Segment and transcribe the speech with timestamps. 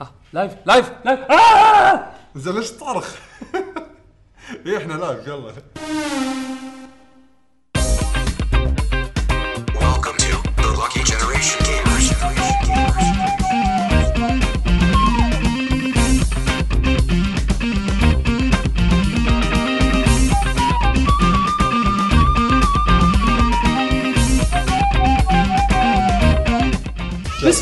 [0.00, 2.08] ها لايف لايف لايف آه!
[2.36, 2.72] زين ليش؟
[4.66, 5.52] اي إحنا لايف يلا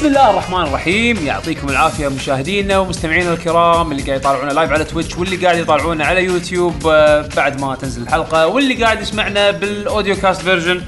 [0.07, 1.27] بسم الله الرحمن الرحيم.
[1.27, 6.24] يعطيكم العافية مشاهدينا ومستمعينا الكرام اللي قاعد يطالعونا live على تويتش واللي قاعد يطالعونا على
[6.24, 10.83] يوتيوب آه، بعد ما تنزل الحلقة واللي قاعد يسمعنا بال audio cast version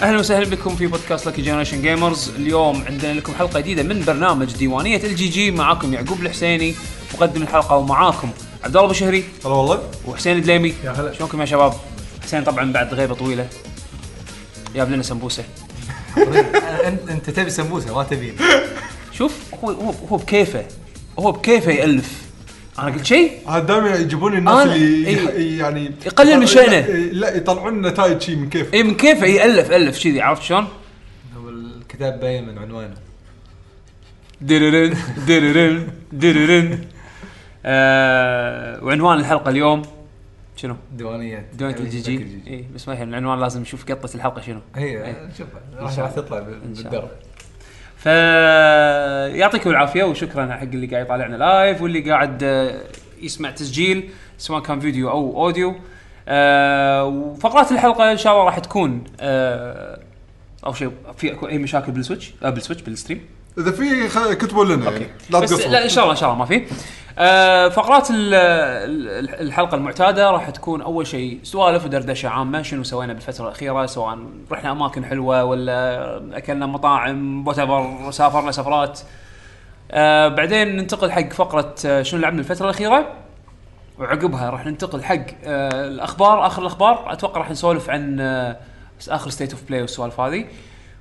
[0.00, 4.52] أهلا وسهلا بكم في بودكاست Legacy Generation Gamers اليوم عندنا لكم حلقة جديدة من برنامج
[4.56, 5.50] ديوانية ال GG.
[5.50, 6.74] معاكم يعقوب الحسيني
[7.14, 8.30] مقدم الحلقة ومعاكم
[8.64, 9.24] عبد الله أبو شهري.
[9.44, 9.82] هلا والله.
[10.06, 10.74] وحسين الدليمي.
[10.84, 11.12] يا هلا.
[11.12, 11.74] شلونكم يا شباب؟
[12.22, 13.48] حسين طبعا بعد غيبة طويلة.
[14.74, 15.44] جاب لنا سمبوسة.
[16.88, 18.34] انت أنت تبي سمبوسة ما تبين
[19.12, 20.64] شوف هو هو هو بكيفه.
[21.18, 22.22] هو بكيفه يألف.
[22.78, 25.14] أنا قلت شيء؟ هذا دائما يجيبون الناس اللي إي.
[25.14, 26.80] يح- يعني يقلل من شأنه.
[26.80, 30.68] لا, لا يطلعون نتائج شيء من كيف اي من كيفه يألف ألف كذي عرفت شلون؟
[31.36, 32.94] هو الكتاب باين من عنوانه.
[34.40, 34.96] دررن
[35.28, 36.78] دررن دررن
[37.66, 39.82] آه وعنوان الحلقة اليوم
[40.56, 41.44] شنو؟ ديوانيات.
[41.54, 42.40] ديوانية ال GG.
[42.46, 44.60] اي بس ما يهم العنوان لازم نشوف قطة الحلقة شنو.
[44.76, 45.28] هي إيه.
[45.38, 46.10] شوفها إن راح.
[46.10, 47.08] تطلع بالدرب.
[47.96, 52.80] فيعطيكم العافية وشكرا حق اللي قاعد يطالعنا live واللي قاعد آه،
[53.22, 55.74] يسمع تسجيل سواء كان فيديو أو audio.
[56.28, 60.00] آه، وفقرات الحلقة إن شاء الله راح تكون آه،
[60.66, 63.20] اول شيء في أكو أي مشاكل بال switch؟ آه بال switch بال stream.
[63.58, 64.90] إذا في كتبوا لنا.
[64.90, 65.72] يعني لا بس تقصروا.
[65.72, 66.66] لا إن شاء الله إن شاء الله ما في.
[67.18, 73.12] آه فقرات ال- ال- الحلقة المعتادة راح تكون أول شيء سوالف ودردشة عامة شنو سوينا
[73.12, 74.18] بالفترة الأخيرة؟ سواء
[74.52, 77.56] رحنا أماكن حلوة ولا أكلنا مطاعم ولا
[78.14, 79.00] سافرنا سفرات.
[79.90, 83.06] آه بعدين ننتقل حق فقرة آه، شنو لعبنا الفترة الأخيرة؟
[83.98, 86.46] وعقبها راح ننتقل حق الأخبار.
[86.46, 88.20] آخر الأخبار أتوقع راح نسولف عن
[89.08, 90.44] آخر State of Play والسوالف هذه.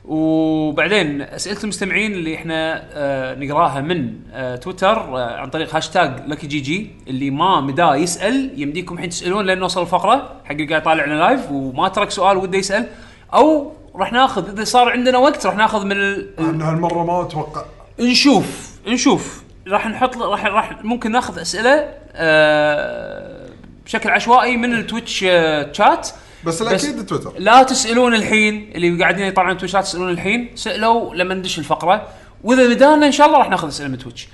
[0.07, 6.47] وبعدين أسئلة المستمعين اللي إحنا آه نقراها من آه تويتر آه عن طريق هاشتاج لكي
[6.47, 11.13] GG اللي ما مداه يسأل يمديكم الحين تسألون لين نوصل الفقرة حق اللي قاعد يطالعنا
[11.13, 12.87] live وما ترك سؤال وده يسأل.
[13.33, 16.39] أو راح ناخذ إذا صار عندنا وقت راح ناخذ من ال...
[16.39, 17.65] أنا هالمرة ما أتوقع.
[17.99, 19.43] نشوف نشوف.
[19.67, 23.45] راح نحط راح راح ممكن ناخذ أسئلة آه
[23.85, 26.09] بشكل عشوائي من التويتش آه شات
[26.45, 27.33] بس الاكيد تويتر.
[27.37, 32.07] لا تسألون الحين اللي قاعدين يطلعون تويتش لا تسألون الحين اسألوا لما ندش الفقرة.
[32.43, 34.27] وإذا بدأنا إن شاء الله راح ناخذ أسئلة من تويتش.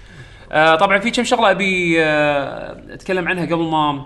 [0.52, 4.06] آه طبعا في كم شغلة أبي آه أتكلم عنها قبل ما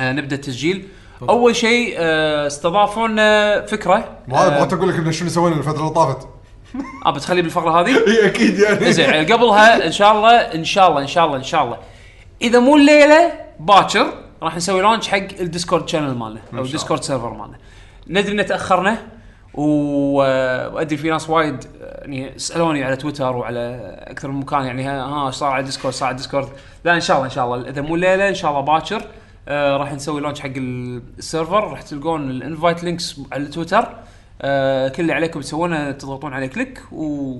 [0.00, 0.88] آه نبدأ التسجيل.
[1.28, 4.18] أول شيء آه استضافونا فكرة.
[4.28, 6.28] ما آه بغيت أقول لك شنو سوينا الفترة اللي طافت.
[7.06, 8.92] آه بتخلي بالفقرة هذه؟ إي أكيد يعني.
[8.92, 11.76] زين قبلها إن شاء الله إن شاء الله إن شاء الله إن شاء الله.
[12.42, 14.21] إذا مو الليلة باكر.
[14.42, 17.56] راح نسوي launch حق ال Discord channel مالنا أو ال Discord server مالنا
[18.08, 18.98] ندري ان تأخرنا
[19.54, 25.34] وادري في ناس وايد يعني سألوني على تويتر وعلى أكثر من مكان يعني ها إيش
[25.34, 26.48] صار على ديسكورد صار على ديسكورد
[26.84, 27.68] لا إن شاء الله إن شاء الله.
[27.68, 29.02] إذا مو الليلة إن شاء الله باكر
[29.48, 33.88] آه راح نسوي launch حق ال- ال server راح تلقون ال invite links على تويتر
[34.42, 37.34] آه كل اللي عليكم تسوونه تضغطون عليه click و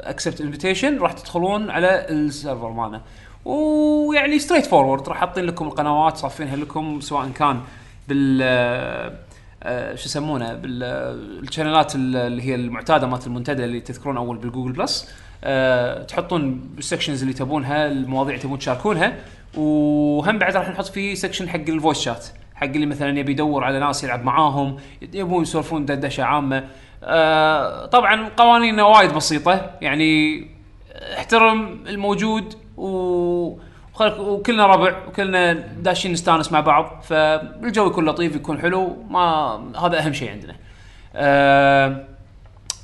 [0.00, 3.00] accept invitation راح تدخلون على ال server مالنا
[3.44, 7.60] ويعني straightforward راح حاطين لكم القنوات صافينها لكم سواء كان
[8.08, 8.38] بال
[9.64, 15.10] آه، شو يسمونه؟ بالشانلات اللي هي المعتادة مالت المنتدى اللي تذكرون أول بال Google Plus.
[15.44, 19.14] أه تحطون بال sections اللي تبونها المواضيع تبون تشاركونها.
[19.56, 23.64] وهم بعد راح نحط فيه section حق ال voice chat حق اللي مثلا يبي يدور
[23.64, 24.76] على ناس يلعب معاهم
[25.14, 26.64] يبون يسولفون دردشه عامة.
[27.04, 30.42] أه طبعا قوانيننا وايد بسيطة يعني
[31.18, 32.54] احترم الموجود
[32.86, 33.58] و
[34.18, 39.22] وكلنا ربع وكلنا داشين نستانس مع بعض فالجو يكون لطيف يكون حلو ما
[39.84, 40.56] هذا أهم شيء عندنا.
[41.14, 42.04] آه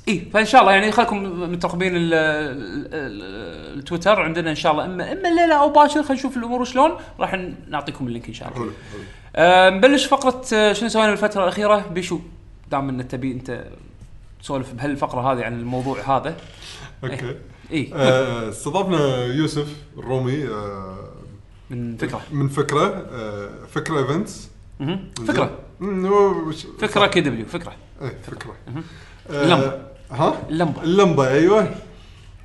[0.07, 4.85] اي فإن شاء الله يعني خليكم مترقبين ال- ال- ال- التويتر عندنا إن شاء الله.
[4.85, 6.91] اما إما الليلة أو باكر خلينا نشوف الأمور شلون.
[7.19, 7.39] راح
[7.69, 8.59] نعطيكم ال link إن شاء الله.
[8.59, 8.71] حلو
[9.35, 12.19] آه نبلش فقرة آه، شنو سوينا بالفترة الأخيرة؟ بيشو
[12.71, 13.63] دام انك تبي أنت
[14.41, 16.35] تسولف بهالفقرة هذه عن الموضوع هذا.
[17.03, 17.35] okay.
[17.71, 19.67] اي آه، استضفنا يوسف
[19.97, 20.97] الرومي آه،
[21.69, 22.21] من فكرة.
[22.31, 24.49] من فكرة آه، فكرة events.
[25.27, 25.57] فكرة.
[26.79, 27.73] فكرة KW فكرة.
[28.01, 28.55] إيه فكرة.
[29.29, 29.65] اللمبة.
[29.67, 29.81] آه،
[30.11, 30.83] ها؟ اللمبة.
[30.83, 31.75] اللمبة أيوه.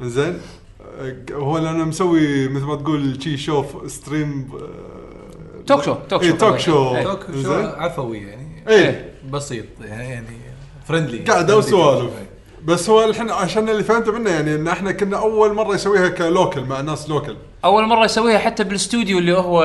[0.00, 0.38] زين
[0.99, 6.31] آه، هو أنا مسوي مثل ما تقول شي شوف stream آه، talk show، talk إيه،
[6.31, 6.37] show.
[6.37, 7.03] talk show إيه.
[7.05, 8.65] talk show عفوي يعني.
[8.69, 9.15] إيه.
[9.31, 10.26] بسيط يعني يعني
[10.88, 12.12] friendly قاعدة وسوالف.
[12.64, 16.18] بس هو الحين عشان اللي فهمته منه يعني إن إحنا كنا أول مرة يسويها ك
[16.18, 17.37] local مع ناس local.
[17.64, 19.62] أول مرة يسويها حتى بالاستوديو اللي هو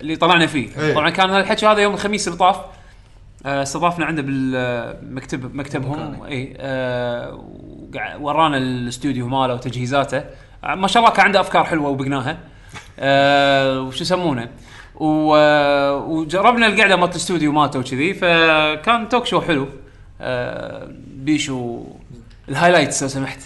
[0.00, 0.68] اللي طلعنا فيه.
[0.78, 0.94] إيه.
[0.94, 2.56] طبعا كان هذا الحكي هذا يوم الخميس اللي طاف.
[3.46, 6.22] آه، استضافنا عنده بالمكتب مكتبهم.
[6.24, 6.56] اي
[7.32, 10.24] وقع- ورانا الاستوديو ماله وتجهيزاته.
[10.64, 12.38] آه، ما شاء الله كان عنده أفكار حلوة وبقناها.
[12.98, 14.48] آه، وش يسمونه؟
[15.00, 19.68] آه، وجربنا القعدة مالت الاستوديو مالته وكذي فكان talk show حلو.
[21.16, 21.82] بيشو
[22.48, 23.38] ال highlights لو سمحت.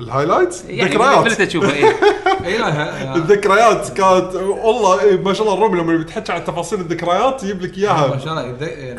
[0.00, 1.18] ال highlights؟ يعني ذكريات.
[1.18, 1.84] بالله تشوفه؟ إيه.
[2.46, 6.80] اي لا ها- الذكريات كانت والله إيه ما شاء الله الرومي لما بتحكي عن تفاصيل
[6.80, 8.96] الذكريات يجيب لك ما اياها شاء الله يعني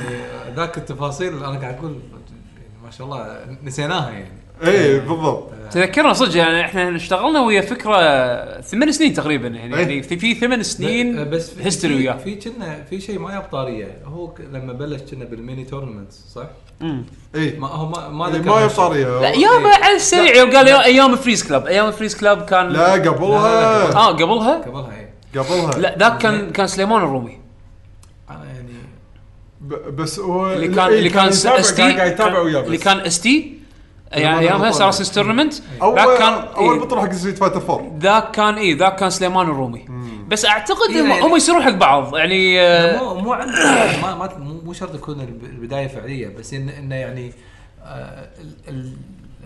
[0.56, 4.31] ذاك التفاصيل أنا قاعد أقول يعني ما شاء الله نسيناها يعني.
[4.65, 5.48] اي بالضبط.
[5.71, 9.81] تذكرنا صدق يعني إحنا اشتغلنا ويا فكرة ثمان سنين تقريبا يعني, إيه.
[9.81, 12.18] يعني في في ثمان سنين بس history في- وياه.
[12.18, 16.45] في كنا في شيء ما ياب طاريه هو لما بلش كنا بال mini tournament صح؟
[17.36, 18.62] اي ما هو ما ما إيه، ذكر ما.
[18.66, 21.68] ياب طاريه لا يابا على السريع يوم قال يا- أيام فريز كلاب.
[21.68, 23.92] أيام فريز كلاب كان لا قبلها.
[23.95, 25.72] آه قبلها؟ قبلها اي قبلها.
[25.80, 27.39] لا ذاك كان كان سليمان الرومي.
[28.30, 28.74] أنا يعني
[29.62, 32.60] ب- بس هو اللي كان إيه، اللي كان يتابع- اس قاعد تي قاعد يتابع وياه
[32.62, 32.78] اللي.
[32.78, 33.62] كان إس تي
[34.18, 38.31] لما ايامها سارسس تورنمنت أول ذاك كان أول إيه، بطوله حق ستريت فايتر 4 ذاك
[38.31, 39.86] كان اي ذاك كان سليمان الرومي.
[40.31, 42.16] بس أعتقد إيه، هم- يعني- هم يصيرون حق بعض.
[42.18, 43.30] يعني آه، مو مو
[44.01, 47.31] ما ما مو مو شرط تكون الب- البداية فعلية بس إن إنه يعني
[47.83, 48.94] آه، ال- ال-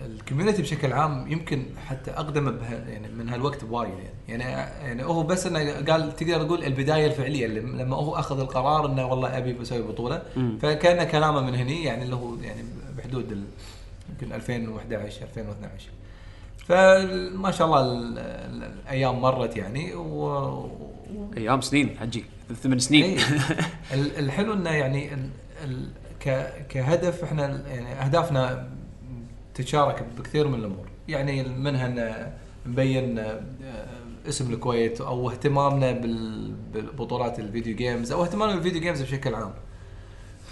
[0.06, 3.90] ال community بشكل عام يمكن حتى أقدم بها يعني من هالوقت بوايد
[4.28, 4.42] يعني.
[4.44, 8.86] يعني يعني هو بس إنه قال تقدر تقول البداية الفعلية اللي لما هو أخذ القرار
[8.86, 10.22] إنه والله أبي بسوي بطولة.
[10.62, 12.64] فكان كلامه من هني يعني اللي هو يعني
[12.98, 13.44] بحدود ال-
[14.10, 15.88] يمكن 2011 2012
[16.58, 20.70] فما شاء الله ال- ال- الأيام مرت يعني و
[21.36, 22.24] أيام سنين حجي.
[22.62, 23.18] ثمان سنين.
[23.94, 25.28] ال- الحلو إنه يعني ال
[25.64, 25.88] ال
[26.20, 28.68] ك كهدف إحنا يعني أهدافنا
[29.54, 30.86] تتشارك بكثير من الأمور.
[31.08, 32.32] يعني منها إن
[32.66, 33.40] نبين آه،
[34.28, 39.34] اسم الكويت أو اهتمامنا بال- بالبطولات ال video games أو اهتمامنا بال video games بشكل
[39.34, 39.52] عام.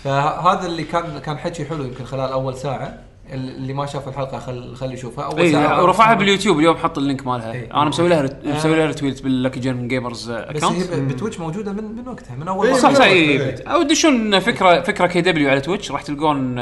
[0.04, 2.98] فهذا اللي كان كان حكي حلو يمكن خلال أول ساعة.
[3.32, 7.04] اللي ما شاف الحلقة خل خلي يشوفها أول اي ساعة ورفعها باليوتيوب اليوم حط ال
[7.04, 7.74] link مالها إيه.
[7.74, 8.56] أنا مسوي لها ret- آه.
[8.56, 12.36] مسوي لها retweet باللكي جيم gamers بس account هي ب- بتويتش موجودة من من وقتها
[12.36, 12.74] من أول إيه،.
[12.74, 13.40] صح صح إيه.
[13.40, 16.54] اي أو دشون فكره فكرة KW على تويتش راح تلقون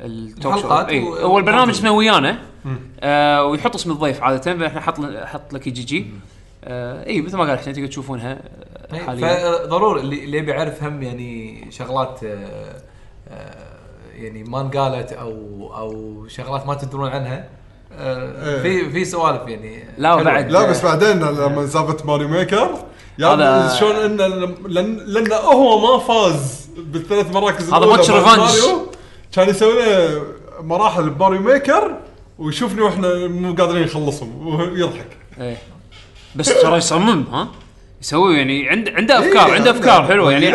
[0.00, 1.70] ال talk show اي هو البرنامج.
[1.70, 2.38] اسمه ويانا
[3.00, 6.06] آه ويحط اسم الضيف عادة فإحنا حط حط لك GG
[6.64, 8.42] آه اي مثل ما قال إحنا تقدر تشوفونها
[8.92, 12.76] إيه، حاليا فضروري اللي اللي يبي يعرف هم يعني شغلات آه،
[13.28, 13.71] آه،
[14.14, 15.32] يعني ما انقالت أو
[15.76, 17.48] أو شغلات ما تدرون عنها
[17.98, 18.62] آه، إيه.
[18.62, 20.14] في في سوالف يعني لا،.
[20.14, 22.70] وبعد- لا بس بعدين لما سالفة Mario Maker
[23.20, 24.26] هذا- شلون انه
[24.68, 28.52] لأن لأن هو ما فاز بالثلاث مراكز هذا match revanche.
[29.32, 30.22] كان يسوي له
[30.60, 31.96] مراحل ب Mario Maker
[32.38, 35.06] ويشوفني وإحنا مو قادرين نخلصهم ويضحك
[35.40, 35.56] إيه
[36.36, 37.48] بس ترى يصمم ها
[38.02, 40.08] يسوي يعني عنده عنده أفكار إيه، عنده أفكار عنده.
[40.08, 40.52] حلوة يعني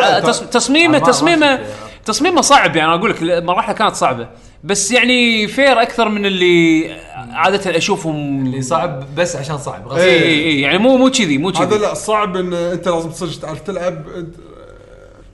[0.52, 1.87] تصميمه أنا ما- ما تصميمه شفت.
[2.08, 4.30] تصميمه صعب يعني أقول لك المراحل كانت صعبة.
[4.64, 8.46] بس يعني fair أكثر من اللي عادة أشوفهم.
[8.46, 9.98] اللي صعب بس عشان صعب غصب.
[9.98, 11.80] إي اي إي يعني مو مو كذي مو هذا كذي.
[11.80, 14.06] لا صعب إن أنت لازم تصير تعرف تلعب.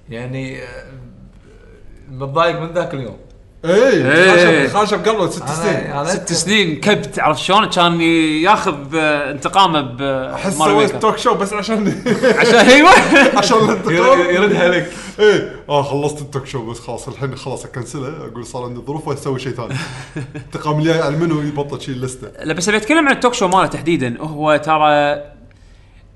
[0.10, 0.86] يعني آه،
[2.12, 3.18] متضايق من ذاك اليوم.
[3.66, 6.06] إيه خاشب خاشب قبله ست سنين.
[6.06, 9.80] ست سنين كبت عرفت شلون؟ كان ياخذ آه، انتقامه
[10.36, 12.04] أحس بماريو سويت talk show بس عشان
[12.40, 12.90] عشان أيوه
[13.40, 14.20] عشان الانتقام.
[14.20, 15.56] يردها لك إيه.
[15.70, 18.08] آه خلصت ال talk show بس خلاص الحين خلاص أكنسله.
[18.08, 19.74] أقول صار عندي ظروف واسوي شيء ثاني.
[20.36, 23.48] الانتقام الجاي على منو يبطل شيء اللسته لا بس أبي أتكلم عن ال talk show
[23.48, 24.18] ماله تحديدا.
[24.20, 25.22] هو ترى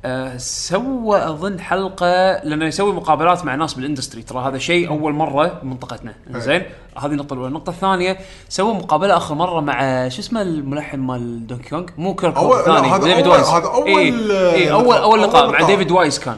[0.07, 2.05] آه سوى أظن حلقة
[2.43, 6.61] لأنه يسوي مقابلات مع ناس بال industry ترى هذا شيء أول مرة بمنطقتنا زين
[6.97, 7.47] هذه النقطه الأولى.
[7.47, 8.17] النقطة الثانية
[8.49, 12.95] سوى مقابلة آخر مرة مع شو اسمه الملحن مال Donkey Kong مو كيرك أول- لا،
[12.95, 14.95] الثاني ديفيد أول- وايز هذا إيه آه، إيه اول.
[14.95, 15.67] اول لقاء مع.
[15.67, 16.37] ديفيد وايز كان.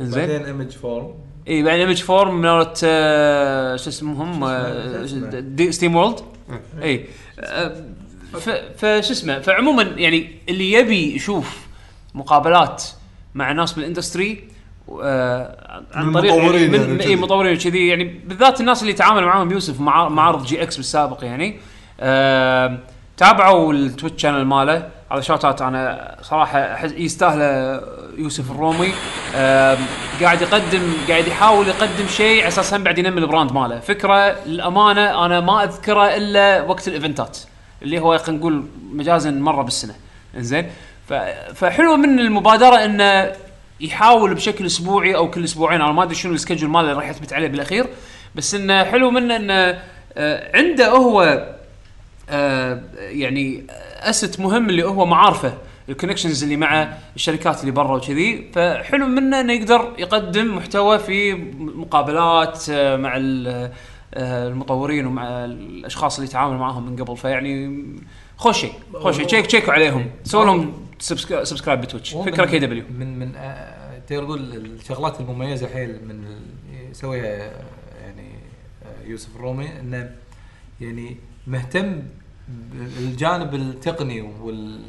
[0.00, 0.24] إنزين.
[0.24, 1.14] وبعدين Image Form
[1.48, 5.06] اي بعدين ايمج فورم مالت آه، شو اسمهم؟ آه،
[5.70, 6.20] SteamWorld
[6.82, 7.04] اي
[8.32, 11.66] ف- فشو اسمه؟ فعموما يعني اللي يبي يشوف
[12.14, 12.84] مقابلات
[13.34, 14.48] مع ناس بال industry
[15.02, 17.08] آه، عن طريق المطورين يعني يعني من وكذي.
[17.08, 21.60] إي مطورين وكذي يعني بالذات الناس اللي تعامل معاهم يوسف مع معارض GX بالسابق يعني.
[22.00, 22.78] آه،
[23.16, 24.88] تابعوا ال Twitch channel ماله.
[25.12, 27.40] هذا shout out أنا صراحة أحس يستاهل
[28.18, 28.92] يوسف الرومي.
[29.34, 29.78] آم،
[30.22, 33.80] قاعد يقدم قاعد يحاول يقدم شيء على أساس هم بعد ينمي ال brand ماله.
[33.80, 37.38] فكرة للأمانة أنا ما أذكره إلا وقت الإيفنتات
[37.82, 39.94] اللي هو خلينا نقول مجازا مرة بالسنة.
[40.36, 40.66] إنزين.
[41.54, 43.32] فحلو من المبادرة انه
[43.80, 47.08] يحاول بشكل أسبوعي أو كل أسبوعين أنا ما أدري شنو ال schedule ماله اللي راح
[47.08, 47.86] يثبت عليه بالأخير.
[48.34, 49.80] بس انه حلو منه انه
[50.16, 51.46] آه، عنده هو
[52.30, 53.66] آه يعني
[54.00, 55.54] asset مهم اللي هو معارفه
[55.88, 58.50] ال connections اللي مع الشركات اللي برا وكذي.
[58.54, 63.70] فحلو منه إنه يقدر يقدم محتوى في مقابلات آه، مع ال-
[64.16, 67.16] المطورين ومع الأشخاص اللي يتعامل معاهم من قبل.
[67.16, 70.10] فيعني خوش شيء خوش شيء check تشيكوا عليهم.
[70.24, 75.68] سووا لهم subscribe subscribe بتويتش فكرة كي دبليو من من آه، تقدر تقول الشغلات المميزة
[75.68, 76.24] حيل من
[76.90, 77.64] يسويها آه،
[78.04, 78.28] يعني
[78.84, 80.10] آه، يوسف الرومي إنه
[80.80, 82.02] يعني مهتم
[82.72, 84.80] بالجانب التقني وال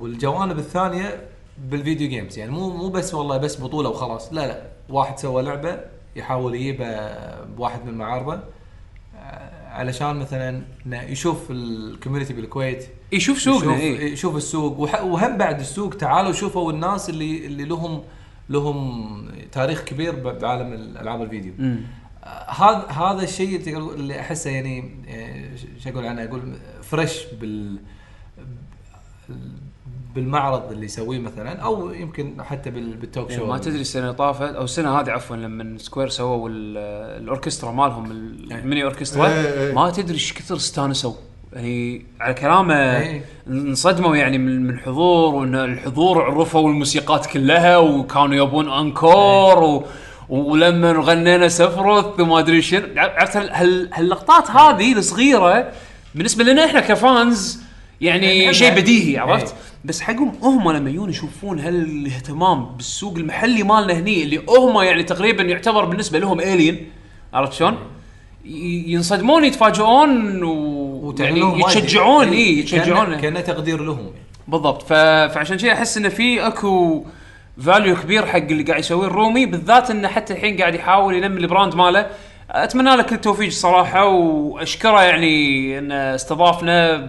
[0.00, 1.26] والجوانب الثانية
[1.58, 4.32] بال video games يعني مو مو بس والله بس بطولة وخلاص.
[4.32, 4.62] لا لا.
[4.88, 5.80] واحد سوى لعبة
[6.16, 8.42] يحاول يجيبها بواحد من معارضه آه،
[9.70, 14.12] علشان مثلا إنه يشوف ال community بالكويت يشوف سوقنا يشوف, إيه.
[14.12, 18.02] يشوف السوق وهم بعد السوق تعالوا شوفوا الناس اللي اللي لهم
[18.48, 21.52] لهم تاريخ كبير بعالم الالعاب الفيديو.
[22.48, 24.90] هذا هذا الشيء اللي أحسه يعني
[25.56, 27.78] ش- شو أقول عنه؟ أقول fresh بال
[30.14, 34.14] بالمعرض اللي يسويه مثلا أو يمكن حتى بال- بال talk show ما تدري السنة اللي
[34.14, 36.76] طافت أو السنة هذه عفوا لما سكوير سووا ال-
[37.22, 39.32] الأوركسترا مالهم الميني أوركسترا إيه،
[39.66, 39.74] إيه.
[39.74, 41.12] ما تدري إيش كثر استانسوا
[41.52, 43.24] يعني على كلامه إيه.
[43.48, 49.86] انصدموا يعني من من الحضور وإن الحضور عرفوا الموسيقات كلها وكانوا يبون encore و
[50.28, 55.72] ولما غنينا Sephiroth وما أدري شنو عرفت هال- هال- هاللقطات هذه الصغيرة
[56.14, 57.62] بالنسبة لنا إحنا ك fans
[58.00, 58.54] يعني.
[58.54, 59.20] شيء بديهي إيه.
[59.20, 65.02] عرفت بس حقهم هم لما يجون يشوفون هالاهتمام بالسوق المحلي مالنا هني اللي هم يعني
[65.02, 66.90] تقريبا يعتبر بالنسبة لهم alien
[67.34, 67.78] عرفت شلون؟
[68.44, 71.60] ينصدمون يتفاجئون و يعني.
[71.60, 74.10] يتشجعون إي كأنه- يتشجعون كانه تقدير لهم يعني.
[74.48, 74.92] بالضبط ف...
[75.32, 77.04] فعشان كذا أحس انه في أكو
[77.62, 81.46] value كبير حق اللي قاعد يسويه الرومي بالذات إنه حتى الحين قاعد يحاول ينمي ال
[81.46, 82.06] brand ماله
[82.50, 87.08] أتمنى له كل التوفيق صراحة وأشكره يعني انه استضافنا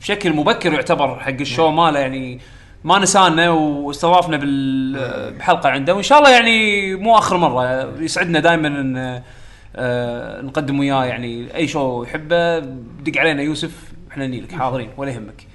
[0.00, 2.40] بشكل مبكر يعتبر حق ال show ماله يعني
[2.84, 5.94] ما نسانا واستضافنا بال- بحلقة عنده.
[5.94, 9.22] وإن شاء الله يعني مو آخر مرة يسعدنا دائما إن
[9.76, 12.58] آه، نقدم وياه يعني أي show يحبه.
[12.58, 13.70] دق علينا يوسف
[14.10, 15.46] إحنا نجيلك حاضرين ولا يهمك.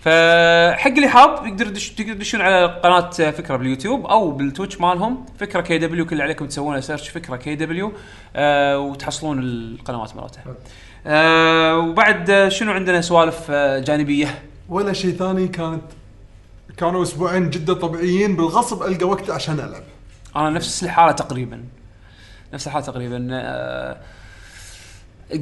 [0.00, 5.78] فحق اللي حاب يقدر تقدر تدشون على قناة فكرة باليوتيوب أو بالتويتش مالهم فكرة كي
[5.78, 7.92] دبليو كل اللي عليكم تسوونه search فكرة كي دبليو
[8.36, 10.40] آه وتحصلون القنوات مالته.
[11.06, 15.82] آه وبعد شنو عندنا سوالف آه جانبية؟ ولا شيء ثاني كانت
[16.76, 19.82] كانوا أسبوعين جدا طبيعيين بالغصب ألقى وقت عشان ألعب.
[20.36, 21.64] أنا نفس الحالة تقريبا.
[22.52, 23.96] نفس الحالة تقريبا آه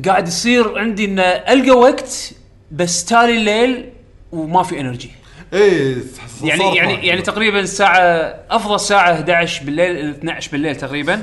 [0.06, 2.30] قاعد يصير عندي إن ألقى وقت
[2.70, 3.90] بس تالي الليل
[4.32, 5.10] وما في انرجي
[5.54, 5.96] إيه
[6.42, 7.06] يعني يعني.
[7.06, 7.98] يعني تقريبا الساعة
[8.50, 11.22] أفضل ساعة 11 بالليل إلى 12 بالليل تقريبا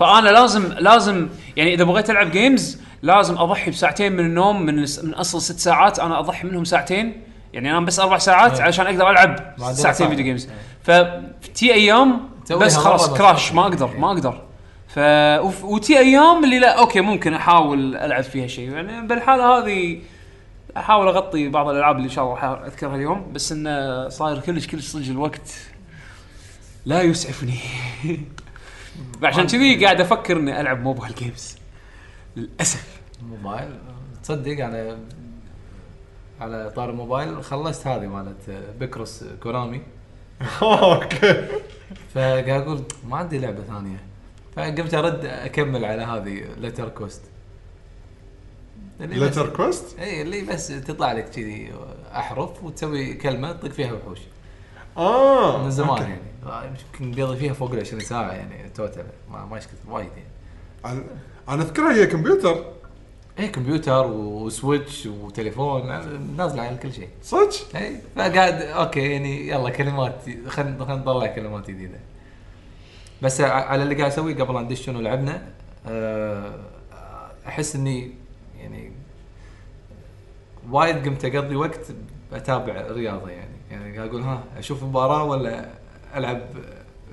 [0.00, 5.14] فأنا لازم لازم يعني إذا بغيت ألعب games لازم أضحي بساعتين من النوم من من
[5.14, 7.22] أصل ست ساعات أنا أضحي منهم ساعتين
[7.52, 8.62] يعني انام بس أربع ساعات إيه.
[8.62, 10.08] علشان أقدر ألعب ساعتين.
[10.08, 10.48] video games
[10.88, 11.10] إيه.
[11.42, 12.20] في أيام
[12.50, 13.10] بس خلاص.
[13.10, 14.42] crash ما أقدر ما أقدر
[14.88, 14.98] ف
[15.64, 19.98] وفي أيام اللي لا okay ممكن أحاول ألعب فيها شيء يعني بالحالة هذه
[20.78, 24.66] أحاول أغطي بعض الألعاب اللي إن شاء الله راح أذكرها اليوم بس انه صاير كلش
[24.66, 25.54] كلش صدق الوقت
[26.84, 27.58] لا يسعفني.
[29.22, 31.56] عشان كذي قاعد أفكر إني ألعب mobile games
[32.36, 33.00] للأسف.
[33.22, 33.78] موبايل
[34.22, 34.98] تصدق على
[36.40, 39.82] على طار الموبايل خلصت هذه مالت Picross كونامي
[40.62, 41.48] okay.
[42.14, 44.00] فقاعد أقول ما عندي لعبة ثانية.
[44.56, 47.22] فقمت أرد أكمل على هذه Letter Quest
[49.00, 51.72] Letter Quest اي اللي بس تطلع لك كذي
[52.12, 54.18] أحرف وتسوي كلمة تطق فيها وحوش.
[54.96, 56.02] آه من زمان okay.
[56.02, 56.20] يعني.
[56.46, 61.02] آه، يمكن بادي فيها فوق ال 20 ساعة يعني total ما ما كثر وايد يعني.
[61.48, 62.64] أنا أذكرها هي كمبيوتر.
[63.38, 65.86] اي كمبيوتر وسويتش وتليفون
[66.36, 67.08] نازلة على كل شيء.
[67.22, 71.98] صدق؟ اي فقاعد okay يعني يلا كلمات خلينا خلينا نطلع كلمات جديدة.
[73.22, 75.42] بس على اللي قاعد أسويه قبل ندش شنو لعبنا
[75.86, 76.54] آه،
[77.46, 78.10] أحس إني
[80.70, 81.80] وايد قمت اقضي وقت
[82.32, 83.50] اتابع الرياضه يعني.
[83.70, 85.68] يعني أقول ها أشوف مباراة ولا
[86.16, 86.40] العب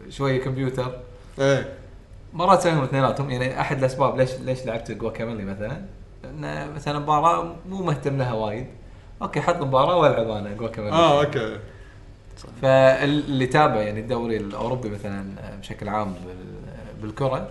[0.09, 0.91] شوية كمبيوتر.
[1.39, 1.73] إيه.
[2.33, 5.81] مرات اسويهم اثنيناتهم يعني احد الاسباب ليش ليش لعبت Guacamelee مثلا؟
[6.25, 8.67] إن مثلا مباراة مو مهتم لها وايد.
[9.21, 11.59] okay حط مباراة والعب أنا Guacamelee آه okay.
[12.61, 15.25] فاللي تابع يعني الدوري الأوروبي مثلا
[15.59, 17.49] بشكل عام بال- بالكرة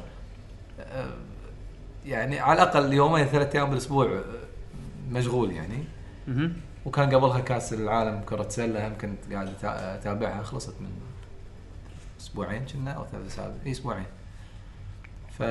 [2.06, 4.20] يعني على الأقل يومين ثلاث أيام بالأسبوع
[5.10, 5.84] مشغول يعني.
[6.86, 10.90] وكان قبلها كاس العالم كره سله هم كنت قاعد اتابعها خلصت من
[12.20, 13.56] أسبوعين كنا أو ثلاث أسابيع.
[13.66, 14.06] إي أسبوعين.
[15.38, 15.42] ف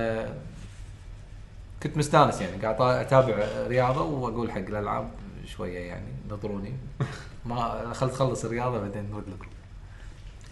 [1.83, 2.61] كنت مستانس يعني.
[2.61, 5.11] قاعد طا- أتابع رياضة وأقول حق الألعاب
[5.45, 6.73] شوية يعني نظروني.
[7.45, 9.47] ما خلت تخلص الرياضة بعدين نرد لكم.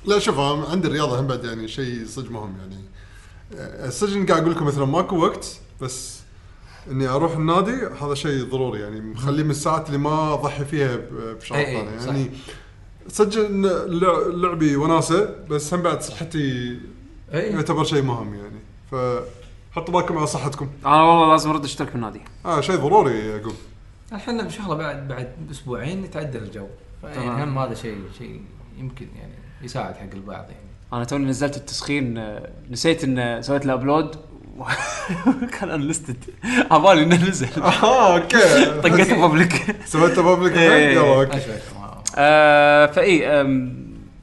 [0.06, 2.76] لا شوف عندي الرياضة هم بعد يعني شيء صدق مهم يعني.
[3.56, 6.21] آه، السجن قاعد أقول لكم مثلا ماكو وقت بس
[6.92, 7.72] إني أروح النادي
[8.02, 12.30] هذا شيء ضروري يعني مخليه من الساعات اللي ما اضحي فيها ب- بشغلات أي، ثانية
[13.10, 13.26] صح.
[13.26, 13.58] يعني
[13.88, 16.78] لع- لعبي وناسة بس هم بعد صحتي
[17.34, 18.60] اي يعتبر شيء مهم يعني.
[18.92, 20.70] فحطوا بالكم على صحتكم.
[20.86, 23.54] أنا والله لازم أرد أشترك بالنادي آه شيء ضروري يعقوب
[24.14, 26.68] الحين إن شاء الله بعد بعد أسبوعين يتعدل الجو.
[27.04, 28.42] يعني هم هذا شيء شيء
[28.80, 30.72] يمكن يعني يساعد حق البعض يعني.
[30.94, 34.16] أنا توني نزلت التسخين آه، نسيت إن سويت له upload
[35.60, 36.18] كان unlisted
[36.72, 37.48] عبالي إنه نزل.
[37.62, 38.66] آه okay.
[38.84, 40.96] طقيته public سويت public إيه.
[40.96, 41.40] يلا okay.
[42.16, 43.42] آه فإي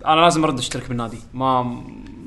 [0.06, 1.18] أنا لازم أرد أشترك بالنادي.
[1.34, 1.82] ما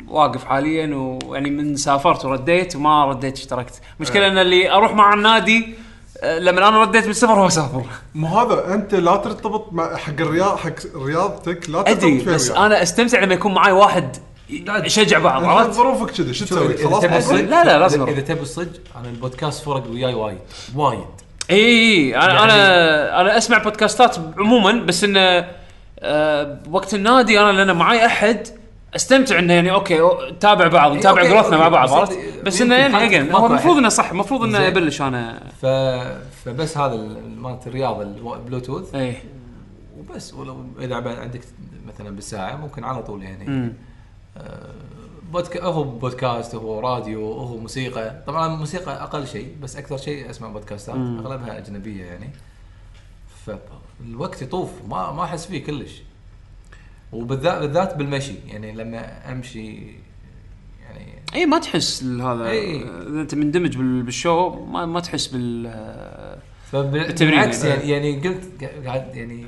[0.08, 3.82] واقف حاليا ويعني من سافرت ورديت وما رديت اشتركت.
[4.00, 5.76] مشكلة إن اللي أروح مع النادي
[6.24, 7.84] آه، لما أنا رديت بالسفر هو سافر.
[8.16, 12.50] مو هذا أنت لا ترتبط مع حق الرياض حق رياضتك لا ترتبط أدري بس.
[12.52, 14.18] أنا أستمتع لما يكون معي واحد
[14.86, 18.04] يشجع بعض عرفت؟ ظروفك كذي شو تسوي؟ خلاص؟ لا، لا، لازم.
[18.08, 20.38] اذا تبي الصدق أنا البودكاست فرق وياي وايد
[20.76, 21.00] وايد
[21.50, 25.48] إي إي أنا يعني- أنا أنا أسمع بودكاستات عموما بس انه
[26.00, 28.48] آه وقت النادي أنا لأن معي أحد
[28.96, 30.00] أستمتع إنه يعني okay
[30.32, 33.46] نتابع بعض نتابع growth نا مع بعض بس عرفت بس إنه يعني again ماكو هو
[33.48, 33.78] المفروض.
[33.78, 34.68] إنه صح المفروض إنه.
[34.68, 35.66] ابلش أنا ف...
[36.46, 39.16] فبس هذا ال- مالت الرياضه البلوتوث اي
[40.00, 41.42] وبس ولو إذا عندك
[41.88, 43.74] مثلا بالساعة ممكن على طول يعني
[45.32, 50.48] بودكا هو بودكاست هو راديو هو موسيقى طبعا الموسيقى أقل شيء بس أكثر شيء أسمع
[50.48, 51.18] بودكاستات مم.
[51.20, 52.30] أغلبها أجنبية يعني
[53.46, 56.02] فالوقت يطوف ما ما أحس فيه كلش
[57.14, 59.78] وبالذات بالذات بالمشي يعني لما أمشي
[60.84, 62.82] يعني اي ما تحس هذا إي.
[62.82, 66.38] إذا أنت مندمج بال- بال show ما, ما تحس بال آه،
[66.72, 67.90] فبالعكس يعني.
[67.90, 69.46] يعني قمت قاعد يعني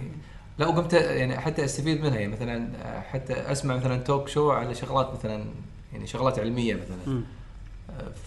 [0.58, 2.68] لا وقمت يعني حتى أستفيد منها يعني مثلا
[3.02, 5.46] حتى أسمع مثلا talk show على شغلات مثلا
[5.94, 7.24] يعني شغلات علمية مثلا مم.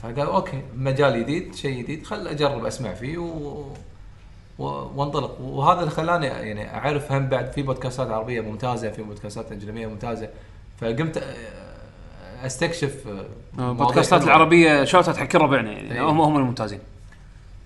[0.03, 3.65] فقال okay مجال جديد شيء جديد خل أجرب أسمع فيه و...
[4.59, 4.65] و...
[4.97, 9.87] وانطلق وهذا اللي خلاني يعني أعرف هم بعد في بودكاستات عربية ممتازة في بودكاستات أجنبية
[9.87, 10.29] ممتازة
[10.81, 11.23] فقمت
[12.45, 13.05] أستكشف
[13.57, 14.25] حلوة.
[14.25, 16.01] العربية shout حق ربعنا يعني إي.
[16.01, 16.81] هم هم الممتازين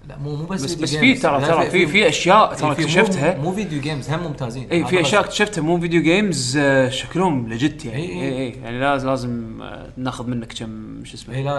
[0.08, 1.14] لا مو مو بس بس بس في.
[1.14, 4.84] ترى لا، ترى في في أشياء ترى مو- اكتشفتها مو video games هم ممتازين إي
[4.84, 5.20] في أشياء.
[5.24, 8.38] اكتشفتها مو video games آه، شكلهم لجت يعني إي إي.
[8.38, 11.58] إي يعني لازم لازم آه، ناخذ منك كم شو اسمه إي لا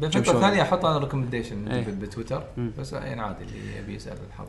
[0.00, 0.40] لا كم بفترة شوي.
[0.40, 1.84] ثانية أحط أنا recommendation.
[2.00, 2.42] بتويتر.
[2.78, 4.48] بس يعني عادي اللي يبي يسأل الحظي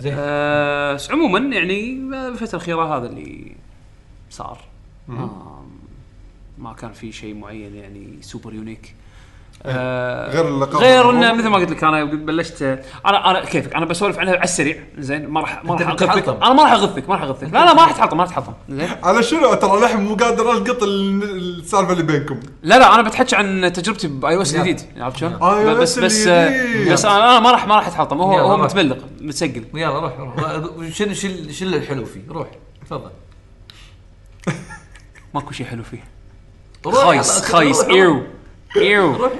[0.00, 1.90] زين آه، عموما يعني
[2.28, 3.52] الفترة الأخيرة هذا اللي
[4.30, 4.58] صار
[6.58, 8.94] ما كان في شيء معين يعني super unique
[9.66, 11.32] آه غير اللقاء غير إنه.
[11.32, 12.62] مثل ما قلت لك أنا بلشت
[13.06, 16.28] أنا أنا كيفك؟ أنا بسولف عنها على السريع زين؟ ما راح ما راح اغثك.
[16.28, 18.52] أنا ما راح اغثك ما راح اغثك لا لا ما راح تحطم ما راح تحطم.
[18.68, 22.40] زين؟ على شنو؟ ترى الحين مو قادر ألقط ال- السالفة اللي بينكم.
[22.62, 24.54] لا لا أنا بتحكي عن تجربتي ب iOS.
[24.54, 26.28] الجديد عرفت شلون؟ iOS بس.
[26.92, 28.20] بس أنا ما راح ما راح أتحطم.
[28.20, 28.60] هو هو روح.
[28.64, 29.64] متملق متسجل.
[29.74, 30.34] يلا روح روح.
[30.92, 32.48] شنو شنو شنو الحلو فيه؟ روح
[32.86, 33.10] تفضل.
[35.34, 36.04] ماكو شيء حلو فيه.
[36.92, 38.22] خايس خايس روح،
[38.76, 39.30] ايو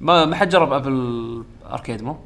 [0.00, 2.16] ما ما حد جرب Apple Arcade مو؟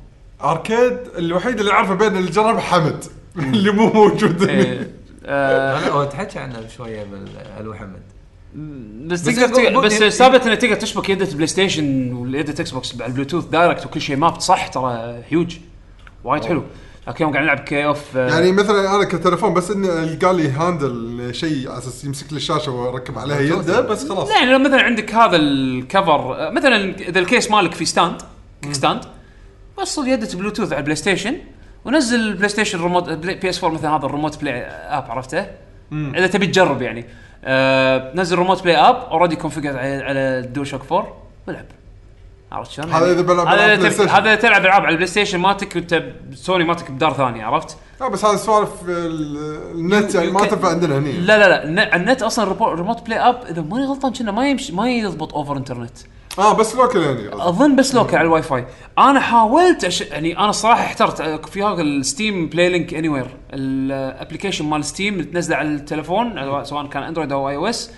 [0.45, 3.05] Arcade الوحيد اللي أعرفه بين اللي جرب حمد
[3.37, 4.43] اللي مو موجود.
[4.49, 4.91] إيه،
[5.25, 8.03] آه، أنا هو تحكي عنه شوية بالألو محمد
[9.07, 12.53] بس بس تقدر يقول- تق- بس يقول- ثابت إنه تقدر تشبك يده ال PlayStation واليده
[12.63, 15.57] Xbox على ال Bluetooth direct وكل شيء ماب صح ترى هيوج
[16.25, 16.63] وايد حلو.
[17.11, 20.49] لكن يوم قاعد نلعب kick off آه، يعني مثلا أنا كتليفون بس إني قال لي
[20.49, 24.29] handle شيء على أساس يمسك لي الشاشة وأركب عليها يده بس خلاص.
[24.29, 27.85] لا يعني لو مثلا عندك هذا ال cover آه، مثلا إذا ال case مالك في
[27.85, 28.23] stand
[28.63, 29.05] kickstand
[29.79, 31.37] وصل يده بلوتوث على ال PlayStation
[31.85, 35.47] ونزل ال PlayStation remote PS 4 مثلا هذا ال Remote Play app عرفته؟
[35.93, 37.07] إذا تبي تجرب يعني.
[37.45, 41.67] آه نزل Remote Play app already configure على على ال DualShock 4 والعب
[42.53, 44.09] عرفت شلون؟ هذا إذا بلعب هذا إذا تب-.
[44.09, 48.25] هذا تلعب ألعاب على ال PlayStation مالتك وأنت سوني مالتك بدار ثانية عرفت؟ لا بس
[48.25, 52.45] هذه سوالف ال- النت يعني ما تنفع عندنا هني لا لا لا الن- النت أصلا
[52.55, 55.99] ريبو- Remote Play app إذا ماني غلطان كنا ما يمشي ما يضبط over internet
[56.39, 57.35] آه بس local يعني.
[57.35, 58.67] أظن بس local على الواي فاي
[58.99, 60.01] أنا حاولت أش...
[60.01, 64.85] يعني أنا الصراحه احترت آه، في هذا ال Steam Play Link Anywhere ال application مال
[64.85, 67.91] Steam اللي تنزله على التليفون على- سواء كان Android أو iOS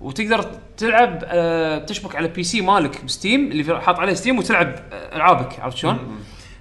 [0.00, 0.44] وتقدر
[0.76, 5.16] تلعب آه، تشبك على PC مالك ب Steam اللي في- حاط عليه Steam وتلعب آه،
[5.16, 5.98] ألعابك عرفت شلون؟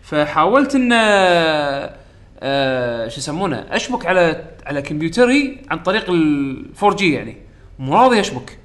[0.02, 1.95] فحاولت إن آه،
[2.39, 7.38] آه، شو يسمونه أشبك على على كمبيوتري عن طريق ال 4G يعني
[7.80, 8.60] مو راضي أشبك.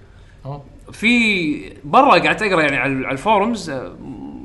[0.92, 3.92] في برا قاعد أقرأ يعني على على ال forums آه،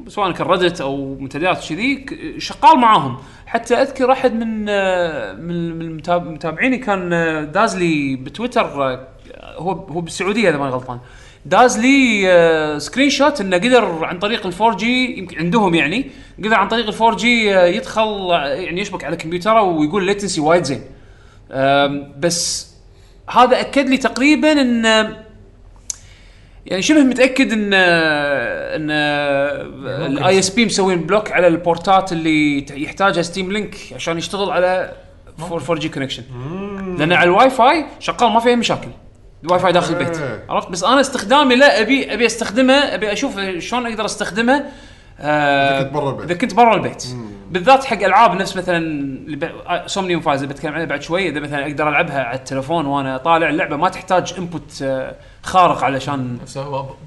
[0.08, 2.06] سواء كان Reddit أو منتديات كذي
[2.38, 5.96] شغال معاهم حتى أذكر أحد من آه، من
[6.34, 11.00] متابعيني كان آه، داز لي بتويتر آه، هو هو بالسعودية إذا ماني غلطان.
[11.46, 16.54] داز لي آه، screenshot إنه قدر عن طريق ال four G يمكن عندهم يعني قدر
[16.54, 20.64] عن طريق ال four G آه، يدخل آه، يعني يشبك على كمبيوتره ويقول latency وايد
[20.64, 20.82] زين.
[22.20, 22.70] بس
[23.30, 24.86] هذا أكد لي تقريبا إن
[26.66, 28.92] يعني شبه متأكد إن إن
[30.12, 34.94] ال ISP مسوين block على البورتات اللي يحتاجها Steam Link عشان يشتغل على
[35.40, 36.24] 4 4G connection
[37.00, 38.90] لأن على الواي فاي شغال ما فيها مشاكل.
[39.44, 40.18] الواي فاي داخل البيت.
[40.18, 40.44] إيه.
[40.50, 44.66] عرفت؟ بس أنا استخدامي لا أبي أبي أستخدمه أبي أشوف شلون أقدر أستخدمه
[45.22, 46.26] آه، إذا كنت برا البيت.
[46.26, 47.06] إذا كنت برا البيت.
[47.52, 51.90] بالذات حق ألعاب نفس مثلا Somnium Files اللي بتكلم عنها بعد شوي إذا مثلا أقدر
[51.90, 54.86] ألعبها على التليفون وأنا طالع اللعبة ما تحتاج input
[55.44, 56.38] خارق علشان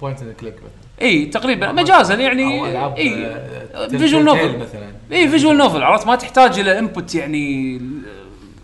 [0.00, 0.55] point and click
[1.03, 4.87] إي تقريبا مجازا يعني أو ألعاب إي آه، visual novel مثلا.
[5.12, 7.81] إي visual novel عرفت؟ ما تحتاج إلى input يعني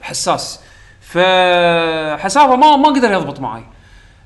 [0.03, 0.61] حساس.
[1.09, 3.63] فحسافه ما ما قدر يضبط معي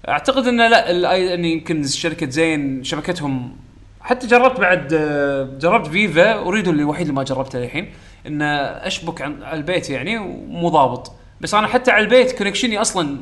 [0.08, 3.56] أعتقد إنه لا ال- اني يمكن شركه زين شبكتهم
[4.00, 7.92] حتى جربت بعد آه، جربت Viva Ooredoo الوحيد اللي ما جربته للحين
[8.26, 11.12] إن أشبك عن على البيت يعني ومو ضابط.
[11.40, 13.18] بس أنا حتى على البيت connection ي أصلا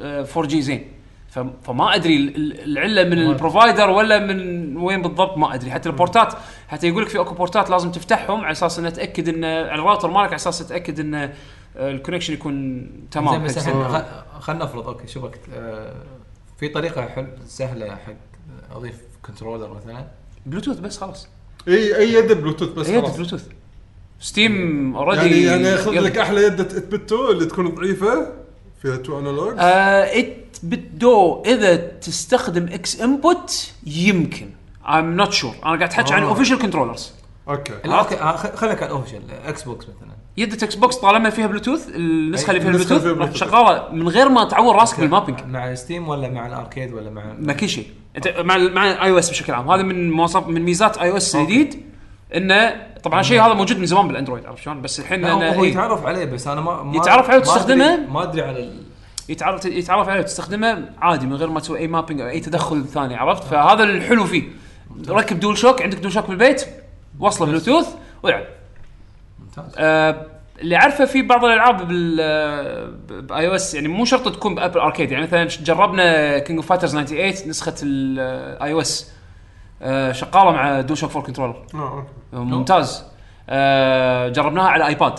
[0.00, 0.84] 4G زين.
[1.64, 5.70] فما أدري ال- ال- العلة من ال provider ولا من وين بالضبط ما أدري.
[5.70, 6.34] حتى البورتات
[6.68, 10.26] حتى يقول لك في أكو بورتات لازم تفتحهم على أساس إنه تأكد ان الراوتر مالك
[10.26, 11.30] على أساس تأكد ان آه،
[11.78, 15.94] ال connection يكون زين تمام خ- خلينا نفرض okay شوفك آه،
[16.58, 18.12] في طريقة حل سهلة حق
[18.76, 18.94] أضيف
[19.26, 20.06] controller مثلا؟
[20.46, 21.28] بلوتوث بس خلاص.
[21.68, 23.16] إي أي يد بلوتوث بس هي خلاص.
[23.16, 23.46] Bluetooth
[24.20, 28.32] Steam already يعني يعني ياخذ لك أحلى يد 8BitDo اللي تكون ضعيفة
[28.82, 34.50] فيها two analog 8BitDo إذا تستخدم XInput يمكن.
[34.84, 36.28] I'm not sure أنا قاعد احكي عن آه.
[36.28, 37.12] official controllers
[37.48, 37.72] okay.
[37.84, 40.17] لا okay آه، خليك على ال official Xbox مثلا.
[40.38, 43.48] يدة Xbox طالما فيها بلوتوث النسخة اللي فيها النسخة بلوتوث فيها.
[43.48, 45.38] شغاله من غير ما تعور راسك بال mapping.
[45.46, 47.86] مع Steam ولا مع ال Arcade ولا مع ما كل شيء.
[48.16, 49.70] أنت مع مع iOS بشكل عام.
[49.70, 51.82] هذا من مواصف من ميزات iOS الجديد
[52.36, 55.64] إنه طبعا الشيء هذا موجود من زمان بال Android عرفت شلون؟ بس الحين لا، هو
[55.64, 58.82] إيه، يتعرف عليه بس أنا ما, ما يتعرف عليه وتستخدمه؟ ما أدري على ال...
[59.28, 63.16] يتعرف يتعرف عليه وتستخدمه عادي من غير ما تسوي أي mapping أو أي تدخل ثاني
[63.16, 64.42] عرفت؟ فهذا الحلو فيه.
[65.08, 66.66] ركب DualShock عندك DualShock بالبيت
[67.20, 67.88] وصله بلوتوث
[68.22, 68.44] والعب
[69.56, 69.74] ممتاز.
[69.78, 70.26] آه
[70.60, 75.10] اللي أعرفه في بعض الألعاب بال بال iOS يعني مو شرط تكون ب Apple Arcade
[75.12, 79.12] يعني مثلا جربنا King of Fighters 98 نسخة ال iOS
[80.12, 81.62] شغالة مع DualShock 4 controller
[82.32, 83.04] ممتاز.
[83.48, 85.14] آه جربناها على iPad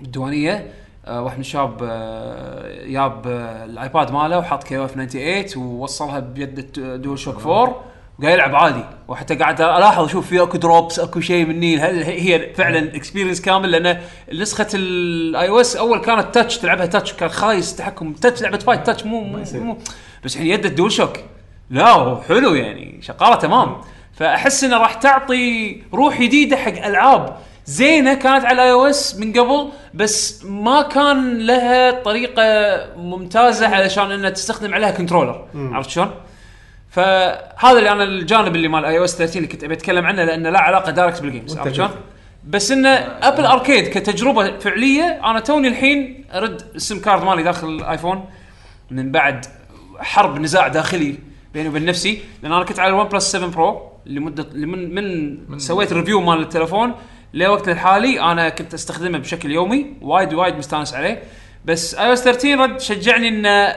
[0.00, 0.72] بالديوانيه
[1.06, 6.72] آه واحد من الشباب آه جاب آه ال iPad ماله وحط KOF 98 ووصلها بيد
[7.02, 7.80] DualShock 4
[8.18, 8.84] وقاعد يلعب عادي.
[9.08, 13.70] وحتى قاعد ألاحظ أشوف في أكو drops أكو شيء مني هل هي فعلا experience كامل؟
[13.70, 14.00] لأن
[14.32, 18.12] نسخة ال iOS أول كانت touch تلعبها touch كان خايس تحكم.
[18.12, 19.78] touch لعبة fight touch مو مو, مو
[20.24, 21.16] بس الحين يد ال DualShock
[21.70, 23.02] لا حلو يعني.
[23.02, 23.76] شغالة تمام.
[24.14, 27.36] فأحس إنه راح تعطي روح جديدة حق ألعاب.
[27.66, 32.42] زينة كانت على ال iOS من قبل بس ما كان لها طريقة
[32.96, 36.10] ممتازة علشان إنها تستخدم عليها controller عرفت شلون؟
[36.94, 40.60] فهذا اللي أنا الجانب اللي مال iOS 13 اللي كنت أبي أتكلم عنه لأنه لا
[40.60, 41.90] علاقة direct بال games عرفت شلون؟
[42.44, 42.88] بس إنه
[43.22, 48.24] Apple Arcade كتجربة فعلية أنا توني الحين أرد ال SIM card مالي داخل ال iPhone
[48.90, 49.46] من بعد
[49.98, 51.14] حرب نزاع داخلي
[51.54, 55.58] بيني وبين نفسي لأن أنا كنت على ال OnePlus 7 Pro لمده من من, من
[55.58, 56.94] سويت review مال التليفون
[57.34, 61.22] لوقت الحالي أنا كنت أستخدمه بشكل يومي وايد وايد مستانس عليه
[61.64, 63.76] بس iOS 13 رد شجعني إنه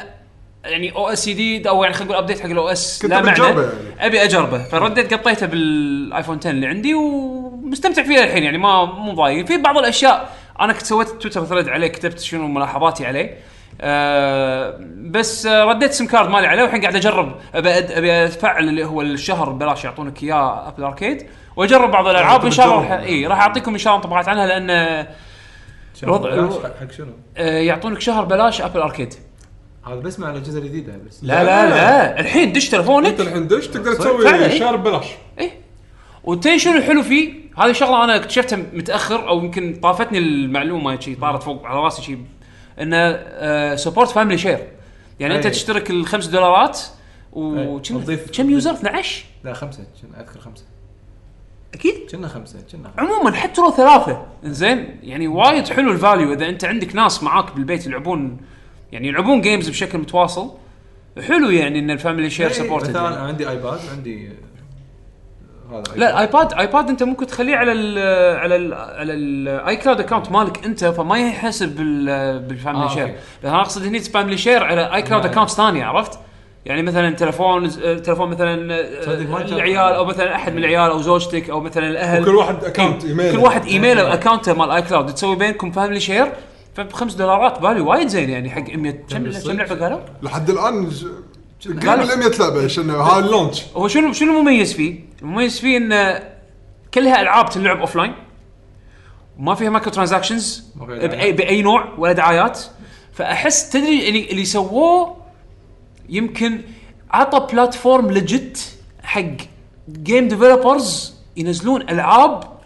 [0.70, 3.44] يعني OS جديد أو يعني خلينا نقول update حق ال OS كنت لا معنى.
[3.44, 3.62] يعني.
[4.00, 4.64] أبي أجربه.
[4.64, 9.46] فرديت قطيته بال iPhone 10 اللي عندي ومستمتع فيه الحين يعني ما مو ضايق.
[9.46, 10.30] في بعض الأشياء
[10.62, 13.38] أنا كنت سويت Twitter thread عليه كتبت شنو ملاحظاتي عليه.
[13.82, 17.36] آه بس آه رديت SIM card مالي عليه والحين قاعد أجرب.
[17.56, 21.26] أبي أبي افعل اللي هو الشهر ببلاش يعطونك إياه Apple Arcade
[21.56, 22.46] وأجرب بعض الألعاب.
[22.46, 22.92] إن شاء الله راح.
[23.02, 25.06] إي راح أعطيكم إن شاء الله انطباعات عنها لأن
[26.04, 29.14] الوضع- بلاش حق شنو؟ آه يعطونك شهر بلاش Apple Arcade
[29.86, 31.24] هذا بس مع الأجهزة الجديدة بس.
[31.24, 33.08] لا لا لا الحين دش تلفونك.
[33.08, 34.48] أنت الحين دش تقدر فعلا، إيه.
[34.48, 35.06] تسوي شارب بلاش.
[35.40, 35.52] إيه.
[36.24, 41.44] وتدري شنو الحلو فيه؟ هذه شغلة أنا اكتشفتها متأخر أو يمكن طافتني المعلومة شي طارت
[41.44, 42.18] فوق على راسي شي.
[42.82, 44.68] انه support family share
[45.20, 45.52] يعني أنت أي.
[45.52, 46.80] تشترك الخمس دولارات.
[47.34, 49.84] وكم وتضيف- كم user 12 لا خمسة.
[50.02, 50.64] كنا أذكر خمسة.
[51.74, 53.14] أكيد؟ كنا خمسة كنا خمسة.
[53.14, 54.26] عموما حتى لو ثلاثة.
[54.44, 58.38] زين يعني وايد حلو ال value إذا أنت عندك ناس معاك بالبيت يلعبون
[58.92, 60.52] يعني يلعبون games بشكل متواصل
[61.28, 63.28] حلو يعني إن ال family share إيه، supported مثلا يعني.
[63.28, 64.30] عندي iPad وعندي
[65.72, 67.98] هذا لا iPad iPad أنت ممكن تخليه على ال
[68.38, 73.16] على ال على ال iCloud account مالك أنت فما يحسب بال بال family آه، share.
[73.44, 75.32] بس أنا أقصد هني family share على iCloud لا.
[75.32, 76.20] account ثانية عرفت؟
[76.66, 77.70] يعني مثلا تلفون
[78.04, 78.54] تلفون مثلا.
[79.46, 83.10] العيال أو مثلا أحد من العيال أو زوجتك أو مثلا الأهل وكل واحد account إيه.
[83.10, 83.32] إيميل.
[83.32, 84.14] كل واحد ايميله إيه.
[84.14, 86.32] account ه مال iCloud تسوي بينكم family share
[86.78, 89.52] فبخمس دولارات بالي وايد زين يعني حق 100 كم كم.
[89.52, 91.06] لعبة قالوا؟ لحد الآن ج-
[91.68, 95.60] قريب قال- من 100 لعبه عشان هذا ال launch هو شنو شنو المميز فيه؟ المميز
[95.60, 96.20] فيه انه
[96.94, 98.14] كلها ألعاب تلعب offline
[99.40, 101.12] وما فيها microtransactions ما فيها دعايات.
[101.16, 102.60] بأي باي نوع ولا دعايات
[103.14, 105.18] فأحس تدري اللي, اللي سووه
[106.10, 106.62] يمكن
[107.12, 109.22] عطى platform legit حق
[109.92, 112.57] game developers ينزلون ألعاب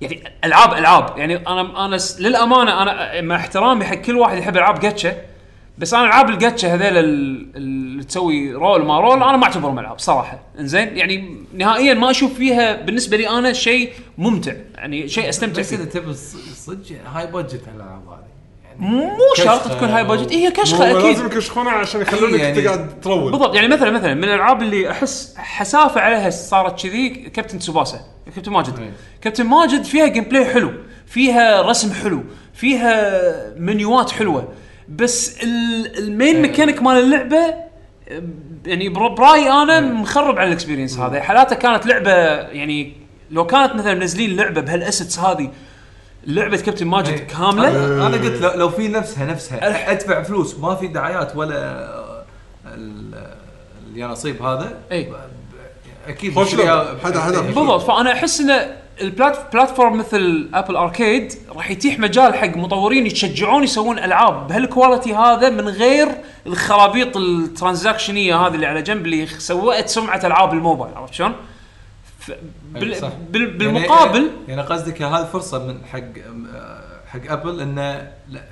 [0.00, 1.18] يعني العاب ألعاب.
[1.18, 5.16] يعني أنا أنا للأمانة أنا مع احترامي حق كل واحد يحب ألعاب جاتشا
[5.78, 9.98] بس أنا ألعاب الجاتشا هذيل ال- اللي تسوي roll ما roll أنا ما أعتبرهم ألعاب
[9.98, 10.40] صراحة.
[10.58, 14.52] إنزين؟ يعني نهائيا ما أشوف فيها بالنسبة لي أنا شيء ممتع.
[14.74, 15.76] يعني شيء أستمتع بس فيه.
[15.76, 16.14] إذا تبي
[16.54, 16.84] صدق
[17.14, 18.37] high budget الألعاب هذه.
[18.78, 21.02] مو شرط تكون high budget هي كشخة أكيد.
[21.06, 24.90] لازم يكشخونها عشان يخلونك يعني- تقعد ت roll بالضبط يعني مثلا مثلا من الألعاب اللي
[24.90, 28.00] أحس حسافة عليها صارت كذي كابتن تسوباسا
[28.34, 28.90] كابتن ماجد أي.
[29.20, 30.70] كابتن ماجد فيها gameplay حلو
[31.06, 32.22] فيها رسم حلو
[32.54, 33.12] فيها
[33.56, 34.48] منيوات حلوة
[34.88, 37.54] بس ال- ال main mechanic مال اللعبة
[38.66, 42.92] يعني بر- برأيي أنا مخرب على ال experience هذا حالاته كانت لعبة يعني
[43.30, 45.50] لو كانت مثلا منزلين لعبة بهال assets هذه
[46.26, 47.26] لعبة كابتن ماجد إيه.
[47.26, 51.88] كاملة أنا أنا قلت لو, لو في نفسها نفسها أدفع فلوس ما في دعايات ولا
[52.66, 53.34] ال-
[53.92, 55.12] اليانصيب هذا اي
[56.06, 56.54] أكيد خوش.
[56.54, 57.40] حدا- حدا.
[57.40, 63.06] بالضبط فأنا أحس إن ال plat- platform مثل Apple Arcade راح يتيح مجال حق مطورين
[63.06, 66.08] يتشجعون يسوون ألعاب بهال quality هذا من غير
[66.46, 71.32] الخرابيط ال transaction ية هذه اللي على جنب اللي سوت سمعة ألعاب الموبايل عرفت شلون؟
[72.72, 73.12] بال صح.
[73.30, 76.02] بال يعني- بالمقابل يعني قصدك هذه فرصه من حق
[77.06, 78.42] حق Apple إنه لا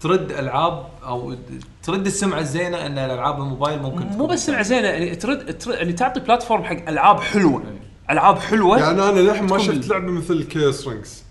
[0.00, 1.34] ترد ألعاب أو
[1.82, 5.92] ترد السمعة الزينة إن الألعاب الموبايل ممكن مو بس سمعة زينة يعني ترد, ترد يعني
[5.92, 7.62] تعطي platform حق ألعاب حلوة
[8.10, 11.22] ألعاب حلوة يعني أنا للحين ما شفت لعبة مثل Chaos Rings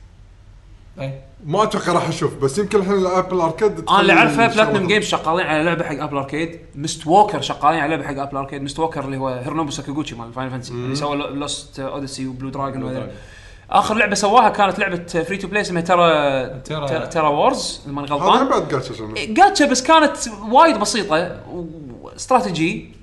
[1.00, 1.22] أي.
[1.45, 4.88] ما أتوقع راح أشوف بس يمكن الحين ال Apple Arcade أنا اللي أعرفه Platinum.
[4.88, 9.06] Games شغالين على لعبة حق Apple Arcade Mistwalker شغالين على لعبة حق Apple Arcade Mistwalker
[9.06, 13.08] اللي هو هيرونوبو ساكاغوتشي مال Final Fantasy اللي سوى Lost Odyssey و Blue Dragon.
[13.71, 18.08] آخر لعبة سواها كانت لعبة free to play اسمها Terra Terra- Terra, Wars إذا ماني
[18.08, 20.17] هذا غلطان بعد gacha شنو؟ gacha بس كانت
[20.51, 21.41] وايد بسيطة
[22.01, 22.93] واستراتيجي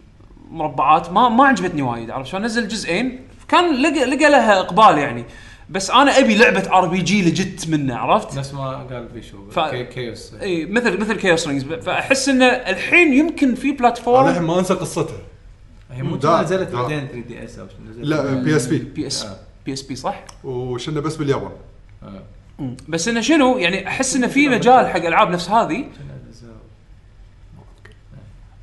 [0.50, 5.24] مربعات ما ما عجبتني وايد عرفت شلون؟ نزل جزئين كان لقى لقى لها إقبال يعني.
[5.70, 10.34] بس أنا أبي لعبة RPG لجت منه عرفت؟ نفس ما قال بيشو ف- كي- Chaos
[10.42, 14.74] إي مثل مثل Chaos Rings فأحس إنه الحين يمكن في أنا الحين platform ما أنسى
[14.74, 15.18] قصتها.
[15.92, 16.72] هي مو نزلت.
[16.72, 19.26] بعدين 3DS أو شنو نزلت لا بي اس بي بي اس.
[19.66, 21.50] بي اس بي صح؟ وشنا بس باليابان.
[22.02, 22.22] آه.
[22.88, 25.84] بس إنه شنو يعني أحس إنه في مجال حق ألعاب نفس هذه.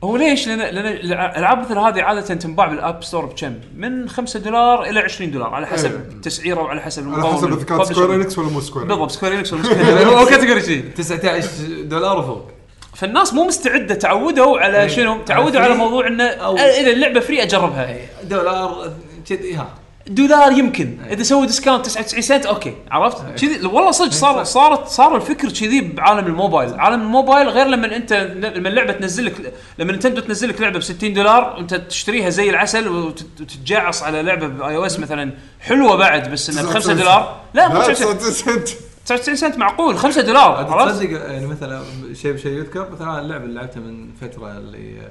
[0.06, 4.40] هو ليش؟ لأن لأن الالعاب مثل هذه عادة تنباع بال App Store بكم؟ من 5
[4.40, 5.98] دولار إلى 20 دولار على حسب إيه.
[5.98, 9.54] التسعيره وعلى حسب على حسب اذا كانت Square Enix ولا مو Square بالضبط Square Enix
[9.54, 11.48] هو category شي 19
[11.82, 12.52] دولار وفوق
[12.96, 14.88] فالناس مو مستعدة تعودوا على إيه.
[14.88, 18.94] شنو؟ تعودوا على موضوع إنه اذا اللعبة free أجربها دولار
[19.30, 20.98] كذي ها دولار يمكن.
[21.12, 22.74] إذا سووا discount 99 سنت okay.
[22.92, 26.74] عرفت؟ كذي والله صدق صار صارت صار الفكر كذي بعالم الموبايل.
[26.80, 30.82] عالم الموبايل غير لما أنت لما اللعبة تنزل لك لما Nintendo تنزل لك لعبة ب
[30.82, 36.32] 60 دولار وانت تشتريها زي العسل وتت- وتتجعص على لعبة ب iOS مثلا حلوة بعد
[36.32, 37.40] بس إنها ب 5 دولار.
[37.54, 38.68] لا مو لا 99 سنت.
[39.06, 43.56] 99 سنت معقول 5 دولار عرفت؟ تصدق يعني مثلا شيء بشيء يذكر؟ مثلا اللعبة اللي
[43.56, 45.02] لعبتها من فترة اللي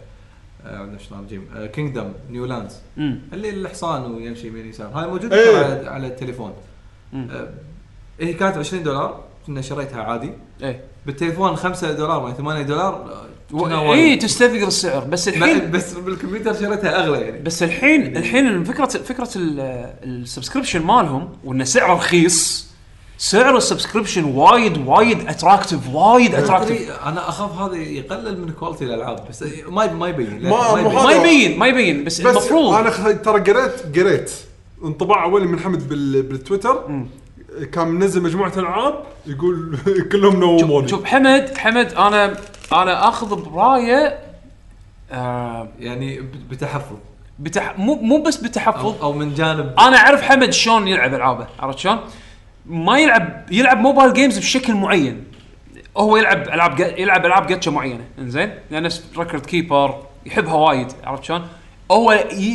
[0.64, 1.48] عندنا شلون game.
[1.72, 2.76] Kingdom New Lands.
[3.32, 5.56] اللي الحصان ويمشي يمين يسار هاي موجودة إيه.
[5.56, 6.52] على على التليفون.
[7.14, 7.48] آه،
[8.20, 9.24] هي كانت 20 دولار.
[9.46, 10.30] كنا شريتها عادي.
[10.62, 10.80] إيه.
[11.06, 13.24] بالتليفون 5 دولار يعني 8 دولار.
[13.54, 14.16] آه، اي.
[14.16, 15.04] تستثقل السعر.
[15.04, 17.42] بس الحين بس بالكمبيوتر شريتها أغلى يعني.
[17.42, 22.73] بس الحين الحين فكره فكرة ال subscription مالهم وإن سعره رخيص
[23.24, 29.28] سعر ال subscription وايد وايد attractive وايد attractive أنا أخاف هذا يقلل من quality الألعاب
[29.28, 31.58] بس ما ما يبين لا، ما- ما يبين.
[31.58, 34.32] ما يبين بس, بس المفروض أنا ترى قريت قريت
[34.84, 37.04] انطباع أولي من حمد بال- بالتويتر.
[37.72, 38.94] كان منزل مجموعة ألعاب
[39.26, 39.78] يقول
[40.12, 40.88] كلهم نوموني.
[40.88, 42.36] شوف حمد حمد أنا
[42.72, 44.18] أنا أخذ برأيه
[45.12, 46.96] آه يعني ب- بتحفظ.
[47.38, 49.74] بتح مو مو بس أو, بتحفظ أو من جانب.
[49.78, 51.98] أنا أعرف حمد شلون يلعب ألعابه عرفت شلون؟
[52.66, 55.24] ما يلعب يلعب mobile games بشكل معين.
[55.96, 58.04] هو يلعب ألعاب يلعب ألعاب جاتشا معينة.
[58.18, 61.46] إنزين؟ يعني نفس Record Keeper يحبها وايد عرفت شلون؟
[61.90, 62.12] هو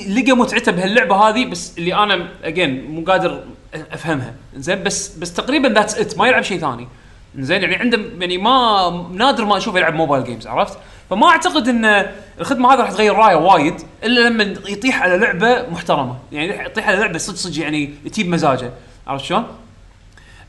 [0.10, 3.44] لقى متعته بهاللعبة هذه بس اللي أنا again مو قادر
[3.74, 4.34] أفهمها.
[4.56, 6.88] زين بس بس تقريبا that's it ما يلعب شيء ثاني.
[7.36, 10.78] زين يعني عنده يعني ما نادر ما أشوفه يلعب mobile games عرفت؟
[11.10, 12.06] فما أعتقد إن
[12.40, 16.18] الخدمة هذه راح تغير رأيه وايد إلا لما يطيح على لعبة محترمة.
[16.32, 18.72] يعني يطيح على لعبة صدق صدق يعني تجيب مزاجه
[19.08, 19.44] عرفت شلون؟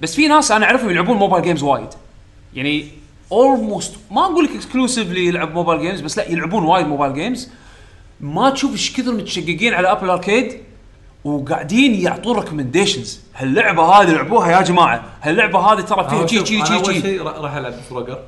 [0.00, 1.88] بس في ناس أنا أعرفهم يلعبون mobile games وايد.
[2.54, 2.88] يعني
[3.32, 7.48] almost ما أقول لك exclusively يلعب mobile games بس لا يلعبون وايد mobile games
[8.20, 10.56] ما تشوف إيش كثر متشققين على Apple Arcade
[11.24, 15.04] وقاعدين يعطون recommendations هاللعبة هذه لعبوها يا جماعة.
[15.22, 17.00] هاللعبة هذه ترى فيها شي شي شي أول شي.
[17.00, 18.18] شيء را- راح ألعب Frogger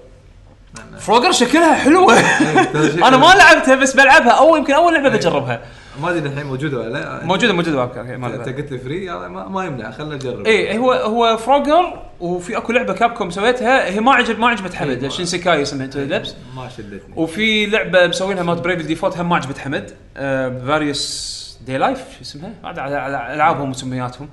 [1.00, 2.14] Frogger شكلها حلوة.
[3.08, 4.30] أنا ما لعبتها بس بلعبها.
[4.30, 5.62] أو يمكن أول لعبة بجربها.
[6.00, 7.24] ما أدري الحين موجودة ولا لا.
[7.24, 8.48] موجودة موجودة ما أنت.
[8.48, 10.46] قلت لي free ما, ما يمنع خلينا نجرب.
[10.46, 15.04] إيه هو هو Frogger وفي أكو لعبة Capcom سويتها هي ما عجب ما عجبت حمد.
[15.62, 17.14] اسمها Into the Depths ما شدتني.
[17.16, 19.90] وفي لعبة مسوينها مال Bravely Default هم ما عجبت حمد.
[20.66, 24.28] Various Daylife شو اسمها؟ على على ألعابهم ومسمياتهم.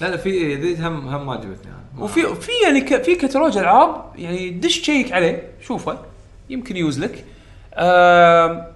[0.00, 3.58] لا لا في إيه، ذي هم هم ما عجبتني وفي في يعني ك في كتالوج
[3.58, 5.98] ألعاب يعني دش تشيك عليه شوفه
[6.50, 7.24] يمكن يوز لك.
[7.74, 8.71] آم،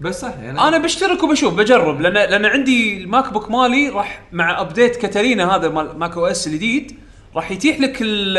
[0.00, 4.60] بس صح يعني أنا بشترك وبشوف بجرب لأن لأن عندي ال MacBook مالي راح مع
[4.60, 6.98] update Catalina هذا مال macOS الجديد
[7.36, 8.38] راح يتيح لك ال-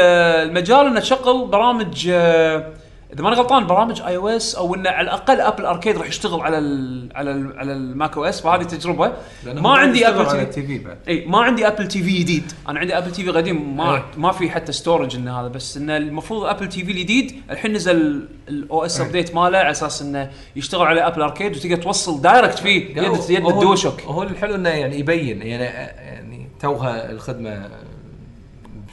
[0.49, 2.73] المجال انك تشغل برامج آه،
[3.13, 7.09] إذا ماني غلطان برامج iOS أو إنه على الأقل Apple Arcade راح يشتغل على ال
[7.15, 9.13] على ال على ال macOS فهذه تجربة.
[9.45, 10.97] ما عندي Apple TV بعد.
[11.07, 12.51] إي ما عندي Apple TV جديد.
[12.69, 14.03] أنا عندي Apple TV قديم ما.
[14.17, 18.85] ما في حتى storage إنه هذا بس إنه المفروض Apple TV الجديد الحين نزل ال
[18.85, 23.29] OS update ماله على أساس إنه يشتغل على Apple Arcade وتقدر توصل direct فيه يد
[23.29, 27.69] يد هو- ال DualShock هو الحلو إنه يعني يبين يعني يعني توها الخدمة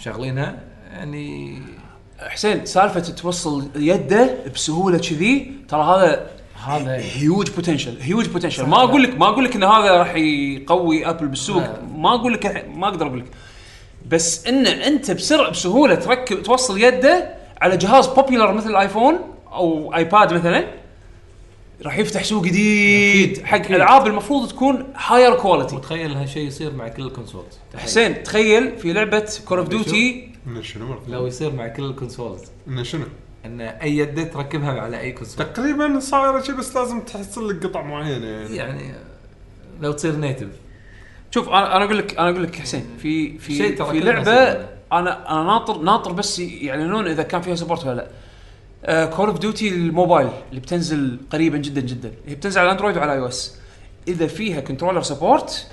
[0.00, 0.56] مشغلينها
[0.92, 1.58] يعني
[2.20, 6.30] حسين سالفة توصل يده بسهولة كذي ترى هذا
[6.66, 11.08] هذا huge potential huge potential ما أقول لك ما أقول لك إن هذا راح يقوي
[11.08, 11.82] Apple بالسوق لا.
[11.96, 13.26] ما أقول لك ما أقدر أقول لك.
[14.08, 19.18] بس إن أنت بسرعة بسهولة تركب توصل يده على جهاز popular مثل ال iPhone
[19.52, 20.64] أو iPad مثلا
[21.82, 23.44] راح يفتح سوق جديد.
[23.44, 23.70] حق.
[23.70, 27.58] ألعاب المفروض تكون higher quality وتخيل هالشيء يصير مع كل ال consoles.
[27.76, 31.91] حسين تخيل في لعبة Call of Duty إنه شنو مرة لو يصير مع كل ال
[31.91, 33.04] consoles إنه شنو؟
[33.44, 37.82] إن أي يد تركبها على أي console تقريبا صايرة شيء بس لازم تحصل لك قطع
[37.82, 38.56] معينة يعني.
[38.56, 38.94] يعني
[39.80, 40.48] لو تصير native
[41.30, 44.10] شوف أنا أنا أقول لك أنا أقول لك حسين في في شيء ترى في كلنا
[44.10, 44.66] لعبة.
[44.92, 48.08] أنا أنا ناطر ناطر بس يعلنون إذا كان فيها support ولا
[48.84, 49.06] لا.
[49.06, 52.12] Call of Duty ال Mobile اللي بتنزل قريبا جدا جدا.
[52.26, 53.58] هي بتنزل على Android وعلى iOS
[54.08, 55.66] إذا فيها controller support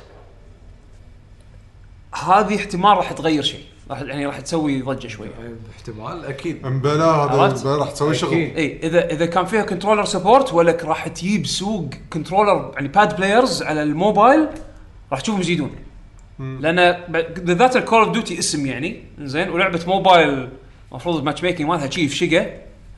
[2.26, 3.64] هذه احتمال راح تغير شيء.
[3.92, 5.30] راح يعني راح تسوي ضجة شوية
[5.76, 6.66] احتمال أكيد.
[6.66, 8.34] امبلا هذا راح تسوي شغل.
[8.34, 13.64] أي إذا إذا كان فيها controller support ولك راح تجيب سوق controller يعني pad players
[13.64, 14.48] على الموبايل
[15.12, 15.72] راح تشوفهم يزيدون.
[16.40, 16.98] لأن
[17.38, 20.50] بالذات ال Call of Duty اسم يعني زين ولعبة موبايل
[20.92, 22.48] المفروض ال matchmaking مالها شي في شقة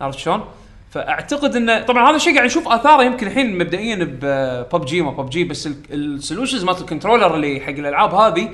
[0.01, 0.43] عرفت شلون؟
[0.91, 5.29] فأعتقد إنه طبعا هذا الشيء قاعد نشوف آثاره يمكن الحين مبدئيا ببب جي ما بب
[5.29, 8.49] جي بس ال solutions مالت ال controller اللي حق الألعاب هذه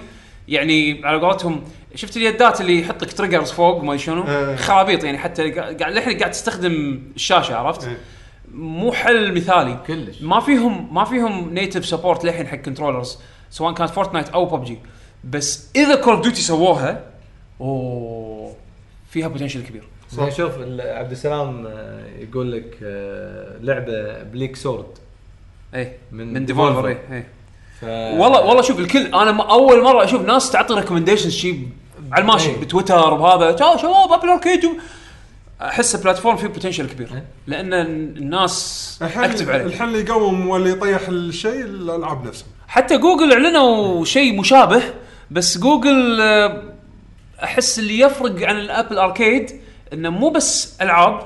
[0.48, 1.64] يعني على قولتهم
[1.96, 4.56] شفت اليدات اللي يحط لك triggers فوق ما شنو إيه.
[4.56, 7.98] خرابيط يعني حتى قاعد الحين قاعد تستخدم الشاشة عرفت؟ إيه.
[8.54, 10.22] مو حل مثالي كلش.
[10.22, 14.80] ما فيهم ما فيهم native support للحين حق controllers سواء كانت Fortnite أو ببجي
[15.24, 17.04] بس إذا Call of Duty سووها
[17.62, 18.56] أوه
[19.10, 19.84] فيها potential كبير
[20.18, 24.86] يعني شوف عبد السلام آه، يقول لك آه، لعبة Bleak Sword
[25.76, 27.12] اي من من, Devolver.
[27.12, 27.26] اي اي
[27.82, 27.84] ف...
[27.84, 31.68] والله والله شوف الكل أنا أول مرة أشوف ناس تعطي recommendations شيء
[32.12, 32.58] على الماشي إيه.
[32.62, 33.52] بتويتر بهذا.
[33.52, 34.70] "تا شباب Apple Arcade
[35.62, 37.08] أحس platform فيه potential كبير.
[37.14, 37.26] إيه.
[37.48, 39.64] لأن الناس اكتب عليه.
[39.64, 42.48] الحين اللي يقوم واللي يطيح الشيء الألعاب نفسها.
[42.68, 44.82] حتى جوجل أعلنوا شيء مشابه
[45.32, 46.64] بس جوجل آه،
[47.44, 49.52] أحس اللي يفرق عن ال Apple Arcade
[49.94, 51.20] إنه مو بس ألعاب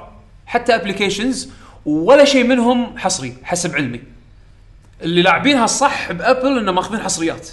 [0.45, 1.49] حتى applications
[1.85, 4.01] ولا شيء منهم حصري حسب علمي.
[5.03, 7.49] اللي لاعبينها الصح بأبل انه ماخذين حصريات.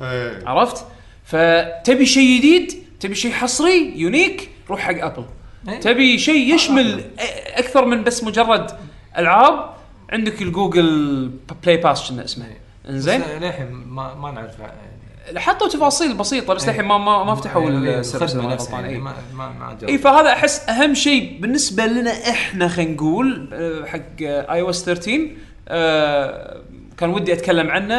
[0.00, 0.48] إيه.
[0.48, 0.84] عرفت؟
[1.24, 5.24] فتبي شيء جديد تبي شيء حصري unique روح حق أبل.
[5.68, 5.80] إيه.
[5.80, 7.20] تبي شيء يشمل أ-
[7.58, 8.70] أكثر من بس مجرد
[9.18, 9.74] ألعاب
[10.10, 11.30] عندك ال Google
[11.62, 12.46] Play Pass كنا اسمه.
[12.88, 13.20] إنزين.
[13.20, 14.58] بس للحين ما ما نعرف.
[14.58, 19.00] يعني حطوا تفاصيل بسيطة بس للحين ما ما, ما فتحوا يعني ال service غلطان،.
[19.00, 19.76] ما ما.
[19.88, 25.30] اي فهذا أحس أهم شيء بالنسبة لنا إحنا خلينا نقول آه، حق iOS 13
[25.68, 26.62] آه،
[26.98, 27.94] كان ودي أتكلم عنه.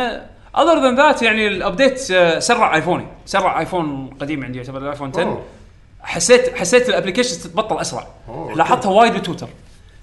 [0.58, 5.10] other than that يعني ال update آه، سرع ايفوني سرع ايفون قديم عندي يعتبر الايفون
[5.10, 5.44] 10 أوه.
[6.02, 8.08] حسيت حسيت ال application تتبطل أسرع.
[8.56, 9.48] لاحظتها وايد بتويتر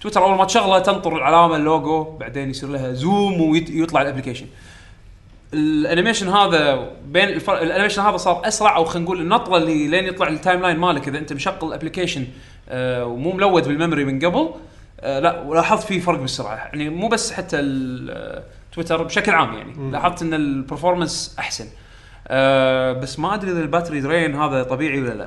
[0.01, 0.25] تويتر.
[0.25, 4.47] أول ما تشغله تنطر العلامة اللوجو بعدين يصير لها zoom ويطلع ال application
[5.55, 7.63] ال animation هذا بين الفر...
[7.63, 11.09] ال animation هذا صار أسرع أو خلينا نقول النطرة اللي لين يطلع ال timeline مالك
[11.09, 12.27] إذا أنت مشغل ال application
[12.69, 14.51] آه ومو ملود بال memory من قبل
[15.01, 16.55] آه لا ولاحظت في فرق بالسرعة.
[16.57, 19.91] يعني مو بس حتى ال- آه، تويتر بشكل عام يعني.
[19.91, 21.67] لاحظت إن ال performance أحسن.
[22.29, 25.25] آه بس ما أدري إذا ال battery drain هذا طبيعي ولا لا.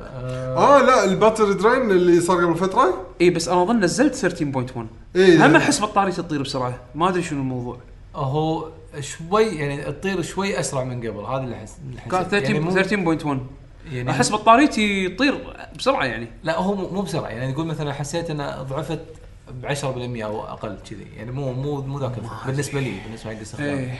[0.56, 4.80] آه لا ال battery drain اللي صار قبل فترة؟ اي بس أنا أظن نزلت 13.1
[5.16, 5.46] إيه.
[5.46, 6.74] هم احس بطاريتي تطير بسرعة.
[6.94, 7.78] ما أدري شنو الموضوع.
[8.14, 8.68] هو
[9.00, 11.20] شوي يعني تطير شوي أسرع من قبل.
[11.24, 11.76] هذا اللي احس
[12.10, 12.42] كان حسيت.
[12.44, 13.38] يعني مو- 13 13.1
[13.92, 16.28] يعني أحس بطاريتي تطير بسرعة يعني.
[16.44, 17.28] لا هو مو بسرعة.
[17.28, 19.00] يعني نقول مثلا حسيت إن ضعفت
[19.50, 19.84] ب 10%
[20.24, 21.06] أو أقل كذي.
[21.16, 22.12] يعني مو مو مو ذاك
[22.46, 23.90] بالنسبة لي بالنسبة حق الاستخدام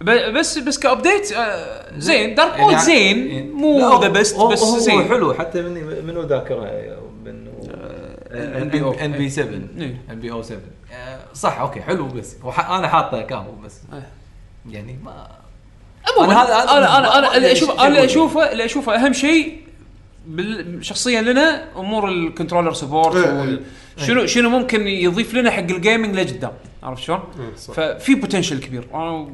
[0.00, 2.34] ب- بس بس كابديت آه زين.
[2.34, 3.26] دارك يعني مود ع- زين.
[3.30, 5.08] يعني- مو ذا بيست هو- بس هو زين.
[5.08, 6.70] حلو حتى مني منو ذاكرة؟
[7.24, 7.50] منو؟
[8.30, 9.00] NBO.
[9.02, 9.96] ان بي 7 إيه.
[10.10, 10.58] ان بي أو 7
[10.92, 13.78] آه، صح أوكي حلو بس هو ح- أنا حاطه كامو بس.
[13.92, 14.08] إيه.
[14.70, 15.26] يعني ما
[16.18, 18.04] أنا هذا- أنا أنا أنا اللي يعني أشوف أنا اللي.
[18.04, 19.60] اشوفه اللي أشوفه أهم شيء
[20.80, 23.64] شخصيا لنا أمور ال controller support إيه، وال- إيه.
[23.96, 27.20] شنو شنو ممكن يضيف لنا حق ال gaming لقدام عرفت شلون؟
[27.74, 28.86] ففي potential كبير.
[28.94, 29.26] أنا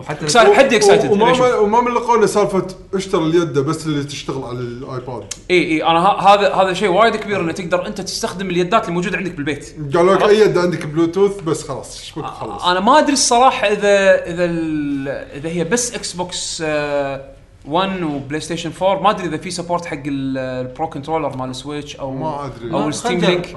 [0.54, 5.24] حدي excited وما وما ملقونا سالفة اشتري اليد بس اللي تشتغل على ال iPad.
[5.50, 9.16] إي إي أنا هذا هذا شيء وايد كبير إنه تقدر أنت تستخدم اليدات اللي موجودة
[9.16, 9.74] عندك بالبيت.
[9.96, 14.24] قالوا لك؟ أي يد عندك بلوتوث بس خلاص شبك خلص أنا ما أدري الصراحة اذا
[14.26, 17.24] إذا ال- إذا هي بس Xbox آه،
[17.68, 21.50] 1 و PlayStation 4 ما أدري إذا في support حق ال- ال pro controller مال
[21.50, 22.72] ال Switch أو ما أدري.
[22.72, 23.56] أو ال Steam Link.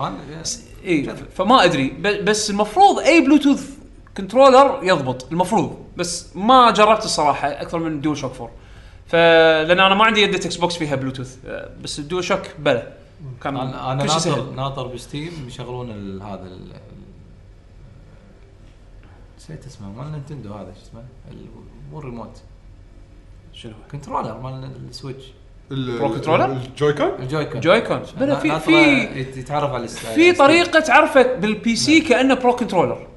[0.86, 1.90] اي فما أدري.
[2.24, 3.70] بس المفروض أي بلوتوث
[4.18, 5.78] controller يضبط المفروض.
[5.98, 8.50] بس ما جربت الصراحة أكثر من DualShock 4
[9.08, 12.94] فلأن أنا ما عندي يدة Xbox فيها بلوتوث آه، بس ال DualShock بلى.
[13.44, 14.56] كان أنا شيء ناطر سهل.
[14.56, 16.74] ناطر ب Steam يشغلون هذا ال-
[19.38, 21.04] نسيت اسمه مال Nintendo هذا شو اسمه؟
[21.92, 22.42] مو الريموت
[23.54, 25.24] شنو controller مال ال Switch.
[25.72, 27.60] ال- pro controller؟ ال Joy-Con ال Joy-Con.
[27.62, 28.72] Joy-Con بلا في في
[29.20, 33.08] يت- يتعرف على في طريقة تعرفه بال PC كانه pro controller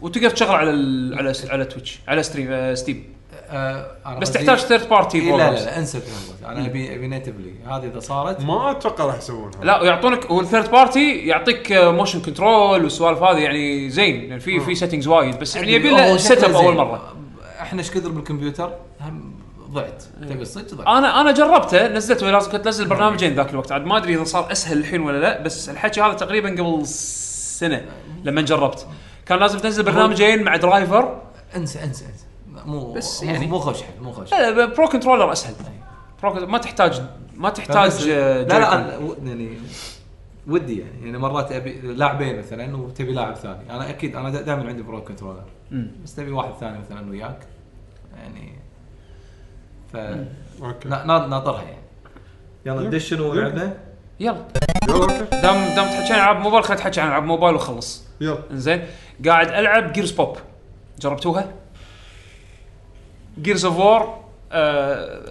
[0.00, 3.04] وتقدر تشغل على ال على على Twitch على stream آه، Steam
[3.50, 6.52] آه، أنا بس تحتاج third party إيه لا لا لا انسى الكلام هذا.
[6.58, 9.64] أنا ابي أبي natively هذه إذا صارت ما أتوقع راح يسوونها.
[9.64, 14.24] لا ويعطونك هو الثيرد بارتي يعطيك motion control والسوالف هذه يعني زين.
[14.24, 16.74] يعني في في settings وايد بس يعني يبي هو له setup شكله أول.
[16.76, 17.14] مرة.
[17.60, 19.32] إحنا إيش كثر بالكمبيوتر؟ هم
[19.70, 20.04] ضعت.
[20.22, 20.28] إيه.
[20.28, 20.86] تبي الصدق ضعت.
[20.86, 23.72] أنا أنا جربته نزلته لازم كنت انزل برنامجين ذاك الوقت.
[23.72, 27.84] عاد ما أدري إذا صار أسهل الحين ولا لا بس الحكي هذا تقريبا قبل سنة
[28.24, 28.86] لما جربت.
[29.26, 31.22] كان لازم تنزل برنامجين مع driver.
[31.56, 32.24] انسى انسى انسى.
[32.66, 35.54] مو بس يعني- مو خوش حل مو خوش لا لا pro controller أسهل.
[36.22, 37.02] pro cont- ما تحتاج
[37.34, 39.58] ما تحتاج لا لا و- يعني
[40.46, 41.04] ودي يعني.
[41.04, 43.70] يعني مرات أبي لاعبين مثلا وتبي لاعب ثاني.
[43.72, 45.44] أنا أكيد أنا دائما عندي pro controller.
[46.04, 47.38] بس تبي واحد ثاني مثلا وياك.
[48.16, 48.57] يعني
[49.92, 50.88] ف أوكي.
[50.88, 51.78] نا- نا- ناطرها يعني.
[52.66, 53.72] يلا ندش شنو لعبنا؟
[54.20, 54.44] يلا.
[55.32, 58.04] دام دام تحكي عن ألعاب موبايل خلينا نحكي عن ألعاب موبايل وخلص.
[58.20, 58.38] يلا.
[58.50, 58.84] انزين
[59.26, 60.36] قاعد ألعب Gears Pop
[61.00, 61.48] جربتوها؟
[63.42, 64.18] Gears of War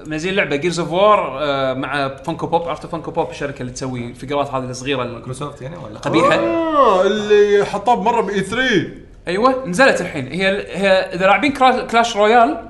[0.08, 0.56] منزلين لعبة.
[0.56, 1.30] Gears of War
[1.76, 5.78] مع Funko Pop عرفت Funko Pop الشركة اللي تسوي الفيقرات هذه الصغيرة ال- مايكروسوفت يعني
[5.78, 6.34] ولا؟ قبيحة.
[6.36, 8.90] آه اللي حطوه مره ب E3
[9.28, 10.28] أيوه نزلت الحين.
[10.28, 10.48] هي
[10.78, 11.54] هي إذا لاعبين
[11.88, 12.66] Clash Royale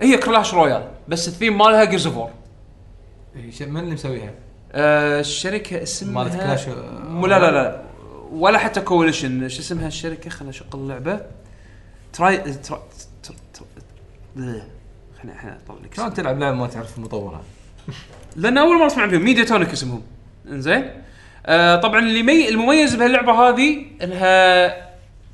[0.00, 2.30] هي Clash Royale بس الثيم مالها Gears of War
[3.60, 4.34] من اللي مسويها؟
[4.72, 6.68] آه، الشركة اسمها مالت Clash
[7.08, 7.82] مو لا لا لا.
[8.32, 11.20] ولا حتى Coalition شو اسمها الشركة؟ خلينا نشغل اللعبة.
[12.12, 12.82] تراي ترا
[14.36, 14.62] خلينا
[15.22, 15.94] خلينا اطلع لك.
[15.94, 16.14] شلون.
[16.14, 17.42] تلعب لعبة ما تعرف مطورها؟
[18.36, 20.02] لأن أول مرة أسمع بهم Mediatonic اسمهم.
[20.48, 20.90] إنزين.
[21.46, 24.88] آه طبعا اللي مي المميز بهاللعبة هذه إنها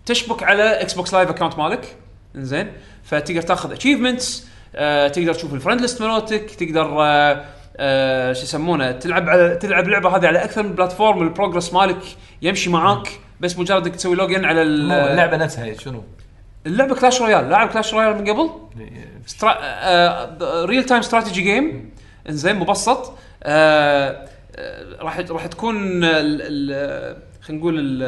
[0.07, 1.97] تشبك على Xbox Live account مالك.
[2.37, 2.73] إنزين.
[3.05, 4.47] فتقدر تاخذ achievements
[4.77, 7.45] آه تقدر تشوف ال friend list مالتك تقدر آه
[7.77, 12.03] آه شو يسمونه تلعب على تلعب اللعبة هذه على أكثر من platform ال progress مالك
[12.43, 13.09] يمشي معاك
[13.41, 16.05] بس مجرد إنك تسوي login على اللعبة نفسها شنو؟
[16.67, 18.51] اللعبة Clash Royale لاعب Clash Royale من قبل؟
[19.27, 19.55] stra...
[19.61, 20.65] آه...
[20.65, 21.91] real time strategy game
[22.29, 23.13] إنزين مبسط.
[23.43, 24.29] آه...
[24.57, 25.03] آه...
[25.03, 26.41] راح راح تكون ال...
[26.43, 27.17] ال...
[27.47, 28.03] خلينا نقول ال-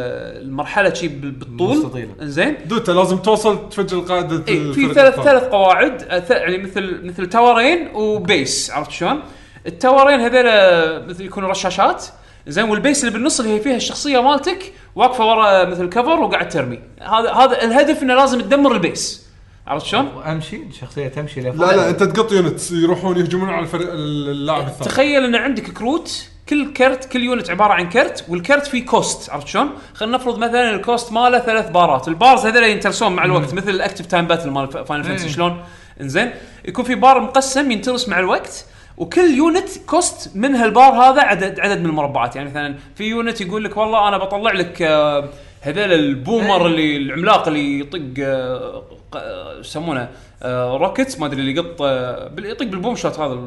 [0.47, 2.09] المرحلة شي بال- بالطول مستطيلة.
[2.22, 5.14] انزين دوتا لازم توصل تفجر قاعدة اي إيه، في ثلاث.
[5.20, 9.20] ثلاث قواعد ث- يعني مثل مثل tower ين و base عرفت شلون؟
[9.66, 12.05] ال tower ين هذول مثل يكونوا رشاشات
[12.47, 16.49] زين وال base اللي بالنص اللي هي فيها الشخصية مالتك واقفة ورا مثل cover وقاعد
[16.49, 19.26] ترمي هذا هذا الهدف إنه لازم تدمر ال base
[19.66, 24.66] عرفت شلون؟ وامشي الشخصية تمشي لا لا أنت تقط units يروحون يهجمون على الفريق اللاعب
[24.66, 29.30] الثاني تخيل إن عندك كروت كل كرت كل unit عبارة عن كرت والكرت فيه cost
[29.30, 33.24] عرفت شلون؟ خلينا نفرض مثلا ال cost ماله ثلاث بارات، ال bars هذول ينترسون مع
[33.24, 35.28] الوقت مثل ال active time battle مال Final Fantasy.
[35.28, 35.62] شلون؟
[36.01, 36.30] إنزين
[36.64, 38.66] يكون في بار مقسم ينترس مع الوقت
[38.97, 43.64] وكل unit cost من هالبار هذا عدد عدد من المربعات يعني مثلا في unit يقول
[43.64, 45.28] لك والله أنا بطلع لك آه،
[45.61, 46.66] هذول ال Boomer إيه.
[46.66, 48.82] اللي العملاق اللي يطق آه،
[49.14, 50.09] آه، يسمونه
[50.42, 53.40] آه، rockets ما أدري اللي يقط آه، يطق بال Boomshot هذا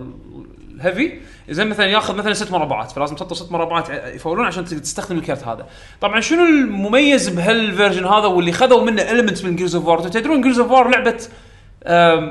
[0.82, 1.12] ال heavy
[1.50, 5.66] زين مثلا ياخذ مثلا ست مربعات فلازم تحط ست مربعات يفولون عشان تستخدم الكرت هذا.
[6.02, 10.42] طبعا شنو المميز بهال version هذا واللي خذوا منه elements من Gears of War تدرون
[10.42, 11.18] Gears of War لعبة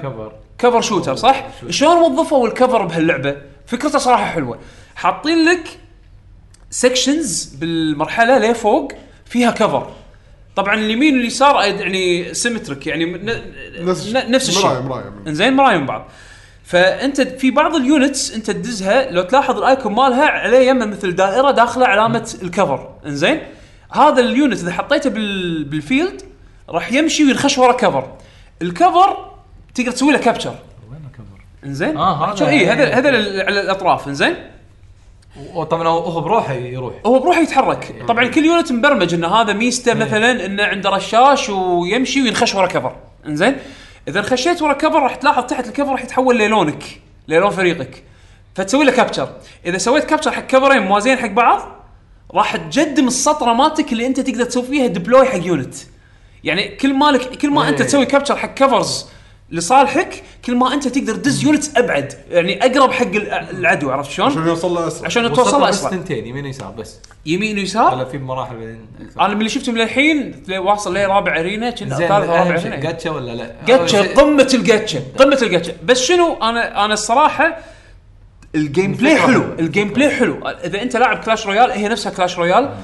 [0.02, 3.36] cover cover shooter صح؟ شلون وظفوا ال cover بهاللعبة؟
[3.66, 4.58] فكرته صراحة حلوة.
[4.96, 5.78] حاطين لك
[6.70, 8.92] sections بالمرحلة لفوق
[9.26, 9.90] فيها cover
[10.56, 13.42] طبعا اليمين واليسار يعني symmetric يعني ن-
[14.30, 14.64] نفس الشيء.
[14.66, 15.12] مراية مراية.
[15.26, 16.08] إنزين مرايم بعض.
[16.68, 21.12] فأنت في بعض ال units أنت تدزها لو تلاحظ ال icon مالها عليه يمه مثل
[21.14, 22.88] دائرة داخلة علامة ال cover.
[23.06, 23.40] إنزين؟
[23.92, 25.64] هذا ال unit إذا حطيته بال...
[25.64, 26.22] بال field
[26.68, 28.10] راح يمشي وينخش ورا cover.
[28.62, 29.16] ال cover
[29.74, 30.54] تقدر تسوي له capture
[30.90, 34.08] وين ال cover؟ إنزين؟ آه، هذا- اي هذا هذا ال- على الأطراف.
[34.08, 34.34] إنزين؟
[35.54, 36.94] وطبعا هو هو بروحه يروح.
[37.06, 38.04] هو بروحه يتحرك.
[38.08, 42.96] طبعا كل unit مبرمج إن هذا ميزته مثلا إنه عنده رشاش ويمشي وينخش ورا cover.
[43.26, 43.56] إنزين؟
[44.08, 46.84] إذا انخشيت ورا cover راح تلاحظ تحت ال cover راح يتحول للونك
[47.28, 48.04] للون فريقك.
[48.54, 49.28] فتسوي له capture
[49.66, 51.60] إذا سويت capture حق cover ين موازين حق بعض
[52.34, 55.74] راح تقدم السطرة مالتك اللي أنت تقدر تسوي فيها deploy حق unit
[56.44, 57.86] يعني كل مالك كل ما أنت إيه.
[57.86, 59.06] تسوي capture حق covers
[59.50, 62.12] لصالحك كل ما انت تقدر تدز units ابعد.
[62.30, 65.06] يعني اقرب حق الع- العدو عرفت شلون؟ عشان يوصل له أسرع.
[65.06, 65.90] عشان توصل له بس أسرع.
[65.90, 66.98] ثنتين يمين ويسار بس.
[67.26, 68.80] يمين ويسار؟ ولا في مراحل بعدين
[69.20, 72.56] أنا من اللي شفتهم للحين تلاقي واصل لي رابع arena كنا زين ثالث رابع أهم
[72.56, 77.58] شيء، arena gacha ولا لا؟ جاتشا قمة الجاتشا قمة الجاتشا بس شنو؟ أنا أنا الصراحة
[78.54, 79.42] ال gameplay الفكرة حلو.
[79.42, 79.56] حلوة.
[79.58, 80.48] ال gameplay حلو.
[80.48, 82.74] إذا أنت لاعب Clash Royale هي نفسها Clash Royale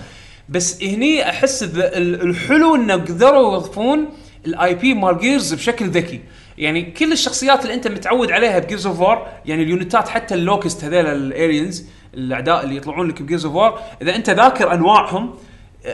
[0.48, 4.08] بس هني أحس ال- ال- الحلو إنه قدروا يوظفون
[4.46, 6.20] ال IP مال Gears بشكل ذكي.
[6.58, 10.08] يعني كل الشخصيات اللي انت متعود عليها ب Gears of War يعني ال unit ات
[10.08, 14.16] حتى ال Locust هذول ال aliens الأعداء اللي يطلعون لك ب Gears of War إذا
[14.16, 15.34] أنت ذاكر أنواعهم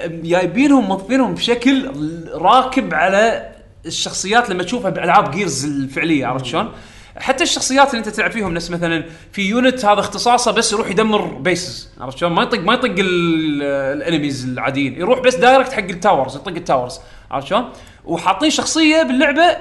[0.06, 1.90] جايبينهم موظفينهم بشكل
[2.34, 3.50] راكب على
[3.86, 6.72] الشخصيات لما تشوفها بألعاب Gears الفعلية عرفت شلون؟
[7.16, 11.24] حتى الشخصيات اللي أنت تلعب فيهم نفس مثلا في unit هذا اختصاصه بس يروح يدمر
[11.24, 13.62] bases عرفت شلون؟ ما يطق ما يطق ال-
[14.03, 17.64] ال enemies العاديين يروح بس direct حق ال towers يطق ال towers عرفت شلون؟
[18.04, 19.56] وحاطين شخصية باللعبة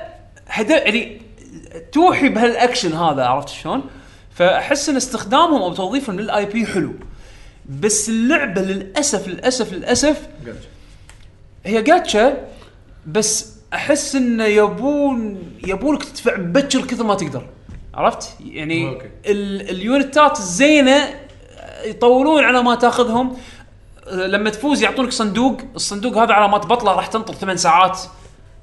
[0.49, 1.21] هدا يعني
[1.91, 3.83] توحي بهالأكشن هذا عرفت شلون؟
[4.35, 6.93] فأحس إن استخدامهم أو توظيفهم لل IP حلو
[7.69, 10.27] بس اللعبة للاسف للاسف للأسف
[11.65, 12.47] هي جاتشا
[13.07, 17.45] بس أحس إنه يبون يبونك تدفع بكر كثر ما تقدر
[17.93, 19.01] عرفت؟ يعني.
[19.25, 21.09] ال ال unit ات الزينه
[21.85, 23.37] يطولون على ما تأخذهم
[24.11, 27.99] لما تفوز يعطونك صندوق الصندوق هذا على ما تبطله راح تنطر ثمان ساعات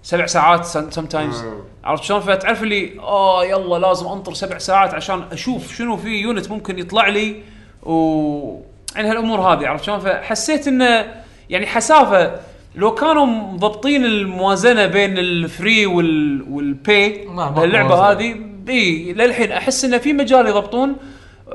[0.06, 1.44] سبع ساعات sometimes.
[1.84, 6.50] عرفت شلون؟ فتعرف اللي آه يلا لازم أنطر سبع ساعات عشان أشوف شنو في unit
[6.50, 7.42] ممكن يطلع لي.
[7.82, 8.60] و
[8.96, 11.14] يعني هالأمور هذه عرفت شلون؟ فحسيت انه
[11.50, 12.40] يعني حسافة.
[12.74, 17.94] لو كانوا مضبطين الموازنة بين ال free وال وال pay موازنة.
[17.94, 18.36] هذه
[18.68, 20.96] إي للحين أحس انه في مجال يضبطون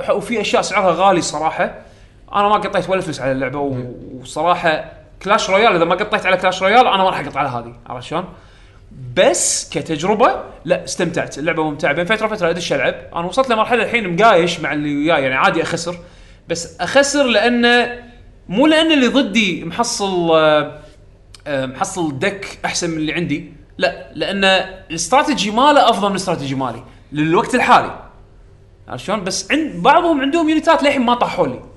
[0.09, 1.75] وفي أشياء سعرها غالي صراحة.
[2.33, 3.77] أنا ما قطيت ولا فلوس على اللعبة
[4.21, 7.75] وصراحة Clash Royale إذا ما قطيت على Clash Royale أنا ما راح اقط على هذه.
[7.87, 8.25] عرفت شلون؟
[9.15, 11.37] بس كتجربة لا استمتعت.
[11.37, 11.93] اللعبة ممتعة.
[11.93, 12.95] بين فترة وفترة أدش ألعب.
[13.15, 15.95] أنا وصلت لمرحلة الحين مقايش مع اللي وياي يعني عادي أخسر.
[16.47, 17.99] بس أخسر لأنه
[18.49, 20.79] مو لأن اللي ضدي محصل آه،
[21.47, 23.53] آه، محصل deck أحسن من اللي عندي.
[23.77, 24.43] لا لأن
[24.89, 27.99] الاستراتيجي ماله أفضل من الاستراتيجي مالي للوقت الحالي.
[28.87, 31.70] عرفت شلون؟ بس عند بعضهم عندهم يونيتات للحين ما طاحوا لي.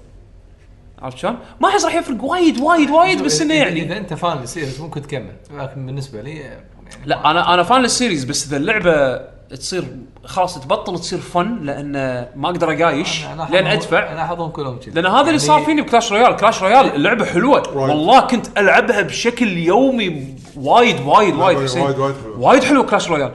[1.02, 3.82] عرفت شلون؟ ما أحس راح يفرق وايد وايد وايد بس انه إذا- يعني.
[3.82, 6.60] إذا أنت fan لل series ممكن تكمل لكن بالنسبة لي يعني
[7.06, 9.20] لا أنا أنا fan لل series بس إذا اللعبة
[9.56, 9.84] تصير
[10.24, 11.92] خلاص تبطل تصير fun لأن
[12.36, 14.12] ما أقدر أقايش لأن أدفع.
[14.12, 14.90] أنا احضرهم كلهم كذي.
[14.90, 17.76] لأن هذا اللي يعني صار فيني ب Clash Royale Clash Royale اللعبه حلوة.
[17.78, 20.26] والله كنت ألعبها بشكل يومي
[20.56, 21.34] وايد وايد وايد.
[21.36, 21.58] وايد-.
[21.58, 22.40] وايد- وايد حلوة.
[22.40, 23.32] وايد حلو Clash Royale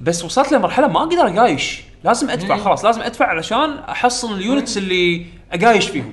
[0.00, 1.82] بس وصلت لمرحلة ما أقدر أقايش.
[2.04, 2.60] لازم أدفع إيه.
[2.60, 6.12] خلاص لازم أدفع علشان أحصل ال units اللي أقايش فيهم.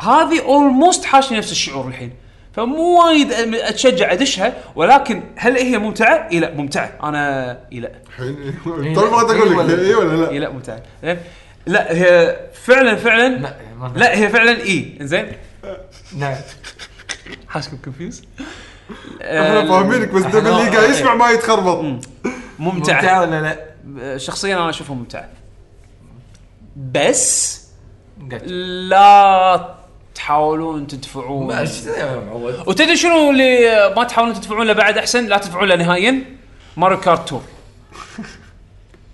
[0.00, 2.12] هذه almost حاشني نفس الشعور الحين.
[2.52, 6.92] فمو وايد أتشجع أدشها ولكن هل هي ممتعة؟ إي لا ممتعة.
[7.02, 7.90] أنا إي لا.
[8.08, 9.20] الحين إيه، طول ما لا.
[9.20, 10.82] أقول لك ولا- اي ولا إي لا لا ممتعة.
[11.04, 11.18] زين.
[11.66, 13.28] لا هي فعلا فعلا.
[13.36, 13.54] لا
[13.96, 14.98] لا هي فعلا إي.
[15.00, 15.32] زين
[16.16, 16.34] نعم
[17.48, 18.22] حاسكم confused
[19.22, 21.78] إحنا فاهمينك بس اللي قاعد يسمع ما يتخربط.
[21.78, 22.00] ممتعة.
[22.58, 23.40] ممتعة ولا
[23.94, 25.28] لا؟ شخصيا أنا أشوفها ممتعة.
[26.94, 27.60] بس.
[28.46, 29.74] لا
[30.20, 31.50] تحاولون تدفعون.
[31.50, 36.24] يا معود؟ وتدري شنو اللي ما تحاولون تدفعون له بعد أحسن؟ لا تدفعون له نهائيا.
[36.76, 37.42] ماريو كارت تور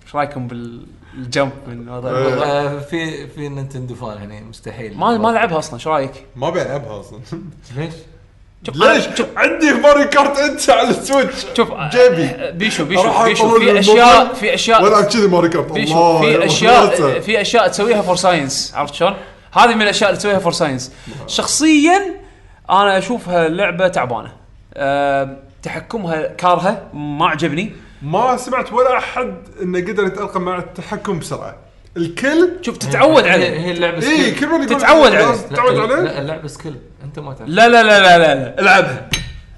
[0.05, 4.97] إيش رأيكم بالجمب من هذا؟ آه، في في نينتندو فان هنا مستحيل.
[4.97, 7.19] ما ما لعبها أصلا إيش رأيك؟ ما بلعبها أصلا.
[7.77, 7.93] ليش؟
[8.63, 9.05] شوف ليش؟
[9.35, 11.45] عندي ماري كارت أنت على السويتش.
[11.57, 12.23] شوف جيبي.
[12.23, 13.47] آه، بيشو بيشو بيشو.
[13.47, 15.71] أطول في أشياء في أشياء والعب كذي ماري كارت.
[15.71, 17.19] بيشو في يا أشياء.
[17.19, 19.13] في أشياء تسويها فور ساينس عرفت شلون؟
[19.57, 20.91] هذه من الأشياء اللي تسويها فور ساينس
[21.27, 22.15] شخصيا
[22.69, 24.31] أنا أشوفها لعبة تعبانة.
[24.73, 27.71] أه تحكمها كارهه ما عجبني.
[28.01, 31.55] ما سمعت ولا أحد إنه قدر يتأقلم مع التحكم بسرعة.
[31.97, 33.59] الكل شوف تتعود عليه.
[33.59, 35.31] هي اللعبة اي skill كل من يقول تتعود عليه.
[35.35, 35.95] تتعود عليه.
[35.95, 37.49] لا اللعبه skill أنت ما تعرف.
[37.49, 38.59] لا لا لا لا لا, لا.
[38.61, 39.09] العبها.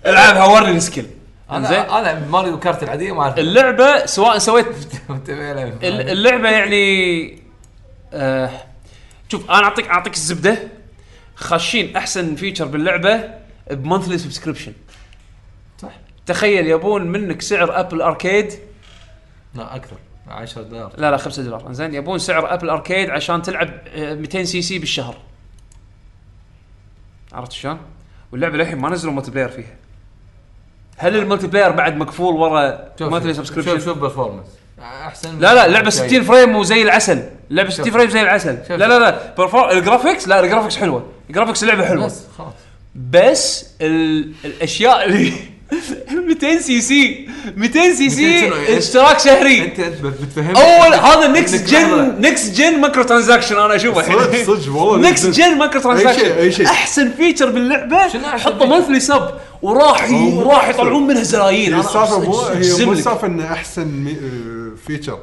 [0.06, 1.08] العبها ورني ال skill
[1.52, 3.38] انزين أنا أنا Mario Kart العادية ما أعرف.
[3.38, 4.66] اللعبة سواء سويت
[5.91, 7.39] اللعبة يعني
[8.14, 8.50] آه
[9.32, 10.58] شوف أنا اعطيك أعطيك الزبدة.
[11.36, 13.34] خاشين أحسن feature باللعبة
[13.72, 14.74] ب monthly subscription
[15.78, 15.92] صح.
[16.26, 18.54] تخيل يبون منك سعر ابل اركيد
[19.56, 19.98] لا أكثر.
[20.28, 20.94] 10 دولار.
[20.98, 21.74] لا لا 5 دولار.
[21.74, 25.18] زين يبون سعر Apple Arcade عشان تلعب آه، 200 سي سي بالشهر.
[27.34, 27.80] عرفت شلون؟
[28.32, 29.76] واللعبة للحين ما نزلوا multiplayer فيها.
[30.98, 34.47] هل ال multiplayer بعد مقفول ورا monthly شوف subscription شوف performance
[34.82, 35.92] أحسن لا لا جاي.
[35.92, 37.94] 60 فريم وزي العسل اللعبه 60 شوف.
[37.93, 38.72] frame زي العسل شوف.
[38.72, 39.72] لا لا لا perfor...
[39.72, 42.54] ال graphics لا ال graphics حلوة ال graphics اللعبه حلوة بس خلاص
[43.12, 44.32] بس ال...
[44.46, 45.34] الأشياء اللي
[46.28, 51.86] 200 سي سي 200 سي 200 سي؟ اشتراك شهري أنت بتفهم أول هذا next إنك
[51.86, 52.22] gen.
[52.22, 56.66] next gen micro transaction أنا أشوفه صدق الحين صدق والله next gen micro transaction.
[56.66, 59.30] أحسن feature باللعبة feature؟ monthly sub
[59.62, 60.70] وراح أحسن.
[60.70, 61.22] يطلعون منها
[61.68, 62.92] أنا السالفة مو هي مو.
[62.92, 64.06] السالفة إنه أحسن
[64.76, 65.20] فيتشر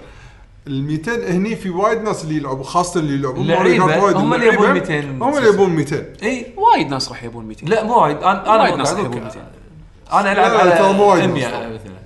[0.67, 4.71] ال 200 هني في وايد ناس اللي يلعبوا خاصة اللي كارت وايد هم اللي يبون
[4.71, 6.47] اللعيبة 200 هم اللي يبون 200 إي.
[6.57, 8.17] وايد ناس راح يبون 200 لا مو وايد.
[8.17, 9.41] أنا أنا وايد ناس لك، يبون 200.
[10.13, 10.81] أنا ألعب على ناس.
[10.81, 11.69] 100 طبعاً.
[11.69, 11.97] مثلا.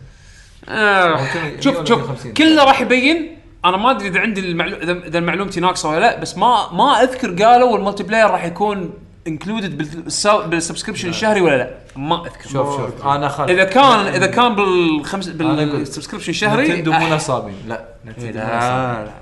[0.68, 1.26] آه.
[1.60, 2.32] شوف 100 شوف 150.
[2.32, 3.38] كله راح يبين.
[3.64, 4.76] أنا ما أدري إذا عندي المعلو...
[4.76, 8.90] اذا معلومتي ناقصة ولا لا بس ما ما أذكر قالوا الملتي بلاير راح يكون
[9.26, 10.42] انكلودد بالسو...
[10.42, 12.48] بالسبسكريبشن الشهري ولا لا؟ ما أذكر.
[12.48, 13.06] شوف شوف.
[13.06, 15.28] أنا خالد إذا كان إذا كان بالخمس.
[15.28, 17.54] بال subscription الشهري Nintendo مو نصابين.
[17.68, 18.44] لا إيه، Nintendo لا.
[18.44, 19.12] لا لا.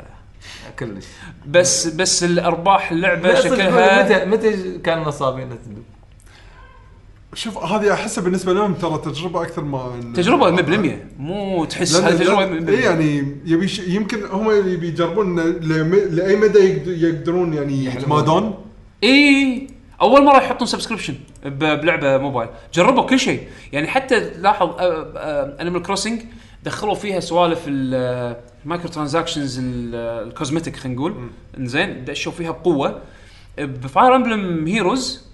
[0.79, 1.05] كلش.
[1.47, 5.81] بس بس الأرباح اللعبة شكلها متى متى كانوا نصابين Nintendo؟
[7.35, 12.47] شوف هذه أحسها بالنسبة لهم ترى تجربة أكثر ما تجربة 100% مو تحس هذه تجربة
[12.61, 13.79] لأن- 100% اي يعني يبي ش...
[13.79, 18.55] يمكن هم يبي يجربون لم- لأي مدى يقد- يقدرون يعني يتمادون.
[19.05, 19.67] اي
[20.01, 23.43] أول مرة يحطون subscription بلعبة موبايل جربوا كل شيء.
[23.73, 24.71] يعني حتى لاحظ
[25.61, 26.23] Animal Crossing
[26.65, 31.15] دخلوا فيها سوالف ال micro transactions ال cosmetic خلينا نقول.
[31.59, 33.01] إنزين دشوا فيها بقوة.
[33.59, 35.29] ب Fire Emblem Heroes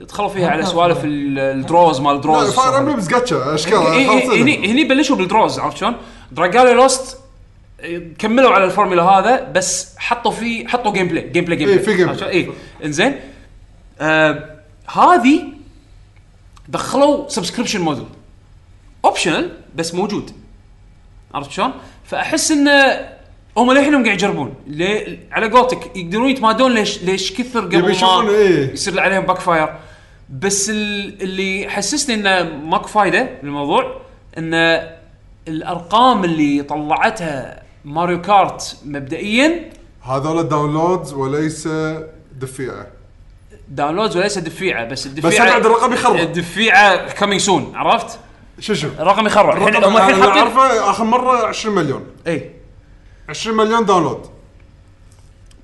[0.00, 4.84] دخلوا فيها على سوالف ال- ال draws مال draws Fire Emblems gacha أشكال هني هني
[4.84, 5.94] بلشوا بال draws عرفت شلون؟
[6.32, 7.18] Dragalia Lost
[8.18, 11.96] كملوا على الفورمولا هذا بس حطوا فيه حطوا جيم بلاي جيم بلاي جيم بلاي في
[11.96, 12.30] جيم بلاي.
[12.30, 12.48] إي
[12.84, 13.14] إنزين.
[14.00, 15.42] آه هذه
[16.68, 18.04] دخلوا subscription model
[19.04, 20.30] optional بس موجود.
[21.34, 21.72] عرفت شلون؟
[22.04, 23.08] فأحس انه
[23.56, 24.54] هم للحين قاعد يجربون.
[24.66, 28.72] ليه؟ على قولتك يقدرون يتمادون ليش ليش كثر قبل ما إيه.
[28.72, 29.68] يصير عليهم backfire
[30.30, 34.00] بس ال- اللي حسسني انه ماكو فايدة بالموضوع
[34.38, 34.90] انه
[35.48, 39.70] الأرقام اللي طلعتها Mario Kart مبدئيا
[40.02, 41.68] هذول ال downloads وليس
[42.40, 42.86] دفيعة.
[43.70, 46.16] downloads وليس دفيعه بس بس الدفيعه بعد الرقم يخرع.
[46.16, 48.18] الدفيعة coming soon عرفت؟
[48.60, 52.06] شو شو؟ الرقم يخرع الحين هم الحين حاطين عارفه آخر مرة 20 مليون.
[52.26, 52.50] اي
[53.28, 54.26] 20 مليون داونلود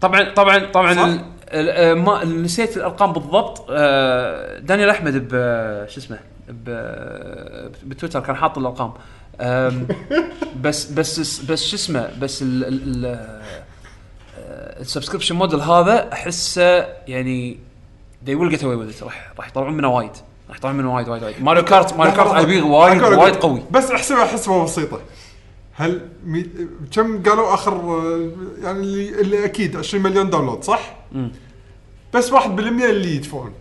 [0.01, 3.67] طبعا طبعا طبعا آه، ما نسيت الأرقام بالضبط.
[3.71, 5.31] آه، دانيال أحمد ب
[5.89, 6.19] شو اسمه؟
[7.85, 8.93] بتويتر كان حاط الأرقام.
[10.65, 12.45] بس بس بس شو اسمه؟ بس
[14.81, 17.59] ال subscription model هذا أحسه يعني
[18.27, 19.03] they will get away with it.
[19.03, 20.11] راح راح يطلعون منه وايد.
[20.49, 21.43] راح يطلعون منه وايد وايد وايد.
[21.43, 23.63] Mario Kart Mario Kart IP وايد وايد قوي.
[23.71, 25.01] بس أحسبها حسبه بسيطة.
[25.73, 26.47] هل مي...
[26.93, 27.73] كم قالوا آخر
[28.63, 31.33] يعني اللي, اللي أكيد 20 مليون download صح؟ مم.
[32.15, 33.53] بس 1% اللي يدفعون.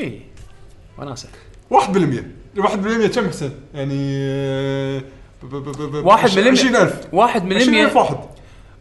[0.00, 0.20] اي
[0.98, 1.28] وناسه
[1.74, 1.76] 1%
[2.58, 4.18] 1% كم حسن؟ يعني
[5.42, 8.16] ب- ب- ب- ب- واحد من 20000 واحد من 20000 واحد.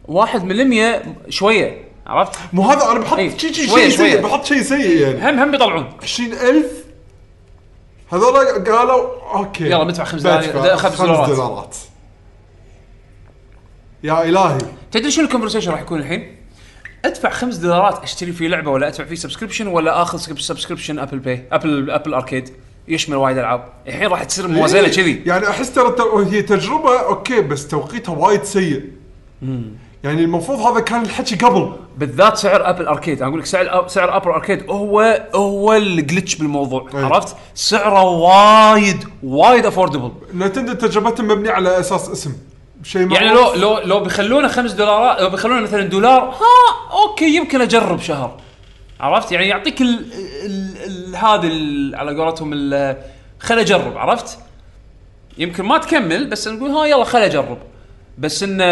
[0.05, 1.84] واحد من المية شوية.
[2.07, 3.89] عرفت؟ مو هذا أنا بحط إيه، شيء شيء شيء شوية.
[3.89, 5.31] سيء بحط شيء سيء يعني.
[5.31, 5.93] هم هم بيطلعون.
[6.03, 6.65] 20000
[8.13, 9.63] هذول قالوا أوكي.
[9.63, 11.29] يلا بدفع خمس دولار- بدفع خمس خمس دولارات.
[11.29, 11.75] دولارات.
[14.03, 14.57] يا إلهي.
[14.91, 16.35] تدري شنو ال conversation راح يكون الحين؟
[17.05, 21.43] أدفع 5 دولارات أشتري فيه لعبة ولا أدفع فيه subscription ولا آخذ subscription Apple Pay
[21.51, 22.49] Apple Apple Arcade
[22.87, 23.69] يشمل وايد ألعاب.
[23.87, 25.95] الحين راح تصير موازنه كذي يعني أحس ترى
[26.31, 28.83] هي تجربة أوكي بس توقيتها وايد سيء.
[30.05, 31.73] يعني المفروض هذا كان الحكي قبل.
[31.97, 36.35] بالذات سعر Apple Arcade أنا أقول لك سعر سعر Apple Arcade هو هو ال glitch
[36.35, 37.03] بالموضوع أي.
[37.03, 42.33] عرفت؟ سعره وايد وايد affordable Nintendo تجربتها مبنيه على أساس اسم.
[42.83, 47.61] شيء يعني لو لو لو بيخلونه خمس دولارات لو بيخلونه مثلا دولار ها أوكي يمكن
[47.61, 48.37] أجرب شهر.
[48.99, 50.05] عرفت؟ يعني يعطيك ال
[50.45, 52.51] ال ال هذا على قولتهم
[53.39, 54.37] خل أجرب عرفت؟
[55.37, 57.57] يمكن ما تكمل بس نقول ها يلا خل أجرب.
[58.17, 58.65] بس انه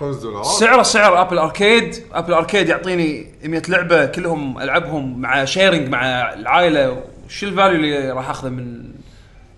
[0.00, 5.88] 5 دولارات سعره سعر Apple Arcade Apple Arcade يعطيني 100 لعبة كلهم ألعبهم مع sharing
[5.88, 8.92] مع العائلة وش ال value اللي راح أخذه من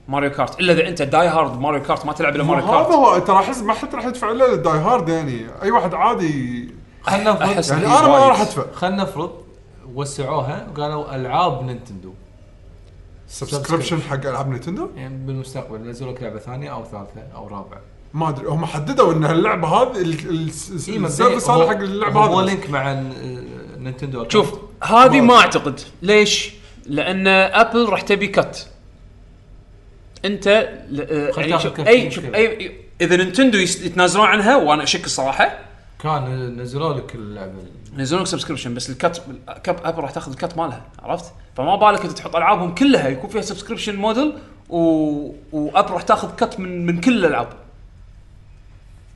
[0.08, 3.18] Mario Kart إلا إذا أنت die-hard Mario Kart ما تلعب إلا ماريو هذا Kart هو
[3.18, 5.46] ترى أحس ما حد راح يدفع إلا لل die-hard يعني.
[5.62, 6.68] أي واحد عادي.
[7.02, 7.70] خلنا نفرض.
[7.70, 8.28] يعني أنا ما.
[8.28, 8.64] راح أدفع.
[8.72, 9.32] خلنا نفرض
[9.94, 12.12] وسعوها وقالوا ألعاب Nintendo.
[13.28, 17.80] subscription حق ألعاب Nintendo؟ يعني بالمستقبل ينزلوا لك لعبة ثانية أو ثالثة أو رابعة.
[18.14, 20.50] ما أدري هم حددوا إن اللعبة هذه ال- ال-
[20.88, 22.92] إيه، ال service هو- هذا حق اللعبة هو هذه link مع
[23.78, 24.28] Nintendo.
[24.28, 24.52] شوف
[24.82, 26.50] هذه ما أعتقد ليش؟
[26.86, 28.68] لأن Apple راح تبي cut
[30.24, 30.48] أنت
[30.90, 32.10] ل- آه، يعني شوف أي.
[32.10, 35.58] شوف اي إذا Nintendo يس- يتنازلون عنها وأنا أشك الصراحة
[36.02, 37.52] كان نزلوا لك اللعبة
[37.98, 39.22] ينزلون لك subscription بس ال cut
[39.64, 43.30] كاب Apple راح تاخذ ال cut مالها عرفت؟ فما بالك انت تحط ألعابهم كلها يكون
[43.30, 44.32] فيها subscription model
[44.68, 44.78] و...
[45.52, 47.48] و Apple راح تاخذ cut من من كل الألعاب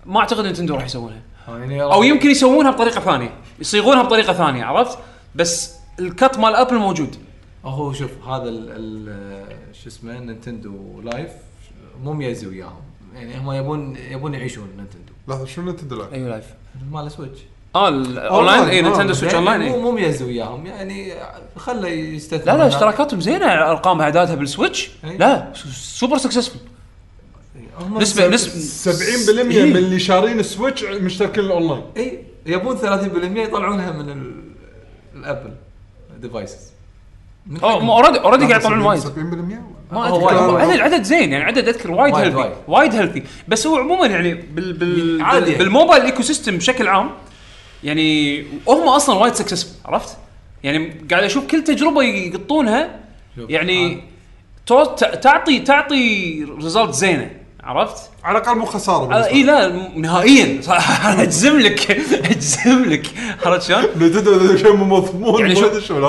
[0.09, 1.21] ما أعتقد Nintendo راح يسوونها.
[1.49, 3.35] يعني أو يمكن يسوونها بطريقة ثانية.
[3.61, 4.99] يصيغونها بطريقة ثانية عرفت؟
[5.35, 7.17] بس ال cut مال Apple موجود.
[7.65, 11.31] هو شوف هذا ال ال شو اسمه Nintendo Live
[12.03, 12.83] مو ميزي وياهم.
[13.15, 15.12] يعني هم يبون يبون يعيشون Nintendo.
[15.29, 16.45] لحظه شو Nintendo Live؟ اي Live
[16.91, 17.39] مال Switch
[17.75, 20.67] آه الاونلاين اي آه، Nintendo Switch يعني اونلاين مو اي مو ميزي وياهم.
[20.67, 21.15] يعني
[21.57, 22.67] خله يستثمر لا لا.
[22.67, 25.17] اشتراكاتهم زينة أرقام أعدادها بال Switch إي.
[25.17, 26.68] لا super successful هم
[27.99, 29.64] نسبه سب- نسبه 70% إيه.
[29.64, 32.85] من اللي شارين ال Switch مشتركين الأونلاين اي يبون 30%
[33.39, 34.43] يطلعونها من ال-
[35.14, 35.51] ال Apple
[36.21, 36.57] devices
[37.62, 39.07] already already قاعد يطلعون وايد 70%
[39.93, 40.37] ما اذكر وايد.
[40.39, 42.53] هو عدد عدد زين يعني عدد أذكر وايد وايد healthy وايد.
[42.68, 45.64] وايد healthy بس هو عموما يعني بال بال عادي بال يعني.
[45.64, 47.11] بال mobile ecosystem بشكل عام
[47.85, 50.16] يعني هم أصلا وايد successful عرفت؟
[50.62, 53.01] يعني قاعد أشوف كل تجربة يقطونها
[53.37, 54.03] شوف، يعني
[54.66, 54.85] تو-
[55.22, 57.31] تعطي تعطي result زينة
[57.69, 60.61] عرفت؟ على الأقل مو خسارة آه، إي لا نهائيا.
[61.23, 61.91] أجزم لك
[62.31, 63.07] أجزم لك.
[63.45, 66.07] عرفت شلون؟ شيء مو مضمون يعني شو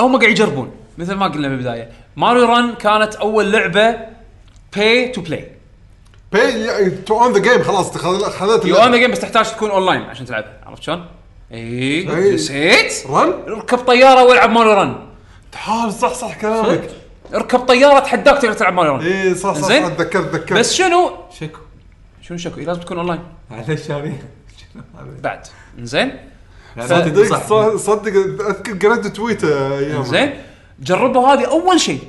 [0.00, 1.90] هم قاعد يجربون مثل ما قلنا بالبداية.
[2.16, 3.96] Mario Run كانت أول لعبة
[4.76, 5.48] pay to play
[6.32, 10.02] pay to own the game خلاص خذت you own the game بس تحتاج تكون اونلاين
[10.02, 11.06] عشان تلعبها عرفت شلون؟
[11.52, 12.04] إي.
[12.34, 13.06] نسيت.
[13.10, 14.96] Run اركب طيارة والعب Mario Run.
[15.52, 16.90] تعال صح صح كلامك.
[17.34, 18.92] اركب طيارة تحداك تقدر تلعب Mario.
[18.92, 19.96] Run اي صح صح زين.
[19.96, 21.10] تذكرت تذكرت بس شنو؟
[21.40, 21.58] شكو.
[22.22, 23.20] شنو شكو؟ إي لازم تكون أونلاين.
[23.50, 24.12] على الشارع
[25.22, 25.46] بعد.
[25.78, 26.12] زين؟
[26.80, 30.34] صدق صدق- أذكر قريت تويته أيام زين؟
[30.80, 32.00] جربوا هذه أول شيء.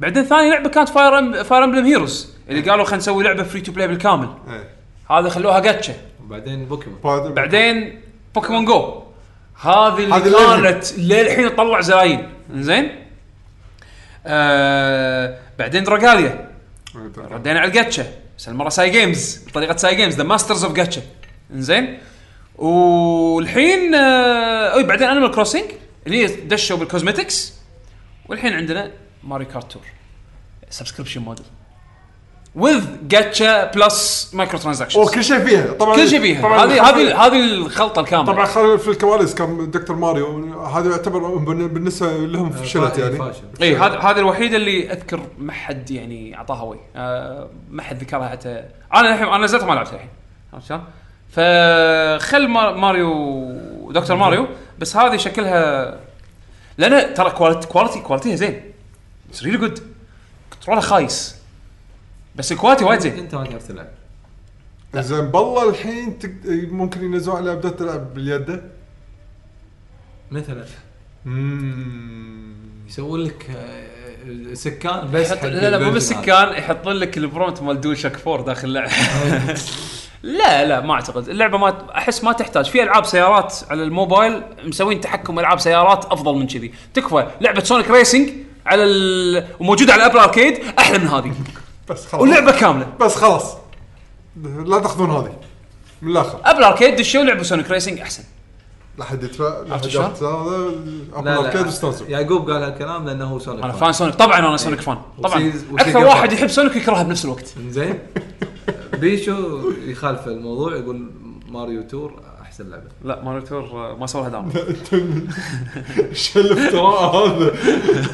[0.00, 3.60] بعدين ثاني لعبة كانت Fire Em Fire Emblem Heroes اللي قالوا خلينا نسوي لعبة free
[3.60, 4.28] to play بالكامل.
[4.50, 4.68] إيه.
[5.18, 5.94] هذا خلوها جاتشا.
[6.24, 6.98] وبعدين بوكيمون.
[7.04, 8.00] بعد- بعدين
[8.34, 9.02] Pokémon Go
[9.60, 13.05] هذه اللي هذه كانت للحين تطلع زلاين زين؟
[14.26, 16.50] آه بعدين Dragalia
[17.18, 18.06] ردينا على الجاتشا
[18.38, 21.02] بس المره Cygames بطريقة Cygames the masters of gacha
[21.52, 21.98] إنزين؟
[22.56, 25.64] والحين آه بعدين Animal Crossing
[26.06, 27.54] اللي هي دشوا بال cosmetics
[28.28, 28.90] والحين عندنا
[29.24, 29.82] Mario Kart Tour
[30.70, 31.46] subscription model
[32.56, 35.72] with gacha plus microtransactions اوه كل شيء فيها.
[35.72, 36.42] طبعا كل شيء فيها.
[36.42, 38.32] طبعا هذه هذه هذه الخلطة الكاملة.
[38.32, 39.96] طبعا خلينا في الكواليس كان Dr.
[39.96, 40.54] Mario.
[40.64, 43.22] هذا يعتبر بن- بالنسبة لهم فشلت يعني.
[43.22, 43.32] اي
[43.62, 48.28] إيه، هذا هذه الوحيدة اللي أذكر ما حد يعني أعطاها وي آه ما حد ذكرها
[48.28, 48.64] حتى.
[48.94, 50.10] أنا الحين أنا نزلتها ما لعبتها الحين.
[50.52, 50.84] عرفت شلون؟
[51.30, 53.52] فخل ما- Mario
[53.90, 54.16] Dr.
[54.16, 54.46] Mario
[54.78, 55.96] بس هذه شكلها
[56.78, 58.62] لأن ترى quality quality quality ها زين.
[59.30, 59.78] it's really good
[60.52, 61.35] control ها خايس.
[62.36, 63.18] بس ال quality وايد زين.
[63.18, 63.86] أنت ما تعرف تلعب
[64.96, 66.34] زين بالله الحين تك...
[66.70, 68.62] ممكن ينزلون على update تلعب باليد؟
[70.30, 70.64] مثلا.
[71.26, 72.54] اممم
[72.88, 76.48] يسوون لك آه، skin بس يحط لا لا مو بس ال version هذا.
[76.52, 78.90] skin يحط لك ال prompt مال DualShock 4 داخل اللعبه
[80.22, 81.28] لا لا ما أعتقد.
[81.28, 82.64] اللعبة ما أحس ما تحتاج.
[82.64, 86.72] في ألعاب سيارات على الموبايل مسوين تحكم ألعاب سيارات أفضل من كذي.
[86.94, 88.30] تكفى لعبة Sonic Racing
[88.66, 89.46] على ال...
[89.60, 91.32] وموجودة على ال Apple Arcade أحلى من هذه.
[91.90, 92.22] بس خلاص.
[92.22, 92.86] ولعبه كاملة.
[93.00, 93.54] بس خلاص.
[94.66, 95.32] لا تاخذون هذه.
[96.02, 96.40] من الآخر.
[96.44, 98.22] Apple Arcade دشوا لعبوا Sonic Racing أحسن.
[98.98, 100.72] لا حد يدفع لا حد هذا
[101.14, 103.92] Apple Arcade استانسوا يعقوب قال هالكلام لأنه هو Sonic أنا fan.
[103.92, 105.52] Sonic طبعا أنا Sonic fan طبعا.
[105.78, 106.04] أكثر.
[106.04, 107.54] واحد يحب Sonic يكرهها بنفس الوقت.
[107.68, 107.98] زين
[109.00, 111.10] بيشو يخالف الموضوع يقول
[111.48, 112.12] Mario Tour
[112.42, 112.88] أحسن لعبة.
[113.04, 114.50] لا Mario Tour ما سوى لها دعم.
[116.12, 117.54] شو الافتراء هذا؟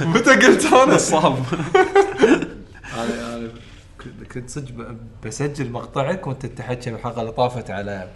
[0.06, 1.36] متى قلت أنا؟ صعب
[2.96, 3.48] أنا أنا
[4.04, 8.08] كنت- كنت صدق بسجل مقطعك وانت تحكي بالحلقة اللي طافت على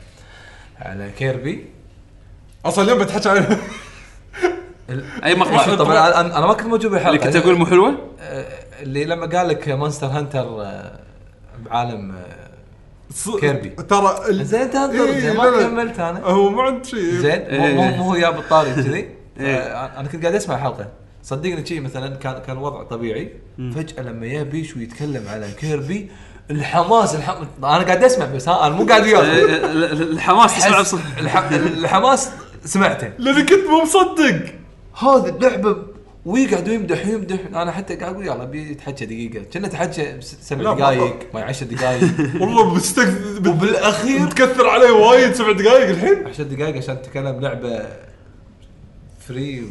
[0.81, 1.67] على Kirby.
[2.65, 3.59] أصلا اليوم بتحكي عن
[5.25, 7.09] أي مقطع؟ طبعا أنا أنا ما كنت موجود بالحلقة.
[7.09, 8.47] اللي كنت أقول مو حلوة؟ آه،
[8.83, 10.99] اللي لما قال لك Monster Hunter آه،
[11.65, 12.15] بعالم
[13.15, 13.69] ص- Kirby.
[13.69, 15.63] ترى ال- زين انت انظر إيه، زين، ما.
[15.63, 16.21] كملت أنا.
[16.21, 17.01] هو ما عند شيء.
[17.01, 19.09] زين مو مو مو هو جاب الطاري كذي.
[19.41, 19.57] إيه.
[20.01, 20.89] أنا كنت قاعد أسمع الحلقة.
[21.27, 23.33] صدقني شيء مثلا كان كان وضع طبيعي.
[23.75, 26.11] فجأة لما جاء بيشو يتكلم على كيربي
[26.51, 27.45] الحماس الحم...
[27.59, 29.25] أنا قاعد أسمع بس ها أنا مو قاعد وياك.
[29.93, 31.37] الحماس تسمع أحس بصوت الح...
[31.53, 32.31] الحماس
[32.65, 33.13] سمعته.
[33.19, 34.45] لأني كنت مو مصدق.
[34.99, 35.77] هذه اللعبة
[36.27, 37.39] ويقعد يمدح يمدح.
[37.47, 39.45] أنا حتى قاعد أقول يلا بيتحكى دقيقة.
[39.53, 42.03] كنا تحكى سبع دقائق ما 10 دقائق
[42.41, 46.27] والله مستكثر وبالاخير متكثر عليه وايد سبع دقائق الحين.
[46.27, 47.87] 10 دقائق عشان تتكلم لعبة
[49.29, 49.63] free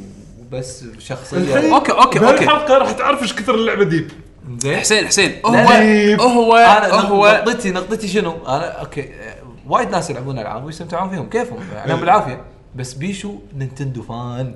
[0.46, 1.56] وبس شخصية.
[1.56, 2.20] okay، okay، okay.
[2.20, 4.12] بهالحلقه راح تعرف إيش كثر اللعبة deep.
[4.58, 4.78] زين.
[4.78, 9.36] حسين حسين لا، هو هو أنا هو نقطتي نقطتي شنو؟ أنا okay آه،
[9.68, 12.42] وايد ناس يلعبون ألعاب ويستمتعون فيهم كيفهم؟ عليهم بالعافيه
[12.76, 14.56] بس بيشو Nintendo fan.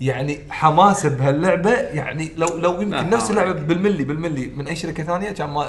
[0.00, 3.30] يعني حماسه بهاللعبة يعني لو لو يمكن نفس آه.
[3.30, 5.66] اللعبة بالملي بالملي من أي شركة ثانية كان ما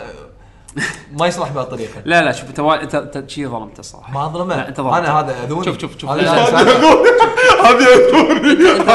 [1.19, 2.59] ما يصلح بهالطريقه لا لا شوف انت
[2.95, 4.55] انت انت شي ظلمته الصراحه ما ظلمه.
[4.55, 4.93] لا، أنت ظلمت.
[4.97, 5.65] أنا هذا أذوني.
[5.65, 6.09] شوف- شوف- شوف.
[6.09, 6.19] هذه.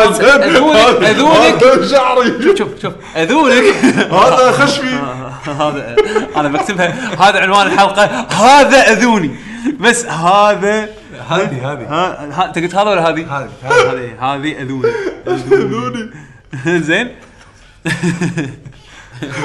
[0.05, 1.11] أذوني.
[1.11, 1.49] أذوني.
[1.49, 2.57] هذا شعري.
[2.57, 2.93] شوف شوف.
[3.17, 3.65] اذونك
[4.13, 4.89] هذا خشمي.
[5.47, 5.97] هذا
[6.37, 8.05] أنا بكتبها هذا عنوان الحلقة.
[8.31, 9.37] هذا أذوني.
[9.81, 10.89] بس هذا
[11.31, 11.87] هذه هذه.
[11.89, 14.15] ها ها- أنت قلت هذا ولا هذه؟ هذه هذه.
[14.21, 14.93] هذه هذه أذوني.
[15.29, 16.11] أذوني.
[16.89, 17.09] زين.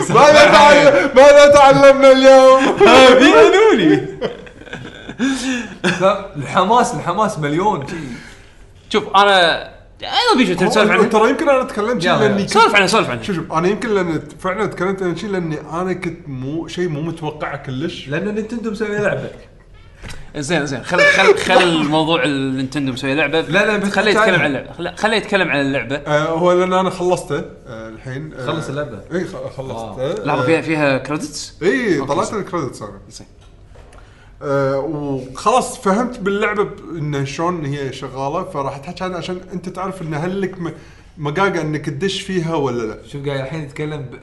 [0.10, 4.08] ماذا تعلم ماذا تعلمنا اليوم؟ هذه اذوني
[6.38, 7.86] الحماس الحماس مليون.
[8.90, 9.70] شوف أنا
[10.38, 13.24] بيشو تبي تسولف عنها ترى يمكن أنا تكلمت شي يلا، لأني سولف عنها سولف عنها
[13.24, 17.02] شوف شوف أنا يمكن لأن فعلا تكلمت عن شيء لأني أنا كنت مو شيء مو
[17.02, 18.08] متوقعه كلش.
[18.08, 19.30] لأنه Nintendo مسوي لعبة.
[20.38, 24.12] زين زين خل خل خل موضوع ال Nintendo مسوي لعبة لا، لا، بس خليه.
[24.12, 27.38] يتكلم عن اللعبة خل- خليه يتكلم عن اللعبة آه هو لأن أنا خلصته
[27.68, 30.26] آه الحين آه خلص اللعبة؟ إي خ- خلصته آه.
[30.26, 32.34] لحظة فيها فيها credits إي طلعت.
[32.34, 33.28] ال credits أنا زين.
[34.42, 40.02] آه وخلاص فهمت باللعبة ب- انه شلون هي شغالة فراح تحكي عنها عشان أنت تعرف
[40.02, 40.72] إن هل لك م-
[41.18, 44.20] مقاقة إنك تدش فيها ولا لا شوف قاعد الحين يتكلم ب-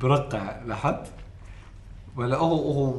[0.00, 1.06] برقع لاحظت
[2.16, 2.94] ولا هو هو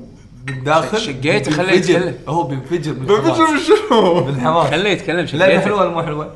[0.47, 1.73] من داخل شقيت بينفجر.
[1.73, 2.15] يتكلم.
[2.27, 5.59] هو بينفجر من بفجر الحماس شنو؟ من الحماس خليه يتكلم اللعبه شقيته.
[5.65, 6.35] حلوة ولا مو حلوة؟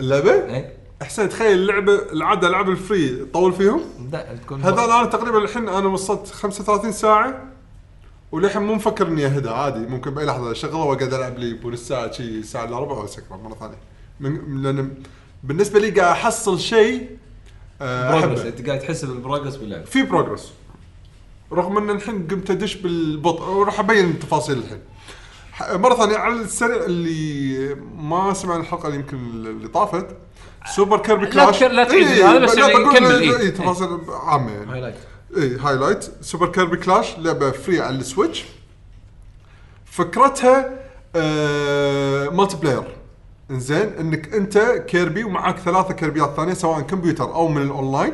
[0.00, 0.70] اللعبة؟ اي
[1.02, 3.80] احسن تخيل اللعبة العادة العاب ال free طول فيهم.
[4.12, 7.42] لا تكون هذول أنا تقريبا الحين أنا وصلت 35 ساعة
[8.32, 9.78] وللحين مو مفكر اني أهدها عادي.
[9.86, 13.54] ممكن بأي لحظة أشغله وأقعد ألعب لي بنص ساعه شي ساعه إلا ربع واسكره مرة
[13.60, 13.76] ثانية.
[14.20, 14.94] من لأن
[15.44, 17.08] بالنسبة لي قاعد أحصل شيء
[17.82, 20.52] آه، progress أنت قاعد تحس بال progress باللعبه في progress
[21.52, 24.80] رغم أن الحين قمت أدش بالبطء وراح أبين التفاصيل الحين.
[25.80, 30.06] مرة ثانية على السريع اللي ما سمع الحلقة اللي يمكن اللي طافت
[30.76, 33.38] Super Kirby لا Clash تكر- لا تعيد إيه، هذا، بس لا، يعني بقول كمل، إيه،
[33.40, 33.50] إيه.
[33.50, 34.72] تفاصيل عامة يعني.
[34.72, 34.94] highlight
[35.36, 38.44] اي highlight Super Kirby Clash لعبة free على ال Switch.
[39.84, 40.70] فكرتها
[41.16, 42.84] آه multiplayer
[43.50, 44.58] إنزين إنك أنت
[44.88, 48.12] Kirby ومعاك ثلاثة كيربيات ثانية سواء كمبيوتر أو من الأونلاين.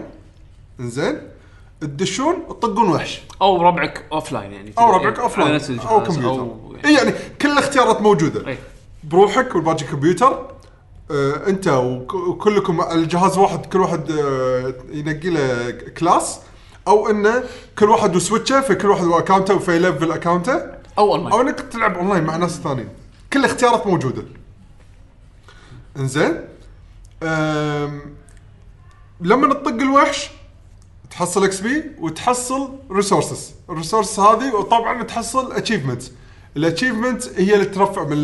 [0.80, 1.20] إنزين.
[1.80, 3.22] تدشون تطقون وحش.
[3.42, 4.72] أو ربعك offline يعني.
[4.78, 7.12] أو ربعك offline أو كمبيوتر أو اي يعني.
[7.42, 8.48] كل الاختيارات موجودة.
[8.48, 8.58] إي.
[9.04, 10.46] بروحك والباقي كمبيوتر
[11.10, 16.40] آه أنت وك- وكلكم الجهاز واحد كل واحد آه ينقي له class
[16.88, 17.44] أو إنه
[17.78, 20.62] كل واحد و Switch ه فكل واحد و account ه في level account ه
[20.98, 22.88] أو اونلاين أو إنك تلعب اونلاين مع ناس ثانيين.
[23.32, 24.22] كل الاختيارات موجودة.
[25.96, 26.40] إنزين.
[29.20, 30.30] لما تطق الوحش
[31.10, 36.02] تحصل XP وتحصل resources ال resources هذه وطبعا تحصل achievement
[36.56, 38.18] ال achievement هي اللي ترفع من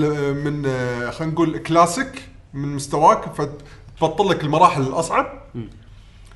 [0.44, 2.22] من آه، خلينا نقول كلاسيك
[2.54, 5.26] من مستواك فتبطل لك المراحل الأصعب.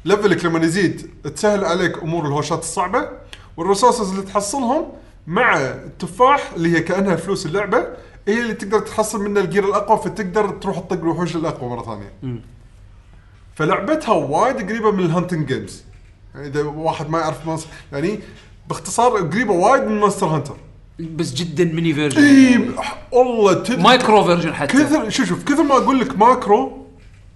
[0.05, 3.09] level ك لما يزيد تسهل عليك أمور الهوشات الصعبة
[3.57, 4.93] وال resources اللي تحصلهم
[5.27, 7.87] مع التفاح اللي هي كأنها فلوس اللعبة
[8.29, 12.41] هي اللي تقدر تحصل منها ال gear الأقوى فتقدر تروح تطق الوحوش الأقوى مرة ثانية.
[13.55, 15.85] فلعبتها وايد قريبة من ال hunting games.
[16.35, 18.21] يعني إذا واحد ما يعرف Mons- يعني
[18.69, 20.57] باختصار قريبة وايد من Monster Hunter.
[20.99, 22.71] بس جدا mini version إي
[23.13, 24.73] والله تدري micro version حتى.
[24.73, 26.87] كثر شوف شوف كثر ما أقول لك ماكرو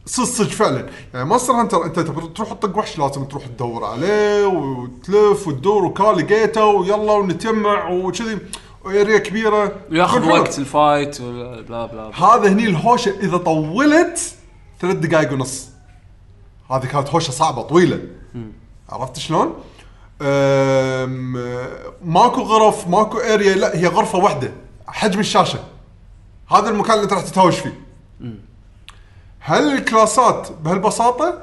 [0.06, 0.86] صدق صدق فعلا.
[1.14, 6.02] يعني Monster Hunter أنت تبي تروح تطق وحش لازم تروح تدور عليه وتلف وتدور وكا
[6.02, 8.38] لقيته ويلا ونتجمع وكذي.
[8.86, 9.72] area كبيرة.
[9.90, 10.34] ياخذ كل حلو.
[10.34, 12.24] وقت ال fight blah blah, blah.
[12.24, 14.34] هذا هني الهوشة إذا طولت
[14.80, 15.68] ثلاث دقائق ونص.
[16.70, 18.00] هذه كانت هوشة صعبة طويلة.
[18.94, 19.54] عرفت شلون؟
[22.04, 24.52] ماكو غرف ماكو area لا هي غرفة واحدة
[24.86, 25.58] حجم الشاشة
[26.50, 27.80] هذا المكان اللي انت راح تتهاوش فيه
[29.40, 31.42] هل الكلاسات بهالبساطة؟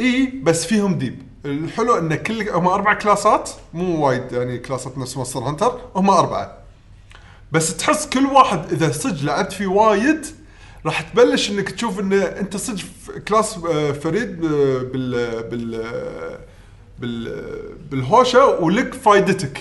[0.00, 5.16] إي بس فيهم deep الحلو إن كل هم أربع كلاسات مو وايد يعني كلاسات نفس
[5.16, 6.58] Monster Hunter هم أربعة
[7.52, 10.26] بس تحس كل واحد إذا صدق لعبت فيه وايد
[10.86, 12.84] راح تبلش إنك تشوف إن أنت صدق
[13.28, 16.49] class آه، فريد آه، بال بال
[17.00, 17.34] بال
[17.90, 19.60] بالهوشة ولك فايدتك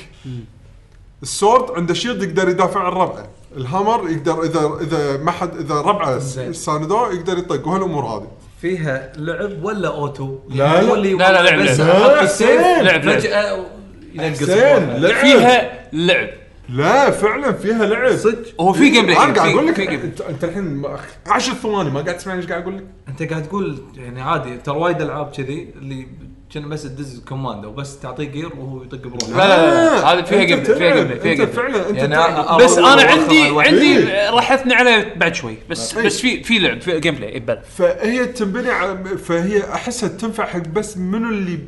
[1.23, 3.27] ال sword عنده shield يقدر يدافع عن ربعه
[3.57, 6.53] ال hammer يقدر إذا إذا ما حد إذا ربعه زين.
[6.53, 8.27] ساندوه يقدر يطق وهالامور هذه
[8.61, 10.95] فيها لعب ولا auto؟ لا، لا.
[10.95, 12.23] لا، لا، لعب، بس لعب.
[12.23, 13.19] السيف لعب، لعب.
[13.19, 13.65] فجأة
[14.13, 14.41] ينقص.
[14.49, 16.29] لعب فيها لعب
[16.69, 20.11] لا فعلا فيها لعب صدق هو في gameplay أنا قاعد في- أقول لك في game.
[20.29, 23.79] أنت, الحين ما- 10 ثواني ما قاعد تسمعني إيش قاعد أقول لك؟ أنت قاعد تقول
[23.97, 26.07] يعني عادي ترى وايد ألعاب كذي اللي
[26.53, 30.43] كان بس تدز command وبس تعطيه gear وهو يطق بروحه لا لا لا هذه فيها
[30.43, 33.41] game فيها game فيها game فعلا أنت يعني بس أنا عندي.
[33.59, 34.29] عندي إيه.
[34.29, 36.05] راح اثني عليه بعد شوي بس إيه.
[36.05, 40.97] بس في في لعب في gameplay بلى فهي تنبني على فهي أحسها تنفع حق بس
[40.97, 41.59] منو اللي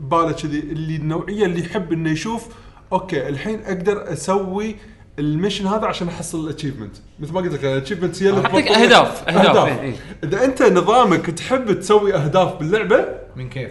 [0.00, 2.46] باله كذي اللي النوعيه اللي يحب إنه يشوف
[2.92, 4.76] okay الحين أقدر أسوي
[5.18, 8.40] ال mission هذا عشان أحصل ال achievement مثل ما قلت لك ال achievement هي اللي
[8.46, 9.94] أعطيك تبطل- أهداف- أهداف، إيه، إيه.
[10.24, 13.04] إذا أنت نظامك تحب تسوي أهداف باللعبة
[13.36, 13.68] من شنو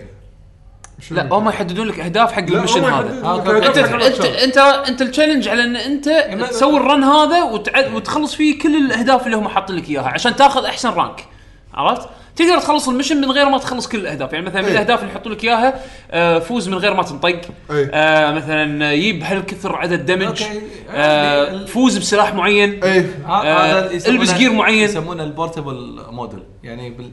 [1.11, 4.25] لا هم يحددون لك أهداف حق ال mission هذا آه، أنت أنت.
[4.25, 8.59] أنت أنت ال challenge على إن أنت ما- تسوي ال run هذا وتع- وتخلص فيه
[8.59, 11.25] كل الأهداف اللي هم حاطين لك إياها عشان تاخذ أحسن rank
[11.73, 14.73] عرفت؟ تقدر تخلص ال mission من غير ما تخلص كل الأهداف يعني مثلا من إيه.
[14.73, 15.73] الأهداف اللي يحطوا لك إياها
[16.11, 17.41] آه، فوز من غير ما تنطق
[17.71, 17.91] إيه.
[17.93, 20.61] آه، مثلا يجيب هالكثر عدد damage okay.
[20.91, 24.83] آه، فوز بسلاح معين إيه ه- هذا اللي يسمونه- البس gear معين.
[24.83, 27.11] يسمونه ال portable model يعني بال-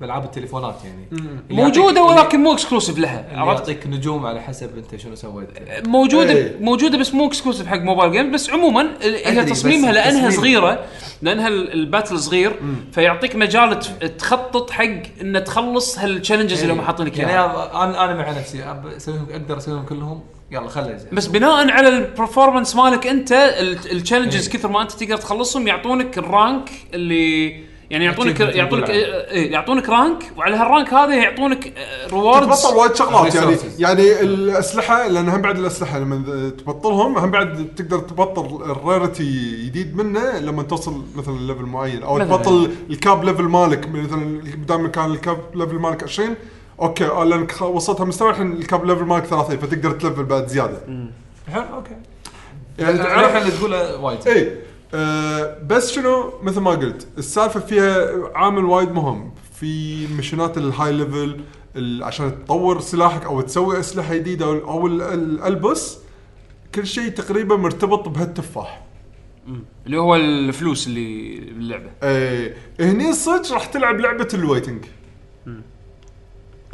[0.00, 1.32] بألعاب التليفونات يعني.
[1.50, 3.26] موجودة ولكن مو exclusive لها.
[3.36, 5.48] عرفت؟ يعطيك نجوم على حسب أنت شنو سويت.
[5.86, 6.56] موجودة إيه.
[6.60, 10.30] موجودة بس مو exclusive حق mobile game بس عموما هي تصميمها لأنها تصميم.
[10.40, 10.84] صغيرة
[11.22, 12.52] لأنها ال- ال battle صغير
[12.92, 13.78] فيعطيك مجال
[14.18, 14.84] تخطط حق
[15.22, 17.84] إن تخلص هال challenges اللي هم حاطين لك يعني إياها.
[17.84, 18.64] أنا أنا مع نفسي
[18.96, 20.20] اسويهم أقدر أسويهم كلهم؟
[20.50, 21.08] يلا خلي زين.
[21.12, 23.32] بس بناء على ال performance مالك أنت
[23.92, 24.52] ال challenges إيه.
[24.54, 29.88] كثر ما أنت تقدر تخلصهم يعطونك ال rank اللي يعني يعطونك يعطونك تقول إيه، يعطونك
[29.88, 31.72] rank وعلى هال rank هذا يعطونك
[32.12, 33.56] rewards تبطل وايد شغلات يعني.
[33.78, 39.96] يعني الأسلحة لأن هم بعد الأسلحة لما تبطلهم هم بعد تقدر تبطل ال rarity جديد
[39.96, 42.02] منه لما توصل مثلا level معين.
[42.02, 42.18] أو.
[42.18, 43.88] تبطل ال cap level مالك.
[43.88, 46.34] مثلا دام كان ال cap level مالك 20
[46.80, 50.80] okay آه، لانك وصلتها مستوى الحين ال cap level مالك 30 فتقدر تلفل بعد زيادة.
[51.52, 51.96] حلو okay.
[52.78, 54.28] يعني يعني تعرف اللي تقوله وايد.
[54.28, 54.52] اي
[54.94, 59.34] آه بس شنو؟ مثل ما قلت السالفة فيها عامل وايد مهم.
[59.60, 61.40] في mission ات ال high level
[62.02, 65.74] عشان تطور سلاحك أو تسوي أسلحة جديدة أو, أو
[66.74, 68.84] كل شيء تقريبا مرتبط بهالتفاح.
[69.86, 71.90] اللي هو الفلوس اللي باللعبة.
[72.02, 74.84] إيه هني صدق راح تلعب لعبة ال waiting.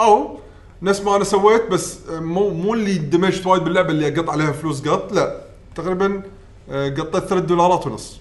[0.00, 0.38] أو
[0.82, 4.88] نفس ما أنا سويت بس مو مو اللي اندمجت وايد باللعبة اللي أقط عليها فلوس
[4.88, 5.44] قط لا.
[5.74, 6.22] تقريبا
[6.70, 8.16] قطيت 3 دولارات ونص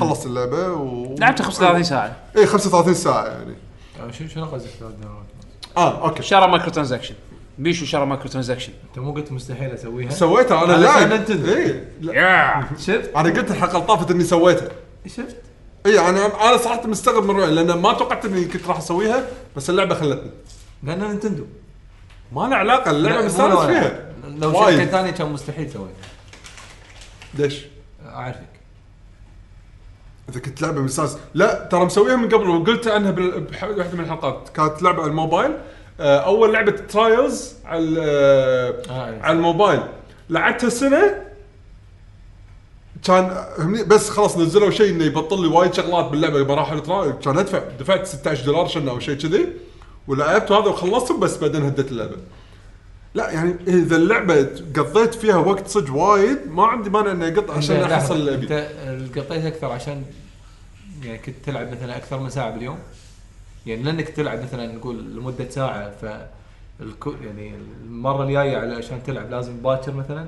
[0.00, 3.54] خلصت اللعبة و لعبتها 35 ساعة اي 35 ساعة يعني
[4.00, 5.24] آه، شو شنو قصدك ثلاث دولارات؟
[5.76, 7.14] آه okay شرى micro transaction
[7.58, 11.52] بيشو شرى micro transaction أنت مو قلت مستحيل أسويها؟ سويتها أنا على لا نتندو.
[11.54, 11.84] اي.
[12.02, 14.68] يا شفت؟ أنا قلت الحلقة اللي طافت إني سويتها
[15.06, 15.36] شفت؟
[15.86, 19.24] اي أنا أنا صراحة مستغرب من روحي لأن ما توقعت إني كنت راح أسويها
[19.56, 20.30] بس اللعبة خلتني
[20.82, 21.44] لأن نينتندو
[22.32, 23.58] ما له علاقة اللعبة مستانس.
[23.58, 24.52] فيها لو.
[24.52, 25.88] شركه ثانية كان مستحيل سويها
[27.34, 27.64] ليش؟
[28.06, 28.50] أعرفك.
[30.28, 34.48] إذا كنت لعبة مستانس لا ترى مسويها من قبل وقلت عنها بال- بواحده من الحلقات.
[34.54, 35.52] كانت لعبة على الموبايل.
[36.00, 39.22] آه، أول لعبة Trials على آه، آه، إيه.
[39.22, 39.80] على الموبايل.
[40.30, 41.22] لعبتها سنة.
[43.04, 46.44] كان همني- بس خلاص نزلوا شيء إنه يبطل لي وايد شغلات باللعبة.
[46.44, 49.46] مراحل ترا كان ادفع دفعت 16 دولار شنو أو شيء كذي.
[50.08, 52.16] ولعبت هذا وخلصتهم بس بعدين هديت اللعبة.
[53.14, 57.76] لا يعني إذا اللعبة قضيت فيها وقت صدق وايد ما عندي مانع إني أقط عشان
[57.82, 58.52] أحصل اللي أنت
[58.86, 60.02] ابي قطيت أكثر عشان
[61.04, 62.78] يعني كنت تلعب مثلا أكثر من ساعة باليوم؟
[63.66, 66.04] يعني لأنك تلعب مثلا نقول لمدة ساعة ف
[67.24, 67.52] يعني
[67.84, 70.26] المرة الجاية علشان تلعب لازم باكر مثلا؟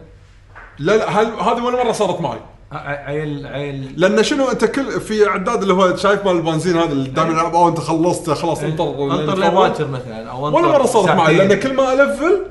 [0.78, 2.38] لا لا هل- هذه ولا مرة صارت معي.
[2.72, 2.78] ع-
[3.08, 3.92] عيل عيل.
[3.96, 7.54] لأن شنو أنت كل في عداد اللي هو شايف مال البنزين هذا اللي دائما يلعب
[7.54, 11.36] أو أنت خلصت خلاص انطر أنطر لين لباكر مثلا أو انطر ولا مرة صارت معي
[11.36, 11.48] ساعتين.
[11.48, 12.42] لأن كل ما ألفل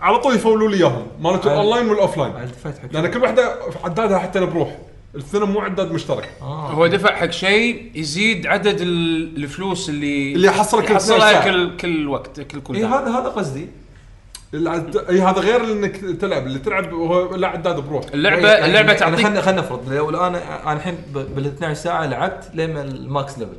[0.00, 1.06] على طول يفولوا لي إياهم.
[1.20, 4.78] مالت ال online وال offline عاد دفعت حق لأن كل واحدة عدادها حتى أنا بروح.
[5.14, 6.28] الاثنين مو عداد مشترك.
[6.42, 6.70] آه.
[6.70, 11.44] هو دفع حق شيء يزيد عدد ال- الفلوس اللي اللي يحصلها كل 12 يحصلها ساعة.
[11.44, 12.84] كل كل وقت كل كل اي.
[12.84, 13.68] هذا هذا قصدي.
[14.54, 14.96] العد...
[14.96, 16.46] اي هذا غير إنك تلعب.
[16.46, 18.04] اللي تلعب هو لا عداد بروح.
[18.14, 19.92] اللعبه يعني- اللعبة يعني تعطيك خلينا خلينا نفرض.
[19.92, 23.52] لو أنا أنا الحين ب- بال 12 ساعة لعبت لما ال max level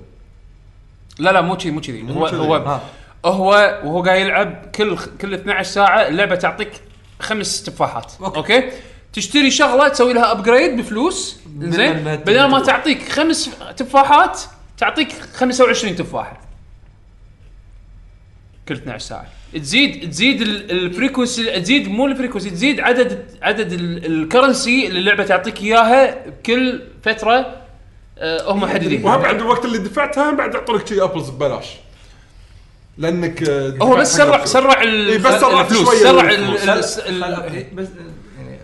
[1.19, 2.39] لا لا مو كذي مو كذي هو كذي.
[2.39, 2.81] هو ها.
[3.25, 6.71] هو وهو قاعد يلعب كل كل 12 ساعة اللعبة تعطيك
[7.19, 8.11] خمس تفاحات.
[8.21, 8.37] okay.
[8.37, 8.71] okay, okay؟
[9.13, 11.37] تشتري شغلة تسوي لها upgrade بفلوس.
[11.59, 14.41] زين؟ ما بدل ما تعطيك خمس تفاحات
[14.77, 16.39] تعطيك 25 تفاحة.
[18.67, 19.25] كل 12 ساعة.
[19.53, 24.87] تزيد تزيد ال- ال frequency تزيد مو ال frequency تزيد عدد عدد ال- ال currency
[24.87, 27.55] اللي اللعبة تعطيك إياها بكل فترة
[28.17, 31.65] آه، هم محددين وهم بعد الوقت اللي دفعتها بعد يعطونك شي apples ببلاش.
[32.99, 34.45] لأنك آه، هو دفعت بس سرع.
[34.45, 35.85] سرع ال- إيه، بس سرعت الفلوس.
[35.87, 36.97] شوية سرع الفلوس.
[36.99, 37.87] ال- ال- ال- إيه، بس
[38.37, 38.59] يعني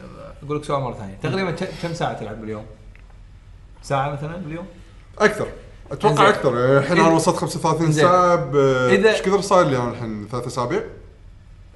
[0.45, 1.17] أقول لك سؤال مرة ثانية.
[1.23, 2.65] تقريبا ك- كم ساعة تلعب باليوم؟
[3.83, 4.65] ساعة مثلا باليوم؟
[5.19, 5.47] أكثر.
[5.91, 6.25] أتوقع إنزين.
[6.25, 6.57] أكثر.
[6.59, 8.03] يعني الحين أنا وصلت 35 إنزين.
[8.05, 10.83] ساعه ب إذا- إيش كثر صار لي أنا الحين؟ ثلاث أسابيع؟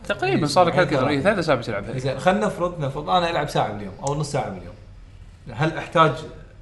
[0.08, 3.72] تقريبا صار لك هالكثر اي ثلاث أسابيع تلعبها زين خلينا نفرض نفرض أنا ألعب ساعة
[3.74, 4.74] باليوم أو نص ساعة باليوم.
[5.52, 6.12] هل احتاج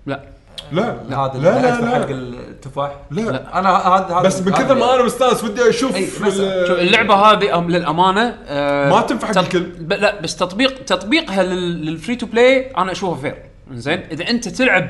[0.05, 0.23] لا.
[0.71, 0.83] لا.
[1.09, 2.11] هذا لا لا أدفع حق لا,
[2.49, 3.21] التفاح؟ لا.
[3.21, 6.39] لا أنا هذا هذا بس من كثر ما أنا مستأنس ودي أشوف شوف
[6.79, 9.59] اللعبة هذه أم للأمانة آه ما تنفع حق الكل.
[9.59, 13.35] ب- لا بس تطبيق تطبيقها لل- لل free to play أنا اشوفه fair
[13.71, 14.89] زين؟ إذا أنت تلعب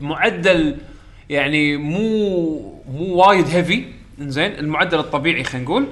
[0.00, 0.76] بمعدل
[1.30, 2.00] يعني مو
[2.92, 3.84] مو وايد heavy
[4.20, 5.86] زين؟ المعدل الطبيعي خلينا نقول.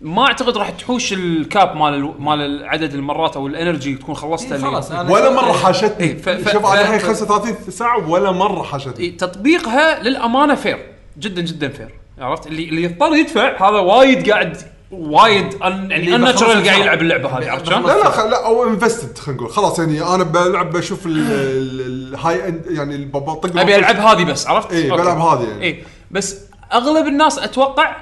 [0.00, 4.14] ما أعتقد راح تحوش ال cap مال ال- مال عدد المرات أو ال energy تكون
[4.14, 6.98] خلصتها اللي- إيه، خلاص أنا ولا مرة حاشتني إي، ف- ف- شوف أنا ف- الحين
[6.98, 10.78] 35 ساعة ولا مرة حاشتني إي، تطبيقها للأمانة fair
[11.18, 14.56] جدا جدا fair عرفت اللي اللي يضطر يدفع هذا وايد قاعد
[14.90, 16.80] وايد أن يعني اللي ال natural بخلص قاعد.
[16.80, 18.20] يلعب اللعبة هذه عرفت شلون؟ لا لا خ...
[18.20, 22.62] لا أو invested خلينا نقول خلاص يعني أنا بلعب بشوف ال- ال- ال high end
[22.68, 24.90] يعني ال- بطق ابي ألعب هذه بس عرفت؟ okay.
[24.90, 25.62] بلعب هذه يعني.
[25.64, 26.36] اي بس
[26.72, 27.96] أغلب الناس أتوقع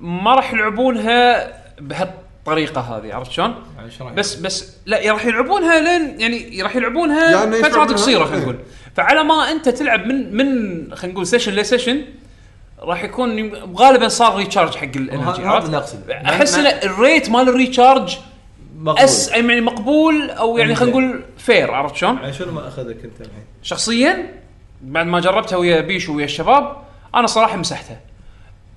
[0.00, 3.54] ما راح يلعبونها بهالطريقة هذه عرفت شلون؟
[4.00, 8.42] يعني؟ بس بس لا راح يلعبونها لين يعني راح يلعبونها يعني فترات قصيرة خلينا.
[8.42, 8.58] نقول
[8.96, 12.02] فعلى ما أنت تلعب من من خلينا نقول session ل session
[12.80, 16.14] راح يكون غالبا صار recharge حق ال energy هذا؟ اللي أقصده.
[16.14, 18.18] أحس إن ال rate مال ال recharge
[18.76, 19.04] مقبول.
[19.04, 23.20] اس يعني مقبول أو يعني خلينا نقول fair عرفت شلون؟ يعني شنو ما أخذك أنت
[23.20, 24.40] الحين؟ شخصيا
[24.82, 26.76] بعد ما جربتها ويا بيشو ويا الشباب
[27.14, 28.00] أنا صراحة مسحتها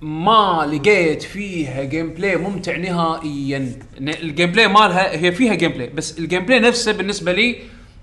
[0.04, 3.72] ما لقيت فيها gameplay ممتع نهائيا.
[4.00, 7.56] ال gameplay مالها هي فيها gameplay بس ال gameplay نفسه بالنسبة لي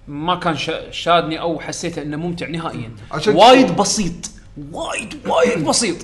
[0.08, 2.92] ما كان شا- شادني أو حسيته إنه ممتع نهائيا.
[3.12, 4.32] عشان وايد بسيط
[4.72, 5.96] وايد وايد بسيط.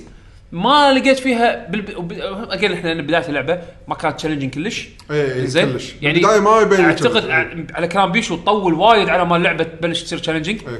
[0.51, 2.11] ما لقيت فيها بالب...
[2.51, 4.89] again إحنا بداية اللعبة ما كانت challenging كلش.
[5.11, 5.93] إيه، إيه، زين؟ كلش.
[6.01, 7.29] يعني ما يبين أعتقد
[7.73, 10.79] على كلام بيشو طول وايد على ما اللعبة تبلش تصير challenging إيه.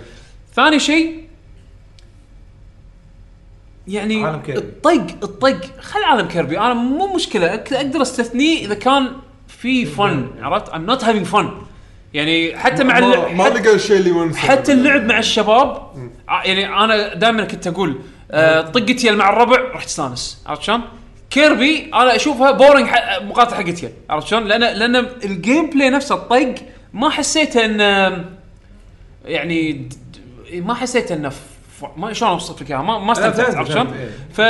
[0.56, 1.27] ثاني شيء
[3.88, 4.60] يعني عالم كيربي.
[4.60, 5.58] الطق الطق.
[5.82, 6.60] خل عالم كيربي.
[6.60, 7.48] أنا مو مشكلة.
[7.56, 9.08] أقدر استثنيه إذا كان
[9.48, 11.46] في fun عرفت؟ I'm not having fun.
[12.14, 15.82] يعني حتى مع ما, اللعب ما حتى, لقى الشيء اللي حتى اللعب مع الشباب
[16.28, 17.96] ع- يعني أنا دائما كنت أقول
[18.32, 20.82] آه، طقت يل مع الربع راح تستانس عرفت شلون؟
[21.30, 22.88] كيربي أنا أشوفها boring
[23.22, 26.56] مقاطعه حقت يل عرفت شلون؟ لأن لأن ال gameplay نفسه الطق
[26.94, 28.26] ما حسيته انه
[29.26, 29.90] يعني
[30.54, 31.32] ما حسيت إنه
[31.98, 34.10] ما شلون اوصف لك إياها ما ما استمتعت عرفت شلون؟ إيه.
[34.34, 34.42] ف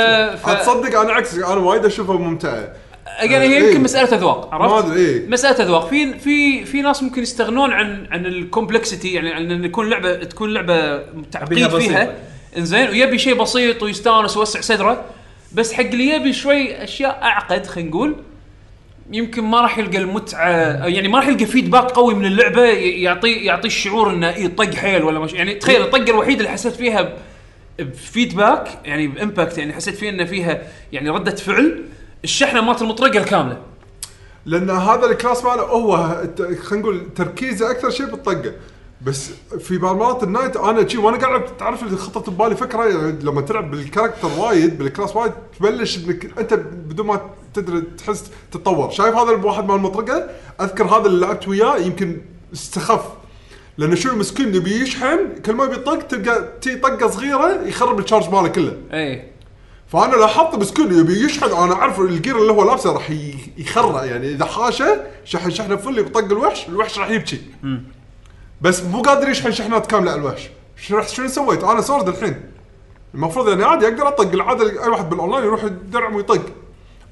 [0.46, 2.72] ف تصدق أنا عكسك أنا وايد أشوفها ممتعة
[3.06, 3.68] again هي إيه.
[3.68, 7.72] يمكن مسألة أذواق عرفت؟ ما أدري إيه مسألة أذواق في في في ناس ممكن يستغنون
[7.72, 11.02] عن عن ال complexity يعني عن إن يكون لعبه تكون لعبة
[11.32, 11.68] تعقيد.
[11.68, 12.14] فيها
[12.56, 15.04] إنزين ويبي شيء بسيط ويستانس ويوسع صدره
[15.52, 18.16] بس حق اللي يبي شوي أشياء أعقد خلينا نقول
[19.12, 20.48] يمكن ما راح يلقى المتعة
[20.86, 24.74] يعني ما راح يلقى feedback قوي من اللعبة ي- يعطي يعطي الشعور إنه اي طق
[24.74, 27.12] حيل ولا مش يعني تخيل الطقه الوحيده اللي حسيت فيها
[27.78, 30.62] ب feedback يعني ب impact يعني حسيت فيها إنه فيها
[30.92, 31.84] يعني ردة فعل
[32.24, 33.58] الشحنة مالت المطرقة الكاملة.
[34.46, 35.96] لأن هذا ال class ماله هو
[36.62, 38.52] خلينا نقول تركيزه أكثر شيء بالطقة.
[39.02, 43.18] بس في بعض المرات النايت أنا شي وأنا قاعد تعرف اللي خطط ببالي فكرة يعني
[43.22, 47.20] لما تلعب بال character وايد بال class وايد تبلش إنك أنت بدون ما
[47.54, 48.90] تدري تحس تتطور.
[48.90, 50.30] شايف هذا الواحد مال المطرقة؟
[50.60, 52.20] أذكر هذا اللي لعبت وياه يمكن
[52.52, 53.04] استخف.
[53.78, 58.30] لأنه شو مسكين يبي يشحن كل ما يطق تلقى تي طقة صغيرة يخرب ال charge
[58.30, 58.76] ماله كله.
[58.92, 59.28] اي
[59.86, 63.10] فأنا لاحظت مسكين يبي يشحن أنا أعرف ال gear اللي هو لابسه راح
[63.58, 64.04] يخرع.
[64.04, 67.40] يعني إذا حاشة شحن شحنه full بطق الوحش الوحش راح يبكي.
[68.60, 70.50] بس مو قادر يشحن شحنات كاملة الوحش.
[70.76, 72.50] شو رحت شنو سويت؟ أنا sword الحين.
[73.14, 76.42] المفروض يعني عادي أقدر أطق العادة أي واحد بالأونلاين يروح يدرعم ويطق.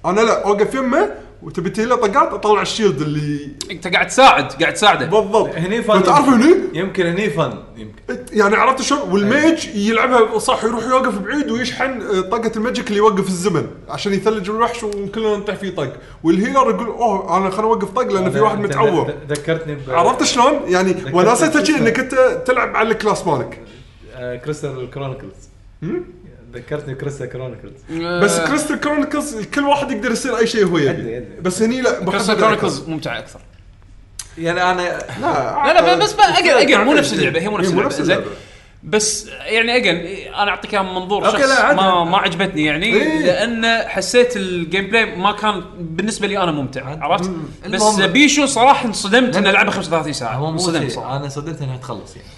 [0.04, 4.74] أنا لا أوقف يمه وتبي تهيله طقات أطلع ال shield اللي أنت قاعد تساعد قاعد
[4.74, 5.06] تساعده.
[5.06, 5.54] بالضبط.
[5.54, 6.02] هني fun.
[6.02, 8.24] تعرف هني؟ يمكن هني fun يمكن.
[8.32, 12.86] يعني عرفت شلون؟ وال mage يلعبها صح يروح يوقف بعيد ويشحن آه، طاقة ال magic
[12.86, 15.92] اللي يوقف الزمن عشان يثلج الوحش وكلنا نطيح فيه طق
[16.24, 19.14] وال healer يقول أوه أنا خليني أوقف طق لأن في واحد متعور.
[19.28, 23.60] ذكرتني ب عرفت شلون؟ يعني وناسته شيء إنك أنت تلعب على ال class مالك.
[24.14, 25.48] آه، Crystal Chronicles.
[26.56, 27.72] ذكرتني ب Crystal Chronicles.
[28.22, 31.24] بس Crystal Chronicles كل واحد يقدر يصير أي شيء هو يبي.
[31.40, 33.40] بس هني لا Crystal Chronicles ممتعه أكثر.
[34.38, 34.82] يعني أنا
[35.20, 38.20] لا لا لا بس أجل أجل مو نفس اللعبة هي مو نفس اللعبة زين.
[38.82, 39.96] بس يعني أجل
[40.34, 41.40] أنا أعطيك إياها من منظور شخص.
[41.74, 43.18] ما ما عجبتني يعني إيه.
[43.18, 46.96] لأن حسيت ال gameplay ما كان بالنسبة لي أنا ممتع.
[47.04, 47.30] عرفت.
[47.68, 50.34] بس بيشو صراحة انصدمت ان لا، لعبة 35 ساعة.
[50.34, 51.16] هو مو انصدمت صراحة.
[51.16, 52.28] أنا صدمت انها تخلص يعني.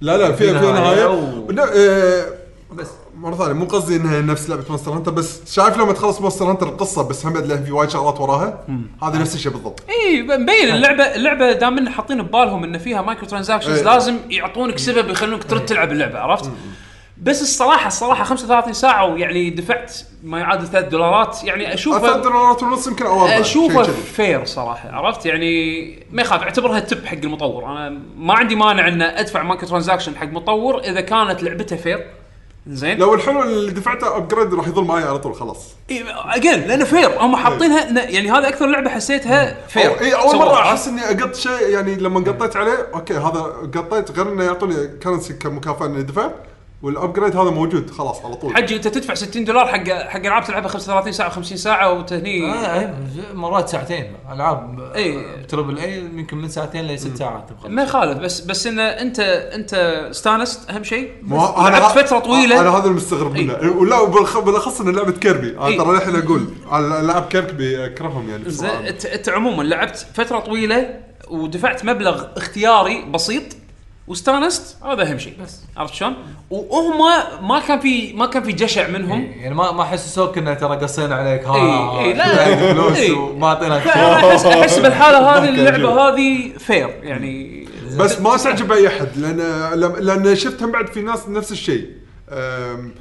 [0.00, 1.04] لا لا في في نهاية.
[1.04, 2.24] آه،
[2.72, 2.88] بس.
[3.16, 6.68] مرة ثانية مو قصدي إنها نفس لعبة Monster Hunter بس شايف لما تخلص Monster Hunter
[6.68, 8.64] القصة بس هم له في وايد شغلات وراها
[9.02, 9.82] هذا نفس الشيء بالضبط.
[9.90, 13.82] إي مبين اللعبه اللعبة دام ان حاطين ببالهم ان فيها microtransactions.
[13.82, 16.50] لازم يعطونك سبب يخلونك ترد تلعب اللعبة عرفت؟
[17.22, 22.62] بس الصراحه الصراحة 35 ساعة ويعني دفعت ما يعادل 3 دولارات يعني ثلاث اشوفها دولارات
[22.62, 23.82] ونص يمكن أو اشوفها.
[23.82, 27.64] fair صراحة عرفت؟ يعني ما يخاف اعتبرها تب حق المطور.
[27.64, 32.06] أنا ما عندي مانع ان أدفع microtransaction حق مطور إذا كانت لعبته fair
[32.68, 32.98] زين.
[32.98, 35.58] لو الحلو اللي دفعته upgrade راح يظل معي على طول خلاص.
[35.90, 40.36] again لأنه fair هم حاطينها إنه- يعني هذا أكثر لعبة حسيتها fair أو اي أول
[40.36, 43.40] مرة؟ أحس إني أقط شيء يعني لما قطيت عليه okay هذا
[43.74, 46.34] قطيت غير إنه يعطوني currency كمكافأة إني دفعت.
[46.82, 48.56] وال upgrade هذا موجود خلاص على طول.
[48.56, 52.52] حجي أنت تدفع 60 دولار حق حق ألعاب تلعبها 35 ساعة 50 ساعة وتهني.
[52.52, 52.94] آه إيه،
[53.34, 54.12] مرات ساعتين.
[54.32, 55.42] ألعاب إيه.
[55.46, 59.20] triple A يمكن من ساعتين لست ساعات ما يخالف بس بس انه انت
[59.54, 59.74] أنت
[60.10, 61.10] استانست أهم شيء.
[61.30, 62.60] ه- ه- فترة طويلة.
[62.60, 63.52] أنا هذا المستغرب منه.
[63.62, 63.68] إي.
[63.68, 64.04] ولا
[64.40, 65.50] بالأخص ان لعبة كيربي.
[65.50, 65.76] أنا إي.
[65.76, 68.42] ترى للحين أقول على العاب كيربي اكرههم يعني
[69.14, 70.94] أنت عموما لعبت فترة طويلة
[71.30, 73.42] ودفعت مبلغ اختياري بسيط.
[74.08, 75.34] واستانست؟ هذا أهم شيء.
[75.44, 75.60] بس.
[75.76, 76.14] عرفت شلون؟
[76.50, 76.98] وهم
[77.48, 79.22] ما كان في ما كان في جشع منهم.
[79.22, 81.44] يعني ما ما حسسوك إنه ترى قصينا عليك.
[81.44, 81.54] ها
[82.00, 83.10] إي، إي، لا، شوية فلوس إي.
[83.10, 86.08] وما اعطيناك احس أحس بالحالة هذه اللعبة.
[86.08, 87.66] هذه fair يعني.
[87.98, 89.38] بس ما تعجب اي أحد لأن
[90.00, 91.90] لأن شفت هم بعد في ناس نفس الشيء.
[92.30, 92.92] أم،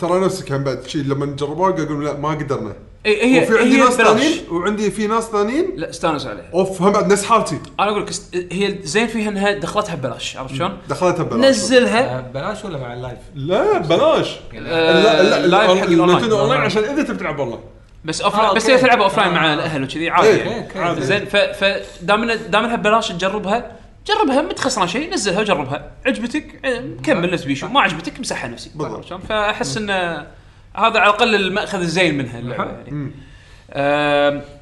[0.00, 2.72] ترى نفسك هم بعد شيء لما جربوها قالوا لا ما قدرنا.
[3.06, 4.08] إي، هي وفي عندي هي ناس ببلاش.
[4.08, 8.02] ثانيين وعندي في ناس ثانيين لا استانس عليها أوف هم بعد نفس حالتي أنا أقول
[8.02, 12.64] لك است- هي زين فيها إنها دخلتها ببلاش عرفت شلون؟ دخلتها ببلاش نزلها آه، بلاش
[12.64, 16.84] ولا مع ال live؟ لا ببلاش آه، لا لا live حق ال online online عشان
[16.84, 17.60] إذا تبي تلعب والله
[18.04, 18.76] بس off آه، بس okay.
[18.76, 19.34] هي تلعبها offline آه.
[19.34, 20.78] مع الأهل وكذي عادي إيه، يعني okay.
[20.78, 21.00] عادي.
[21.02, 23.76] زين ف فدام دام إنها ببلاش تجربها
[24.06, 28.70] جربها ما تخسران شيء نزلها وجربها عجبتك آه، كمل نفس بيشو ما عجبتك مسحها نفسي
[28.74, 28.94] بالضبط.
[28.96, 30.26] عرفت شلون؟ فأحس إنه
[30.74, 33.10] هذا على الأقل المأخذ الزين منها اللعبة يعني.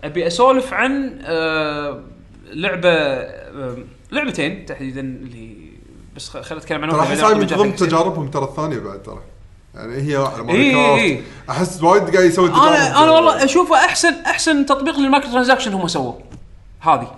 [0.04, 1.18] أبي أسولف عن
[2.52, 2.90] لعبة
[4.12, 5.56] لعبتين تحديدا اللي
[6.16, 6.96] بس خليني اتكلم عنهم.
[6.96, 7.76] ترى أحس هاي من ضمن.
[7.76, 9.20] تجاربهم ترى الثانية بعد ترى.
[9.74, 14.14] يعني هي على إي، ماري أحس وايد قاعد يسوي تجارب أنا أنا والله أشوفه أحسن
[14.26, 16.20] أحسن تطبيق لل micro transaction هم سووه.
[16.80, 17.14] هذه.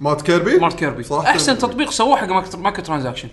[0.00, 1.02] مات كيربي؟ مارت كيربي.
[1.02, 3.28] صراحة أحسن تطبيق سووه حق micro micro transaction.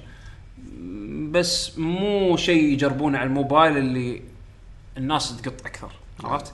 [1.31, 4.21] بس مو شيء يجربونه على الموبايل اللي
[4.97, 5.91] الناس تقط أكثر
[6.23, 6.53] عرفت؟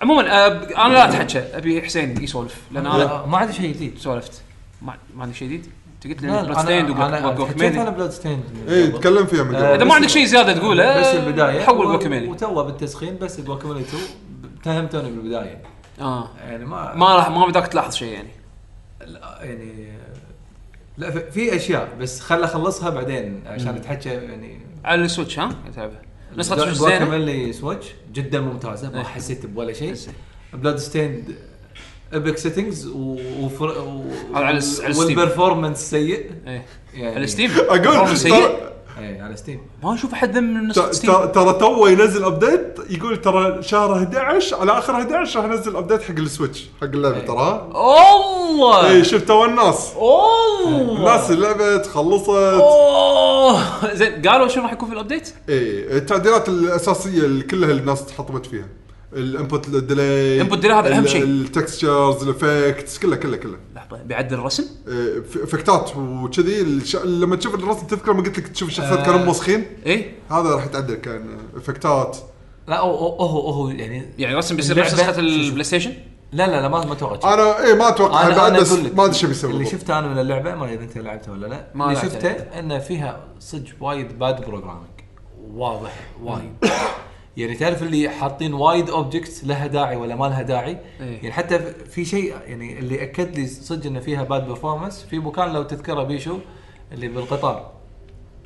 [0.00, 0.46] عموما آه،
[0.86, 3.98] أنا لا اتحكى أبي حسين يسولف لأن أنا لا، ما عندي شيء جديد.
[3.98, 4.42] سولفت.
[4.82, 7.18] ما ما عندي شيء جديد؟ أنت قلت لي لا Bloodstained أنا
[7.82, 11.60] أنا Bloodstained اي تكلم فيها من قبل إذا ما عندك شيء زيادة تقوله بس البداية.
[11.62, 14.02] حول Guacamelee وتوه بالتسخين بس Guacamelee 2
[14.60, 15.62] اتهمتوني بالبداية.
[16.00, 16.28] آه.
[16.48, 18.28] يعني ما ما راح ما بدك تلاحظ شيء يعني.
[19.06, 19.92] لا، يعني
[20.98, 24.60] لا في- في أشياء بس خل اخلصها بعدين عشان أتحكى يعني.
[24.84, 26.02] على ال Switch ها؟ تلعبها
[26.38, 29.04] نسخة Switch زينة؟ Guacamelee Switch جدا ممتازه ما إيه.
[29.04, 29.92] حسيت بولا شيء.
[29.92, 30.14] زين.
[30.52, 31.34] Bloodstained
[32.12, 33.68] epic settings وفر...
[33.68, 34.04] و...
[34.34, 35.06] على الس- على Steam.
[35.06, 36.30] وال performance سيء.
[36.46, 36.66] إيه.
[36.94, 38.58] يعني على Steam أقول سيء.
[38.98, 43.62] اي على Steam ما نشوف أحد من ت- Steam ترى تو ينزل update يقول ترى
[43.62, 47.26] شهر 11 على آخر 11 راح ينزل update حق ال Switch حق اللعبة إيه.
[47.26, 47.68] ترى.
[47.74, 49.92] الله اي شفت تو الناس.
[49.96, 52.28] اوه الناس اللعبه خلصت.
[52.28, 53.60] أوه!
[53.94, 58.46] زين قالوا شنو راح يكون في ال update؟ اي التعديلات الأساسية اللي كلها الناس تحطمت
[58.46, 58.66] فيها.
[59.12, 61.22] ال input delay Input delay هذا أهم شيء.
[61.22, 66.96] ال textures ال effects كله كله كله لحظة بيعدل الرسم؟ إيه، افكتات وكذي الش...
[66.96, 69.04] لما تشوف الرسم تذكر لما قلت لك تشوف الشخصيات آه.
[69.04, 72.16] كانوا موسخين إيه هذا راح يتعدل كان افكتات
[72.68, 75.92] لا هو هو هو يعني يعني الرسم بيصير نفس نسخة ال PlayStation؟
[76.32, 79.04] لا لا لا ما ما أتوقع أنا اي ما أتوقع أنا بعد أنا بس ما
[79.04, 79.66] أدري إيش بيسوي اللي.
[79.66, 81.96] شفته أنا من اللعبة ما أدري اذا أنت لعبتها ولا لا ما اللي.
[81.96, 84.90] شفته ان فيها صدق وايد bad programming
[85.54, 86.52] واضح وايد
[87.38, 90.70] يعني تعرف اللي حاطين وايد objects لها داعي ولا ما لها داعي
[91.00, 91.16] إيه.
[91.16, 91.58] يعني حتى
[91.90, 96.02] في شيء يعني اللي أكد لي صدق ان فيها bad performance في مكان لو تذكره
[96.02, 96.38] بيشو
[96.92, 97.70] اللي بالقطار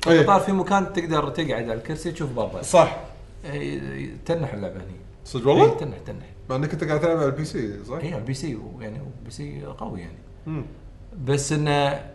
[0.07, 0.19] إيه.
[0.21, 2.97] القطار في مكان تقدر تقعد على الكرسي تشوف بابا صح
[3.45, 4.95] إيه، تنح اللعبة هني
[5.25, 8.15] صدق إيه، والله؟ تنح تنح مع إنك أنت قاعد تلعب على ال PC صح؟ اي
[8.17, 10.17] ال PC يعني PC قوي يعني
[10.47, 10.65] مم.
[11.25, 12.13] بس انه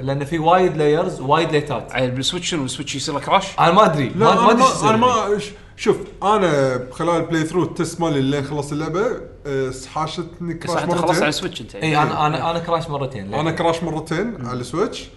[0.00, 3.58] لأن في وايد layers وايد ليتات عيل بال Switch شنو ال Switch يصير له crash
[3.58, 4.52] أنا ما أدري لا أنا ما
[4.90, 4.96] أنا.
[4.96, 9.06] ما ش- شوف أنا خلال ال playthrough ال test مالي اللي خلصت اللعبة
[9.46, 12.58] آه، حاشتني بس crash أنت خلصت على مرتين ال Switch انت اي أنا أنا أنا
[12.58, 15.08] crash مرتين أنا crash مرتين على ال Switch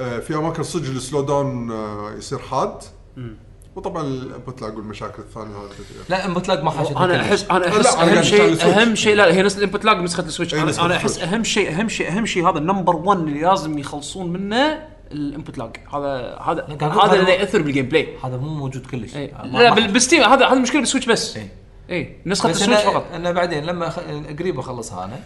[0.00, 2.82] آه، في أماكن صدق ال slow down آه، يصير حاد.
[3.76, 5.70] وطبعا ال input lag والمشاكل الثانية هذه
[6.08, 7.20] لا input lag ما حاشتني أنا.
[7.20, 8.64] احس أنا لا، أحس أنا أهم قاعد شيء ال Switch.
[8.78, 11.04] أهم شيء لا هي نفس ال input lag نسخه ال Switch إي، أنا, أنا أحس
[11.10, 11.32] ال Switch.
[11.34, 15.20] أهم شيء أهم شيء اهم شيء هذا ال number 1 اللي لازم يخلصون منه ال
[15.20, 15.76] input lag.
[15.94, 19.16] هذا هذا هذا هذا اللي يأثر بال gameplay هذا مو موجود كلش.
[19.16, 21.38] ما- لا بال Steam هذا هذا المشكلة بال Switch بس.
[21.90, 23.06] اي نسخة بس ال Switch فقط.
[23.14, 23.98] أنا بعدين لما أخ...
[24.38, 25.20] قريب أخلصها أنا.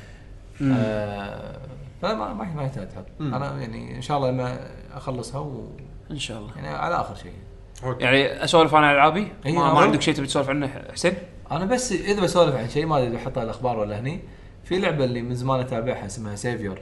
[0.76, 1.58] آه
[2.02, 4.58] فما ما ما يحتاج تحط أنا يعني إن شاء الله لما
[4.94, 5.68] أخلصها و...
[6.10, 6.50] إن شاء الله.
[6.56, 7.32] يعني على آخر شيء.
[8.00, 11.14] يعني أسولف أنا عن العابي إي، ما, ما عندك شيء تبي تسولف عنه حسين؟
[11.50, 14.20] أنا بس إذا بسولف عن شيء ما أدري بحطها الأخبار ولا هني.
[14.64, 16.78] في لعبة اللي من زمان أتابعها اسمها Savior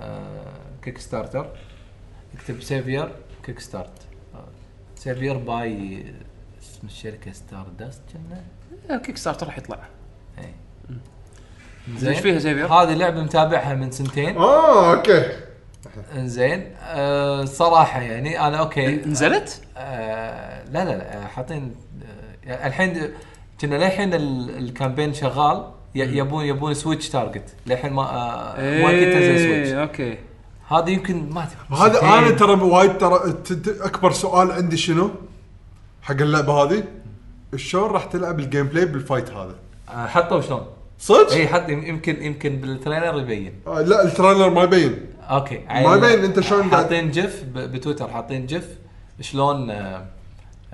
[0.00, 0.44] آه
[0.82, 1.46] Kickstarter
[2.50, 3.10] اكتب Savior
[3.46, 3.90] Kickstart
[4.96, 6.04] Savior by
[6.62, 8.02] اسم الشركة Stardust
[8.88, 9.78] كنا؟ Kickstarter راح يطلع.
[10.38, 10.44] اي
[11.96, 12.08] زين.
[12.10, 14.36] إيش فيها Savior؟ هذه لعبة متابعها من سنتين.
[14.36, 15.26] آه okay.
[16.14, 18.86] انزين آه صراحة يعني أنا okay.
[18.96, 21.74] نزلت؟ آه لا لا لا حاطين
[22.46, 23.10] آه الحين
[23.60, 27.54] كنا للحين ال- ال campaign شغال يبون يبون Switch target.
[27.66, 29.68] للحين ما آه ما كنت تنزل Switch.
[29.68, 30.18] إيه، okay.
[30.70, 31.42] هذا يمكن ما
[31.86, 32.18] أدري هذا.
[32.18, 35.10] أنا ترى وايد ترى ت- ت- أكبر سؤال عندي شنو؟
[36.02, 36.84] حق اللعبة هذه
[37.56, 39.54] شلون راح تلعب ال gameplay بال fight هذا؟
[39.88, 40.66] آه حطوا شلون؟
[40.98, 45.58] صدق؟ إي حط يمكن يمكن بال trailer يبين آه لا ال trailer ما يبين okay
[45.68, 48.68] ما يبين أنت شلون قاعد- حاطين جف ب- بتويتر حاطين جف
[49.20, 50.04] شلون آه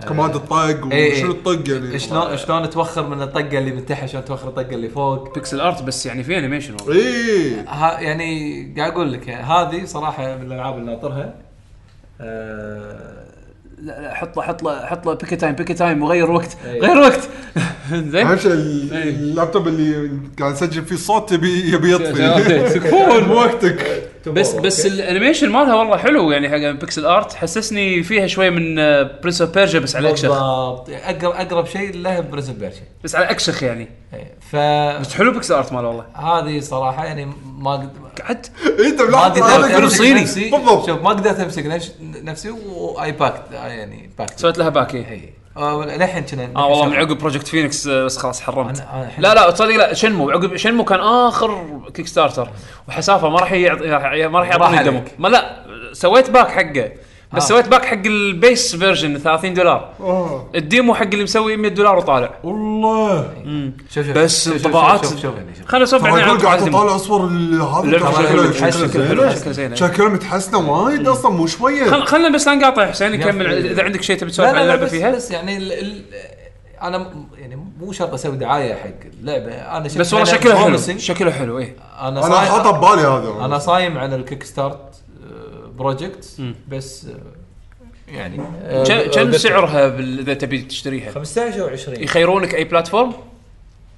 [0.03, 0.55] كماد الطق
[0.93, 1.39] إيه، وشنو إيه.
[1.39, 5.35] الطق يعني؟ شلون شلون توخر من الطقه اللي من تحت؟ شلون توخر الطقه اللي فوق؟
[5.35, 6.95] بيكسل ارت بس يعني في انيميشن والله.
[6.95, 11.35] اي ها يعني قاعد أقول لك يعني هذه صراحة من الألعاب اللي ناطرها.
[12.21, 13.27] آه
[13.83, 16.81] لا لا حط له حط له حط له بيكي تايم بيكي تايم وغير وقت إيه.
[16.81, 17.29] غير وقت.
[18.13, 18.27] زين.
[18.27, 19.11] أهم شيء إيه.
[19.11, 22.71] اللابتوب اللي قاعد نسجل فيه الصوت يبي يبي يطفي.
[22.75, 23.31] تكفون.
[23.37, 24.11] وقتك.
[24.29, 28.75] بس بس ال animation مالها والله حلو يعني حق pixel art حسسني فيها شوية من
[29.23, 30.29] Prince of Persia بس على أكشخ.
[30.29, 30.91] بالضبط.
[30.91, 33.89] اقرب أقرب شيء له Prince of Persia بس على أكشخ يعني.
[34.51, 34.57] ف
[35.01, 36.05] بس حلو pixel art ماله والله.
[36.15, 37.25] هذه صراحة يعني
[37.59, 37.91] ما قد
[38.27, 38.51] قعدت
[38.87, 39.29] أنت ما
[39.69, 40.21] ملاحظ صيني.
[40.21, 40.51] نفسي.
[40.51, 40.87] بالضبط.
[40.87, 45.46] شوف ما قدرت أمسك نفس- نفسي وأي backed يعني backed سويت لها back اي آه،
[45.85, 48.79] للحين كنا آه والله من عقب Project Phoenix آه، بس خلاص حرمت.
[48.79, 48.83] أنا-
[49.21, 50.31] لا لا تصدق لا Shenmue.
[50.31, 52.49] عقب Shenmue كان آخر Kickstarter
[52.89, 53.53] وحسافة ما راح.
[53.53, 55.05] ما راح يعطيني عليك.
[55.19, 55.57] ما لا
[55.93, 56.91] سويت back حقه.
[57.33, 57.47] بس آه.
[57.49, 59.89] سويت back حق ال base version 30 دولار.
[60.01, 62.31] آه ال demo حق اللي مسوي 100 دولار وطالع.
[62.45, 63.31] والله.
[63.95, 65.67] شوف شوف بس شوف- شوف- انطباعات- شوف شوف هني شوف.
[65.67, 66.63] خلينا نسولف بعدين عن قاعد.
[66.69, 68.87] اطالع صور هذا.
[68.87, 69.75] شكلها زينة.
[69.75, 73.67] شكلها متحسنه وايد أصلا مو شوية خل خلنا بس لا نقاطع حسين نكمل.
[73.71, 76.03] إذا عندك شيء تبي تسولف عن اللعبة فيها؟ بس يعني ال ال
[76.83, 78.89] أنا يعني مو شرط أسوي دعاية حق
[79.21, 79.53] اللعبة.
[79.53, 80.79] أنا بس والله شكلها حلو.
[80.99, 81.77] شكلها حلو إيه.
[82.01, 83.45] أنا أنا حاطه ببالي هذا.
[83.45, 84.79] أنا صايم عن ال Kickstarter
[85.77, 86.37] project
[86.69, 91.11] بس آه، يعني آه، كم آه، سعرها بال- إذا تبي تشتريها.
[91.11, 93.13] 15 أو 20 يخيرونك أي platform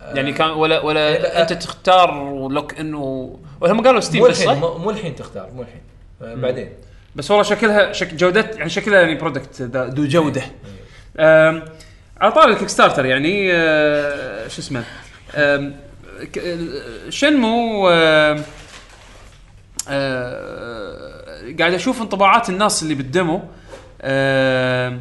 [0.00, 1.42] يعني كان ولا ولا لا.
[1.42, 3.38] أنت تختار و lock in و...
[3.60, 5.80] ولا هم قالوا Steam مو بس الحين صح؟ مو مو الحين تختار مو الحين
[6.22, 6.68] آه، بعدين.
[7.16, 10.42] بس والله شكلها شك جودة يعني شكلها يعني product ذو جودة.
[11.18, 11.62] أم،
[12.20, 14.84] على طاري ال Kickstarter يعني أه، شو اسمه؟
[15.34, 15.76] أم،
[16.32, 18.42] ك- ال- Shenmue أم،
[19.88, 21.17] أه،
[21.58, 23.42] قاعد أشوف انطباعات الناس اللي بال demo.
[24.02, 24.98] أه،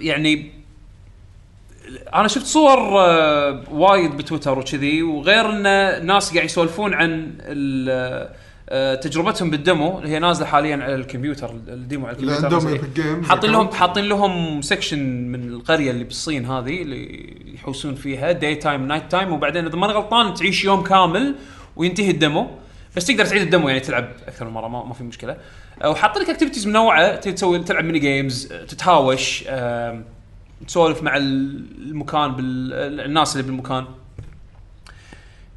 [0.00, 0.52] يعني
[2.14, 7.32] أنا شفت صور آه، وايد بتويتر وكذي وغير إن ناس قاعد يسولفون عن
[8.72, 12.44] آه، تجربتهم بال demo اللي هي نازلة حاليا على الكمبيوتر ال demo على الكمبيوتر.
[12.44, 13.68] عندهم games حاطين لهم.
[13.68, 14.98] حاطين لهم section
[15.32, 19.92] من القرية اللي بالصين هذه اللي يحوسون فيها day time night time وبعدين إذا ماني
[19.92, 21.34] غلطان تعيش يوم كامل
[21.76, 22.50] وينتهي ال demo.
[22.96, 25.36] بس تقدر تعيد ال demo يعني تلعب أكثر من مرة ما, ما في مشكلة.
[25.84, 29.44] وحاط لك activities منوعه تسوي تلعب mini games تتهاوش
[30.66, 33.84] تسولف مع ال- المكان بالناس اللي بالمكان.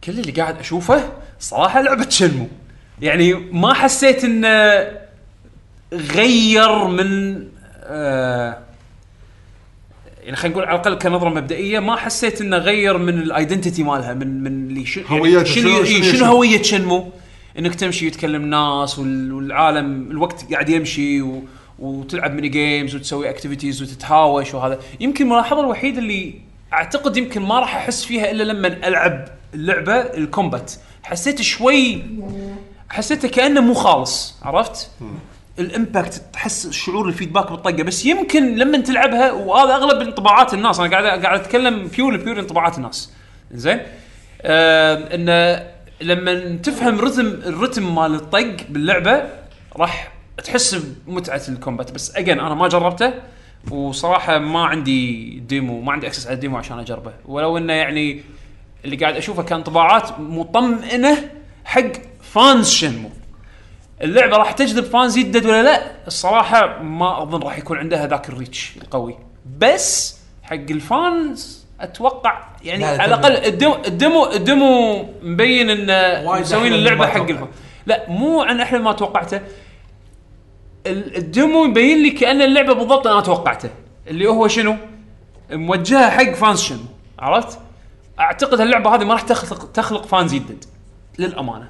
[0.03, 2.47] كل اللي قاعد أشوفه صراحة لعبة Shenmue.
[3.01, 4.87] يعني ما حسيت إنه
[5.93, 7.43] غير من
[7.83, 8.57] آه
[10.23, 14.13] يعني خلينا نقول على الأقل كنظرة مبدئية ما حسيت إنه غير من ال identity مالها
[14.13, 17.11] من من اللي هويتها، شنو شنو- شنو, شنو شنو شنو؟ هوية Shenmue؟
[17.59, 21.43] إنك تمشي وتكلم ناس وال- والعالم الوقت قاعد يمشي و
[21.79, 24.79] وتلعب mini games وتسوي activities وتتهاوش وهذا.
[24.99, 26.33] يمكن الملاحظه الوحيدة اللي
[26.73, 30.71] أعتقد يمكن ما راح أحس فيها إلا لما ألعب اللعبة ال combat.
[31.03, 32.01] حسيت شوي
[32.89, 34.89] حسيته كأنه مو خالص عرفت؟
[35.59, 37.83] ال impact تحس شعور ال feedback بالطقة.
[37.83, 42.77] بس يمكن لما تلعبها وهذا أغلب انطباعات الناس أنا قاعد قاعد أتكلم pure pure انطباعات
[42.77, 43.09] الناس.
[43.51, 43.79] زين؟
[44.41, 49.23] آه إنه لما تفهم رتم الرتم مال الطق باللعبة
[49.75, 50.13] راح
[50.43, 50.75] تحس
[51.07, 51.91] بمتعة ال combat.
[51.91, 53.13] بس again أنا ما جربته
[53.71, 57.13] وصراحة ما عندي demo ما عندي access على ال demo عشان أجربه.
[57.25, 58.23] ولو إنه يعني
[58.85, 61.29] اللي قاعد أشوفه كانطباعات مطمئنة
[61.65, 61.91] حق
[62.21, 63.09] fans Shenmue.
[64.01, 68.37] اللعبة راح تجذب fans يدد ولا لا؟ الصراحة ما أظن راح يكون عندها ذاك ال
[68.37, 69.17] reach القوي.
[69.57, 74.46] بس حق ال fans أتوقع يعني لا، لا، على الأقل ال demo ال demo ال
[74.46, 77.21] demo مبين انه مسوين اللعبة حق.
[77.21, 77.47] ال fan
[77.85, 79.41] لا مو عن أحلى ما توقعته.
[80.87, 83.69] ال- ال demo يبين لي كأن اللعبة بالضبط أنا توقعته.
[84.07, 84.75] اللي هو شنو؟
[85.51, 86.79] موجهة حق fans Shenmue؟
[87.19, 87.59] عرفت؟
[88.19, 90.65] أعتقد اللعبه هذه ما راح تخلق تخلق fans جدد.
[91.19, 91.67] للأمانة.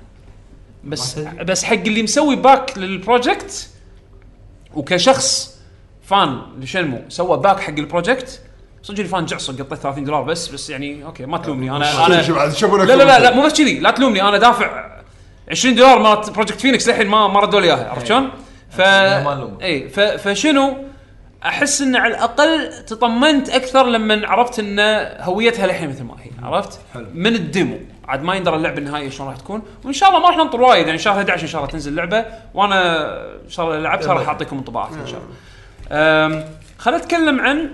[0.83, 3.69] بس بس حق اللي مسوي back لل project
[4.75, 5.59] وكشخص
[6.03, 8.41] fan ل Shenmue سوى back حق ال project
[8.83, 12.21] صدق لي fan جعصر قطيت 30 دولار بس بس يعني أوكي ما تلومني أنا أنا
[12.85, 14.85] لا لا لا, لا مو بس كذي لا تلومني أنا دافع
[15.51, 18.29] 20 دولار مالت Project Phoenix للحين ما ما ردوا لي إياها عرفت شلون؟
[18.71, 18.81] ف.
[19.61, 19.99] إي ف...
[19.99, 20.77] فشنو
[21.45, 24.79] أحس إن على الأقل تطمنت أكثر لما عرفت إن
[25.19, 27.05] هويتها للحين مثل ما هي عرفت؟ حلو.
[27.13, 27.77] من ال demo
[28.07, 30.85] عاد ما يندرى اللعبة النهائية شلون راح تكون وإن شاء الله ما راح ننطر وايد
[30.87, 33.05] يعني شهر 11 إن شاء الله تنزل اللعبه وأنا
[33.45, 35.33] إن شاء الله لعبتها راح أعطيكم انطباعات إن شاء الله.
[35.91, 36.45] أم،
[36.77, 37.69] خليني اتكلم عن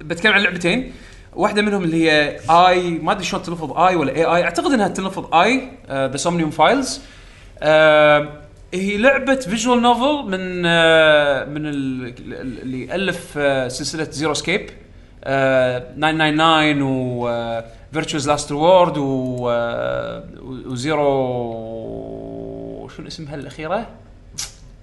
[0.00, 0.92] بتكلم عن لعبتين.
[1.36, 4.88] واحدة منهم اللي هي AI ما أدري شلون تلفظ AI ولا AI AI أعتقد إنها
[4.88, 7.00] تلفظ AI: The Somnium Files
[8.74, 12.14] هي لعبة visual novel من آه، من ال-
[12.62, 14.70] اللي الف آه، سلسلة Zero Escape
[15.22, 17.62] 999 و
[17.92, 20.24] Virtue's Last Reward و آه،
[20.66, 21.00] و Zero
[22.96, 23.86] شنو اسمها الأخيرة؟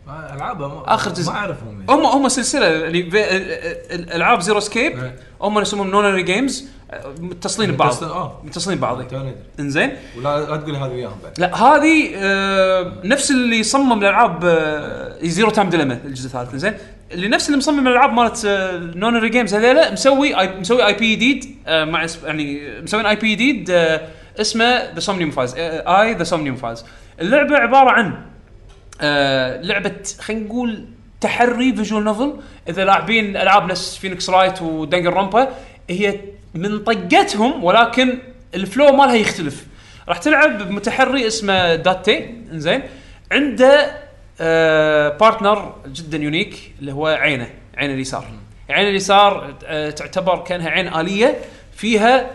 [0.07, 1.31] ما آخر جزء.
[1.31, 1.85] ما أعرفهم يعني.
[2.01, 5.15] هم هم سلسلة يعني في- ال- ال- الألعاب Zero Escape إيه.
[5.41, 6.67] هم اسمهم Nonary Games
[7.19, 9.13] متصلين ببعض متصل- متصلين ببعض
[9.59, 11.39] إنزين؟ ولا لا تقول هذا وياهم بعد.
[11.39, 16.55] لا هذه آه نفس اللي صمم الألعاب آه Zero Time Dilemma الجزء الثالث.
[16.55, 16.73] زين
[17.11, 21.55] اللي نفس اللي مصمم الألعاب مالت آه Nonary Games هذيلا مسوي I مسوي IP جديد
[21.67, 24.01] آه مع يعني مسوي IP جديد آه
[24.41, 26.85] اسمه The Somnium Files AI: The Somnium Files
[27.21, 28.13] اللعبة عبارة عن
[29.01, 30.85] آه لعبة خلينا نقول
[31.21, 32.33] تحري visual novel.
[32.69, 35.49] إذا لاعبين ألعاب نفس Phoenix Wright و Danganronpa
[35.89, 36.19] هي
[36.53, 38.19] من طقتهم ولكن
[38.55, 39.65] ال flow مالها يختلف.
[40.09, 42.35] راح تلعب بمتحري اسمه داتي.
[42.51, 42.83] إنزين.
[43.31, 43.91] عنده
[44.41, 48.25] آه partner جدا unique اللي هو عينه عين اليسار.
[48.69, 51.37] عين اليسار آه تعتبر كأنها عين آلية
[51.75, 52.31] فيها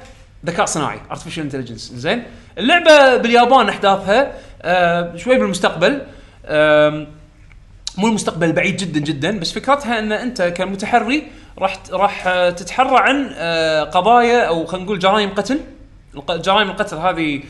[0.47, 2.22] ذكاء صناعي artificial intelligence زين
[2.59, 4.32] اللعبة باليابان أحداثها
[4.62, 5.93] آه شوي بالمستقبل.
[5.93, 6.02] آم،
[7.98, 11.23] مو المستقبل البعيد جدا جدا بس فكرتها إن أنت كمتحري
[11.59, 15.60] راح راح تتحرى عن آه، قضايا أو خلينا نقول جرائم قتل.
[16.31, 17.43] جرائم القتل هذه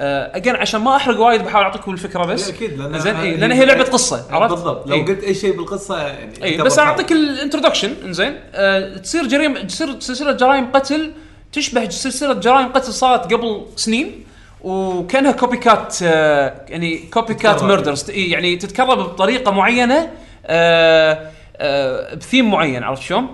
[0.00, 2.48] again عشان ما أحرق وايد بحاول اعطيكم الفكرة بس.
[2.48, 4.96] أكيد لأن زين إي لأن هي لعبة قصة عرفت؟ بالضبط لو.
[4.96, 6.78] قلت أي شيء بالقصة يعني إي بس.
[6.78, 8.40] أعطيك ال introduction إنزين.
[8.54, 11.12] أه تصير جريمه تصير سلسلة جرائم قتل
[11.52, 14.24] تشبه سلسلة جرائم قتل صارت قبل سنين.
[14.60, 17.62] وكأنها copycat آه يعني copycat.
[17.62, 20.10] murders يعني تتكرر بطريقة معينة
[20.46, 23.28] آه آه بثيم معين عرفت شلون؟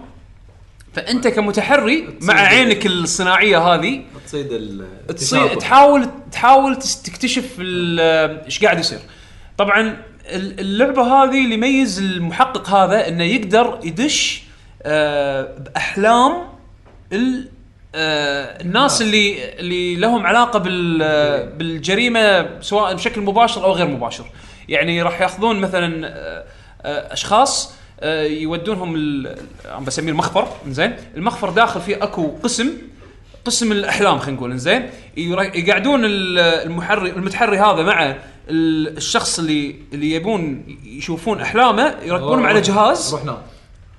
[0.94, 4.02] فأنت كمتحري مع عينك الصناعية هذه
[5.08, 5.54] تصيد التشابه.
[5.60, 8.98] تحاول تحاول تكتشف إيش قاعد يصير
[9.58, 9.80] طبعا
[10.26, 14.42] ال- اللعبة هذه اللي يميز المحقق هذا إنه يقدر يدش
[15.58, 16.32] بأحلام
[17.12, 17.48] ال
[17.94, 24.24] الناس اللي اللي لهم علاقة بال آه، بالجريمة سواء بشكل مباشر أو غير مباشر.
[24.68, 26.44] يعني راح يأخذون مثلا آه،
[26.82, 28.96] آه، أشخاص آه، يودونهم
[29.66, 32.70] أنا بسميه المخفر زين المخفر داخل فيه أكو قسم
[33.44, 38.16] قسم الأحلام خلينا نقول زين يقعدون ال- المحري المتحري هذا مع
[38.50, 43.14] ال- الشخص اللي اللي يبون يشوفون أحلامه يركبونهم على جهاز.
[43.14, 43.38] روح نام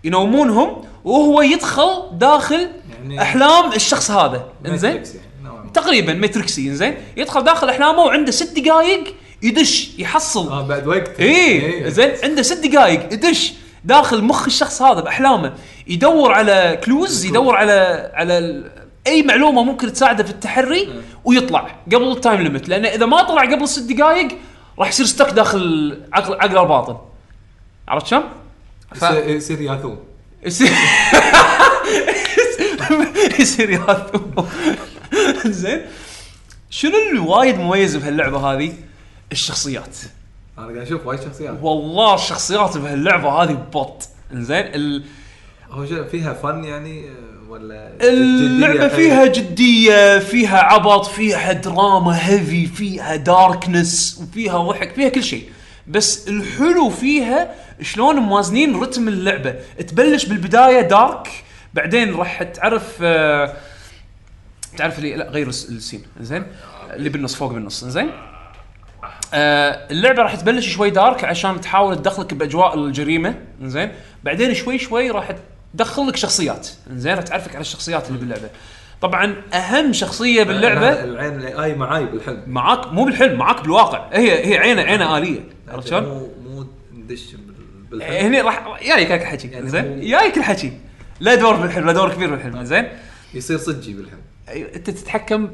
[0.05, 2.69] ينومونهم وهو يدخل داخل
[2.99, 4.43] يعني- أحلام الشخص هذا.
[4.65, 5.07] إنزين؟ يعني.
[5.43, 5.69] نوعاً ما.
[5.71, 10.51] تقريبا ماتريكسي زين يدخل داخل أحلامه وعنده ست دقائق يدش يحصل.
[10.51, 11.19] آه بعد وقت.
[11.19, 13.53] إيه زين عنده ست دقائق يدش
[13.83, 15.53] داخل مخ الشخص هذا بأحلامه.
[15.87, 18.63] يدور على clues يدور على على
[19.07, 20.89] أي معلومة ممكن تساعده في التحري
[21.25, 24.27] ويطلع قبل ال time limit لأنه إذا ما طلع قبل ست دقائق
[24.79, 26.97] راح يصير stuck داخل عقل عقله الباطن.
[27.87, 28.23] عرفت شلون؟
[28.99, 29.99] ف- يصير- ياثوم.
[33.39, 34.19] يصير ياثم
[35.51, 35.81] زين.
[36.69, 38.73] شنو اللي وايد مميز بهاللعبة هذه؟
[39.31, 39.97] الشخصيات.
[40.57, 41.57] أنا قاعد أشوف وايد شخصيات.
[41.61, 44.09] والله الشخصيات بهاللعبة هذه بط.
[44.33, 45.03] انزين ال-
[45.71, 47.05] هو شو فيها فن يعني
[47.49, 55.23] ولا اللعبة فيها جدية فيها عبط فيها دراما هيفي فيها داركنس وفيها ضحك فيها كل
[55.23, 55.49] شيء.
[55.87, 59.51] بس الحلو فيها شلون موازنين رتم اللعبة؟
[59.87, 61.43] تبلش بالبداية دارك
[61.73, 63.53] بعدين راح تعرف آه،
[64.77, 66.03] تعرف اللي لا غير الس- السين.
[66.19, 66.43] زين؟
[66.93, 67.85] اللي بالنص فوق بالنص.
[67.85, 68.11] زين؟
[69.33, 73.35] آه اللعبة راح تبلش شوي دارك عشان تحاول تدخلك بأجواء الجريمة.
[73.63, 73.91] زين؟
[74.23, 75.35] بعدين شوي شوي راح
[75.73, 76.67] تدخل لك شخصيات.
[76.91, 78.49] زين؟ راح تعرفك على الشخصيات اللي باللعبة.
[79.01, 82.43] طبعا أهم شخصية باللعبة العين الاي معاي بالحلم.
[82.47, 84.09] معاك مو بالحلم معاك بالواقع.
[84.13, 85.39] هي هي عينة عينة آلية.
[85.67, 87.35] عرفت شلون؟ مو مو ندش
[87.97, 88.25] بالحلم.
[88.25, 89.47] هني راح جايك هيك الحكي.
[89.47, 90.73] يعني زين؟ جايك الحكي.
[91.19, 92.87] لا دور بالحلم لا دور كبير بالحلم زين؟
[93.33, 94.21] يصير صجي بالحلم.
[94.75, 95.49] أنت تتحكم.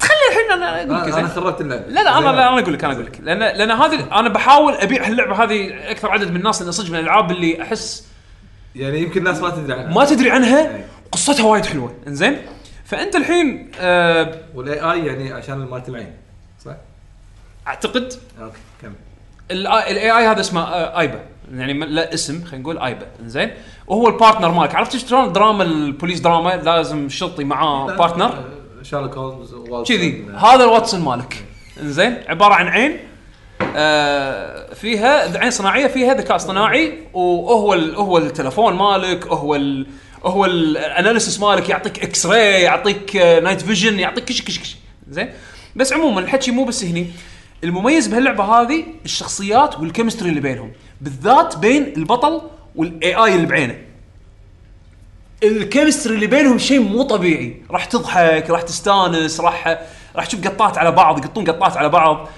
[0.00, 1.86] تخلي الحين أنا أقول لك أنا خربت اللعبة.
[1.86, 2.24] لا لا أنا.
[2.24, 3.20] لا أنا أقول لك أنا أقول لك.
[3.20, 6.98] لأن لأن هذه أنا بحاول أبيع هاللعبه هذه أكثر عدد من الناس لأن صدق من
[6.98, 8.06] الألعاب اللي أحس
[8.76, 9.94] يعني يمكن الناس ما تدري عنها.
[9.94, 10.84] ما تدري عنها.
[11.12, 11.94] قصتها وايد حلوة.
[12.06, 12.38] إنزين؟
[12.84, 16.12] فأنت الحين آه وال AI يعني عشان مالت العين
[16.64, 16.76] صح؟
[17.66, 18.92] أعتقد أوكي كمل.
[19.50, 21.20] ال AI هذا اسمه آه، ايبا
[21.54, 23.50] يعني لا اسم خلينا نقول ايبا انزين
[23.86, 24.74] وهو ال partner مالك.
[24.74, 29.54] عرفت شلون دراما البوليس دراما لازم شرطي معاه partner آه، شيرلوك هولمز
[29.88, 30.26] كذي.
[30.34, 31.44] آه، هذا الواتسون مالك.
[31.82, 32.96] انزين عبارة عن عين
[33.76, 39.86] آه فيها عين صناعية فيها ذكاء اصطناعي وهو هو التلفون مالك هو ال
[40.24, 41.68] هو ال analysis مالك.
[41.68, 44.76] يعطيك x-ray يعطيك آه، night vision يعطيك كش كش كش.
[45.08, 45.30] زين؟
[45.76, 47.06] بس عموما الحكي مو بس هني.
[47.64, 50.72] المميز بهاللعبة هذه الشخصيات وال chemistry اللي بينهم.
[51.00, 52.40] بالذات بين البطل
[52.76, 53.76] وال AI اللي بعينه.
[55.42, 57.62] ال chemistry اللي بينهم شيء مو طبيعي.
[57.70, 59.78] راح تضحك راح تستانس راح
[60.16, 62.28] راح تشوف قطات على بعض يقطون قطات على بعض.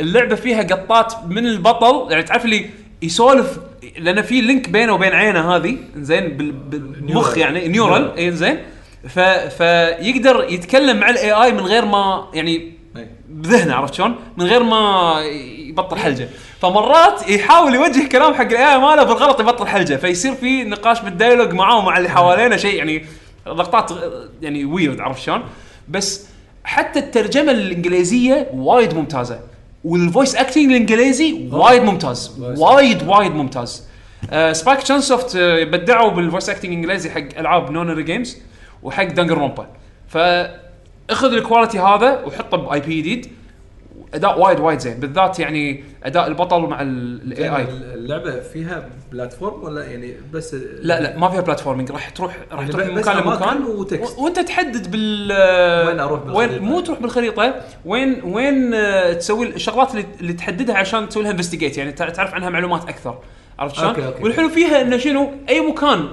[0.00, 2.12] اللعبة فيها قطات من البطل.
[2.12, 2.70] يعني تعرف اللي
[3.02, 3.58] يسولف
[3.98, 8.58] لأن في link بينه وبين عينه هذه زين بال- بالمخ يعني neural اي زين.
[9.08, 9.18] ف
[9.58, 12.72] فيقدر يتكلم مع ال AI من غير ما يعني.
[13.28, 15.14] بذهنه عرفت شلون؟ من غير ما
[15.58, 16.28] يبطل حلجة،
[16.60, 21.10] فمرات يحاول يوجه كلام حق ال AI ماله بالغلط يبطل حلجة، فيصير في نقاش بال
[21.10, 23.04] dialogue معاه ومع اللي حوالينه شيء يعني
[23.46, 23.90] لقطات
[24.42, 25.42] يعني ويرد عرفت شلون؟
[25.88, 26.26] بس
[26.64, 29.40] حتى الترجمة الإنجليزية وايد ممتازة
[29.84, 31.82] وال voice acting الإنجليزي وايد.
[31.82, 33.88] ممتاز وايد وايد ممتاز.
[34.30, 38.36] آه Spike Chunsoft آه بدعوا بال voice acting الإنجليزي حق ألعاب Nonary Games
[38.82, 39.66] وحق Danganronpa
[40.08, 43.32] فاخذ ال quality هذا وحطه ب IP جديد
[44.14, 47.62] أداء وايد وايد زين بالذات يعني أداء البطل مع ال AI
[47.94, 52.72] اللعبة فيها platform ولا يعني بس لا لا ما فيها platforming راح تروح راح يعني
[52.72, 54.18] تروح من مكان لمكان و text.
[54.18, 55.32] وأنت تحدد بال
[55.88, 56.64] وين أروح وين بالخريطة.
[56.64, 57.54] مو تروح بالخريطة
[57.84, 62.34] وين وين آه، تسوي الشغلات اللي, اللي تحددها عشان تسوي لها investigate يعني تع- تعرف
[62.34, 63.18] عنها معلومات أكثر
[63.58, 66.08] عرفت شلون؟ والحلو فيها إنه شنو أي مكان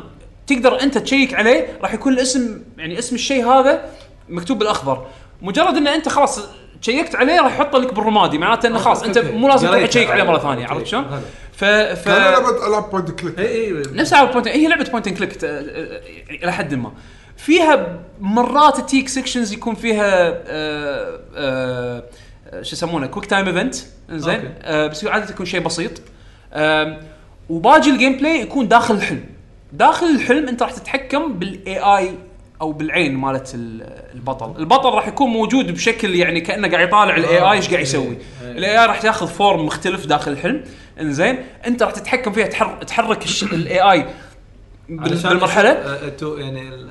[0.47, 3.81] تقدر أنت تشيك عليه راح يكون الاسم يعني اسم الشيء هذا
[4.29, 5.05] مكتوب بالأخضر
[5.41, 6.49] مجرد إن أنت خلاص
[6.81, 9.17] شيكت عليه راح يحط لك بالرمادي معناته إنه خلاص أنت.
[9.17, 10.37] مو لازم تروح تشيك عليه مرة.
[10.39, 10.67] ثانية.
[10.67, 11.21] عرفت شلون؟
[11.53, 15.07] ف ف كان لعبه العاب point click اي اي نفس على point هي لعبة point
[15.07, 16.91] and click يعني إلى حد ما
[17.37, 22.03] فيها مرات تيك sections يكون فيها آه، آه،
[22.61, 23.75] شو يسمونه quick time event
[24.09, 24.53] زين.
[24.61, 25.91] آه، بس عادة يكون شيء بسيط
[26.53, 26.97] آم،
[27.49, 29.23] وباقي ال gameplay يكون داخل الحلم
[29.73, 32.11] داخل الحلم أنت راح تتحكم بال AI
[32.61, 34.59] أو بالعين مالت ال- البطل.
[34.59, 38.79] البطل راح يكون موجود بشكل يعني كأنه قاعد يطالع ال AI إيش قاعد يسوي؟ ال
[38.81, 40.63] AI راح ياخذ form مختلف داخل الحلم.
[41.01, 42.83] إنزين أنت راح تتحكم فيها تحر...
[42.83, 44.05] تحرك ال AI
[44.89, 45.69] بالمرحلة.
[46.37, 46.87] يعني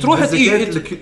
[0.00, 0.22] تروح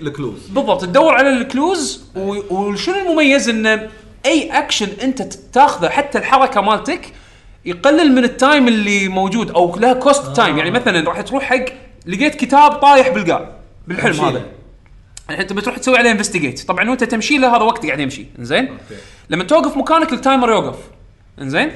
[0.01, 2.03] ال clues بالضبط تدور على الكلوز
[2.49, 3.89] وشنو المميز انه
[4.25, 5.21] أي اكشن أنت
[5.53, 7.01] تاخذه حتى الحركة مالتك
[7.65, 11.65] يقلل من ال time اللي موجود أو لها cost time يعني مثلا راح تروح حق
[12.05, 13.51] لقيت كتاب طايح بالقاع.
[13.87, 14.45] بالحلم هذا.
[15.29, 18.25] الحين انت بتروح تسوي عليه investigate طبعا وانت تمشي له هذا وقت قاعد يمشي.
[18.39, 18.77] زين
[19.29, 20.77] لما توقف مكانك ال timer يوقف.
[21.41, 21.71] إنزين؟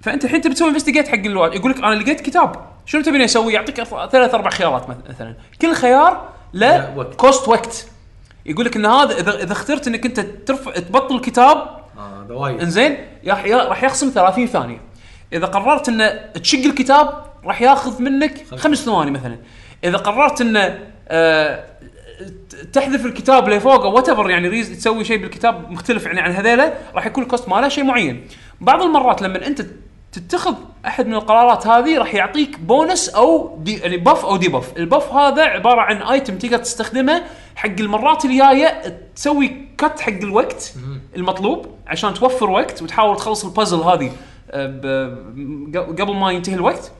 [0.00, 2.66] فأنت الحين تبي تسوي investigate حق الواحد يقول لك أنا لقيت كتاب.
[2.86, 5.36] شنو تبيني أسوي يعطيك ثلاث أربع خيارات مثلا.
[5.62, 7.02] كل خيار له.
[7.16, 7.86] cost وقت.
[8.46, 12.96] يقول لك إن هذا إذا إذا اخترت إنك أنت ترفع تبطل الكتاب آه إنزين؟
[13.26, 14.80] راح يخصم 30 ثانية.
[15.32, 19.38] إذا قررت إنه تشق الكتاب راح ياخذ منك خمس ثواني مثلا.
[19.84, 20.91] إذا قررت إنه
[22.72, 27.06] تحذف الكتاب لفوق أو what يعني raise تسوي شيء بالكتاب مختلف يعني عن هذيلا راح
[27.06, 28.26] يكون ال cost ماله شيء معين.
[28.60, 29.66] بعض المرات لما أنت
[30.12, 30.54] تتخذ
[30.86, 35.12] أحد من القرارات هذه راح يعطيك بونس أو de يعني buff أو debuff ال buff
[35.12, 37.22] هذا عبارة عن item تقدر تستخدمه
[37.56, 40.74] حق المرات الجاية تسوي cut حق الوقت
[41.16, 44.12] المطلوب عشان توفر وقت وتحاول تخلص البازل هذه
[44.50, 45.16] آه،
[45.74, 46.92] قبل ما ينتهي الوقت.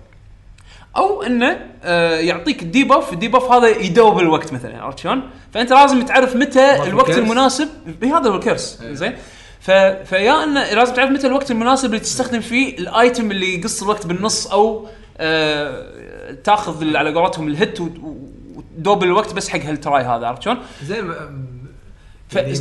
[0.96, 5.22] أو إنه آه، يعطيك ال debuff ال debuff هذا يدوب الوقت مثلا عرفت شلون؟
[5.54, 7.68] فأنت لازم تعرف متى الوقت؟ المناسب
[8.00, 9.12] بهذا هو الكرس زين
[9.60, 9.70] ف...
[10.04, 14.46] فيا إنه لازم تعرف متى الوقت المناسب اللي تستخدم فيه الأيتم اللي يقص الوقت بالنص
[14.46, 14.86] أو
[15.18, 20.58] آه تاخذ على قولتهم الهيت و- و- وتدوب الوقت بس حق هالتراي هذا عرفت شلون؟
[20.84, 21.12] زين
[22.28, 22.34] ف...
[22.36, 22.58] يعني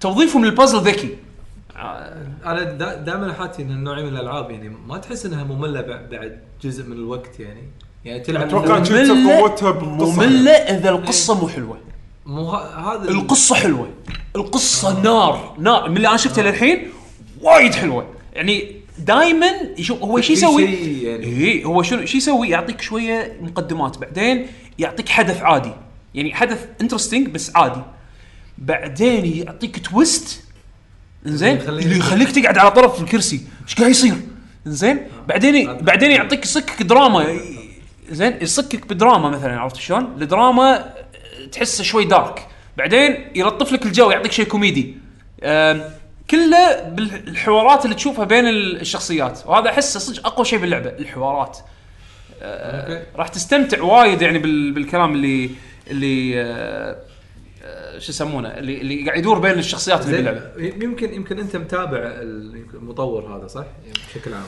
[0.00, 1.16] توظيفهم للبازل ذكي
[1.76, 2.62] أنا
[2.94, 6.92] دائما حاتي إن النوع من الألعاب يعني ما تحس إنها مملة بع- بعد جزء من
[6.92, 7.62] الوقت يعني.
[8.04, 11.78] يعني تلعب أتوقع مملة قوتها بالقصة مملة إذا القصة مو حلوة.
[12.26, 13.88] مو هذا ال- القصة حلوة.
[14.36, 15.54] القصة نار.
[15.58, 15.88] نار.
[15.90, 16.88] من اللي أنا شفته للحين
[17.40, 18.06] وايد حلوة.
[18.34, 19.46] يعني دائما
[19.78, 20.64] يشوف هو شو يسوي؟
[21.02, 21.24] يعني.
[21.26, 23.98] اي هو شنو شو يسوي؟ يعطيك شوية مقدمات.
[23.98, 24.46] بعدين
[24.78, 25.72] يعطيك حدث عادي.
[26.14, 27.80] يعني حدث interesting بس عادي.
[28.58, 30.43] بعدين يعطيك twist
[31.26, 33.40] إنزين؟ يخليك- اللي يخليك تقعد على طرف الكرسي.
[33.64, 34.14] إيش قاعد يصير؟
[34.66, 37.40] إنزين؟ بعدين بعدين يعطيك يصكك دراما.
[38.10, 40.94] زين يصكك بدراما مثلا عرفت شلون؟ الدراما
[41.52, 44.96] تحسه شوي dark بعدين يلطف لك الجو يعطيك شيء كوميدي.
[46.30, 49.40] كله بالحوارات اللي تشوفها بين الشخصيات.
[49.46, 51.58] وهذا أحسه صدق أقوى شيء باللعبة الحوارات.
[52.42, 53.02] okay.
[53.16, 55.50] راح تستمتع وايد يعني بال بالكلام اللي
[55.90, 56.96] اللي آه، آه،
[57.98, 61.98] شو يسمونه اللي اللي قاعد يدور بين الشخصيات اللي باللعبه يمكن يمكن أنت متابع
[62.74, 63.64] المطور هذا صح؟
[64.08, 64.42] بشكل عام.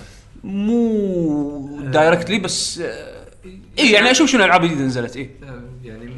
[0.44, 3.26] مو directly بس آه،
[3.78, 6.10] اي يعني أشوف شنو الالعاب الجديده نزلت اي آه، يعني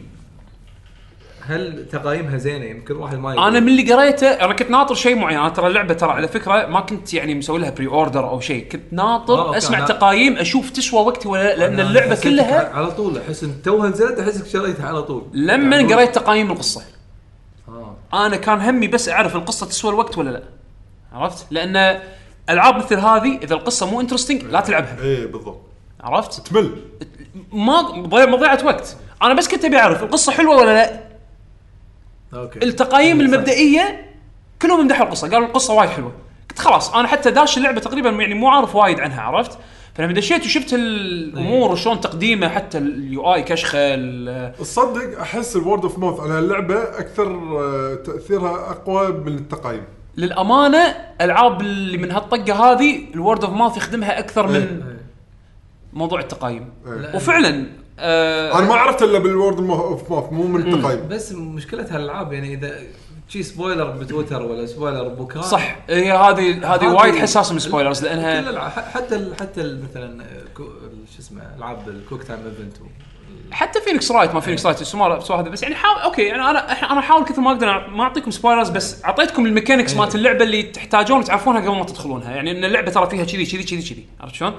[1.47, 3.45] هل تقايمها زينة؟ يمكن واحد ما يقول.
[3.45, 5.39] أنا من اللي قريته أنا كنت ناطر شيء معين.
[5.39, 8.65] أنا ترى اللعبة ترى على فكرة ما كنت يعني مسوي لها pre-order أو شيء.
[8.69, 12.69] كنت آه، ناطر okay، أسمع أنا- تقايم أشوف تسوى وقتي ولا لا لأن اللعبة كلها
[12.75, 15.23] على طول أحس إن توها نزلت احسك شريتها على طول.
[15.33, 16.83] لما يعني قريت تقايم القصة.
[18.14, 20.43] أنا كان همي بس أعرف القصة تسوى الوقت ولا لا.
[21.12, 22.01] عرفت؟ لأن
[22.51, 25.02] ألعاب مثل هذه إذا القصة مو interesting لا تلعبها.
[25.02, 25.60] إيه بالضبط.
[26.01, 26.82] عرفت؟ تمل.
[27.52, 28.97] ما ضيع مضيعه وقت.
[29.22, 31.01] أنا بس كنت أبي أعرف القصة حلوة ولا لا.
[32.35, 32.59] okay.
[32.59, 33.20] التقايم.
[33.20, 34.06] المبدئية
[34.62, 36.12] كلهم مدحوا القصة قالوا القصة وايد حلوة.
[36.51, 39.59] قلت خلاص أنا حتى داش اللعبة تقريبا يعني مو عارف وايد عنها عرفت؟
[39.99, 43.97] فلما دشيت وشفت الأمور وشلون تقديمه حتى ال UI كشخه
[44.51, 49.83] تصدق أحس ال word of mouth على اللعبة أكثر آه، تأثيرها أقوى من التقايم.
[50.16, 54.99] للأمانة ألعاب اللي من هالطقة هذه ال word of mouth يخدمها أكثر من إيه.
[55.93, 56.70] موضوع التقايم.
[56.87, 57.16] إيه.
[57.16, 57.66] وفعلا
[57.99, 61.09] آه أنا ما عرفت إلا بال word of mouth مو من التقايم.
[61.09, 62.79] بس مشكلة هالألعاب يعني إذا
[63.29, 68.01] شي spoiler ب Twitter ولا spoiler بمكان صح هي هذه هذه وايد حساسة من spoilers
[68.01, 70.25] كل لانها ح- حتى ال- حتى ال- مثلا
[70.57, 70.65] qui-
[71.17, 72.77] شو اسمه العاب ال quick time event
[73.53, 76.99] حتى Phoenix Wright ما Phoenix Wright سوى هذا بس يعني حاول okay يعني أنا أنا
[77.01, 79.99] أحاول كثر ما أقدر ما أعطيكم spoilers بس أعطيتكم ال mechanics إيه.
[79.99, 83.63] مالت اللعبة اللي تحتاجون تعرفونها قبل ما تدخلونها يعني إن اللعبة ترى فيها كذي كذي
[83.63, 84.53] كذي كذي عرفت شلون؟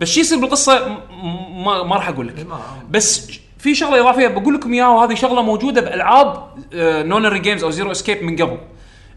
[0.00, 0.88] بس شو يصير بالقصة
[1.64, 3.30] ما, ما راح أقول لك ما- بس
[3.62, 6.48] في شغلة اضافيه بقول لكم إياها وهذه شغلة موجودة بألعاب
[7.06, 8.58] Nonary Games أو Zero Escape من قبل.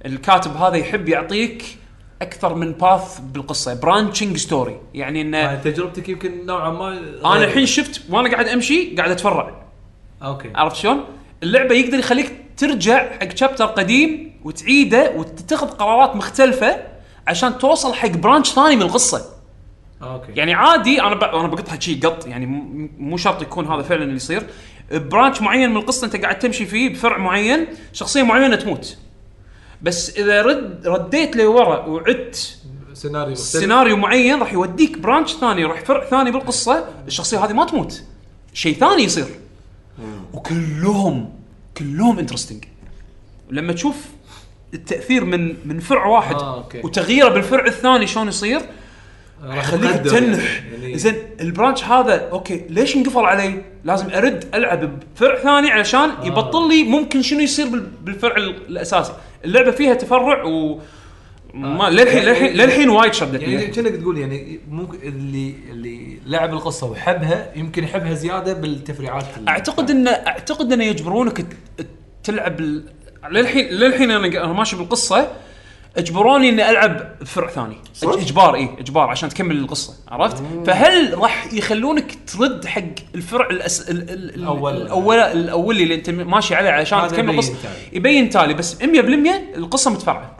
[0.05, 1.77] الكاتب هذا يحب يعطيك
[2.21, 6.89] أكثر من path بالقصة branching story يعني انه آه، تجربتك يمكن نوعا ما
[7.35, 9.65] أنا الحين شفت وأنا قاعد أمشي قاعد أتفرع.
[10.23, 10.51] okay.
[10.55, 11.03] عرفت شلون؟
[11.43, 16.77] اللعبة يقدر يخليك ترجع حق chapter قديم وتعيده وتتخذ قرارات مختلفة
[17.27, 19.34] عشان توصل حق branch ثاني من القصة.
[20.13, 20.31] okay.
[20.35, 21.23] يعني عادي أنا ب...
[21.23, 24.43] أنا بقطها شي قط يعني م- مو شرط يكون هذا فعلا اللي يصير.
[24.91, 28.97] branch معين من القصة أنت قاعد تمشي فيه بفرع معين شخصية معينة تموت.
[29.81, 32.57] بس إذا رد رديت لورا وعدت
[32.93, 38.03] سيناريو سيناريو معين راح يوديك branch ثاني راح فرع ثاني بالقصة الشخصية هذه ما تموت.
[38.53, 39.25] شيء ثاني يصير.
[40.33, 41.29] وكلهم
[41.77, 42.63] كلهم interesting
[43.49, 43.95] لما تشوف
[44.73, 46.81] التأثير من من فرع واحد آه، okay.
[46.83, 48.61] وتغييره بالفرع الثاني شلون يصير
[49.71, 55.35] تقدر تنح يعني زين ال branch هذا okay ليش انقفل علي؟ لازم أرد ألعب بفرع
[55.39, 56.25] ثاني علشان آه.
[56.25, 59.13] يبطل لي ممكن شنو يصير بال- بالفرع ال- الأساسي.
[59.45, 60.79] اللعبة فيها تفرع و
[61.53, 63.53] ما للحين يعني- للحين للحين وايد شدتني.
[63.53, 69.47] يعني كأنك تقول يعني ممكن اللي اللي لعب القصة وحبها يمكن يحبها زيادة بالتفريعات ال-
[69.49, 71.45] أعتقد ان أعتقد انه يجبرونك
[72.23, 72.61] تلعب
[73.31, 75.27] للحين للحين أنا ماشي بالقصة.
[75.97, 77.77] اجبروني إني ألعب فرع ثاني.
[77.93, 82.81] صح؟ إجبار اي إجبار عشان تكمل القصة عرفت؟ فهل راح يخلونك ترد حق
[83.15, 83.89] الفرع الأس...
[83.89, 84.09] ال...
[84.09, 84.35] ال...
[84.35, 84.75] الأول.
[84.81, 87.97] الأول الأولي اللي أنت ماشي عليه عشان تكمل يبين القصة؟ تالي.
[87.97, 88.83] يبين تالي بس 100%
[89.57, 90.37] القصة متفرعة.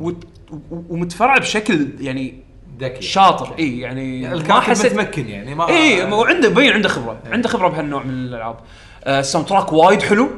[0.00, 0.24] وت...
[0.70, 2.34] و- ومتفرعة بشكل يعني
[2.80, 3.02] ذكي.
[3.02, 7.18] شاطر اي يعني يعني ما الكاتب حسيت متمكن يعني ما اي وعنده بين عنده خبرة
[7.30, 8.56] عنده خبرة بهالنوع من الألعاب.
[9.04, 10.28] آه، ال soundtrack وايد حلو.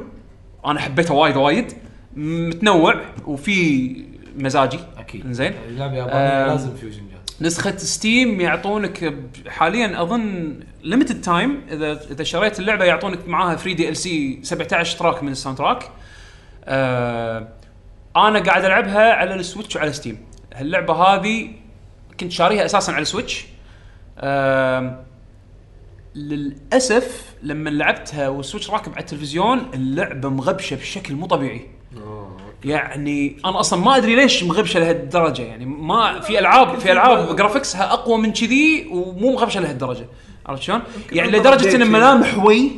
[0.65, 1.73] أنا حبيته وايد وايد.
[2.15, 2.95] متنوع
[3.27, 3.95] وفي
[4.39, 4.79] مزاجي.
[4.97, 5.31] أكيد.
[5.31, 5.53] زين.
[5.77, 7.09] يابانيه لازم fusion
[7.41, 9.15] نسخة Steam يعطونك
[9.47, 15.31] حاليا أظن limited time اذا إذا شريت اللعبة يعطونك معاها free DLC 17 track من
[15.31, 15.89] ال soundtrack
[16.65, 17.47] آه
[18.15, 20.17] أنا قاعد ألعبها على ال Switch وعلى Steam.
[20.59, 21.51] اللعبه هذه
[22.19, 23.45] كنت شاريها أساسا على ال Switch.
[24.17, 25.03] آه
[26.15, 31.61] للأسف لما لعبتها وال Switch راكب على التلفزيون اللعبة مغبشة بشكل مو طبيعي.
[32.65, 37.87] يعني أنا أصلا ما أدري ليش مغبشة لهالدرجة يعني ما في العاب في ألعاب graphics
[37.87, 40.05] ها أقوى من كذي ومو مغبشة لهالدرجة
[40.45, 40.81] عرفت شلون؟
[41.11, 42.71] يعني لدرجة إن الملامح ويه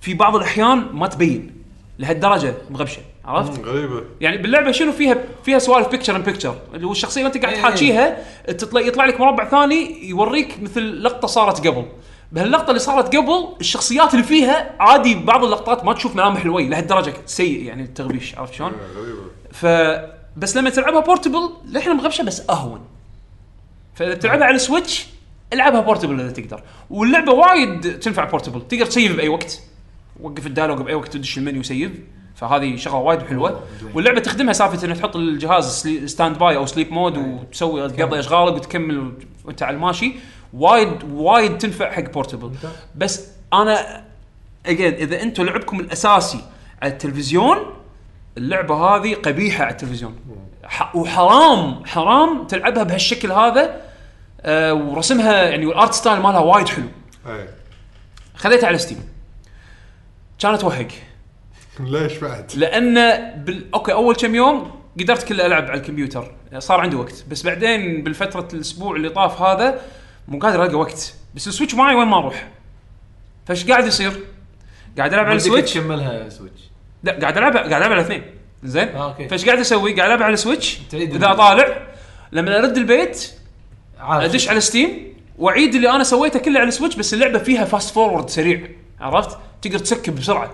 [0.00, 1.52] في بعض الأحيان ما تبين
[1.98, 6.92] لهالدرجة مغبشة عرفت؟ غريبة يعني باللعبة شنو فيها فيها سوالف picture in picture اللي هو
[6.92, 7.62] الشخصية اللي أنت قاعد إيه.
[7.62, 11.84] تحاكيها تطلع يطلع لك مربع ثاني يوريك مثل لقطة صارت قبل
[12.32, 17.14] بهاللقطة اللي صارت قبل الشخصيات اللي فيها عادي بعض اللقطات ما تشوف ملامح الويه لهالدرجة
[17.26, 19.20] سيء يعني التغبيش عرفت شلون؟ غريبة.
[19.52, 19.66] ف
[20.36, 22.80] بس لما تلعبها portable للحين مغبشة بس أهون.
[23.94, 25.06] فإذا بتلعبها على ال Switch
[25.52, 26.62] العبها portable إذا تقدر.
[26.90, 29.60] واللعبة وايد تنفع portable تقدر تسيف بأي وقت.
[30.20, 31.90] وقف ال dialogue بأي وقت تدش ال menu save
[32.34, 33.60] فهذه شغلة وايد حلوة.
[33.94, 39.22] واللعبة تخدمها سالفة إنك تحط الجهاز standby أو sleep mode وتسوي تقضي أشغالك وتكمل وت-
[39.44, 40.12] وأنت على الماشي.
[40.52, 42.52] وايد وايد تنفع حق portable
[42.94, 44.04] بس أنا
[44.66, 46.40] again إذا أنتم لعبكم الأساسي
[46.82, 47.76] على التلفزيون
[48.38, 50.16] اللعبة هذه قبيحة على التلفزيون.
[50.94, 53.80] وحرام حرام تلعبها بهالشكل هذا
[54.42, 56.88] آه ورسمها يعني ال art style مالها وايد حلو.
[57.26, 57.48] أي.
[58.34, 59.08] خذيتها على Steam
[60.38, 60.88] كانت وهق.
[61.80, 62.94] ليش بعد؟ لأن
[63.44, 63.74] بال...
[63.74, 66.32] أوكي أول كم يوم قدرت كله ألعب على الكمبيوتر.
[66.58, 67.24] صار عندي وقت.
[67.30, 69.80] بس بعدين بالفترة الأسبوع اللي طاف هذا
[70.28, 71.14] مو قادر القى وقت.
[71.34, 72.48] بس ال Switch معي وين ما أروح.
[73.46, 74.12] فايش قاعد يصير؟
[74.98, 75.72] قاعد ألعب على السويتش.
[75.74, 76.60] تكملها سويتش.
[77.02, 78.22] لا قاعد ألعب قاعد ألعب على اثنين.
[78.64, 79.28] زين؟ آه، أوكي.
[79.28, 80.78] فايش قاعد أسوي؟ قاعد ألعب على ال Switch.
[80.90, 81.86] تعيد إذا ال- طالع
[82.32, 83.30] لما أرد البيت
[84.00, 84.24] عارف.
[84.24, 87.94] أدش على Steam وأعيد اللي أنا سويته كله على ال Switch بس اللعبة فيها fast
[87.94, 88.68] forward سريع.
[89.00, 90.50] عرفت؟ تقدر ت skip بسرعة.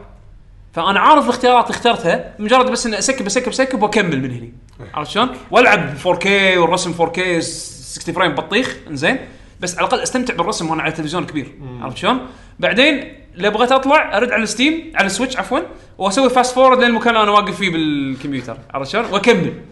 [0.73, 4.23] فأنا عارف الاختيارات اللي اخترتها مجرد بس إني أ skip أ skip أ skip وأكمل
[4.23, 4.53] من هني.
[4.95, 6.27] عرفت شلون؟ وألعب 4K
[6.57, 8.77] والرسم 4K 60 frame بطيخ.
[8.91, 9.19] إنزين؟
[9.63, 12.21] بس على الأقل أستمتع بالرسم وأنا على تلفزيون كبير عرفت شلون؟
[12.59, 15.59] بعدين اللي بغيت أطلع أرد على ال Steam على ال Switch عفوا
[15.99, 18.57] وأسوي fast forward للمكان اللي أنا واقف فيه بالكمبيوتر.
[18.75, 19.53] عرفت شلون؟ وأكمل.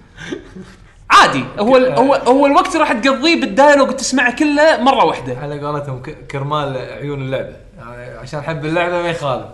[1.10, 1.44] عادي.
[1.58, 5.38] هو هو هو الوقت راح تقضيه بال dialogue تسمعه كله مرة واحدة.
[5.38, 7.52] على قولتهم كرمال عيون اللعبة.
[7.78, 9.46] يعني عشان أحب اللعبة ما يخالف.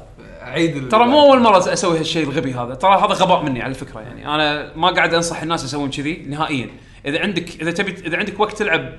[0.42, 2.74] أعيد ال- ترى مو أول مرة أسوي هالشيء الغبي هذا.
[2.74, 4.34] ترى هذا غباء مني على فكرة يعني.
[4.34, 6.70] أنا ما قاعد أنصح الناس يسوون كذي نهائيا.
[7.06, 8.92] إذا عندك إذا تبي إذا عندك وقت تلعب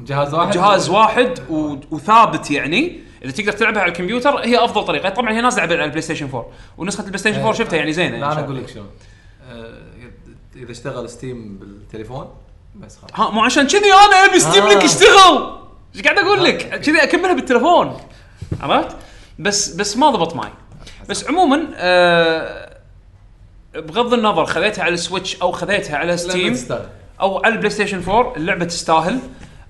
[0.00, 5.08] جهاز واحد؟ جهاز واحد و- وثابت يعني إذا تقدر تلعبها على الكمبيوتر هي أفضل طريقة.
[5.08, 6.46] طبعا هي نازلة على ال PlayStation 4
[6.78, 8.56] ونسخة ال PlayStation 4 شفتها يعني زينة لا أنا أقول.
[8.56, 8.86] لك شلون.
[9.50, 9.78] آه،
[10.56, 12.28] إذا اشتغل Steam بالتليفون
[12.74, 13.10] بس خلاص.
[13.20, 14.68] ها مو عشان كذي أنا أبي Steam آه.
[14.74, 15.58] لك يشتغل.
[15.94, 17.96] إيش قاعد أقول لك؟ كذي أكملها بالتليفون.
[18.60, 18.96] عرفت؟
[19.38, 20.50] بس بس ما ضبط معي.
[21.08, 22.76] بس عموما آه
[23.74, 26.56] بغض النظر خذيتها على ال Switch أو خذيتها على Steam
[27.20, 29.18] أو على ال PlayStation 4 اللعبة تستاهل.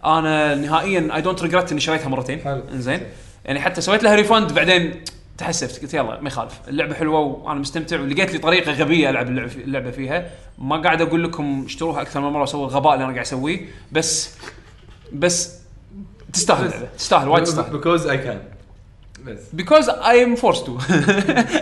[0.05, 2.41] أنا نهائيا I don't regret إني شريتها مرتين.
[2.41, 2.63] حلو.
[2.73, 3.01] إنزين.
[3.45, 5.05] يعني حتى سويت لها refund بعدين
[5.39, 5.83] تحسفت.
[5.83, 6.53] قلت يلا ما يخالف.
[6.69, 8.01] اللعبة حلوة وأنا مستمتع.
[8.01, 10.31] ولقيت لي طريقة غبية ألعب اللعبه في- اللعبة فيها.
[10.59, 13.61] ما قاعد أقول لكم اشتروها أكثر من مرة وسووا الغباء اللي أنا قاعد أسويه.
[13.93, 14.31] بس
[15.13, 15.55] بس
[16.33, 17.73] تستاهل تستاهل وايد تستاهل.
[17.73, 18.41] because I can
[19.27, 19.39] بس.
[19.53, 20.79] because I'm forced to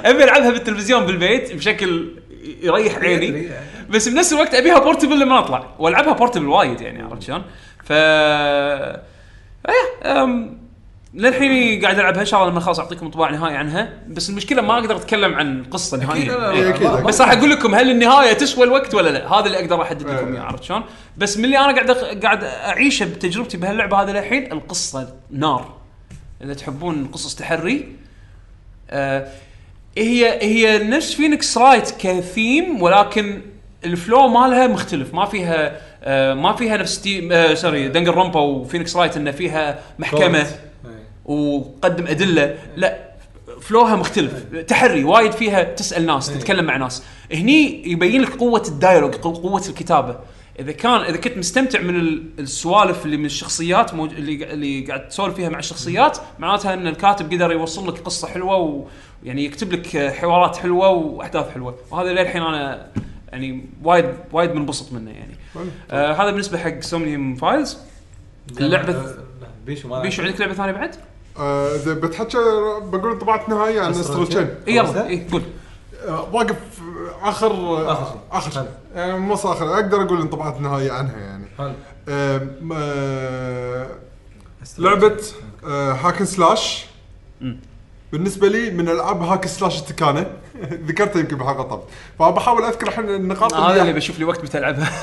[0.05, 2.09] أبي ألعبها بالتلفزيون بالبيت بشكل
[2.62, 3.49] يريح عيني
[3.91, 7.43] بس بنفس الوقت أبيها portable لما أطلع وألعبها portable وايد يعني عرفت شلون؟
[7.85, 7.93] ف
[9.69, 10.55] إيه.
[11.15, 14.75] للحين قاعد ألعبها إن شاء الله لما خلاص أعطيكم انطباع نهائي عنها بس المشكلة ما
[14.79, 17.03] أقدر أتكلم عن نهائيا لا، إيه.
[17.03, 20.27] بس راح أقول لكم هل النهاية تسوى الوقت ولا لا هذا اللي أقدر أحدد لكم
[20.29, 20.35] إيه.
[20.35, 20.83] إياه عرفت شلون
[21.16, 25.75] بس من اللي أنا قاعد أخ- قاعد أعيشه بتجربتي بهاللعبة هذه للحين القصة نار
[26.45, 27.97] إذا تحبون قصص تحري
[28.91, 29.27] آه
[29.99, 33.41] هي هي نفس Phoenix Wright ك theme ولكن
[33.85, 35.15] الفلو مالها مختلف.
[35.15, 39.79] ما فيها آه ما فيها نفس تي آه سوري دنجر رومبا وفينيكس رايت انه فيها
[39.99, 40.47] محكمة.
[41.25, 42.55] وقدم أدلة.
[42.77, 42.99] لا
[43.61, 44.33] فلوها مختلف.
[44.69, 47.03] تحري وايد فيها تسأل ناس تتكلم مع ناس.
[47.33, 50.16] هني يبين لك قوة الدايلوج قو- قوة الكتابة.
[50.61, 54.13] إذا كان إذا كنت مستمتع من ال- السوالف اللي من الشخصيات موج...
[54.15, 58.85] اللي اللي قاعد تسولف فيها مع الشخصيات معناتها إن الكاتب قدر يوصل لك قصة حلوة
[59.23, 61.75] ويعني يكتب لك حوارات حلوة وأحداث حلوة.
[61.91, 62.87] وهذا للحين أنا
[63.33, 65.35] يعني وايد وايد منبسط منه يعني.
[65.91, 67.79] آه هذا بالنسبة حق سومنيوم فايلز
[68.61, 69.15] اللعبة
[69.67, 70.97] بيشو ما بيشو عندك لعبة ثانية بعد؟
[71.39, 72.39] آه، إذا بتحكى
[72.83, 75.43] بقول انطباعات نهائية عن استرال تشين إي يلا؟ اي قول.
[76.09, 76.57] آه، واقف
[77.23, 77.49] اخر
[78.09, 78.19] شيء.
[78.33, 78.61] آخر شيء.
[78.63, 78.69] حلو.
[78.95, 81.45] يعني مو اخر أقدر أقول انطباعات نهائية عنها يعني.
[81.59, 81.73] حلو.
[82.09, 83.87] آم، آه،
[84.79, 85.23] لعبة
[85.67, 86.87] آه، هاكن سلاش
[88.13, 90.27] بالنسبة لي من ألعاب هاك سلاش التكانة.
[90.89, 91.83] ذكرتها يمكن بالحلقة طب
[92.19, 94.91] فبحاول أذكر الحين النقاط هذا اللي اللي بشوف لي وقت متى العبها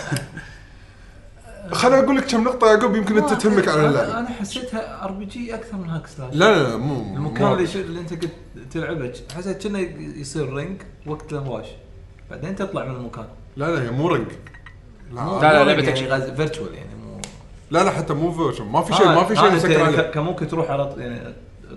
[1.72, 4.20] خليني أقول لك كم نقطة يعقوب يمكن أنت تهمك على أنا- اللعبة.
[4.20, 7.68] أنا حسيتها ار بي جي أكثر من هاك سلاش لا لا لا مو المكان اللي,
[7.76, 8.32] اللي أنت قلت
[8.72, 9.80] تلعبه حسيت كأنه
[10.20, 11.66] يصير رينج وقت الهواش
[12.32, 13.26] بعدين تطلع من المكان.
[13.58, 14.28] لا لا هي مو رنج.
[15.14, 16.08] لا لا، لا، لعبة يعني.
[16.08, 17.22] غاز فيرتشوال يعني مو
[17.72, 19.98] لا لا حتى مو فيرجن ما في شيء ما في شيء آه، مسكر يعني عليه.
[19.98, 21.34] ك- كان ممكن تروح على ط- يعني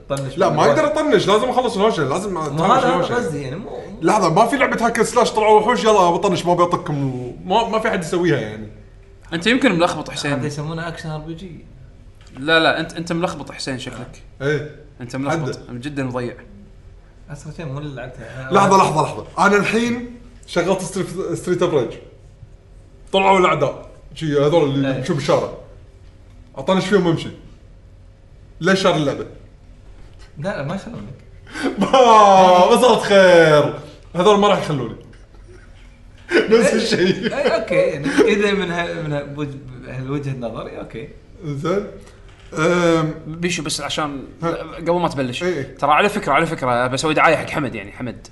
[0.09, 0.62] تطنش لا ما.
[0.64, 1.26] أقدر أطنش.
[1.26, 2.05] لازم أخلص الهوشة.
[2.05, 3.14] لازم أطنش هذا هذا.
[3.14, 3.70] قصدي يعني مو
[4.02, 7.90] لحظة ما في لعبة هاك سلاش طلعوا وحوش يلا بطنش ما بيطقكم ما, ما في
[7.90, 8.68] حد يسويها يعني.
[9.32, 11.64] أنت يمكن ملخبط هذا حسين يسمونه اكشن ار بي جي
[12.39, 14.22] لا لا انت أنت ملخبط حسين شكلك.
[14.43, 14.70] إيه.
[15.01, 15.60] أنت ملخبط.
[15.70, 16.35] جدا مضيع.
[17.32, 18.48] اسرع شيء مو اللي لعبتها.
[18.52, 19.26] لحظة لحظة لحظة.
[19.39, 21.93] أنا الحين شغلت ستريت, ستريت اوف ريج
[23.12, 23.89] طلعوا الأعداء.
[24.15, 24.97] شي هذول اللي إيه.
[24.99, 25.51] يمشون بالشارع.
[26.57, 27.29] اطنش فيهم وامشي
[28.61, 29.27] ليش شار اللعبه؟
[30.39, 31.15] لا لا ما شلونك
[31.79, 31.99] ما
[32.73, 33.79] وصلت خير.
[34.15, 34.97] هذول ما راح يخلوني.
[36.51, 37.37] نفس الشيء.
[37.37, 37.75] اي أوكي.
[37.75, 39.12] يعني إذا من ها من
[39.89, 41.09] هالوجهه نظري أوكي.
[41.45, 41.87] زين.
[42.59, 44.25] أم، بيشو بس عشان
[44.79, 45.43] قبل ما تبلش.
[45.43, 45.77] إيه، إيه.
[45.77, 48.27] ترى على فكرة على فكرة بسوي دعاية حق حمد يعني حمد.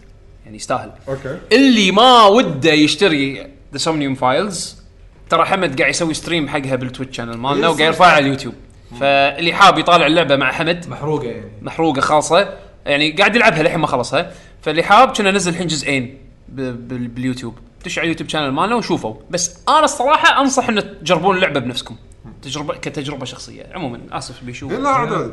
[0.45, 0.93] يعني يستاهل.
[1.09, 1.39] أوكي.
[1.53, 4.83] اللي ما وده يشتري the Somnium Files
[5.31, 7.81] ترى حمد قاعد يسوي stream حقها بال Twitch channel مالنا وقاعد.
[7.81, 8.55] يرفعها على اليوتيوب.
[9.01, 10.89] فاللي حاب يطالع اللعبة مع حمد.
[10.89, 11.51] محروقة يعني.
[11.63, 12.55] محروقة خالصة.
[12.87, 14.33] يعني قاعد يلعبها للحين ما خلصها.
[14.63, 17.59] فاللي حاب كنا نزل الحين جزئين باليوتيوب.
[17.85, 19.15] دش على ال YouTube channel مالنا وشوفوا.
[19.31, 21.97] بس أنا الصراحة أنصح ان تجربون اللعبة بنفسكم.
[22.43, 23.67] تجربه كتجربة شخصية.
[23.73, 25.31] عموما آسف بيشو إيه، لا.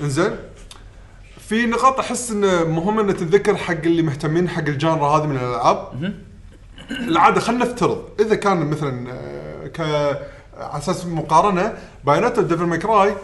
[0.00, 0.30] انزين.
[1.48, 5.36] في نقاط أحس انه مهم إن تتذكر حق اللي مهتمين حق ال genre هذه من
[5.36, 5.88] الألعاب
[6.90, 9.80] العادة خلينا نفترض إذا كان مثلا آه، ك
[10.56, 11.74] على أساس مقارنة
[12.04, 13.14] Bayonetta Devil May Cry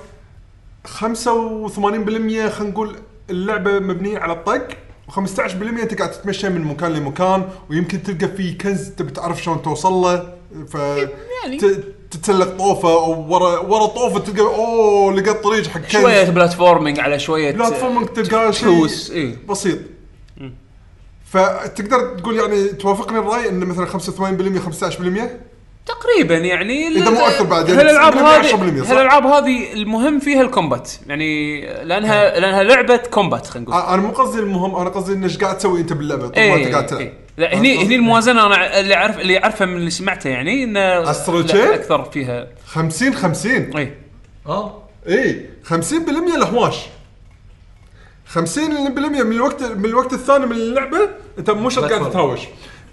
[0.87, 2.97] 85% خلينا نقول
[3.31, 4.69] اللعبة مبنية على الطق
[5.11, 5.21] و15%
[5.63, 10.35] أنت قاعد تتمشى من مكان لمكان ويمكن تلقى فيه كنز تبي تعرف شلون توصل له
[10.69, 11.59] ف يعني.
[12.11, 16.03] تتسلق طوفة ورا ورا طوفة تلقى أوه لقيت طريق حق كنز.
[16.03, 19.79] شوية بلاتفورمينج على شوية بلاتفورمينج تلقى شيء اي بسيط.
[21.31, 25.31] فتقدر تقول يعني توافقني الرأي إن مثلا 85% 15%
[25.87, 30.21] تقريبا يعني إذا مو أكثر بعد، يعني هالألعاب تقريباً هذه 10% صح؟ هالألعاب هذه المهم
[30.21, 30.91] فيها ال combat.
[31.07, 33.83] يعني لانها لأنها لعبة combat خلينا نقول.
[33.83, 36.73] أنا مو قصدي المهم أنا قصدي انه إيش قاعد تسوي أنت باللعبة طول ما أنت
[36.73, 37.01] قاعد تلعب.
[37.01, 37.28] إيه.
[37.39, 41.55] لا هني هني الموازنة أنا اللي اعرف اللي أعرفه من اللي سمعته يعني انه Astral
[41.55, 42.49] لا،؟ أكثر فيها.
[42.67, 43.93] 50 50 إي.
[44.47, 44.83] آه.
[45.09, 45.73] إي 50%
[46.37, 46.77] الهواش
[48.35, 50.99] 50% من الوقت من الوقت الثاني من اللعبة
[51.39, 52.41] أنت مو شرط قاعد بس تتهاوش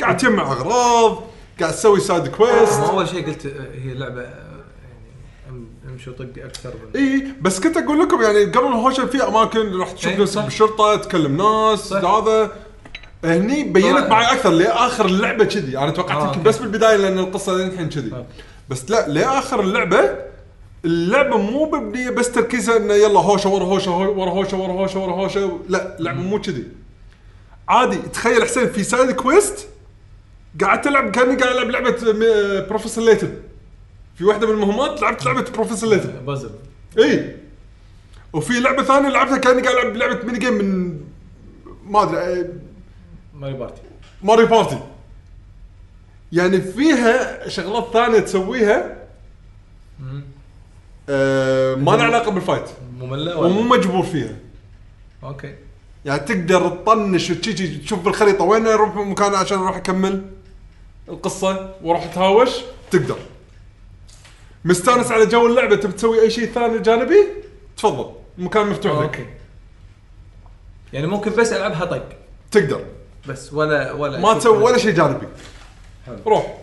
[0.02, 1.24] قاعد تجمع أغراض
[1.60, 3.50] قاعد تسوي side quest مو أول شيء قلت آه،
[3.84, 8.46] هي لعبه آه، يعني أم- أمشي وطقي أكثر من إي بس كنت أقول لكم يعني
[8.46, 10.44] قبل الهوشة في أماكن راح تشوف إيه، نفسك صح.
[10.44, 12.04] بالشرطه تكلم ناس صح.
[12.04, 12.52] هذا.
[13.26, 14.08] هني بينت.
[14.10, 15.78] معي أكثر لآخر اللعبة كذي.
[15.78, 16.44] أنا توقعت آه، يمكن.
[16.44, 18.12] بس بالبداية لأن القصة للحين كذي.
[18.14, 18.26] آه.
[18.70, 20.16] بس لا لآخر اللعبة
[20.86, 25.00] اللعبة مو مبنية بس تركيزها إنه يلا هوشة ورا هوشة هو- ورا هوشة ورا هوشة
[25.00, 25.60] ورا هوشة.
[25.70, 26.64] لا اللعبة مو كذي.
[27.68, 29.68] عادي تخيل حسين في side quest
[30.62, 31.96] قاعد تلعب كأني قاعد ألعب لعبة
[32.70, 33.34] Professor Layton
[34.16, 36.50] في واحدة من المهمات لعبت لعبة Professor Layton puzzle
[37.00, 37.36] إي.
[38.34, 40.98] وفي لعبة ثانية لعبتها كأني قاعد ألعب لعبة mini game من
[41.88, 42.50] ما أدري
[43.36, 43.82] Mario Party
[44.24, 44.80] Mario Party
[46.32, 48.98] يعني فيها شغلات ثانية تسويها
[51.10, 52.70] آه ما لها علاقة بال fight.
[53.00, 54.36] مملة ومو ولا مجبور فيها.
[55.24, 55.56] okay.
[56.06, 60.26] يعني تقدر تطنش وتجي تشوف بالخريطه وين أروح مكان عشان أروح أكمل.
[61.10, 62.50] القصة وأروح اتهاوش
[62.92, 63.18] تقدر.
[64.66, 67.28] مستانس على جو اللعبة تبي تسوي أي شيء ثاني جانبي؟
[67.78, 68.12] تفضل.
[68.38, 69.04] المكان مفتوح لك.
[69.04, 69.26] okay.
[70.94, 72.10] يعني ممكن بس ألعبها طق.
[72.52, 72.86] تقدر.
[73.28, 75.28] بس ولا ولا ما تسوي ولا- شيء جانبي.
[76.06, 76.16] حلو.
[76.28, 76.58] روح.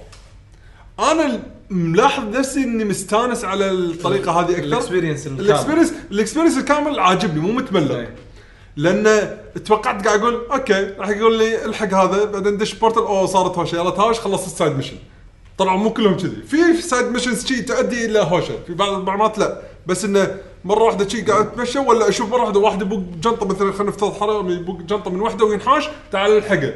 [1.00, 1.40] أنا
[1.70, 4.62] ملاحظ نفسي إني مستانس على الطريقة هذه أكثر.
[4.64, 5.40] ال experience الكامل.
[5.50, 7.94] ال experience ال experience الكامل عاجبني مو متملق.
[7.96, 8.14] إيه.
[8.76, 12.24] لأن توقعت قاعد أقول okay راح يقول لي الحق هذا.
[12.24, 13.76] بعدين دش portal أوه صارت هوشة.
[13.76, 14.96] يلا تهاوش خلصت ال side mission
[15.58, 16.42] طلعوا مو كلهم كذي.
[16.42, 19.60] في side missions شي تؤدي إلى هوشة في بعض المعلومات لا.
[19.86, 23.72] بس إنه مرة واحدة شي قاعد أتمشى ولا أشوف مرة واحدة واحد يبوق جنطة مثلا
[23.72, 26.74] خلينا نفترض حرامي يبوق جنطة من واحدة وينحاش تعال الحقه.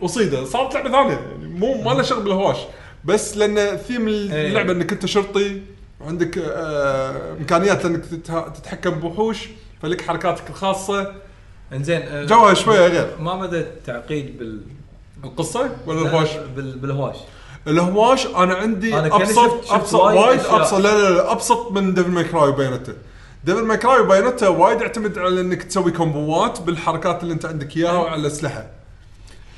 [0.00, 1.10] وصيده صارت لعبة ثانية.
[1.10, 2.56] يعني مو ما لها شغل بالهواش.
[3.04, 5.62] بس لأن ثيم اللعبة إنك أنت شرطي
[6.00, 8.04] وعندك آه إمكانيات إنك
[8.56, 9.48] تتحكم بوحوش
[9.82, 11.12] فلك حركاتك الخاصة.
[11.72, 13.10] إنزين آه، جوها شوية غير.
[13.20, 14.60] ما مدى التعقيد بال
[15.24, 16.78] القصة ولا الهواش؟ بال...
[16.78, 17.16] بالهواش.
[17.66, 20.40] الهواش أنا عندي أنا ابسط أبسط وايد.
[20.40, 22.92] ابسط لا لا لا أبسط من Devil May Cry و Bayonetta
[23.44, 27.44] Devil May Cry و Bayonetta وايد يعتمد على انك تسوي combo ات بالحركات اللي انت
[27.46, 28.66] عندك اياها وعلى الاسلحه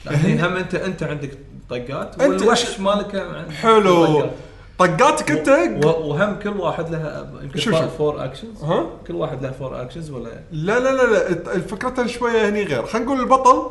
[0.07, 1.31] يعني هم انت انت عندك
[1.71, 4.07] طقات والوحش مالك؟ حلو.
[4.07, 4.31] طقات.
[4.79, 7.89] طقاتك انت و- وهم كل واحد له يمكن.
[7.99, 11.55] four actions ها؟ كل واحد له four actions ولا؟ لا لا لا لا.
[11.55, 12.87] الفكرة شوية هني غير.
[12.87, 13.71] خلينا نقول البطل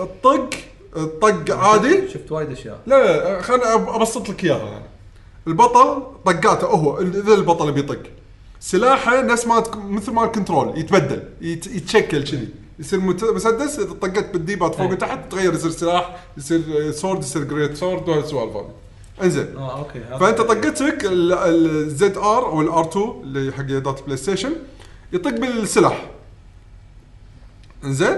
[0.00, 0.50] الطق
[0.96, 2.08] الطق عادي.
[2.08, 2.78] شفت وايد أشياء.
[2.86, 3.02] لا
[3.34, 4.58] لا خليني أبسط لك إياها.
[4.70, 4.84] يعني.
[5.46, 8.02] البطل طقاته هو اذا البطل بيطق.
[8.60, 12.48] سلاحه نفس ما مثل ما ال control يتبدل يت- يتشكل كذي.
[12.78, 13.00] يصير
[13.34, 14.92] مسدس إذا طقت بال D-pad فوق أي.
[14.92, 18.68] وتحت تغير يصير سلاح يصير sword يصير great sword وهالسوالف هذه.
[19.22, 19.56] انزين.
[19.56, 20.00] آه okay.
[20.20, 24.52] فأنت طقتك ال ZR أو ال R 2 اللي حق يدات PlayStation
[25.12, 26.10] يطق بالسلاح.
[27.84, 28.16] انزين.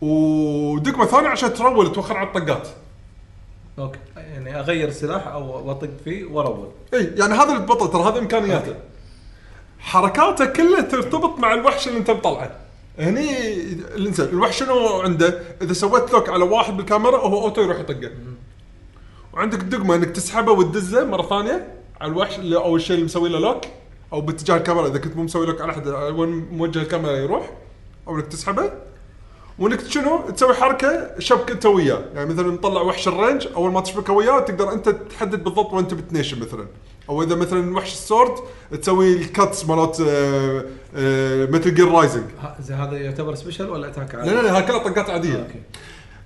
[0.00, 2.68] ودقمة ثانية عشان ترول توخر على الطقات.
[3.78, 3.98] okay.
[4.16, 8.74] يعني أغير سلاح أو اطق فيه وارول إي يعني هذا البطل ترى هذا إمكانياته.
[9.78, 12.56] حركاته كلها ترتبط مع الوحش اللي أنت مطلعه.
[12.98, 18.10] هني الإنسان الوحش شنو عنده؟ إذا سويت lock على واحد بالكاميرا هو auto يروح يطقه.
[19.32, 23.38] وعندك دقمة إنك تسحبه وتدزه مرة ثانية على الوحش اللي أو الشيء اللي مسوي له
[23.38, 23.60] lock
[24.12, 27.50] أو باتجاه الكاميرا إذا كنت مو مسوي lock على أحد وين موجه الكاميرا يروح
[28.08, 28.72] أو إنك تسحبه.
[29.58, 33.80] وإنك شنو؟ تسوي حركة شبك انت وياه يعني مثلا نطلع وحش ال range أول ما
[33.80, 36.66] تشبكة وياه تقدر أنت تحدد بالضبط وين تبي تنيشن مثلا.
[37.08, 38.32] أو إذا مثلا وحش ال sword
[38.82, 40.00] تسوي ال cuts مالت
[41.50, 42.24] مثل Gear Rising
[42.70, 45.36] هذا يعتبر special ولا attack لا لا لا هكذا طقات عادية.
[45.36, 45.60] okay.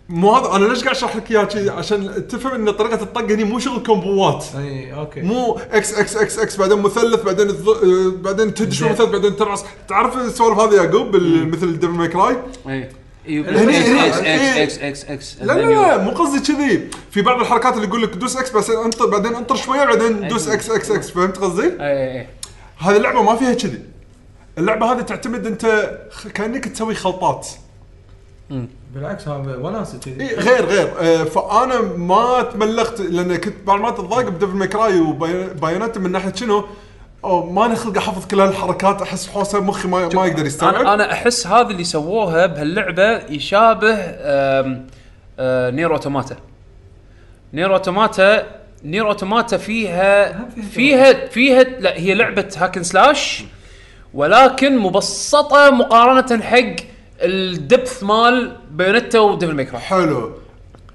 [0.09, 3.59] مو هذا أنا ليش قاعد أشرح لك إياها عشان تفهم إن طريقة الطق هني مو
[3.59, 4.44] شغل combo ات.
[4.59, 5.20] أي okay.
[5.20, 7.69] مو إكس إكس إكس إكس بعدين مثلث بعدين الض...
[7.69, 8.82] آه، بعدين تدش.
[8.82, 9.65] مثلث بعدين ترعص.
[9.89, 12.36] تعرف السوالف هذه يعقوب مثل Devil May Cry
[12.69, 12.89] أي.
[13.28, 13.42] هني-
[13.76, 14.62] هني- X إيه.
[14.64, 15.36] X X X.
[15.42, 16.88] لا لا لا مو قصدي كذي.
[17.10, 20.48] في بعض الحركات اللي يقول لك دوس إكس بس أنطر بعدين أنطر شوية بعدين دوس
[20.48, 21.10] إكس إكس إكس.
[21.10, 22.26] فهمت قصدي؟ اي اي
[22.78, 23.82] هذه اللعبة ما فيها كذي.
[24.59, 25.90] اللعبة هذه تعتمد أنت
[26.34, 27.48] كأنك تسوي خلطات.
[28.94, 30.30] بالعكس هذا وناسه كذي.
[30.30, 30.92] اي غير غير.
[31.01, 35.98] آه، فأنا ما تملقت لأن كنت بعض المرات أتضايق ب Devil May Cry و Bayonetta
[35.98, 36.64] من ناحية شنو؟
[37.24, 40.74] أو ما خلق احفظ كل هالحركات أحس حوسه مخي ما, ما يقدر يستوعب.
[40.74, 44.86] أنا أنا أحس هذا اللي سووها بهاللعبة يشابه آم،
[45.38, 46.36] آه، Nier Automata.
[47.55, 48.47] Nier Automata
[48.84, 53.44] Nier Automata فيها فيها فيها لا هي لعبة hack and slash
[54.14, 56.76] ولكن مبسطة مقارنة حق
[57.22, 59.78] ال depth مال Bayonetta و Devil May Cry.
[59.78, 60.32] حلو.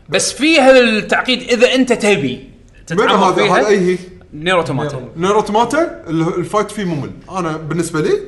[0.09, 2.49] بس فيها التعقيد إذا أنت تبي
[2.87, 3.67] تتعمق فيها.
[3.67, 3.97] أي
[4.37, 7.11] هي Nier Automata Nier Automata ال- ال fight فيه ممل.
[7.31, 8.19] أنا بالنسبة لي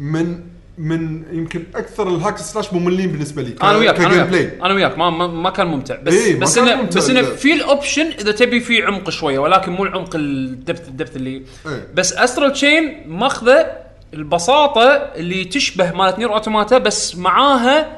[0.00, 0.40] من
[0.78, 4.58] من يمكن أكثر ال hack slash مملين بالنسبة لي أنا وياك أنا وياك.
[4.64, 4.98] أنا وياك.
[4.98, 5.96] ما, ما, ما كان ممتع.
[6.02, 7.00] بس إيه، بس انه ممتع.
[7.00, 10.88] بس إنه في ال option إذا تبي فيه عمق شوية ولكن مو العمق ال depth
[10.88, 11.88] ال depth اللي إيه.
[11.94, 13.66] بس Astral Chain ماخذة
[14.14, 14.82] البساطة
[15.16, 17.96] اللي تشبه مالت Nier Automata بس معاها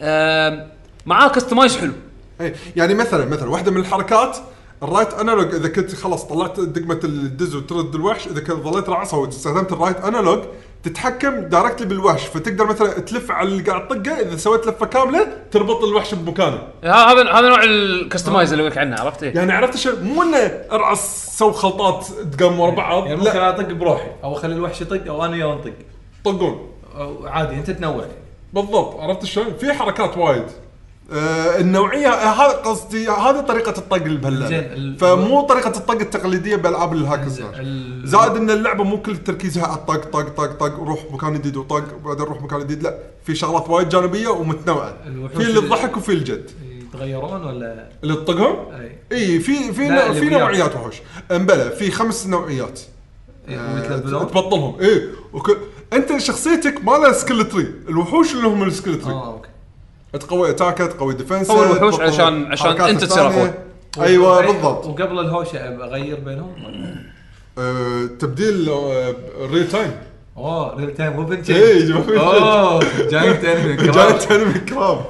[0.00, 0.68] آم،
[1.06, 1.92] معاها customize حلو.
[2.40, 4.36] اي يعني مثلا مثلا واحدة من الحركات
[4.82, 9.18] ال right analog إذا كنت خلاص طلعت دقمة الدز وترد الوحش إذا كنت ظليت رعصها
[9.18, 10.38] واستخدمت ال right analog
[10.82, 15.84] تتحكم directly بالوحش فتقدر مثلا تلف على اللي قاعد تطقه إذا سويت لفة كاملة تربط
[15.84, 16.62] الوحش بمكانه.
[16.84, 20.36] هذا هذا نوع ال customize اللي قلت عنه عرفت إيه؟ يعني عرفت شو؟ مو إنه
[20.72, 24.10] أرعص سو خلطات دقم ورا بعض يعني ممكن أطق بروحي.
[24.24, 25.72] أو أخلي الوحش يطق أو أنا وياه نطق
[26.24, 26.70] طقون.
[27.24, 28.04] عادي أنت تنوع.
[28.52, 30.46] بالضبط عرفت شلون؟ في حركات وايد.
[31.12, 36.56] آه النوعية آه، هذا قصدي هذه طريقة الطق اللي بهاللعبه ال- فمو طريقة الطق التقليدية
[36.56, 40.52] بالعاب ال hack slash ال- زائد إن اللعبة مو كل تركيزها على الطق طق طق
[40.52, 42.82] طق روح مكان جديد وطق وبعدين روح مكان جديد.
[42.82, 44.94] لا في شغلات وايد جانبية ومتنوعة.
[45.34, 46.50] في اللي الضحك وفي الجد.
[46.80, 48.98] يتغيرون ولا؟ اللي تطقهم؟ أي.
[49.12, 50.28] إي في في نوع في.
[50.28, 50.94] نوعيات وحوش.
[51.32, 52.80] أمبلا في خمس نوعيات.
[53.48, 54.80] إيه، آه، تبطلهم.
[54.80, 55.56] إي وك...
[55.92, 59.48] أنت شخصيتك ما لها skill tree الوحوش اللي هم ال skill tree آه okay.
[60.12, 63.52] تقوي attack ه تقوي defense هو الوحوش عشان- عشان أنت تصير أقوى.
[64.00, 64.86] أيوه بالضبط.
[64.86, 66.54] وقبل الهوشة أغير بينهم؟
[67.58, 68.68] آه، تبديل
[69.50, 69.90] real time
[70.36, 72.80] أوه real time weapon اي جوا- أوه
[73.10, 75.04] giant enemy giant enemy crab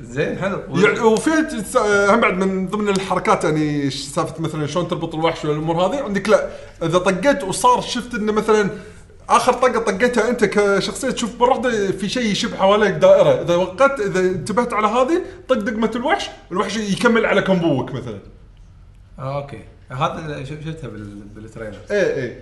[0.00, 0.60] زين حلو.
[0.74, 1.30] يعني وفي
[1.72, 1.76] س-
[2.10, 6.48] هم بعد من ضمن الحركات يعني سالفة مثلا شلون تربط الوحش والأمور هذه عندك لا
[6.82, 8.70] إذا طقيت وصار شفت إنه مثلا
[9.28, 13.42] آخر طقة طقيتها أنت كشخصية تشوف مره واحدة في شيء يشب حواليك دائرة.
[13.42, 18.18] إذا وقت إذا انتبهت على هذه طق دقمة الوحش الوحش يكمل على كمبوك مثلا.
[19.18, 19.60] آه، okay.
[19.90, 21.76] هذا اللي شفتها بال- بال trailer.
[21.90, 22.36] اي اي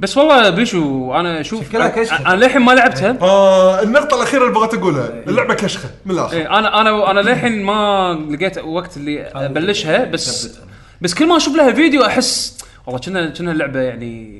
[0.00, 2.26] بس والله بيشو أنا أشوف شكلها كشخة.
[2.32, 3.18] أنا للحين ما لعبتها.
[3.22, 5.08] آه النقطة الأخيرة اللي بغيت أقولها.
[5.26, 6.36] اللعبة كشخة من الآخر.
[6.36, 10.58] إيه، أنا أنا أنا للحين ما لقيت وقت اللي أبلشها بس
[11.00, 14.38] بس كل ما أشوف لها فيديو أحس والله كنا كنا اللعبه يعني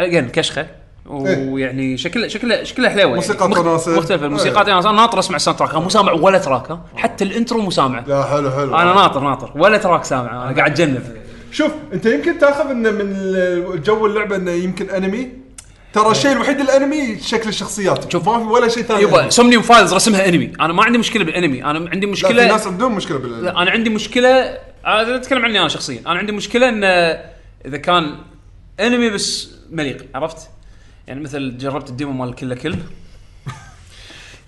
[0.00, 0.66] again كشخة
[1.06, 3.16] ويعني شكل شكلها شكلها حلوة يعني.
[3.18, 3.96] مخ- وناسة.
[3.96, 4.44] مختلفة.
[4.44, 4.60] إيه.
[4.80, 8.04] أنا ناطر أسمع ال soundtrack مو سامع ولا track ها حتى ال intro مو سامع
[8.06, 8.76] لا حلو حلو.
[8.76, 9.52] أنا ناطر ناطر.
[9.56, 11.02] ولا track سامع أنا قاعد أتجنب.
[11.52, 15.28] شوف أنت يمكن تاخذ انه من جو اللعبة إنه يمكن انمي
[15.92, 18.12] ترى الشيء الوحيد الانمي شكل الشخصيات.
[18.12, 18.28] شوف.
[18.28, 19.02] ما في ولا شيء ثاني.
[19.02, 19.28] يبا.
[19.30, 22.66] Somnium Files رسمها انمي أنا ما عندي مشكلة بالانمي أنا عندي لا مشكله في ناس
[22.66, 24.28] عندهم مشكلة بالانمي لا أنا عندي مشكله
[24.86, 26.02] أنا أتكلم عني أنا شخصيا.
[26.06, 26.84] أنا عندي مشكلة إن
[27.66, 28.14] إذا كان
[28.80, 30.50] انمي بس مليق عرفت؟
[31.06, 32.74] يعني مثل جربت ال demo مال كله كل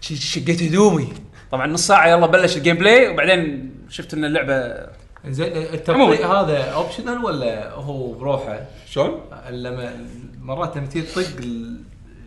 [0.00, 1.12] شقيت هدومي
[1.52, 4.86] طبعا نص ساعة يلا بلش ال gameplay وبعدين شفت إن اللعبة
[5.28, 5.74] زين عموماً.
[5.74, 9.20] التطبيق هذا optional ولا هو بروحه؟ شلون؟
[9.50, 10.06] لما
[10.40, 11.40] مرات لما تيجي تطق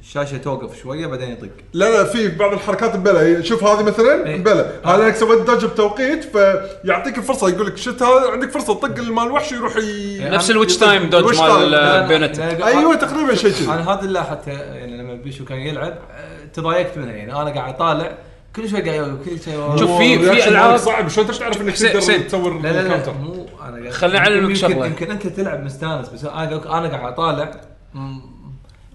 [0.08, 1.50] الشاشة توقف شوية بعدين يطق.
[1.74, 3.42] لا لا في بعض الحركات بلا.
[3.42, 4.44] شوف هذه مثلا إيه.
[4.44, 4.72] بلا.
[4.86, 9.24] هذا إنك سويت dodge بتوقيت فيعطيك الفرصة يقول لك شفت هذا؟ عندك فرصة طق مال
[9.28, 10.20] الوحش يروح ي...
[10.30, 11.72] نفس ال Witch Time dodge مال.
[11.72, 13.66] لا، ال Bayonetta أيوه تقريبا شيء كذي.
[13.66, 17.74] أنا هذا اللي حتى يعني لما بيشو كان يلعب آه، تضايقت منها يعني أنا قاعد
[17.74, 18.18] أطالع
[18.56, 21.08] كل شوي قاعد يوقف كل شوي شوف، في- في مالك صعب.
[21.08, 22.00] شلون تعرف إنك تقدر.
[22.20, 24.86] تصور لا لا لا ال counter مو أنا قاعد خليني أعلمك يمكن- شغلة.
[24.86, 27.52] يمكن أنت تلعب مستانس بس أنا قاعد- أنا قاعد اطالع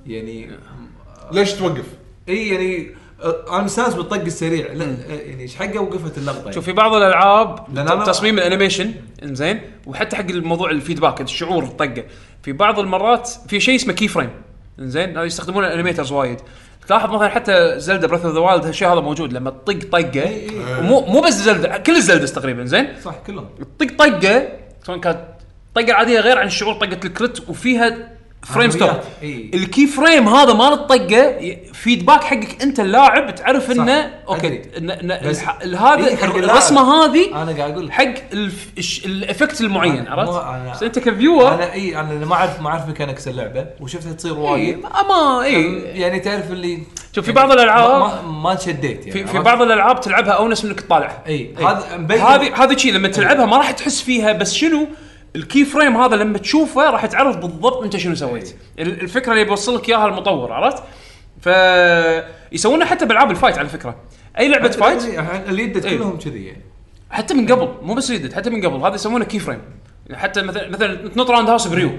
[0.07, 0.51] يعني
[1.33, 1.85] ليش توقف؟
[2.29, 2.91] إي يعني
[3.23, 4.73] آه، أنا مستانس بالطق السريع.
[4.73, 8.95] لا آه، يعني إيش حقه؟ وقفت اللقطة شوف في بعض الألعاب لأن تصميم ال animation
[9.23, 12.05] إنزين وحتى حق الموضوع ال feedback الشعور الطقة.
[12.43, 14.31] في بعض المرات في شيء اسمه key frame
[14.79, 16.41] إنزين هذا يستخدمونه ال animators وايد.
[16.89, 20.31] تلاحظ مثلا حتى Zelda Breath of the Wild هالشيء هذا موجود لما تطق طقة.
[20.81, 23.49] مو مو بس Zelda كل ال Zeldas تقريبا زين صح كلهم.
[23.79, 24.49] تطق طقة
[24.87, 25.19] سواء كانت
[25.75, 29.51] طقة عادية غير عن شعور طقة ال crit وفيها frame stop عمليات، إي.
[29.55, 31.37] ال key frame هذا مال الطقه
[31.73, 34.63] feedback حقك انت اللاعب تعرف إنه okay
[35.77, 36.15] هذا.
[36.25, 38.15] الرسمة هذه أنا قاعد أقول حق
[39.05, 42.87] ال effect المعين عرفت؟ بس أنت ك viewer أنا إي أنا ما اعرف ما أعرف
[42.87, 46.79] mechanics اللعبة وشفتها تصير وايد ما ما اي يعني تعرف اللي
[47.13, 51.23] شوف في بعض الالعاب ما, ما انشديت يعني في؟ بعض الألعاب تلعبها أونس منك تطالعها
[51.27, 51.55] إي.
[51.59, 54.87] هذا هذه هذه شيء لما تلعبها ما راح تحس فيها بس شنو
[55.37, 58.57] ال key frame هذا لما تشوفه راح تعرف بالضبط انت شنو سويت.
[58.79, 60.83] ال- الفكرة اللي بيوصل لك إياها المطور عرفت؟
[61.41, 61.49] ف
[62.53, 63.97] يسوونها حتى بألعاب ال fight على فكرة.
[64.39, 65.05] أي لعبة fight؟
[65.49, 65.99] اللي يدت إي.
[65.99, 66.63] كلهم كذي يعني.
[67.11, 68.77] حتى من قبل مو بس ريدت حتى من قبل.
[68.87, 69.61] هذا يسمونه key frame.
[70.15, 71.91] حتى مثلا مثلا تنط roundhouse ب Ryu.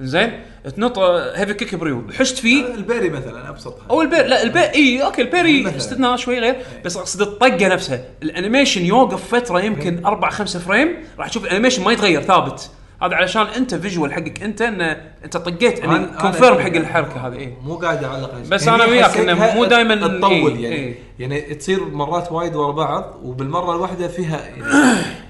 [0.00, 0.40] زين؟
[0.76, 2.04] تنط heavy kick ب Ryu.
[2.18, 2.74] حشت فيه.
[2.74, 3.86] ال parry مثلا أبسطها.
[3.90, 5.76] أو ال parry لا ال parry إي okay ال parry مثلاً.
[5.76, 6.56] استثناء شوي غير.
[6.84, 8.04] بس أقصد الطقة نفسها.
[8.22, 10.96] ال animation يوقف فترة يمكن أربع خمسة frame.
[11.18, 12.70] راح تشوف ال animation ما يتغير ثابت.
[13.02, 14.42] هذا علشان انت visual حقك.
[14.42, 14.80] انت إن
[15.24, 18.68] انت طقيت يعني confirm حق الحركة هذه اي مو قاعد أعلق بس.
[18.68, 20.76] أنا هني وياك إنه مو دايماً تطول إي، يعني.
[20.76, 20.94] إي.
[21.18, 24.62] يعني تصير مرات وايد ورا بعض وبالمرة الواحدة فيها يعني,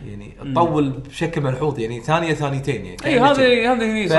[0.07, 2.97] يعني تطول بشكل ملحوظ يعني ثانية ثانيتين يعني.
[3.05, 4.15] اي هذه هذه هني صح.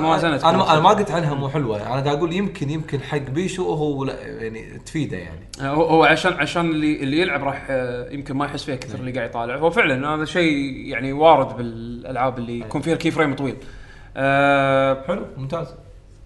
[0.00, 1.76] موازنه أنا ما- أنا ما قلت عنها مو حلوة.
[1.76, 5.40] أنا قاعد أقول يمكن يمكن حق بيشو هو لا يعني تفيده يعني.
[5.60, 9.12] هو هو عشان عشان اللي اللي يلعب راح آه، يمكن ما يحس فيها كثر اللي
[9.12, 9.56] قاعد يطالع.
[9.56, 10.54] هو فعلا هذا شيء
[10.86, 13.56] يعني وارد بالألعاب اللي يكون فيها ال key frame طويل.
[14.16, 15.66] آه حلو ممتاز.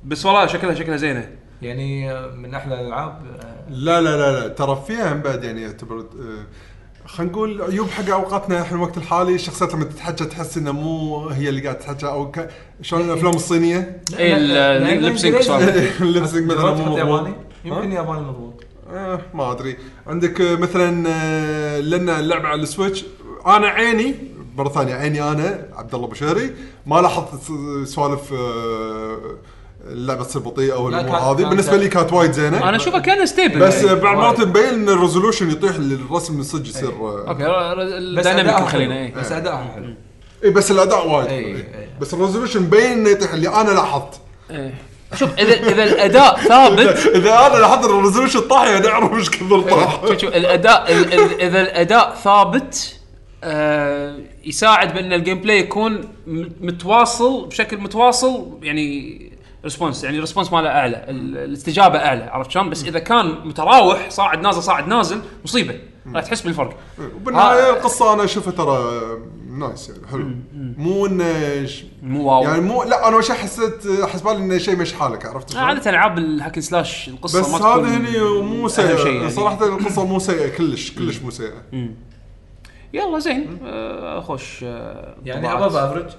[0.05, 1.29] بس والله شكلها شكلها زينة.
[1.63, 4.49] يعني آه، من أحلى الألعاب آه، لا لا لا لا.
[4.49, 6.05] ترى فيها هم بعد يعني يعتبر آه،
[7.15, 11.49] خلينا نقول عيوب حق أوقاتنا إحنا الوقت الحالي الشخصيات لما تتحكى تحس إنه مو هي
[11.49, 12.49] اللي قاعد تتحكى أو ك...
[12.83, 16.99] شلون الأفلام الصينية؟ اي ال lip sync سوالف ال lip sync مثلا مو مضبوط.
[16.99, 17.35] ياباني؟
[17.65, 18.65] يمكن؟ ياباني مضبوط.
[18.93, 19.77] آه ما أدري.
[20.07, 23.05] عندك مثلا آه، لأن اللعبه على السويتش.
[23.47, 24.15] أنا عيني
[24.57, 26.51] مرة ثانية عيني أنا عبد الله بشهري
[26.87, 27.53] ما لاحظت
[27.85, 29.19] سوالف آه،
[29.87, 31.49] اللعبه تصير بطيئه أو لا، الأمور هذه.
[31.49, 32.69] بالنسبة لي كانت وايد زينة.
[32.69, 34.17] أنا اشوفها كان stable بس آه، بعد وايد.
[34.17, 37.45] مرات مبين ان ال resolution يطيح الرسم من صدق يصير آه، okay
[38.17, 39.05] بس ال dynamic أداءها خلينا حلو.
[39.05, 39.95] اي بس اداءها حلو.
[40.45, 41.65] اي بس الأداء وايد.
[42.01, 44.21] بس ال resolution مبين إنه يطيح اللي أنا لاحظت.
[44.51, 44.75] إيه.
[45.15, 49.61] شوف اذا إذا الأداء ثابت اذا أنا لاحظت ال resolution طاح يعني أعرف إيش كثر
[49.61, 50.01] طاح.
[50.09, 52.97] شوف شوف الاداء ال- ال- إذا الأداء ثابت
[53.45, 56.01] آه يساعد بأن ال gameplay يكون
[56.61, 59.30] متواصل بشكل متواصل يعني
[59.65, 61.05] response يعني ال response ماله أعلى.
[61.09, 62.25] ال- الاستجابة أعلى.
[62.25, 65.75] عرفت شلون؟ بس إذا كان متراوح صاعد نازل صاعد نازل مصيبة.
[66.15, 66.77] راح تحس بالفرق.
[67.17, 69.01] وبالنهاية ها- القصة أنا أشوفها ترى
[69.59, 70.31] nice يعني حلو.
[70.55, 71.69] مو إنه
[72.03, 72.43] مو واو.
[72.43, 76.19] يعني مو لا أنا وش حسيت حسبالي إنه شيء مش حالك عرفت شلون؟ عادة ألعاب
[76.19, 79.31] الهاكن سلاش القصة بس هذا هني مو شيء يعني.
[79.31, 81.63] صراحة القصة مو سيئة كلش كلش مو سيئة.
[82.93, 83.59] يلا زين.
[83.65, 85.53] آه خوش آه يعني.
[85.53, 86.11] ابف أفرج.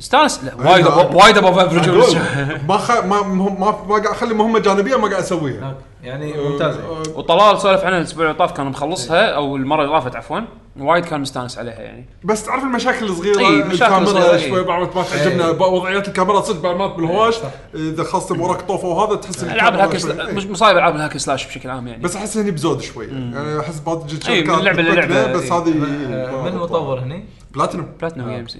[0.00, 1.16] استانس لا وايد أيوة.
[1.16, 2.16] وايد ابوف افريج أقول،
[2.68, 2.90] ما خ...
[3.04, 7.84] ما ما ما قاعد اخلي مهمه جانبية ما قاعد اسويها يعني ممتازه أه، وطلال سولف
[7.84, 10.40] عنها الأسبوع اللي طاف كان مخلصها أو المرة اللي طافت عفوا.
[10.80, 12.06] وايد كان مستانس عليها يعني.
[12.24, 14.40] بس تعرف المشاكل الصغيرة؟ إي، مشاكل.
[14.48, 17.34] شوي بعض ما تعجبنا وضعيات الكاميرا صدق بعض مرات بالهواش
[17.74, 19.94] إذا خاصه وراك طوفة وهذا تحس ألعاب الهاك.
[20.34, 22.02] مش مصايب ألعاب الهاك سلاش بشكل عام يعني.
[22.02, 23.06] بس أحس هني بزود شوي.
[23.06, 25.52] يعني أحس بعض شركات بتبكنا، للعبة، بس.
[25.52, 27.24] هذه آه، من المطور هني؟
[27.54, 27.88] بلاتينوم.
[28.00, 28.36] بلاتنم آه.
[28.36, 28.58] جيمز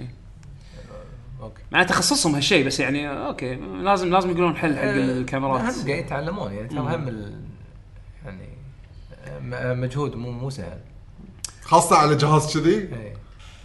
[1.43, 1.63] أوكي.
[1.73, 5.61] مع تخصصهم هالشيء بس يعني أوكي لازم لازم يقولون حل حق هم الكاميرات.
[5.61, 7.41] قاعد يتعلمون يعني ترى هم ال-
[8.25, 8.49] يعني
[9.75, 10.79] مجهود مو مو سهل.
[11.63, 13.13] خاصة على جهاز كذي؟ إي.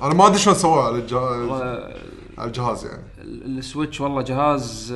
[0.01, 1.51] أنا ما أدري شلون سووه على الجهاز
[2.37, 3.03] على الجهاز يعني.
[3.17, 4.95] ال- السويتش والله جهاز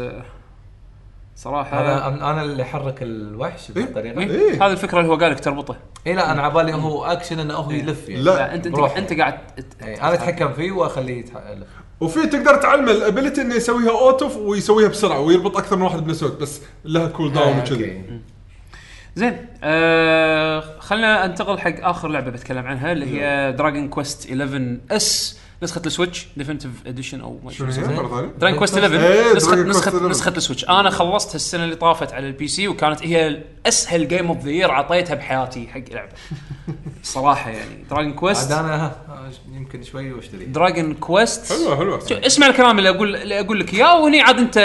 [1.36, 4.20] صراحة أنا أنا اللي حرك الوحش بهالطريقة.
[4.22, 4.66] إيه؟ إيه.
[4.66, 5.78] هذه الفكرة اللي هو قال لك تربطه.
[6.08, 8.24] اي لا أنا عبالي هو اكشن إنه هو يلف يعني.
[8.24, 8.32] لا.
[8.32, 8.98] لا أنت أنت بروحه.
[8.98, 9.38] أنت قاعد
[9.84, 11.68] إي، أنا أتحكم فيه وأخليه يتح- يلف.
[12.00, 16.24] وفي تقدر تعلمه ال ability إنه يسويها auto ويسويها بسرعة ويربط أكثر من واحد بنفس
[16.24, 17.74] الوقت بس لها cooldown آه، وكذي.
[17.86, 18.20] okay.
[19.16, 25.40] زين آه خلينا انتقل حق آخر لعبة بتكلم عنها اللي هي دراجون كويست 11 إس.
[25.64, 27.68] نسخة السويتش definitive edition أو ما شنو
[28.56, 30.10] كويست إيه، 11 نسخه Dragon Quest نسخه 11.
[30.10, 30.66] نسخه السويتش.
[30.70, 34.72] أنا خلصتها السنة اللي طافت على ال PC وكانت هي أسهل game of the year
[34.72, 36.12] عطيتها بحياتي حق لعبة.
[37.04, 37.84] صراحة يعني.
[37.90, 40.46] دراجون عاد كويست أنا ها آه، يمكن شوي وأشتري.
[40.46, 42.00] دراجون كويست حلوة حلوة.
[42.12, 44.58] اسمع الكلام اللي أقول اللي أقول لك إياه وهني عاد أنت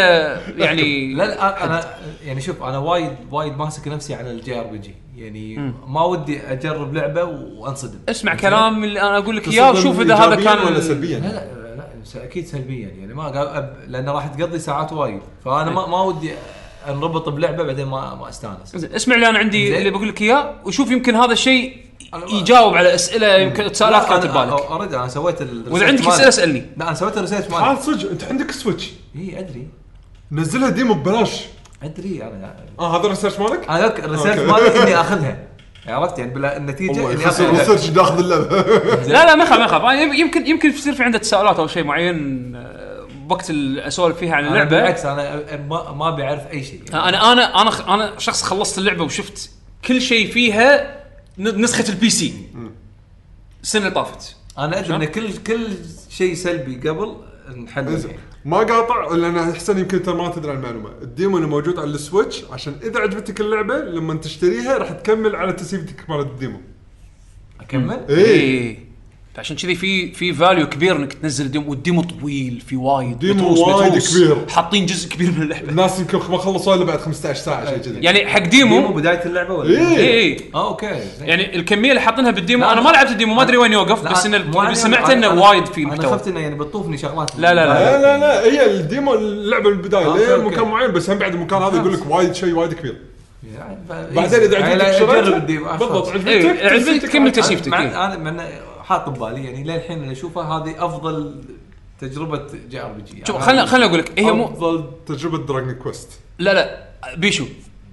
[0.56, 1.84] يعني لا لا أنا
[2.24, 4.94] يعني شوف أنا وايد وايد ماسك نفسي على ال JRPG.
[5.16, 7.99] يعني ما ودي أجرب لعبة وأنصدم.
[8.09, 11.77] اسمع كلام اللي أنا أقول لك إياه وشوف إذا هذا كان ولا لا سلبيا؟ لا
[12.15, 13.15] لا أكيد سلبيا يعني.
[13.15, 15.20] ما قا- أب- لأن راح تقضي ساعات وايد.
[15.45, 16.32] فأنا ما, ما ودي
[16.89, 18.77] أنربط بلعبة بعدين ما ما أستانس.
[18.77, 19.78] زين اسمع اللي أنا عندي.
[19.78, 21.77] اللي بقول لك إياه وشوف يمكن هذا الشيء
[22.32, 26.07] يجاوب على أسئلة يمكن تساؤلات لا، كانت أنا- ببالك already أنا سويت ال وإذا عندك
[26.07, 26.66] اسئلة اسألني.
[26.77, 27.77] لا أنا سويت ال research مالي.
[27.81, 28.91] صدق أنت عندك سويتش.
[29.16, 29.69] اي أدري.
[30.32, 31.45] نزلها demo ببلاش.
[31.85, 34.39] أدري أنا آه هذا ال research مالك؟ أنا ذاك ال research.
[34.39, 35.39] مالي إني آخذها.
[35.86, 37.51] عرفت؟ يعني بلا النتيجة إني آخذها.
[37.51, 38.62] ال research ناخذ اللعبة.
[39.06, 39.82] لا لا ما يخاف ما يخاف.
[39.82, 44.47] أنا يمكن يمكن يصير في عنده تساؤلات أو شيء معين آه، وقت اسولف فيها عن
[44.47, 44.70] اللعبة.
[44.70, 46.81] بالعكس أنا ما, ما بعرف أي شيء.
[46.93, 47.09] يعني.
[47.09, 49.51] أنا أنا أنا خ- أنا شخص خلصت اللعبة وشفت
[49.85, 50.97] كل شيء فيها
[51.39, 52.35] ن- نسخة ال P سي
[53.62, 54.36] السنة اللي طافت.
[54.59, 55.66] أنا أدري إن كل كل
[56.11, 57.16] شيء سلبي قبل
[57.65, 58.12] نحل زين.
[58.44, 60.90] ما قاطع لأن أحسن يمكن انت ما تدري عن المعلومة.
[61.02, 66.10] الديمو اللي موجود على السويتش عشان إذا عجبتك اللعبة لما تشتريها راح تكمل على تسيفتك
[66.10, 66.60] مال الديمو.
[67.60, 68.84] أكمل؟ اي إيه.
[69.35, 73.59] فعشان كذي في في فاليو كبير إنك تنزل ديمو والديمو طويل في وايد ديمو متروس-
[73.59, 74.16] وايد متروس.
[74.16, 74.36] كبير.
[74.48, 77.98] حاطين جزء كبير من اللعبة الناس يمكن ما خلصوا إلا بعد 15 ساعة شيء كذي
[78.01, 79.97] يعني حق ديمو ديمو بداية اللعبة ولا إيه.
[79.97, 80.86] اي اي آه okay
[81.19, 81.28] زين.
[81.28, 83.73] يعني الكمية اللي حاطينها بال demo أنا أنا- ما لعبت ال demo ما أدري وين
[83.73, 87.31] يوقف بس إن اللي سمعت إنه وايد في أنا محتوى خفت إنه يعني بتطوفني شغلات
[87.39, 90.36] لا، لا، لا لا لا هي ال demo اللعبة بالبداية آه، ليه.
[90.48, 92.97] مكان معين بس هم بعد المكان هذا يقول لك وايد شيء وايد كبير
[93.59, 93.78] يعني
[94.15, 95.43] بعدين إذا يعني عجبتك
[95.78, 96.09] بالضبط.
[96.27, 97.72] إيه، عجبتك ت save تك كمل ت save تك.
[97.74, 98.06] إيه.
[98.06, 98.16] أنا
[98.85, 101.44] حاط ببالي يعني للحين اللي اشوفه هذه أفضل
[102.01, 106.09] تجربة JRPG شوف خلنا خلنا أقول لك هي مو أفضل تجربة دراجون كويست
[106.39, 106.85] لا لا
[107.16, 107.44] بيشو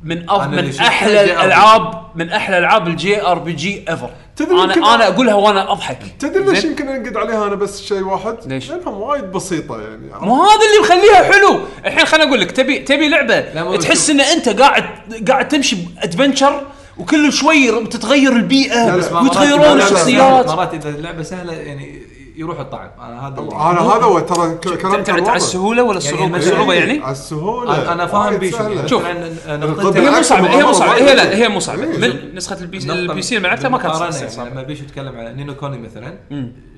[0.04, 0.48] من أف...
[0.48, 1.24] من أحلى.
[1.24, 6.64] الالعاب من أحلى ألعاب ال JRPG ever تدري أنا أنا أقولها وأنا أضحك تدري ليش؟
[6.64, 10.80] يمكن أنقد عليها أنا بس شيء واحد؟ ليش؟ لأنها وايد بسيطة يعني مو هذا اللي
[10.82, 13.42] مخليها حلو الحين خليني أقول لك تبي تبي لعبة
[13.76, 14.10] تحس.
[14.10, 14.86] إن أنت قاعد
[15.28, 16.62] قاعد تمشي ب adventure
[17.02, 22.02] وكل شوي تتغير البيئة ويتغيرون مرات- الشخصيات مرات إذا اللعبه سهلة يعني
[22.36, 25.36] يروح الطعم أنا هذا أنا هذا هو ترى كلام كان على.
[25.38, 28.58] السهولة ولا يعني الصعوبة مثلاً- الصعوبة يعني على السهولة أنا أنا فاهم بيشو.
[28.64, 29.06] يعني شوف.
[29.06, 31.36] هي مو صعبة هي مو صعبة هي لا.
[31.36, 31.98] هي مو صعبة إيه.
[31.98, 34.16] من نسخة ال ال PC اللي لعبتها ما كانت صعبة.
[34.38, 36.18] يعني لما بيشو يتكلم على نينو كوني مثلا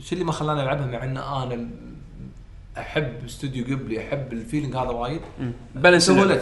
[0.05, 1.67] شو اللي ما خلاني العبها مع ان أنا
[2.77, 5.21] أحب استوديو جيبلي أحب ال feeling هذا وايد
[5.75, 6.41] balance اللعبة.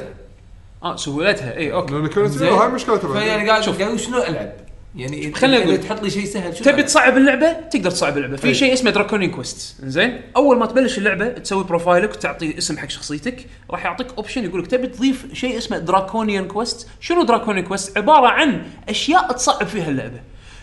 [0.83, 2.49] آه سهولتها اي okay لأن كانت زين.
[2.53, 3.23] هاي مشكلتها بعد.
[3.23, 4.53] فيعني قاعد قاعد شنو العب؟
[4.95, 5.77] يعني خليني إذا أقول.
[5.77, 8.53] تحط لي شيء سهل شنو تبي ألعب؟ تصعب اللعبة تقدر تصعب اللعبة في أي.
[8.53, 12.89] شيء اسمه Draconian Quest زين أول ما تبلش اللعبة تسوي profile ك وتعطي اسم حق
[12.89, 17.97] شخصيتك راح يعطيك option يقول لك تبي تضيف شيء اسمه Draconian Quest شنو Draconian Quest
[17.97, 20.19] عبارة عن أشياء تصعب فيها اللعبة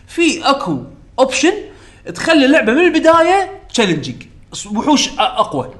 [0.07, 0.79] في أكو
[1.19, 1.53] option
[2.15, 4.23] تخلي اللعبة من البداية challenging
[4.75, 5.75] وحوش أ- أقوى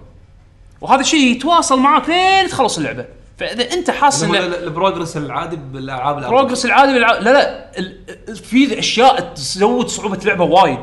[0.81, 3.05] وهذا الشيء يتواصل معاك لين تخلص اللعبة
[3.39, 6.35] فإذا أنت حاسس ان ال- ال progress العادي بالألعاب الأرض.
[6.35, 7.13] progress العادي بالع...
[7.19, 10.79] لا لا ال- في أشياء تزود صعوبة اللعبه وايد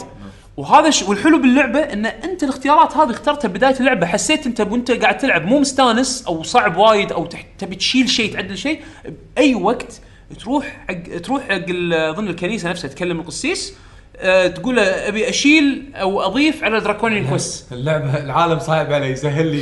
[0.57, 1.03] وهذا ش...
[1.03, 5.59] والحلو باللعبة إن أنت الاختيارات هذه اخترتها بداية اللعبة حسيت أنت وانت قاعد تلعب مو
[5.59, 7.45] مستانس أو صعب وايد أو تح...
[7.57, 8.81] تبي تشيل شيء تعدل شيء
[9.35, 10.01] بأي وقت
[10.39, 13.73] تروح حق تروح حق اظن الكنيسة نفسها تكلم القسيس
[14.55, 19.61] تقول له أبي أشيل أو أضيف على Draconian Quest اللعبه العالم صعب علي سهل لي.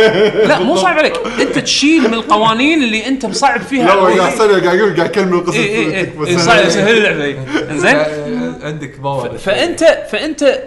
[0.48, 4.32] لا مو صعب عليك أنت تشيل من القوانين اللي أنت مصعب فيها لا قاعد.
[4.34, 6.40] يسأل قاعد يقول قاعد يكلم القصة اي اي اي تكفى إي، سهل.
[6.62, 7.76] صعب سهل اللعبة.
[7.76, 10.58] زين آه، عندك power فانت فأنت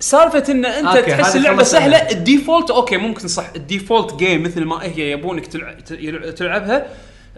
[0.00, 2.10] سالفة إن أنت okay، تحس اللعبة سهلة سهلة.
[2.10, 6.86] ال default okay ممكن صح ال default game مثل ما هي يبونك تلع- تل- تلعبها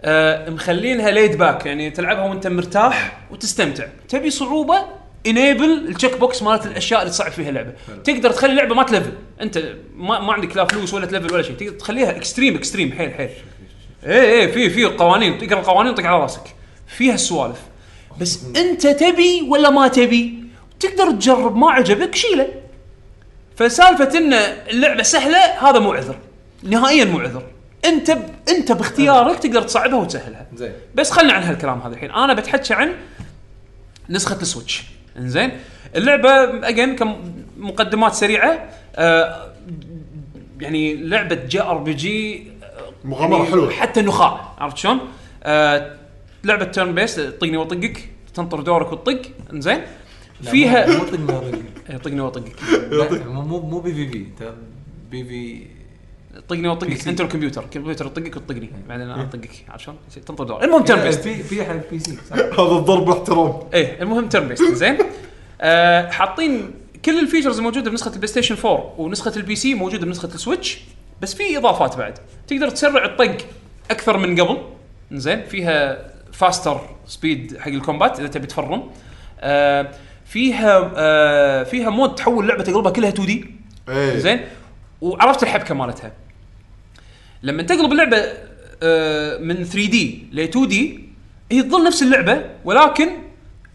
[0.01, 6.43] آه مخلينها laid back يعني تلعبها وأنت مرتاح وتستمتع تبي صعوبة enable ال check box
[6.43, 7.73] مالت الأشياء اللي تصعب فيها اللعبة.
[8.03, 9.11] تقدر تخلي اللعبة ما تلفل.
[9.41, 9.57] أنت
[9.95, 11.55] ما, ما عندك لا فلوس ولا تلفل ولا شيء.
[11.55, 13.29] تقدر تخليها extreme extreme حيل حيل.
[14.05, 15.37] إيه إيه في في قوانين.
[15.37, 16.55] تقرأ القوانين طق على راسك.
[16.87, 17.59] فيها السوالف
[18.21, 20.43] بس أنت تبي ولا ما تبي؟
[20.79, 21.55] تقدر تجرب.
[21.55, 22.47] ما عجبك شيله.
[23.55, 24.33] فسالفة إن
[24.69, 26.17] اللعبة سهلة هذا مو عذر
[26.63, 27.43] نهائيا مو عذر
[27.85, 28.21] أنت ب...
[28.49, 30.47] أنت باختيارك تقدر تصعبها وتسهلها.
[30.55, 30.73] زين.
[30.95, 32.11] بس خلنا عن هالكلام هذا الحين.
[32.11, 32.95] أنا بتحكي عن
[34.09, 34.83] نسخة ال Switch.
[35.17, 35.51] إنزين.
[35.95, 36.29] اللعبة
[36.67, 38.69] again كمقدمات سريعة.
[38.95, 39.51] آه
[40.59, 42.47] يعني لعبة JRPG
[43.05, 43.69] مغامرة حلوة.
[43.71, 44.99] حتى النخاع عرفت شلون؟
[45.43, 45.95] آه
[46.43, 49.21] لعبة turn-based طقني واطقك تنطر دورك وتطق
[49.53, 49.81] إنزين.
[50.43, 51.53] فيها مو طقنا طق.
[51.89, 52.55] إيه، طقني واطقك
[53.27, 54.51] مو مو بي في في
[55.11, 55.67] بي في
[56.49, 57.07] طقني واطقك PC.
[57.07, 58.69] انت الكمبيوتر الكمبيوتر يطقك وتطقني.
[58.89, 63.05] بعدين أنا أطقك عرفت شلون؟ تنطر دورك المهم turn-based في في حق PC؟ هذا الضرب
[63.05, 64.97] باحترام إيه المهم turn-based زين.
[65.61, 66.73] آه حاطين
[67.05, 70.79] كل ال features الموجودة بنسخة ال PlayStation 4 ونسخة ال PC موجودة بنسخة ال Switch
[71.21, 72.19] بس في إضافات بعد.
[72.47, 73.37] تقدر تسرع الطق
[73.91, 74.57] أكثر من قبل.
[75.11, 78.83] زين فيها faster speed حق ال combat إذا تبي تفرم.
[79.39, 79.91] آه
[80.25, 83.45] فيها آه فيها mode تحول اللعبه تقلبها كلها 2D
[83.89, 84.17] إيه.
[84.17, 84.39] زين.
[85.01, 86.11] وعرفت الحبكة مالتها.
[87.43, 88.17] لما تقلب اللعبة
[88.83, 91.09] آه، من 3D ل 2D
[91.51, 93.09] هي تظل نفس اللعبة ولكن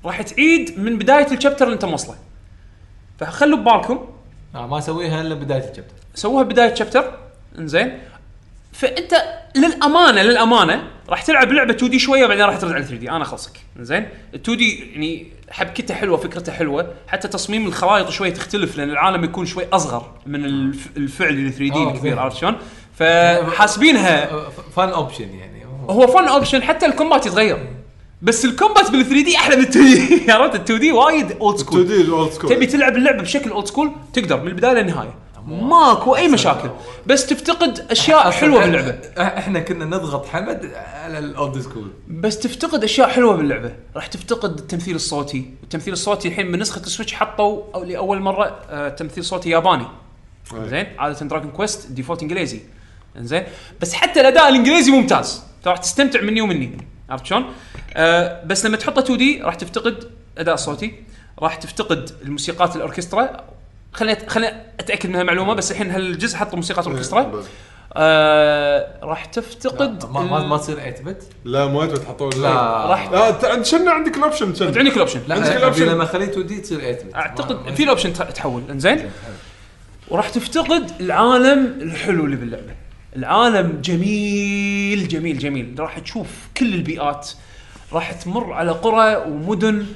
[0.04, 2.14] راح تعيد من بداية ال chapter اللي انت موصله
[3.18, 4.08] فخلوا ببالكم.
[4.54, 7.18] آه ما أسويها إلا بداية ال chapter سووها بداية chapter
[7.58, 7.98] إنزين.
[8.72, 9.14] فأنت
[9.56, 13.52] للأمانة للأمانة راح تلعب لعبة 2D شوية وبعدين راح ترد على 3D أنا خلصك.
[13.80, 16.92] زين؟ ال 2D يعني حبكتها حلوة فكرتها حلوة.
[17.08, 20.86] حتى تصميم الخرائط شوي تختلف لأن العالم يكون شوي أصغر من الف...
[20.96, 22.18] الفعل اللي 3D آه، الكبير.
[22.18, 22.56] عرفت شلون؟
[22.98, 24.30] فحاسبينها
[24.76, 25.64] fun option يعني.
[25.90, 27.66] هو fun option حتى ال combat يتغير.
[28.22, 31.86] بس ال combat بال 3D أحلى من 2D عرفت؟ ال 2D وايد old school 2D
[31.86, 34.40] ال old school تبي تلعب اللعبة بشكل old school تقدر.
[34.40, 35.14] من البداية للنهاية.
[35.46, 36.70] ماكو أي مشاكل.
[37.06, 38.98] بس تفتقد أشياء حلوة باللعبة.
[39.18, 41.90] إحنا كنا نضغط حمد على ال old school.
[42.08, 43.76] بس تفتقد أشياء حلوة باللعبة.
[43.96, 45.50] راح تفتقد التمثيل الصوتي.
[45.62, 49.86] التمثيل الصوتي الحين من نسخة ال Switch حطوا أو لأول مرة آه تمثيل صوتي ياباني.
[50.54, 52.60] زين؟ عادة Dragon Quest default إنجليزي.
[53.16, 53.44] زين؟
[53.80, 55.42] بس حتى الأداء الإنجليزي ممتاز.
[55.66, 56.78] راح تستمتع مني ومني.
[57.10, 57.44] عرفت شلون؟
[57.94, 60.94] آه بس لما تحطه 2D راح تفتقد أداء صوتي.
[61.38, 63.44] راح تفتقد الموسيقات الأوركسترا.
[63.96, 67.44] خليني خليني أتأكد من هالمعلومة بس الحين هالجزء حطوا موسيقات أوركسترا.
[67.98, 72.50] آه راح تفتقد ما ما, ما تصير 8 بت لا مو انت تحطون لا.
[72.86, 75.48] راح لا انت عند شنو عندك ال option انت شنو؟ عندك ال option لا عندك
[75.48, 75.86] أبي ال option.
[75.86, 78.62] لما خليت 2D تصير 8 bit أعتقد في ال option تحول.
[78.70, 79.10] إنزين؟
[80.08, 82.74] وراح تفتقد العالم الحلو اللي باللعبة.
[83.16, 85.74] العالم جميل جميل جميل.
[85.78, 87.30] راح تشوف كل البيئات.
[87.92, 89.86] راح تمر على قرى ومدن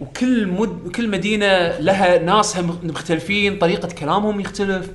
[0.00, 4.90] وكل مد كل مدينة لها ناسها مخ- مختلفين طريقة كلامهم يختلف.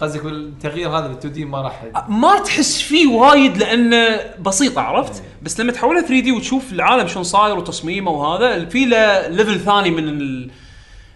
[0.00, 5.60] قصدك التغيير هذا بال 2D ما راح ما تحس فيه وايد لأنه بسيطة عرفت؟ بس
[5.60, 10.50] لما تحولها 3D وتشوف العالم شلون صاير وتصميمه وهذا في له level ثاني من ال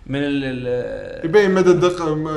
[0.06, 2.28] من ال- ال يبين مدى الدقه م-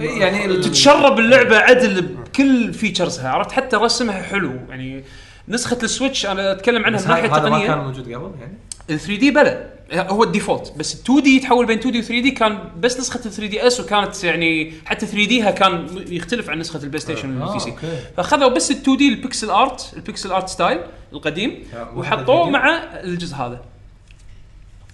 [0.00, 4.52] إي يعني ال- تتشرب اللعبة عدل بكل features ها عرفت؟ حتى رسمها حلو.
[4.70, 5.04] يعني
[5.48, 8.58] نسخة ال Switch أنا أتكلم عنها من ناحية هذا ما كان تقنيه موجود قبل يعني؟
[8.90, 10.72] ال 3D بلا هو ال default.
[10.76, 14.72] بس ال 2D يتحول بين 2D و 3D كان بس نسخة ال 3DS وكانت يعني
[14.86, 17.86] حتى 3D ها كان يختلف عن نسخة ال PlayStation آه، ال PC okay.
[18.16, 20.80] فأخذوا بس ال 2D ال pixel art ال pixel art style
[21.12, 22.50] القديم آه، وحطوه.
[22.50, 23.60] مع الجزء هذا.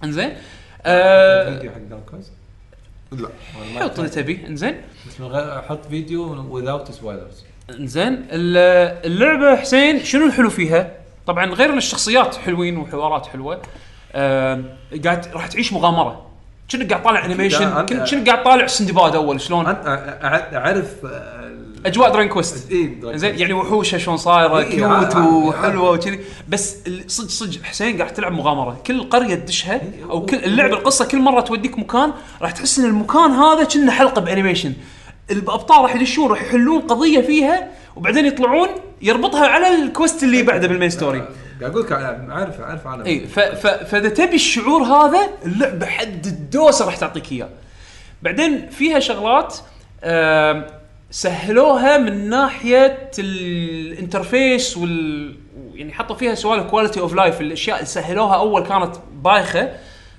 [0.05, 0.33] إنزين.
[0.83, 1.49] آه
[3.13, 3.29] لا.
[3.81, 4.47] حط اللي تبي.
[4.47, 4.81] إنزين.
[5.09, 10.93] بس من غير أحط فيديو without spoilers زين ال- اللعبة حسين شنو الحلو فيها؟
[11.27, 13.55] طبعا غير إن الشخصيات حلوين وحوارات حلوة.
[13.55, 13.61] آه
[15.05, 16.27] قاعد راح تعيش مغامرة.
[16.69, 21.51] كأنك قاعد طالع animation كأنك قاعد طالع سندباد أول شلون؟ أعرف آه،
[21.87, 23.39] أجواء Dragon Quest إي زين.
[23.39, 26.21] يعني وحوشها شلون صايرة إيه، cute وحلوة وكذي.
[26.49, 26.77] بس
[27.07, 28.81] صدق صدق حسين قاعد تلعب مغامرة.
[28.87, 29.81] كل قرية تدشها
[30.11, 32.13] أو كل اللعبه القصة كل مرة توديك مكان
[32.43, 34.73] راح تحس إن المكان هذا كأنه حلقة ب animation
[35.31, 38.69] الأبطال راح يدشون راح يحلون قضية فيها وبعدين يطلعون
[39.03, 41.29] يربطها على ال quest اللي بعده بال main story
[41.61, 46.97] قاعد أقول لك عارف عارف أنا إي فإذا تبي الشعور هذا اللعبه حد الدوسة راح
[46.97, 47.49] تعطيك إياه.
[48.23, 49.57] بعدين فيها شغلات
[51.11, 55.37] سهلوها من ناحية ال interface وال
[55.75, 59.73] يعني حطوا فيها سوالف quality of life الأشياء اللي سهلوها أول كانت بايخة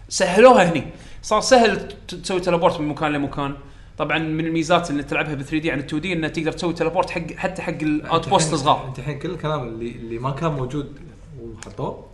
[0.09, 0.83] سهلوها هني.
[1.21, 3.55] صار سهل تسوي teleport من مكان لمكان.
[3.97, 7.61] طبعا من الميزات اللي تلعبها ب 3D عن 2D انه تقدر تسوي teleport حق حتى
[7.61, 8.85] حق ال outpost الصغار.
[8.87, 10.99] أنت الحين كل الكلام اللي اللي ما كان موجود
[11.57, 12.05] وحطوه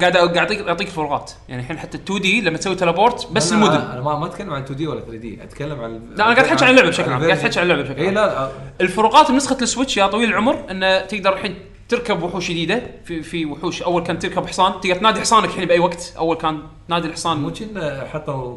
[0.00, 3.64] قاعد قاعد اعطيك أعطيك فروقات يعني الحين حتى 2D لما تسوي teleport بس لا، لا،
[3.64, 3.80] المدن.
[3.90, 6.70] أنا ما ما أتكلم عن 2D ولا 3D أتكلم عن لا أنا قاعد أحكي عن
[6.70, 8.14] اللعبة بشكل عام قاعد أحكي عن اللعبة بشكل اي عام.
[8.14, 8.50] لا لا.
[8.80, 11.54] الفروقات بنسخة ال Switch يا طويل العمر انه تقدر الحين
[11.88, 15.78] تركب وحوش جديدة في في وحوش أول كان تركب حصان تقدر تنادي حصانك الحين بأي
[15.78, 18.56] وقت أول كان تنادي مو الحصان كنا حطوا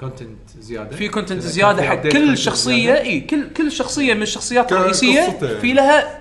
[0.00, 0.96] content زيادة.
[0.96, 3.00] في content زيادة في حق كل شخصية.
[3.00, 5.30] إي كل كل شخصية من الشخصيات الرئيسية.
[5.60, 6.20] في لها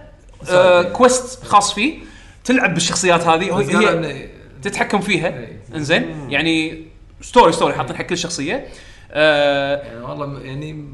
[0.49, 2.08] آه quest خاص فيه.
[2.49, 4.27] تلعب بالشخصيات هذه هي
[4.61, 5.27] تتحكم فيها.
[5.27, 5.57] إي.
[5.75, 6.29] إنزين.
[6.29, 6.83] يعني
[7.21, 8.67] story story حاطين حق كل شخصية.
[9.11, 10.85] آه يعني والله يعني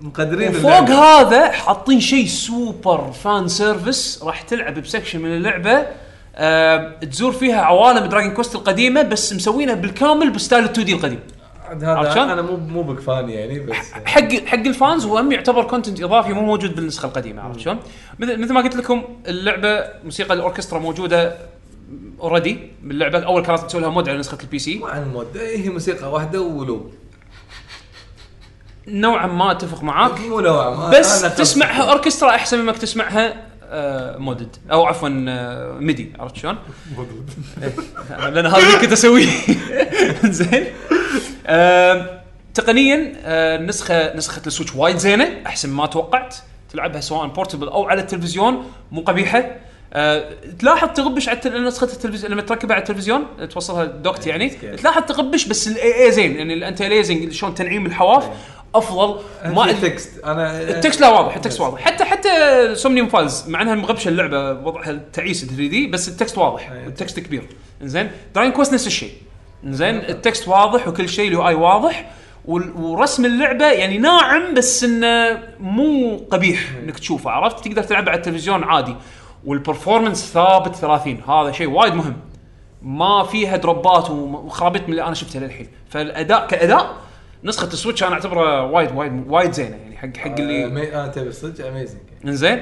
[0.00, 0.94] مقدرين اللعبة.
[0.94, 5.86] هذا حاطين شيء super fan service راح تلعب ب section من اللعبة.
[6.36, 11.20] آه تزور فيها عوالم Dragon Quest القديمة بس مسوينها بالكامل ب style 2D القديم.
[11.72, 15.32] هذا شلون؟ أنا مو مو big fan يعني بس حق حق ال fans هو هم
[15.32, 17.78] يعتبر content إضافي مو موجود بالنسخة القديمة عرفت شلون؟
[18.18, 21.38] مثل مثل ما قلت لكم اللعبة موسيقى الأوركسترا موجودة
[22.20, 25.36] already باللعبه أول كانت تسوي لها mod على نسخة ال PC مو عن ال mod
[25.36, 26.90] هي موسيقى واحدة ولو
[28.88, 34.56] نوعا ما أتفق معاك مو نوع ما بس تسمعها أوركسترا أحسن مما تسمعها آه modded
[34.72, 36.56] أو عفوا آه MIDI عرفت شلون؟
[38.32, 39.26] لأن هذا اللي كنت أسويه.
[40.24, 40.66] زين.
[41.48, 42.20] آه
[42.54, 46.36] تقنيا آه نسخة نسخة ال Switch وايد زينة أحسن ما توقعت
[46.72, 49.56] تلعبها سواء portable أو على التلفزيون مو قبيحة.
[49.92, 55.44] آه تلاحظ تغبش على نسخة التلفزيون لما تركبها على التلفزيون توصلها docked يعني تلاحظ تغبش
[55.44, 58.28] بس الاي اي زين يعني ال anti-aliasing شلون تنعيم الحواف
[58.74, 59.20] أفضل.
[59.44, 61.80] ما ما التكست أنا التكست لا واضح ال text واضح.
[61.80, 62.30] حتى حتى
[62.74, 67.20] Somnium Files مع إنها مغبشة اللعبة وضعها تعيس 3D بس ال text واضح ال text
[67.20, 67.42] كبير.
[67.82, 69.12] زين Dragon Quest نفس الشيء.
[69.64, 72.10] زين ال text واضح وكل شيء ال UI واضح
[72.44, 78.64] ورسم اللعبة يعني ناعم بس إنه مو قبيح إنك تشوفه عرفت؟ تقدر تلعبه على التلفزيون
[78.64, 78.96] عادي.
[79.44, 82.16] وال performance ثابت 30 هذا شيء وايد مهم.
[82.82, 85.68] ما فيها drop ات وخرابيط من اللي أنا شفتها للحين.
[85.88, 86.96] فالأداء كأداء
[87.44, 91.08] نسخة ال Switch أنا أعتبره وايد وايد وايد زينة يعني حق حق اللي اللي أنا
[91.08, 92.60] تبي صدق amazing إنزين.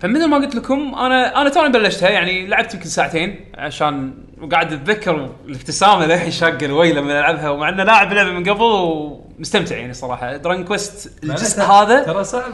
[0.00, 5.30] فمثل ما قلت لكم أنا أنا توني بلشتها يعني لعبت يمكن ساعتين عشان وقاعد أتذكر
[5.48, 10.36] الابتسامة للحين شاقه الويه لما ألعبها ومع إنه لاعب لعبة من قبل ومستمتع يعني صراحة.
[10.36, 12.52] Dragon Quest الجزء هذا ترى صعب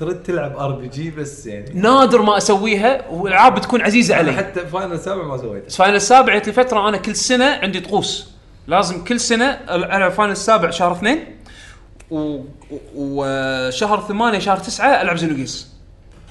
[0.00, 1.70] ترد تلعب RPG بس يعني.
[1.74, 4.32] نادر ما أسويها والألعاب بتكون عزيزة علي.
[4.32, 5.68] حتى Final سابع ما سويته.
[5.68, 8.30] Final السابع جت لي فتره أنا كل سنة عندي طقوس.
[8.66, 11.24] لازم كل سنة ألعب Final السابع شهر اثنين
[12.10, 12.36] و-
[12.70, 15.70] و- وشهر ثمانية شهر تسعة ألعب Xenogears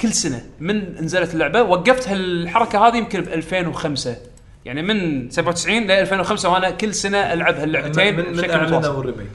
[0.02, 4.16] كل سنة من نزلت اللعبة وقفت هالحركة هذه يمكن ب 2005
[4.66, 9.04] يعني من 97 ل 2005 وأنا كل سنة ألعب هاللعبتين من من بشكل متواصل وال
[9.04, 9.30] remake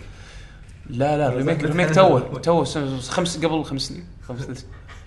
[0.91, 2.65] لا لا ال remake ال remake تو تو
[3.11, 4.05] خمس قبل خمس سنين.
[4.29, 4.57] خمس سنين.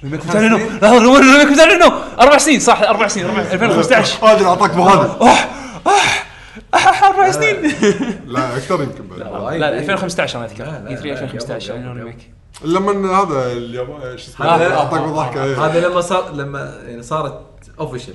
[0.04, 4.38] ال remake بتعلنوا لا ال remake بتعلنوا أربع سنين صح أربع سنين أربع- 2015 هذا
[4.38, 5.18] اللي أعطاك بهذا.
[7.03, 7.72] أربع سنين.
[8.27, 9.19] لا أكثر يمكن بعد.
[9.19, 12.32] لا لا 2015 أنا اذكر اي 3 لا، 2015 قبل- اعلنوا قبل- remake
[12.65, 15.65] لما هذا اليابان شو اسمه؟ هذا- أعطاك بضحكه إيه.
[15.65, 17.41] هذا لما صار لما يعني صارت
[17.80, 18.14] official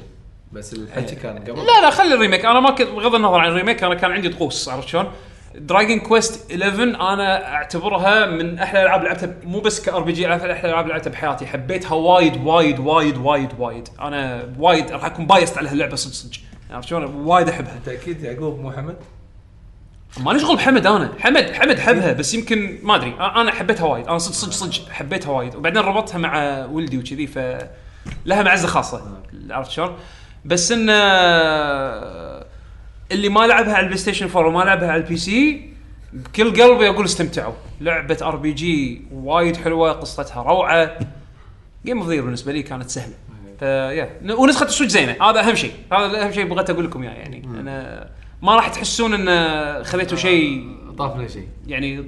[0.52, 1.58] بس الحكي كان قبل.
[1.58, 2.44] لا لا خلي ال remake.
[2.44, 5.12] أنا ما كنت بغض النظر عن ال remake أنا كان عندي طقوس عرفت شلون؟
[5.55, 10.86] Dragon Quest 11 أنا أعتبرها من أحلى الألعاب لعبتها مو بس ك RPG أحلى الالعاب
[10.86, 11.46] لعبتها بحياتي.
[11.46, 13.88] حبيتها وايد وايد وايد وايد وايد.
[14.00, 16.40] أنا وايد راح أكون biased على هاللعبة صدق صدق.
[16.70, 17.76] عرفت شلون؟ وايد أحبها.
[17.76, 18.96] أنت أكيد يعقوب مو حمد؟
[20.20, 21.12] ما نشغل بحمد أنا.
[21.18, 23.14] حمد حمد حبها بس يمكن ما أدري.
[23.20, 24.06] أنا حبيتها وايد.
[24.06, 25.56] أنا صدق صدق صدق حبيتها وايد.
[25.56, 27.38] وبعدين ربطتها مع ولدي وكذي ف
[28.26, 29.22] لها معزة خاصة.
[29.50, 29.96] عرفت شلون؟
[30.44, 30.93] بس انه
[33.12, 35.72] اللي ما لعبها على ال PlayStation 4 وما لعبها على ال PC
[36.12, 37.55] بكل قلبي أقول استمتعوا.
[37.81, 40.98] لعبة RPG وايد حلوة قصتها روعة.
[41.84, 43.14] game of بالنسبة لي كانت سهلة.
[43.59, 45.16] فيا ونسخة Switch ال زينة.
[45.23, 45.73] هذا أهم شيء.
[45.93, 47.44] هذا اهم شيء بغيت أقول لكم إياه يعني.
[47.44, 48.09] أنا
[48.43, 51.48] ما راح تحسون إن خليتوا شيء طاف له شيء.
[51.66, 52.05] يعني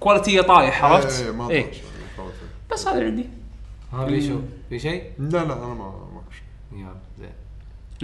[0.00, 1.60] quality طايح عرفت؟ إيه، ما إيه.
[1.60, 1.82] أدري شو
[2.22, 2.30] يعني.
[2.72, 3.28] بس هذا عندي.
[4.08, 5.74] في شو في شيء؟ لا لا أنا ما
[6.14, 6.86] ما شيء.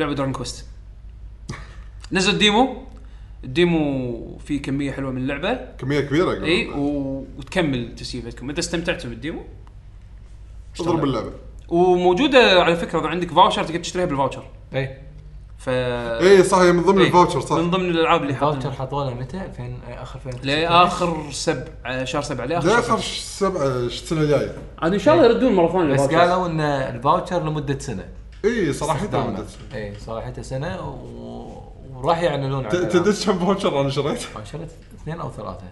[0.01, 0.67] لعبة Dragon Quest.
[2.13, 2.77] نزل demo.
[3.45, 5.55] ال demo فيه كمية حلوة من اللعبة.
[5.79, 6.45] كمية كبيرة.
[6.45, 7.25] إي و...
[7.39, 9.43] وتكمل تسييفتكم اذا استمتعتوا بال demo؟
[10.81, 11.31] اضرب اللعبه
[11.69, 14.45] وموجودة على فكرة إذا عندك voucher تقدر تشتريها بال voucher
[14.75, 14.97] إي.
[15.59, 17.57] ف إي صح هي من ضمن إيه، ال voucher صح.
[17.57, 22.05] من ضمن الألعاب اللي voucher حاطينها حطوا له متى؟ 2000 آخر 2000 لآخر سبع آه،
[22.05, 22.81] شهر سبعة لآخر لا شهر.
[22.81, 23.53] اخر سبعة.
[23.53, 24.55] سبعه السنة الجاية.
[24.79, 26.01] عاد إن شاء الله يردون مرة ثانية بس.
[26.01, 28.09] قالوا إن ال voucher لمدة سنة.
[28.45, 29.31] إي استخدامه.
[29.31, 29.45] مدة.
[29.75, 31.63] إي صراحة سنة و...
[31.95, 34.71] وراح يعلنون ت- عن تدري كم فاوتشر أنا شريت؟ شريت
[35.03, 35.65] اثنين أو ثلاثة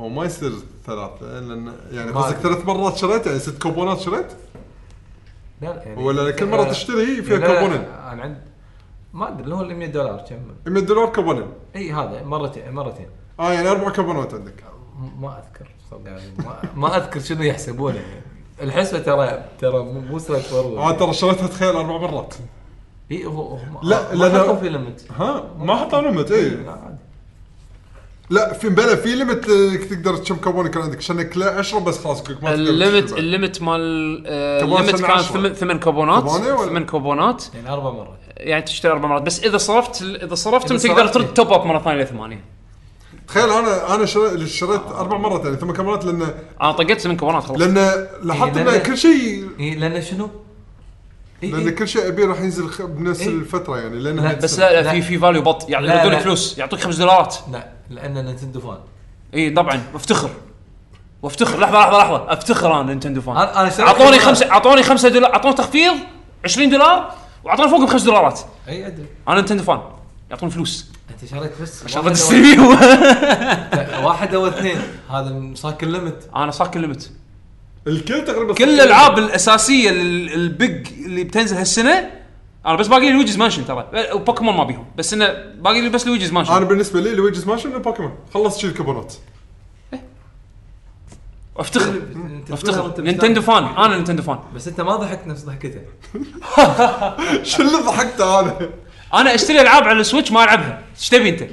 [0.00, 0.52] هو ما يصير
[0.86, 2.36] ثلاثة لأن يعني ما قصدك.
[2.36, 4.26] ثلاث مرات شريت يعني ست كوبونات شريت؟
[5.62, 8.38] لا يعني ولا كل مرة تشتري فيها كوبونين؟ أنا عند
[9.12, 11.46] ما أدري اللي هو ال 100 دولار كم 100 دولار كوبونين
[11.76, 13.06] إي هذا مرتين مرتين
[13.40, 14.64] آه يعني أربع كوبونات عندك
[15.18, 18.22] ما أذكر صدق يعني ما, ما أذكر شنو يحسبونه يعني
[18.62, 22.34] الحسبة ترى ترى مو مو straightforward آه ترى شريتها تخيل أربع مرات.
[23.12, 26.48] إي هو لا، ما لأن- حطوا في limit ها؟ ما حطوا limit إي.
[26.48, 26.94] لا عادي.
[28.30, 32.04] لا في بلا في limit انك تقدر كم كوبون يكون عندك عشانك لا 10 بس
[32.04, 33.12] خلاص كلك ما ال limit.
[33.12, 37.44] ال limit مال آه، ال limit سنة كان ثمان ولا؟ ثمان كوبونات.
[37.54, 38.18] يعني أربع مرات.
[38.36, 39.22] يعني تشتري أربع مرات.
[39.22, 41.14] بس إذا صرفت إذا صرفتهم إذا تقدر صرفت.
[41.14, 42.44] ترد top up مرة ثانية لثمانيه
[43.28, 47.42] تخيل أنا أنا شريت شريت أربع مرات يعني ثمان كوبونات لأن أنا طقيت ثمان كوبونات
[47.44, 50.30] خلاص لأن لاحظت إيه، إن لأن- كل شيء اي لأن شنو؟
[51.42, 51.70] لأن.
[51.70, 53.28] كل شيء ابي راح ينزل خ- بنفس إيه.
[53.28, 54.64] الفترة يعني لأن لا، بس السنة.
[54.66, 54.90] لا لا.
[54.90, 56.18] في في value بط يعني لا، لا.
[56.18, 58.78] فلوس يعطوك 5 دولارات لا لأن Nintendo fan
[59.34, 60.30] إي طبعا وافتخر
[61.22, 64.18] وافتخر لحظة لحظة لحظة أفتخر أنا Nintendo fan شريت أعطوني.
[64.18, 65.94] خمسه أعطوني 5 دولار أعطوني تخفيض
[66.44, 67.10] 20 دولار
[67.44, 69.80] وأعطوني فوق بخمس دولارات أي أدري أنا Nintendo fan
[70.30, 72.58] يعطون فلوس أنت شريت بس عشان واحد أو- تستري
[74.06, 74.76] واحد أو اثنين.
[75.10, 76.28] هذا مساكن limit.
[76.36, 77.10] أنا صاك ال limit
[77.86, 82.10] الكل تقريبا كل الألعاب الأساسية ال- ال big اللي بتنزل هالسنة
[82.66, 83.90] أنا بس باقي لي Luigi's Mansion ترى.
[84.12, 84.86] وبوكيمون ما بيهم.
[84.96, 85.28] بس إنه
[85.58, 88.74] باقي لي بس Luigi's أنا Mansion بالنسبة لي Luigi's Mansion و Pokémon خلصت شيل
[91.90, 92.82] أنت تقولها أفتخر.
[92.82, 93.42] وأنت Nintendo.
[93.42, 93.64] fan.
[93.64, 94.38] أنا Nintendo fan.
[94.54, 95.80] بس أنت ما ضحكت نفس ضحكته.
[97.50, 98.70] شو اللي ضحكته أنا؟
[99.20, 100.78] أنا اشتري العاب على ال Switch ما العبها.
[101.00, 101.48] إيش تبي انت؟ اي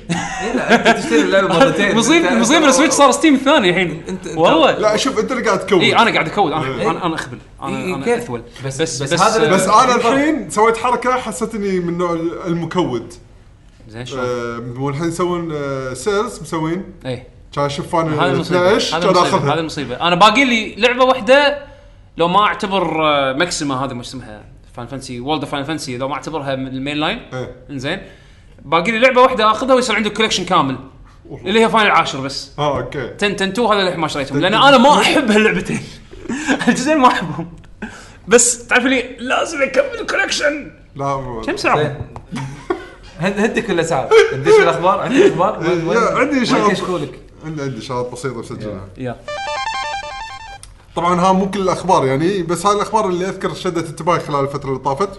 [0.56, 1.98] لا أنت تشتري اللعبة مرتين.
[1.98, 4.04] مصيب أنت- مصيب ال Switch صار Steam الثاني الحين.
[4.36, 4.72] والله.
[4.72, 6.52] لا شوف أنت اللي قاعد تكون اي أنا قاعد أكود.
[6.52, 6.92] أنا إيه.
[6.92, 9.96] أنا أنا اخبل أنا إيه، أنا؟ اثول بس- بس بس بس هذا آه، بس أنا.
[9.96, 12.14] الحين سويت حركة حسيت اني من نوع
[12.48, 13.14] المكود.
[13.90, 16.84] زين شلون؟ آه، والحين يسوون آه، سيلز مسوين.
[17.06, 17.24] اي
[17.56, 18.32] كان أشوف المصيبة
[18.78, 19.96] 12 هذه كان المصيبة هذه اخذها المصيبة.
[19.96, 21.58] أنا باقي لي لعبة واحدة
[22.18, 24.42] لو ما أعتبر آه، ماكسيما هذه مش اسمها.
[24.76, 27.52] فان فانسي وولد فان فانسي لو ما أعتبرها من المين لاين إيه.
[27.70, 28.02] إنزين.
[28.66, 30.78] باقي لي لعبة واحدة آخذها ويصير عندي كولكشن كامل.
[31.46, 32.52] اللي هي فاينل العاشر بس.
[32.60, 33.00] آه أوكي.
[33.00, 35.80] 10 10 2 هذا اللي ما شريتهم لأن أنا ما أحب هاللعبتين.
[36.68, 37.54] الجزئين ما أحبهم.
[38.28, 41.98] بس تعرف لي لازم أكمل ال collection لا مو- كم ساعة؟
[43.20, 45.64] هد هدك الاسعار ندش الأخبار؟ عندك أخبار؟
[45.96, 46.40] yeah، عندي.
[46.72, 48.88] كشكولك عندي عندي شغلات بسيطة مسجلها
[50.96, 54.70] طبعا ها مو كل الأخبار يعني بس هاي الأخبار اللي أذكر شدت انتباهي خلال الفترة
[54.70, 55.10] اللي طافت.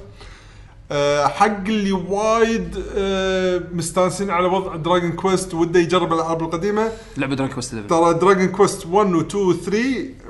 [0.93, 6.93] أه حق اللي وايد أه مستانسين على وضع Dragon Quest وده يجرب الألعاب القديمة.
[7.17, 9.79] لعبة Dragon Quest 11 ترى Dragon Quest 1 و 2 و 3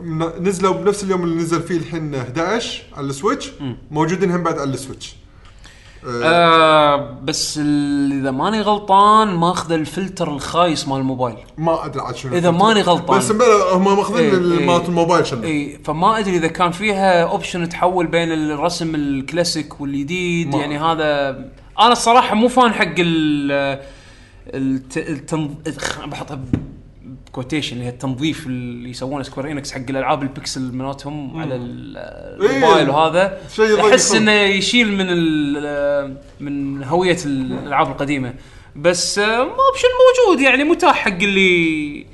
[0.02, 3.53] من- نزلوا بنفس اليوم اللي نزل فيه الحين 11 على ال Switch
[3.90, 5.16] موجودين هم بعد على ال Switch
[6.07, 12.37] آه بس ال- إذا ماني غلطان ماخذ الفلتر الخايس مال الموبايل ما أدري عاد شنو
[12.37, 13.19] إذا ماني غلطان.
[13.19, 14.16] بس بلا هم ماخذين
[14.53, 14.66] إيه، إيه.
[14.66, 20.53] مالت الموبايل شنو اي فما أدري إذا كان فيها option تحول بين الرسم الكلاسيك والجديد
[20.55, 21.29] ما- يعني هذا
[21.81, 23.79] أنا الصراحة مو fan حق ال
[24.55, 25.35] الت...
[26.07, 26.41] بحطها
[27.32, 31.97] ب quotation اللي هي التنظيف اللي يسوونه Square Enix حق الألعاب البكسل مالتهم على ال-
[32.45, 33.39] الموبايل وهذا.
[33.81, 34.15] أحس.
[34.15, 35.07] إنه يشيل من.
[36.41, 38.35] من هوية الألعاب القديمة.
[38.77, 39.89] بس آه، option
[40.29, 42.07] موجود يعني متاح حق اللي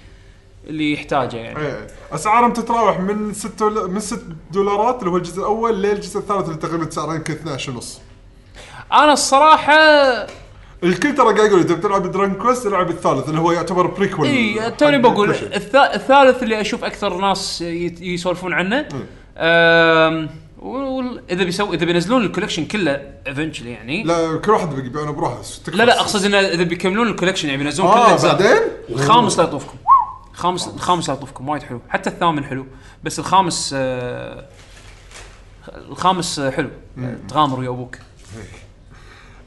[0.66, 1.58] اللي يحتاجه يعني.
[1.66, 1.86] إيه.
[2.12, 4.22] أسعارهم تتراوح من 6 من 6
[4.52, 8.00] دولارات اللي هو الجزء الأول للجزء الثالث اللي تقريبا سعره يمكن 12 ونص.
[8.92, 9.74] أنا الصراحة
[10.84, 14.70] الكل ترى قاعد يقول اذا بتلعب Dragon Quest العب الثالث اللي هو يعتبر prequel إي
[14.70, 17.60] توني بقول الث- الثالث اللي أشوف أكثر ناس
[18.00, 18.88] يسولفون عنه.
[21.30, 24.02] إذا بيسوي إذا بينزلون ال collection كله eventually يعني.
[24.02, 25.38] لا كل واحد بيبيعونه بروحه
[25.68, 28.32] لا, لا أقصد إنه إذا بيكملون ال collection يعني بينزلون كل آه الأجزاء.
[28.42, 28.58] بعدين؟
[28.90, 29.78] الخامس لا يطوفكم.
[30.34, 31.80] الخامس الخامس لا يطوفكم وايد حلو.
[31.88, 32.66] حتى الثامن حلو
[33.04, 34.44] بس الخامس آه
[35.90, 36.68] الخامس آه، حلو.
[36.98, 37.96] آه، تغامر ويا أبوك.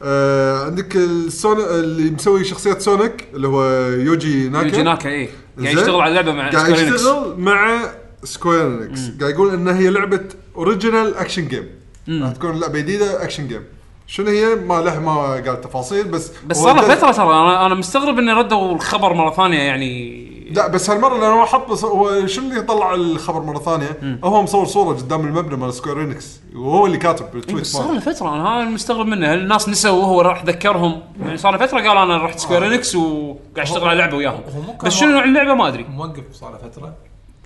[0.03, 4.65] آه عندك السون اللي مسوي شخصية Sonic اللي هو Yuji Naka.
[4.65, 5.29] Yuji Naka اي
[5.63, 5.77] قاعد.
[5.77, 6.69] يشتغل على اللعبه مع قاعد.
[6.69, 7.81] يشتغل مع
[8.23, 10.23] Square Enix قاعد يقول إن هي لعبة
[10.55, 11.69] original action game
[12.09, 13.63] راح تكون لعبة جديدة action game
[14.07, 18.19] شنو هي؟ ما له ما قال تفاصيل بس بس صار فترة ترى أنا أنا مستغرب
[18.19, 22.61] إني ردوا الخبر مرة ثانية يعني لا بس هالمرة لأنه هو حط هو شنو اللي
[22.61, 27.25] طلع الخبر مرة ثانية؟ هو مصور صورة قدام المبنى مال Square Enix وهو اللي كاتب
[27.25, 27.99] إيه بال tweet بس صار له.
[27.99, 29.33] فترة أنا هذا المستغرب منه.
[29.33, 32.95] هل الناس نسوا وهو راح ذكرهم؟ يعني صار له فترة قال أنا رحت Square Enix
[32.95, 34.41] وقاعد أشتغل على لعبة وياهم.
[34.83, 35.83] بس شنو نوع اللعبة؟ ما أدري.
[35.83, 36.93] موقف صار له فترة؟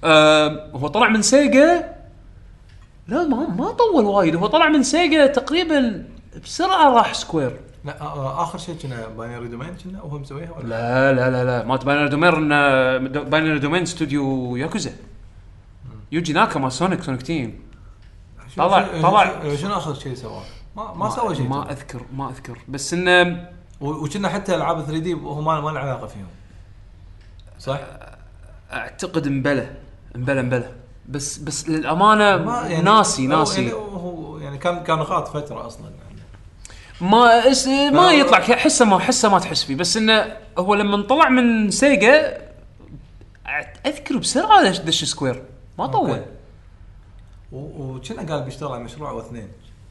[0.03, 1.96] آه هو طلع من Sega
[3.07, 4.36] لا ما ما طول وايد.
[4.36, 6.06] هو طلع من Sega تقريبا
[6.44, 8.06] بسرعة راح Square لا آه،
[8.40, 11.66] آه، آخر شيء كنا Binary Domain كنا وهو مسويها ولا؟ لا لا لا لا.
[11.66, 12.50] مالت Binary Domain
[13.30, 14.91] Binary Domain استوديو ياكوزا
[16.12, 17.60] يوجي ناكا مال Sonic Sonic Team
[18.57, 19.56] طلع- طلع.
[19.56, 20.41] شنو- آخر شيء سواه؟
[20.76, 21.48] ما ما سوى شيء.
[21.48, 22.57] ما أذكر ما أذكر.
[22.68, 23.48] بس انه
[23.82, 26.28] وكنا حتى ألعاب 3D وهو ما ما له علاقة فيهم.
[27.60, 27.80] صح؟
[28.74, 29.70] أعتقد مبلى
[30.16, 30.70] مبلى مبلى
[31.10, 33.62] بس بس للأمانة ما يعني ناسي ناسي.
[33.62, 35.86] يعني هو يعني كان كان غاط فترة أصلا.
[35.86, 36.05] يعني
[37.02, 39.76] ما اس ما يطلع ك- حسه ما حسه ما تحس فيه.
[39.76, 42.38] بس إنه هو لما طلع من Sega
[43.86, 45.44] اذكر بسرعة دش, دش Square.
[45.80, 46.22] ما طول.
[47.52, 49.48] وكنا قال بيشتغل على مشروع أو اثنين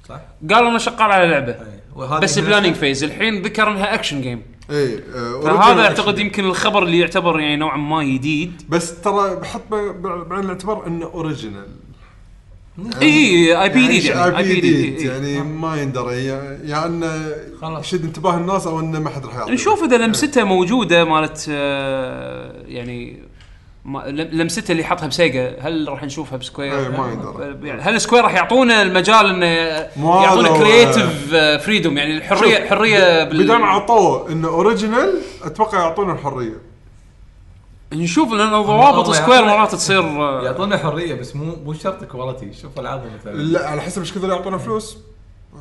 [0.08, 0.20] صح؟
[0.50, 1.52] قال أنا شغال على لعبة.
[1.52, 1.80] أي.
[1.94, 3.04] وهذه بس planning phase.
[3.04, 6.18] الحين ذكر إنها action game اي آه، فهذا original أعتقد.
[6.18, 11.66] يمكن الخبر اللي يعتبر يعني نوعا ما جديد بس ترى بحط بعين الاعتبار إنه original
[13.02, 17.26] اي IP جديد يعني اي IP بي جديد جديد يعني ما يندرى يا يا انه
[17.60, 17.86] خلاص.
[17.86, 19.52] يشد انتباه الناس أو أنه ما حد راح يعطيه.
[19.52, 23.22] نشوف إذا لمسته موجودة مالت آه، يعني
[23.84, 27.68] ما- لم- لمسته اللي حطها ب Sega هل راح نشوفها ب Square؟ إيه، ما يندرى.
[27.68, 29.46] يعني هل Square راح يعطونا المجال إنه
[30.22, 31.34] يعطونا creative
[31.64, 33.44] freedom يعني الحريه حريه بال...
[33.44, 36.73] بدام عطوه إنه original أتوقع يعطونا الحرية.
[37.94, 40.02] نشوف لأن ضوابط Square مرات تصير
[40.42, 42.52] يعطونا حرية بس مو مو شرط quality.
[42.52, 43.32] شوف العابهم مثلا.
[43.32, 44.98] لا على حسب إيش كثر يعطونا فلوس.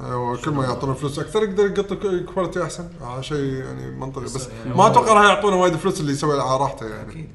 [0.06, 1.94] أيوة كل ما يعطونا فلوس أكثر يقدر يقط
[2.34, 2.90] quality أحسن.
[3.02, 6.60] هذا شيء يعني منطقي بس يعني ما أتوقع راح يعطونا وايد فلوس اللي يسوي على
[6.60, 7.12] راحته يعني.
[7.12, 7.30] أكيد.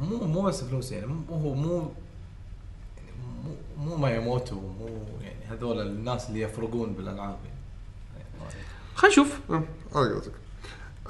[0.00, 1.90] مو مو بس فلوس يعني مو هو مو
[2.96, 3.12] يعني
[3.44, 4.88] مو مو مياموتو مو
[5.20, 7.56] يعني هذول الناس اللي يفرقون بالألعاب يعني.
[8.94, 9.38] خلينا نشوف.
[9.50, 9.64] على
[9.94, 10.32] قولتك.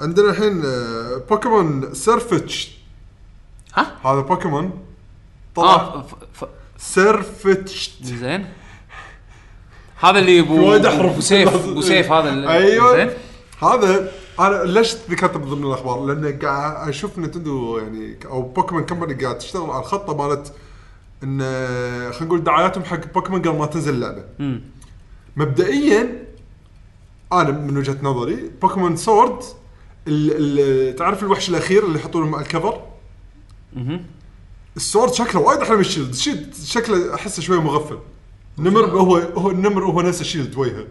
[0.01, 2.76] عندنا الحين آه، بوكيمون Sirfetch'd
[3.77, 4.71] ها؟ هذا بوكيمون
[5.55, 6.15] طلع آه ف-
[6.45, 8.47] ف- Sirfetch'd زين
[10.01, 11.13] هذا اللي ابو وايد أحرف.
[11.13, 13.11] أبو سيف أبو سيف هذا اللي- أيوه زين
[13.63, 19.15] هذا أنا ليش ذكرته من ضمن الأخبار؟ لأن قاعد أشوف Nintendo يعني أو Pokemon Company
[19.25, 20.53] قاعد تشتغل على الخطة مالت
[21.23, 21.39] إن
[22.13, 24.25] خلينا نقول دعاياتهم حق بوكيمون قبل ما تنزل اللعبة.
[24.39, 24.61] مم.
[25.37, 26.25] مبدئيا
[27.33, 29.43] أنا من وجهة نظري Pokemon Sword
[30.09, 32.81] ال ال تعرف الوحش الأخير اللي يحطونه مع ال cover؟
[34.77, 37.99] ال Sword شكله وايد أحلى من ال Shield، ال Shield شكله أحسه شوي مغفل.
[38.59, 40.87] نمر هو هو النمر هو نفس ال Shield وجهه.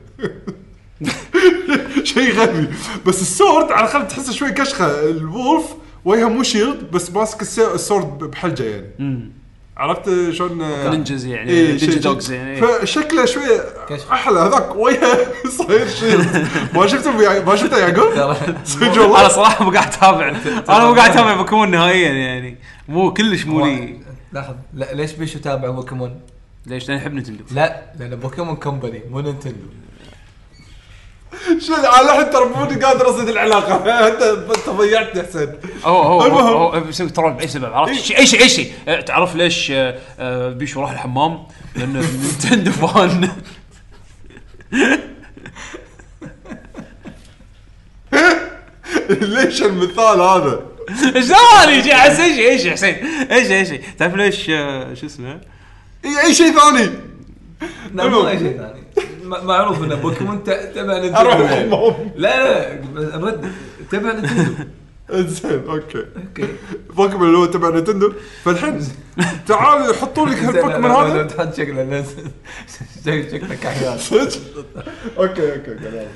[2.03, 2.67] شيء غبي.
[3.05, 5.09] بس ال Sword على الأقل تحسه شوي كشخة.
[5.09, 5.65] ال wolf
[6.05, 9.31] وجهه مو shield بس ماسك الس- ال sword بحلجه يعني.
[9.77, 10.57] عرفت شلون؟
[10.89, 12.61] نينجز يعني إيه، dogs يعني إيه.
[12.61, 13.43] فشكله شوي.
[14.11, 14.39] أحلى.
[14.39, 15.17] هذاك وجهه
[15.57, 16.47] صاير shield.
[16.73, 20.29] ما شفته ما شفته يعقوب؟ صدق أنا والله صراحة مو قاعد أتابع.
[20.69, 22.57] أنا مو قاعد أتابع بوكيمون نهائيا يعني.
[22.87, 23.99] مو كلش مو لي.
[24.33, 26.19] لاحظ لا ليش بيشو تابع بوكيمون؟
[26.65, 27.43] ليش؟ لأن أحب Nintendo.
[27.51, 29.67] لا لأن Pokemon Company مو Nintendo
[31.59, 33.75] شو على الحين ترى مو قادر أصيد العلاقة.
[34.07, 35.49] أنت انت ضيعتني حسين
[35.85, 36.69] هو هو هو.
[36.69, 38.71] هو بيسوي troll بأي سبب؟ عرفت؟ شيء أي شيء أي شيء.
[38.87, 41.43] أه، تعرف ليش أه، أه، بيشو راح الحمام؟
[41.75, 43.29] لأنه Nintendo fan.
[49.09, 50.74] ليش المثال هذا؟
[51.69, 52.95] يجي احس إيش إيش حسين؟
[53.31, 54.45] إيش إيش تعرف ليش
[54.99, 55.41] شو اسمه؟
[56.05, 56.89] إي شيء ثاني.
[57.93, 58.85] لا مو أي شيء ثاني.
[59.23, 61.35] معروف ان بوكيمون تبع أروح.
[61.35, 63.51] الحمام لا لا بس نرد
[63.91, 64.53] تبع نينتندو
[65.11, 65.97] زين أوكي.
[65.97, 66.47] أوكي.
[66.95, 68.13] بوكيمون اللي هو تبع نتندو.
[68.43, 68.87] فالحين
[69.47, 71.23] تعالوا يحطوا لك هالبوكيمون هذا.
[71.23, 71.83] تحط شكله
[73.31, 74.41] شكله كحيان صدق؟
[75.17, 76.07] okay okay كلام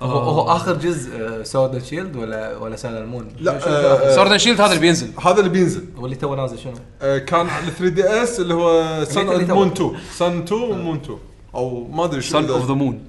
[0.00, 4.16] هو هو آخر جزء آه، Sword and Shield ولا ولا Sun and Moon لا آه،؟
[4.16, 5.10] Sword Shield هذا اللي بينزل.
[5.20, 5.84] هذا اللي بينزل.
[5.96, 6.72] واللي تو نازل شنو؟
[7.02, 9.54] آه، كان على 3DS اللي هو تو.
[9.54, 11.18] Moon 2 Sun 2 و Moon 2
[11.54, 13.04] أو ما أدري شو Sun of the Moon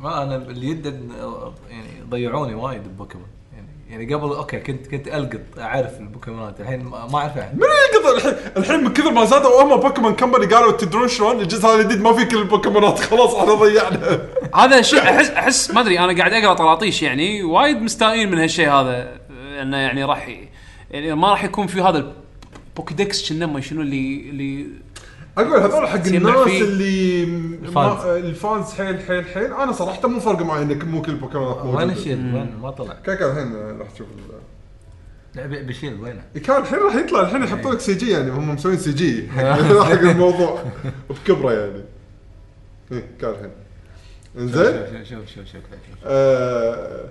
[0.00, 0.86] ما أنا اللي يد
[1.70, 3.26] يعني ضيعوني وايد ببوكيمون.
[3.90, 8.84] يعني قبل okay كنت كنت ألقط أعرف البوكيمونات الحين ما اعرفها من يقدر الحين الحين
[8.84, 12.24] من كثر ما زادوا هم Pokemon Company قالوا تدرون شلون؟ الجزء هذا الجديد ما في
[12.24, 14.20] كل البوكيمونات خلاص إحنا ضيعنا.
[14.54, 18.70] هذا شيء أحس أحس ما أدري أنا قاعد أقرأ طراطيش يعني وايد مستائين من هالشيء
[18.70, 19.18] هذا
[19.62, 20.28] إنه يعني راح
[20.90, 22.12] يعني ما راح يكون في هذا
[22.78, 24.66] البوكيدكس كنا شنو اللي اللي
[25.38, 26.62] أقول هذول حق الناس فيه.
[26.62, 27.24] اللي
[27.62, 28.04] الفانز.
[28.06, 29.52] الفانز حيل حيل حيل.
[29.52, 32.94] أنا صراحة مو فارقه معي إنك مو كل البوكيمونات وين موجوده الشيل وين؟ ما طلع.
[32.94, 34.06] كان الحين راح تشوف
[35.34, 37.20] ب- بشيل وينه؟ كان الحين راح يطلع.
[37.20, 38.30] الحين يحطون لك سي جي يعني.
[38.30, 39.28] هم مسوين سي جي.
[39.84, 40.62] حق الموضوع.
[41.10, 41.84] بكبرة يعني.
[42.92, 43.50] إيه كان الحين.
[44.38, 47.04] إنزين؟ شوف شوف شوف شوف شوف آه،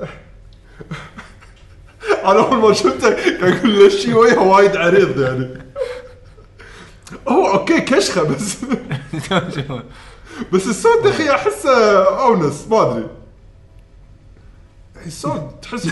[2.24, 5.48] أنا أول ما شفته كان أقول له شيء وجهه وايد عريض يعني.
[7.28, 8.56] هو أوكي كشخة بس.
[10.52, 13.06] بس السود يا أخي احسه أونس ما أدري.
[15.62, 15.86] تحس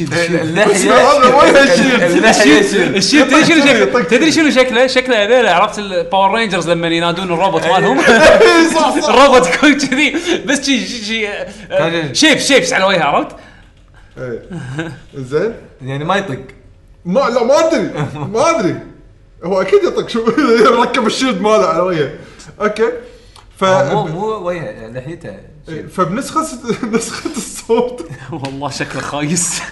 [0.00, 4.02] اللحيه هذا وجه شيء تدري شنو شكله.
[4.02, 8.00] تدري شنو شكله؟ شكله هذول عرفت ال Power Rangers لما ينادون الروبوت مالهم؟
[8.74, 10.14] صح الروبوت يكون كذي
[10.46, 13.36] بس شي شي- شي آه، شيب شيبس على وجهه عرفت؟
[14.18, 14.42] إيه.
[15.14, 16.38] زين؟ يعني ما يطق.
[17.04, 17.90] ما لا ما أدري
[18.32, 18.80] ما أدري.
[19.44, 20.24] هو أكيد يطق شو
[20.82, 22.14] ركب ال shield ماله على وجهه.
[22.60, 22.92] okay.
[23.56, 25.36] ف مو مو وجهه لحيته.
[25.92, 26.40] فبنسخة
[26.92, 28.06] نسخة ال Sword.
[28.42, 29.62] والله شكله خايس.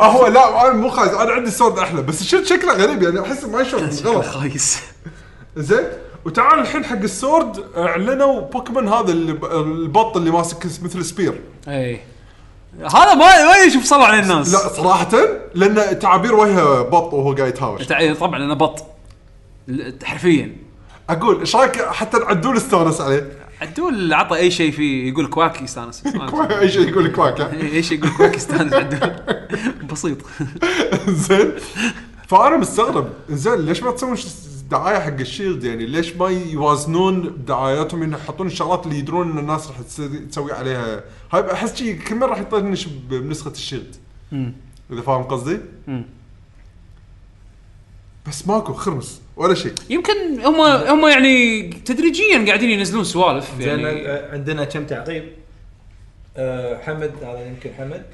[0.00, 1.10] هو لا أنا مو خايس.
[1.10, 3.98] أنا عندي sword أحلى بس ال shield شكله غريب يعني أحس ما يشوف.
[3.98, 4.24] شكله غلط.
[4.24, 4.80] خايس.
[5.56, 5.84] زين.
[6.24, 11.40] وتعال الحين حق ال Sword أعلنوا بوكيمون هذا البط اللي ماسك مثل spear.
[11.68, 12.00] اي
[12.80, 14.52] هذا ما ما يشوف صلع على الناس.
[14.52, 15.08] لا صراحة
[15.54, 17.86] لأن تعابير وجهه بط وهو قاعد يتهاوش.
[17.86, 18.84] تع- طبعا أنا بط.
[19.68, 20.56] ل- حرفيا.
[21.10, 26.02] أقول إيش رأيك حتى العدول استانس عليه؟ عدول عطى أي شيء فيه يقول quack يستانس.
[26.60, 27.40] أي شيء يقول quack.
[27.40, 29.12] ها؟ اي أي شيء يقول quack يستانس عدول.
[29.92, 30.18] بسيط.
[31.08, 31.52] زين.
[32.28, 33.08] فأنا مستغرب.
[33.30, 34.26] زين ليش ما تسوون ش-
[34.70, 35.86] دعاية حق ال Shield يعني.
[35.86, 41.04] ليش ما يوازنون دعاياتهم؟ إنه يحطون الشغلات اللي يدرون إن الناس راح تس- تسوي عليها.
[41.32, 43.96] هاي أحس شي كل مرة راح يطنش بنسخة ال Shield.
[44.92, 46.04] إذا فاهم قصدي؟ مم.
[48.28, 49.72] بس ماكو خرمس ولا شيء.
[49.90, 54.08] يمكن هم هم يعني تدريجيا قاعدين ينزلون سوالف يعني.
[54.08, 55.24] عندنا كم تعقيب؟
[56.36, 58.04] آه، حمد هذا يمكن حمد.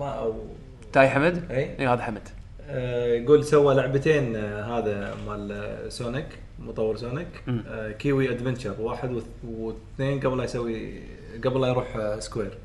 [0.00, 0.44] ما أو
[0.92, 2.28] تاي حمد؟ إي هذا حمد.
[2.68, 6.26] يقول سوى لعبتين آه، هذا مال آه، Sonic
[6.58, 7.28] مطور Sonic.
[7.68, 11.00] آه، كيوي Adventure واحد واثنين قبل لا يسوي
[11.44, 12.58] قبل لا يروح آه، Square.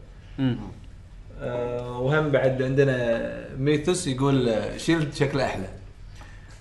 [1.41, 5.65] آه، وهم بعد عندنا ميثوس يقول آه، Shield شكله أحلى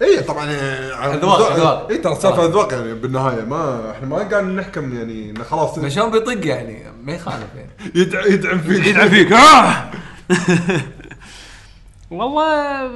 [0.02, 0.90] اي طبعا آه،
[1.20, 1.88] أذواق- أذواق.
[1.90, 2.46] اي ترى سالفه آه.
[2.46, 6.82] أذواق يعني بالنهاية ما إحنا ما قاعد نحكم يعني إنه خلاص بس شلون بيطق يعني
[7.04, 7.70] ما يخالف يعني
[8.04, 9.90] يدع- يدعم فيك يدعم فيك آه!
[12.10, 12.90] والله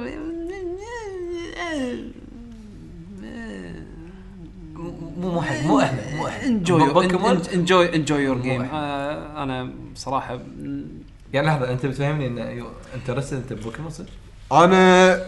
[5.17, 8.61] مو مو حلو مو أحلى مو أحلى enjoy Pokémon enjoy enjoy your game.
[8.61, 10.39] أنا صراحة
[11.33, 12.65] يعني لحظة أنت بتفهمني إن
[12.95, 14.09] interested أنت ببوكيمون صدق؟
[14.51, 15.21] أنا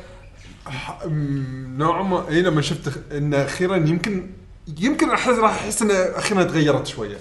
[1.77, 4.29] نوعا ما إي لما شفت انه أخيرا يمكن
[4.79, 7.17] يمكن احس راح أحس انه أخيرا تغيرت شوية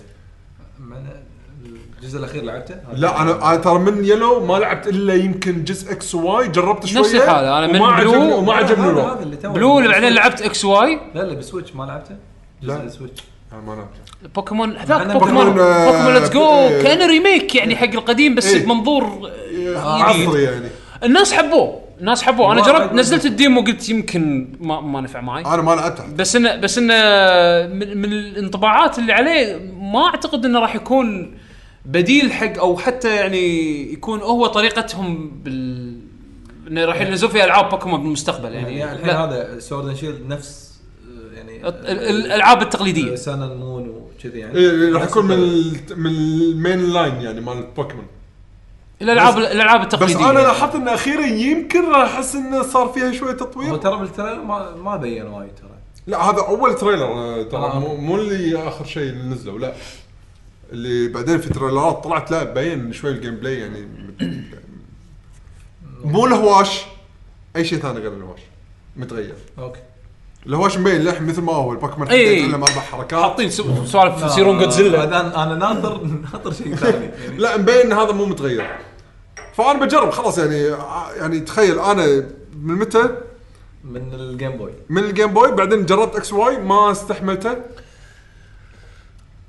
[1.99, 6.15] الجزء الأخير لعبته؟ لا أنا أنا ترى من Yellow ما لعبت إلا يمكن جزء X
[6.15, 9.13] Y جربت شوية نفس الحالة، أنا من وما Blue- عجبني وما عجبني هذا- الوضع.
[9.13, 12.17] هذا اللي تو Blue اللي بعدين لعبت X Y لا لا ب Switch ما لعبته؟
[12.63, 12.75] لا.
[12.75, 16.45] جزء ال Switch أنا ما لعبت بوكيمون هذاك أنا بوكيمون بوكيمون، آه، بوكيمون Let's Go
[16.51, 16.83] إيه.
[16.83, 18.65] كأنه remake يعني حق القديم بس إيه.
[18.65, 19.31] بمنظور
[19.77, 20.69] آه، عصري يعني.
[21.05, 22.53] الناس حبوه الناس حبوه.
[22.53, 25.45] أنا جربت نزلت ال demo قلت يمكن ما ما نفع معي.
[25.45, 26.95] أنا ما لعبت بس انه بس إنه
[27.75, 31.39] من, من الانطباعات اللي عليه ما أعتقد إنه راح يكون
[31.89, 35.99] بديل حق أو حتى يعني يكون هو طريقتهم بال
[36.69, 40.79] إنه راح ينزلون فيها العاب بوكيمون بالمستقبل يعني, يعني الحين هذا Sword and Shield نفس
[41.33, 43.15] آه، يعني ال- ال- الألعاب التقليدية.
[43.15, 44.59] Sun and Moon وكذي يعني.
[44.59, 45.33] إيه راح نفس يكون من.
[45.35, 48.07] ال- من ال main line يعني مال بوكيمون.
[49.03, 53.33] الالعاب الألعاب بس التقليدية أنا لاحظت إن أخيرا يمكن راح أحس انه صار فيها شوية
[53.33, 53.77] تطوير.
[53.77, 55.69] ترى بال trailer ما ما بين وايد ترى.
[56.07, 57.79] لا هذا أول trailer آه، ترى آه.
[57.81, 59.73] مو, مو اللي آخر شيء اللي نزلوا لا.
[60.73, 63.89] اللي بعدين في trailer ات طلعت لا بين شوي ال gameplay يعني
[66.05, 66.85] مو الهواش
[67.57, 68.41] أي شيء ثاني غير الهواش
[68.97, 69.35] متغير.
[69.59, 69.81] okay.
[70.47, 71.79] الهواش مبين للحين مثل ما هو إي.
[71.81, 73.21] حطيت له أربع حركات.
[73.23, 77.37] حاطين سو- سوالف يصيرون جودزيلا أنا أنا ناطر ناطر شيء ثاني يعني.
[77.43, 78.77] لا مبين ان هذا مو متغير.
[79.55, 80.57] فأنا بجرب خلاص يعني
[81.17, 82.07] يعني تخيل أنا
[82.63, 83.17] من متى؟
[83.85, 87.57] من ال Game Boy من ال Game Boy بعدين جربت X Y ما استحملته.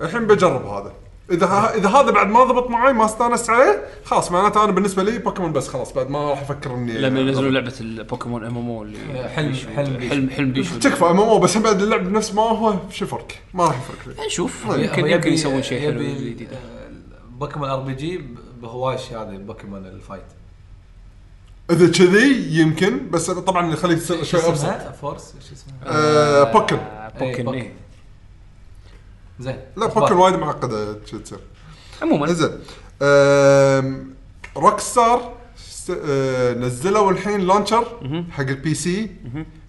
[0.02, 0.94] الحين بجرب هذا.
[1.32, 5.04] إذا ه- إذا هذا بعد ما ضبط معي ما استانست عليه خلاص معناته أنا بالنسبة
[5.04, 8.70] لي بوكيمون بس خلاص بعد ما راح أفكر إني لما ينزلون لعبة البوكيمون ام ام
[8.70, 10.10] أو اللي حلم- بيشو- حلم بيشو.
[10.10, 13.28] حلم حلم بيشو تكفى ام ام بس هم بعد اللعب نفس ما هو شو الفرق؟
[13.54, 14.66] ما راح يفرق لي نشوف.
[14.70, 16.48] يمكن يمكن يسوون شيء حلو جديد.
[16.54, 16.58] آه،
[17.40, 18.22] بوكيمون RPG
[18.62, 20.24] بهواش هذا بوكيمون ال fight
[21.72, 24.66] إذا كذي يمكن بس طبعا يخليك تصير شوي ابسط
[25.02, 27.72] فورس شو اسمها؟ آه، Pokkén آه، Pokkén.
[29.40, 29.60] زين.
[29.78, 29.86] لا.
[29.88, 31.40] Pokkén وايد معقدة شو تصير
[32.02, 32.50] عموما زين
[34.58, 35.32] Rockstar
[36.58, 37.84] نزلوا الحين launcher
[38.32, 39.12] حق ال PC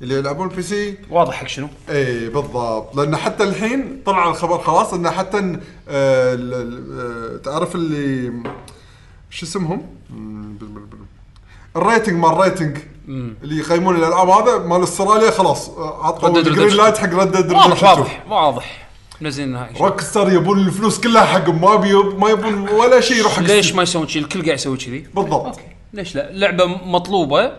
[0.03, 2.97] اللي يلعبون ال PC واضح حق شنو؟ إي بالضبط.
[2.97, 7.01] لأن حتى الحين طلع الخبر خلاص انه حتى آه، ال- ال-
[7.35, 8.33] آه، تعرف اللي
[9.31, 10.99] شو اسمهم؟ مم، بل- بل- بل.
[11.77, 12.79] ال rating مال ال rating.
[13.09, 15.69] اللي يقيمون الألعاب هذا مال أستراليا خلاص.
[15.69, 16.75] آه، عطوا Red Dead ال green Redemption.
[16.77, 18.90] light حق Red Dead واضح واضح واضح.
[19.21, 21.77] منزلين هاي Rock star يبون الفلوس كلها حقهم ما
[22.19, 23.75] ما يبون ولا شيء يروح حق ليش.
[23.75, 25.61] ما يسوون شيء الكل قاعد يسوي كذي بالضبط okay
[25.93, 27.53] ليش لا لعبة مطلوبة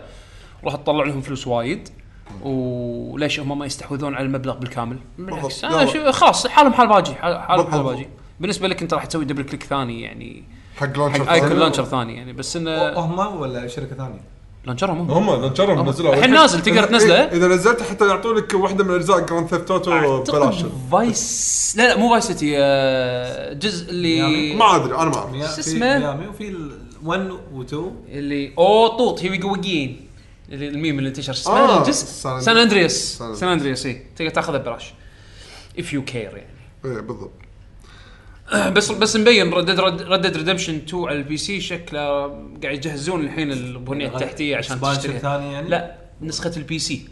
[0.63, 1.89] راح تطلع لهم فلوس وايد
[2.43, 5.65] وليش هم ما يستحوذون على المبلغ بالكامل بالعكس بالضبط.
[5.81, 7.93] أنا شو خلاص حالهم حال باجي حال- حالهم حال بالضبط.
[7.95, 8.07] باجي
[8.39, 10.43] بالنسبة لك أنت راح تسوي double click ثاني يعني
[10.77, 11.59] حق launcher حق icon ثاني.
[11.59, 14.21] launcher ثاني يعني بس انه هم ولا شركة ثانية؟
[14.65, 15.29] launcher هم هم.
[15.29, 16.13] هم launcher هم نزلوا.
[16.13, 17.15] الحين نازل، تقدر إذا- تنزله.
[17.15, 19.91] إيه، إذا نزلته حتى يعطونك واحدة من اجزاء Grand Theft Auto
[20.23, 20.65] ببلاش.
[20.91, 25.31] Vice لا لا مو فايس City آه، جزء اللي ما أدري أنا ما أعرف.
[25.55, 26.55] شو اسمه؟ ميامي وفي
[27.05, 27.75] 1 و2
[28.09, 30.07] اللي أوه shit again
[30.51, 31.33] اللي الميم اللي انتشر.
[31.33, 34.93] شو اسمه آه، الجزء San- Andreas San San Andreas اي تقدر تاخذه ببلاش.
[35.79, 36.47] if you care يعني.
[36.85, 37.31] إيه بالضبط.
[38.75, 42.01] بس بس مبين Red Red Redemption 2 على ال PC شكله
[42.63, 47.05] قاعد يجهزون الحين البنية التحتية عشان تشتريها ثاني يعني؟ لا نسخة ال PC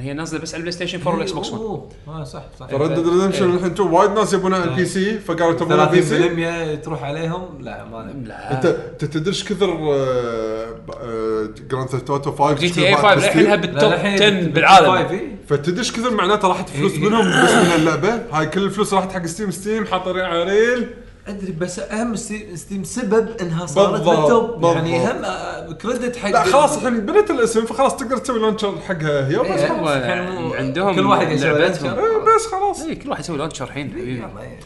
[0.00, 2.66] هي نازلة بس على البلاي ستيشن 4 والاكس بوكس 1 أوه آه صح صح.
[2.72, 6.02] Red Dead Redemption الحين 2 وايد ناس يبونها على ال PC فقالوا تبون ال P
[6.02, 8.12] C 30% تروح عليهم؟ لا ما.
[8.26, 8.52] لا.
[8.56, 13.90] أنت انت تدري إيش كثر آه، Grand Theft Auto 5 GTA 5 للحين بال top
[13.90, 14.92] لا، الحين 10 بال top بالعالم.
[14.92, 15.36] Five، إيه.
[15.48, 17.00] فتدري إيش كثر معناته راحت فلوس إيه.
[17.00, 20.86] منهم بس من اللعبة؟ هاي كل الفلوس راحت حق ستيم ستيم حاط على ريل.
[21.26, 22.16] أدري بس أهم
[22.54, 25.24] ستيم, سبب إنها صارت بال top يعني بالضبط.
[25.68, 29.46] هم credit حق لا خلاص الحين بنت الاسم فخلاص تقدر تسوي launcher حقها هي بس
[29.46, 30.52] إيه، خلاص.
[30.54, 31.86] عندهم كل واحد يسوي لعبتهم.
[31.86, 32.04] launcher.
[32.04, 34.60] إيه، بس خلاص اي كل واحد يسوي launcher الحين حبيبي إيه.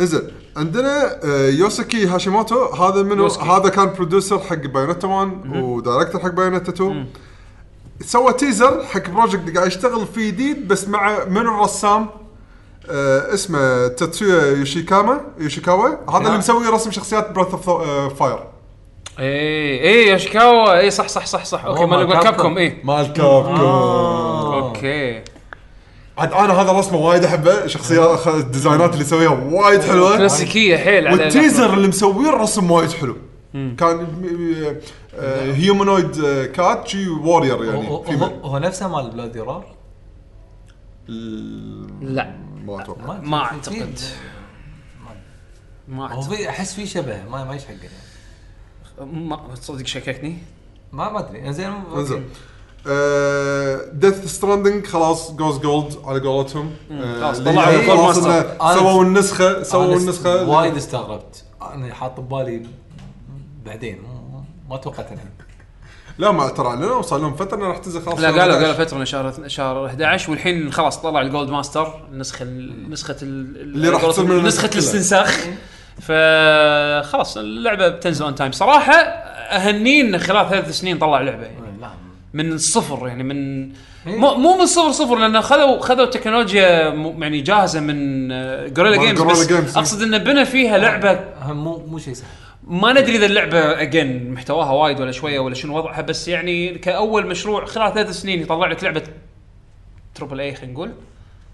[0.00, 0.22] إنزين
[0.56, 3.26] عندنا آه، يوسكي هاشيموتو هذا منو.
[3.26, 7.06] هذا كان producer حق بايونيتا 1 و director حق بايونيتا 2
[8.00, 12.06] سوى teaser حق project قاعد يشتغل فيه جديد بس مع منو الرسام
[12.90, 15.88] آه اسمه تاتسويا يوشيكاما يوشيكاوا.
[16.10, 17.70] هذا اللي مسوي رسم شخصيات Breath of
[18.18, 18.38] Fire
[19.18, 19.24] اي
[19.88, 20.78] اي يوشيكاوا.
[20.78, 21.64] اي صح صح صح صح.
[21.64, 22.42] أوكي مال كاب كابكوم.
[22.42, 23.56] كوم اي مال كابكوم
[24.54, 25.22] أوكي.
[26.18, 27.66] عاد أنا هذا رسمه وايد أحبه.
[27.66, 30.16] شخصيات الديزاينات اللي يسويها وايد حلوة.
[30.16, 33.16] كلاسيكية حيل على وال teaser اللي مسويه الرسم وايد حلو.
[33.54, 34.06] كان
[35.54, 36.20] humanoid
[36.54, 37.88] cat شي warrior يعني
[38.44, 39.64] هو- نفسه مال بلادي رار
[42.00, 42.47] لا.
[42.76, 43.20] ما أتوقع.
[43.20, 43.98] ما أعتقد.
[45.88, 46.34] ما هو أعتقد.
[46.34, 49.12] في أحس في شبه ما ما يشحق يعني.
[49.12, 50.38] ما تصدق شككني؟
[50.92, 51.46] ما ما أدري.
[51.48, 52.24] إنزين إنزين.
[53.92, 56.70] Death Stranding خلاص goes gold على قولتهم.
[56.90, 58.30] آه، خلاص، اللي طلعوا خلاص ماستر.
[58.52, 60.48] إنه أنا- سووا النسخه سووا أنا النسخة.
[60.48, 61.44] وايد استغربت.
[61.62, 62.66] أنا حاط ببالي
[63.66, 65.30] بعدين مو- ما توقعت الحين
[66.18, 68.60] لا ما ترى لنا وصار لهم فترة راح تنزل خلاص لا قالوا 11.
[68.66, 73.16] قالوا فترة من شهر شهر 11 والحين خلاص طلع ال gold master النسخه ال- نسخة
[73.22, 74.70] ال- اللي راح تصير من نسخة.
[74.72, 75.46] الاستنساخ.
[76.00, 81.56] فخلاص اللعبة بتنزل on time صراحة اهنيه انه خلال ثلاث سنين طلع لعبة يعني.
[81.80, 81.88] لا.
[82.34, 83.68] من الصفر يعني من.
[84.06, 88.28] مو مو من صفر صفر لأنه خذوا خذوا تكنولوجيا م- يعني جاهزة من
[88.74, 89.60] جوريلا جيمز إيه.
[89.76, 92.26] أقصد انه بنى فيها لعبة هم مو مو شيء سهل.
[92.68, 97.26] ما ندري إذا اللعبة again محتواها وايد ولا شوية ولا شنو وضعها بس يعني كأول
[97.26, 99.02] مشروع خلال ثلاث سنين يطلع لك لعبة
[100.14, 100.92] triple A خلينا نقول.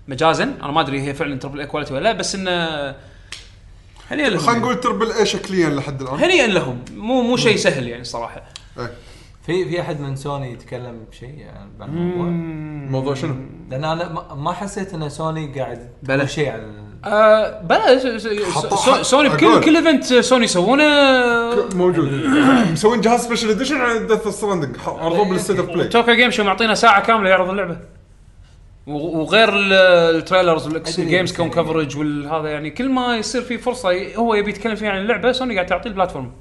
[0.08, 0.44] مجازا.
[0.44, 2.50] أنا ما أدري هي فعلا triple A quality ولا لا بس انه
[4.10, 4.38] هنيئا لهم.
[4.38, 6.14] خلينا نقول triple A شكليا لحد الآن.
[6.14, 6.84] هنيئا لهم.
[6.96, 8.42] مو مو شيء سهل يعني صراحة.
[8.78, 8.90] إيه.
[9.46, 13.34] في في أحد من سوني يتكلم بشيء يعني عن الموضوع؟ الموضوع شنو؟
[13.70, 15.90] لأن أنا ما- ما حسيت إن سوني قاعد.
[16.06, 19.64] تقول شيء عن آه بلا س- س- سوني بكل أقول.
[19.64, 20.84] كل event سوني يسوونه.
[21.74, 22.12] موجود.
[22.72, 26.44] مسوين جهاز special edition على Death Stranding عرضوه بال State of Play توكيو Game Show
[26.44, 27.76] معطينا ساعة كاملة يعرض اللعبة.
[28.86, 29.72] و- وغير ال-
[30.16, 31.26] trailers والاكس أدري.
[31.26, 34.98] كون coverage والهذا يعني كل ما يصير في فرصة ي- هو يبي يتكلم فيها عن
[34.98, 36.32] اللعبة سوني قاعد تعطيه ال platform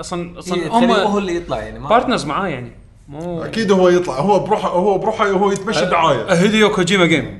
[0.00, 2.72] أصلا أصلا إيه، خليه هو هم اللي يطلع يعني ما partners معاه يعني.
[3.08, 4.14] مو أكيد هو يطلع.
[4.14, 6.32] هو بروحه هو بروحه هو يتمشى دعاية.
[6.34, 7.38] هيديو كوجيما game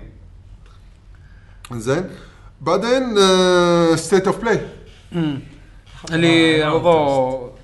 [1.72, 2.04] زين.
[2.64, 3.16] بعدين
[3.96, 4.60] State of Play
[6.12, 7.54] اللي عرضوه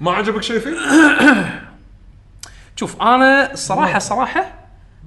[0.00, 0.76] ما عجبك شيء فيه؟
[2.76, 4.54] شوف أنا الصراحه صراحة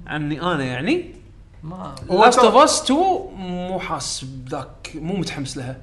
[0.06, 1.14] عني أنا يعني
[1.62, 1.94] ما.
[2.10, 2.98] Last of Us 2
[3.36, 5.76] مو حاس بذاك مو متحمس لها.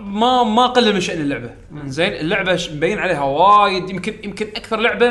[0.00, 1.50] ما ما قلل من شان اللعبة.
[1.84, 5.08] زين اللعبة مبين عليها وايد يمكن يمكن أكثر لعبة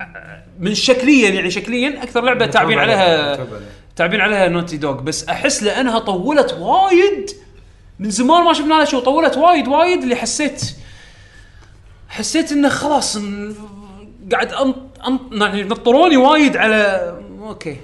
[0.00, 3.36] آه، من شكليا يعني شكليا أكثر لعبة تعبين عليها.
[3.96, 7.30] تعبين عليها Naughty Dog بس أحس لأنها طولت وايد.
[7.98, 10.62] من زمان ما شفنا لها شو طولت وايد وايد اللي حسيت
[12.08, 13.20] حسيت إنه خلاص إن-
[14.32, 14.76] قاعد أنط
[15.08, 17.12] أنط يعني نطروني وايد على
[17.42, 17.76] أوكي.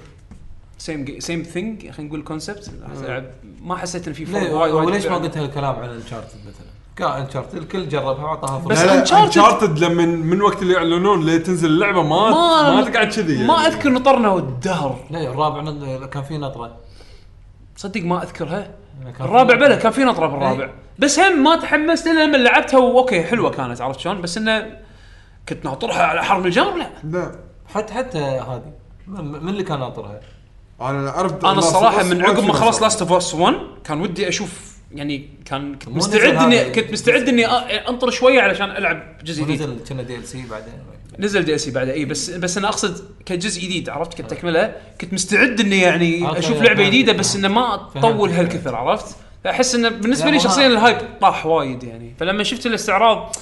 [0.77, 2.71] same same thing خلينا نقول concept
[3.61, 4.87] ما حسيت إن في فرق وايد وايد.
[4.87, 5.17] وليش ما.
[5.17, 6.68] قلت هالكلام عن Uncharted مثلا؟
[6.99, 10.73] كان Uncharted الكل جربها وأعطاها بس فرصه لا لا Uncharted- Uncharted لما من وقت اللي
[10.73, 12.29] يعلنون ليه تنزل اللعبة ما
[12.75, 13.47] ما, تقعد كذي يعني.
[13.47, 14.99] ما أذكر نطرناه الدهر.
[15.11, 16.75] لا الرابع كان في نطرة.
[17.77, 18.71] صدق ما أذكرها.
[19.17, 19.55] كان الرابع.
[19.55, 20.69] بلا كان في نطرة بالرابع.
[20.99, 24.77] بس هم ما تحمست إلا لما لعبتها واوكي حلوة كانت عرفت شلون؟ بس إنه
[25.49, 26.89] كنت ناطرها على حرم الجار لا.
[27.03, 27.31] لا.
[27.73, 28.71] حتى حتى هذه.
[29.07, 30.19] من من اللي كان ناطرها؟
[30.81, 33.53] أنا أعرف أنا الصراحة من عقب ما خلص Last of Us 1
[33.83, 38.71] كان ودي أشوف يعني كان كنت مستعد نزل إني كنت مستعد إني أنطر شوية علشان
[38.71, 39.61] ألعب جزء جديد.
[39.61, 40.73] ونزل كنا DLC بعدين؟
[41.19, 45.79] نزل DC بعده إي بس بس أنا أقصد كجزء جديد عرفت؟ كتكمله كنت مستعد إني
[45.79, 46.87] يعني أوكي، أشوف لعبة.
[46.87, 48.29] جديدة بس إنه ما اطول.
[48.29, 52.13] هالكثر عرفت؟ احس إنه بالنسبة لي شخصيا ال hype طاح وايد يعني.
[52.19, 53.35] فلما شفت الاستعراض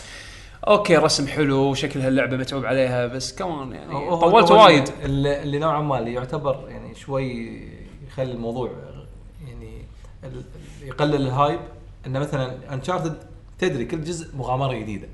[0.68, 4.90] أوكي رسم حلو شكل هاللعبة متعوب عليها بس كمان يعني طولت وايد.
[5.04, 7.60] اللي, نوعا ما اللي يعتبر يعني شوي
[8.08, 8.72] يخلي الموضوع
[9.48, 9.82] يعني
[10.24, 10.44] ال-
[10.88, 11.60] يقلل ال hype
[12.08, 13.18] انه مثلا Uncharted
[13.60, 15.08] تدري كل جزء مغامرة جديدة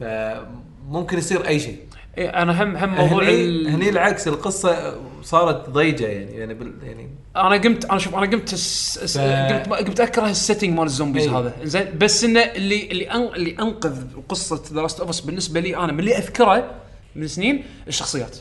[0.00, 1.78] فممكن يصير أي شيء
[2.18, 3.68] إيه أنا هم هم موضوع هني, ال...
[3.68, 8.52] هني العكس القصة صارت ضيجة يعني يعني بال يعني أنا قمت أنا شوف أنا قمت.
[8.52, 8.98] أس...
[9.18, 11.38] ف- قمت قمت أكره ال setting مال ال zombies إيه.
[11.38, 13.22] هذا زين بس إنه اللي اللي أن...
[13.22, 16.70] اللي أنقذ قصة The Last of بالنسبة لي أنا من اللي أذكره
[17.16, 18.36] من سنين الشخصيات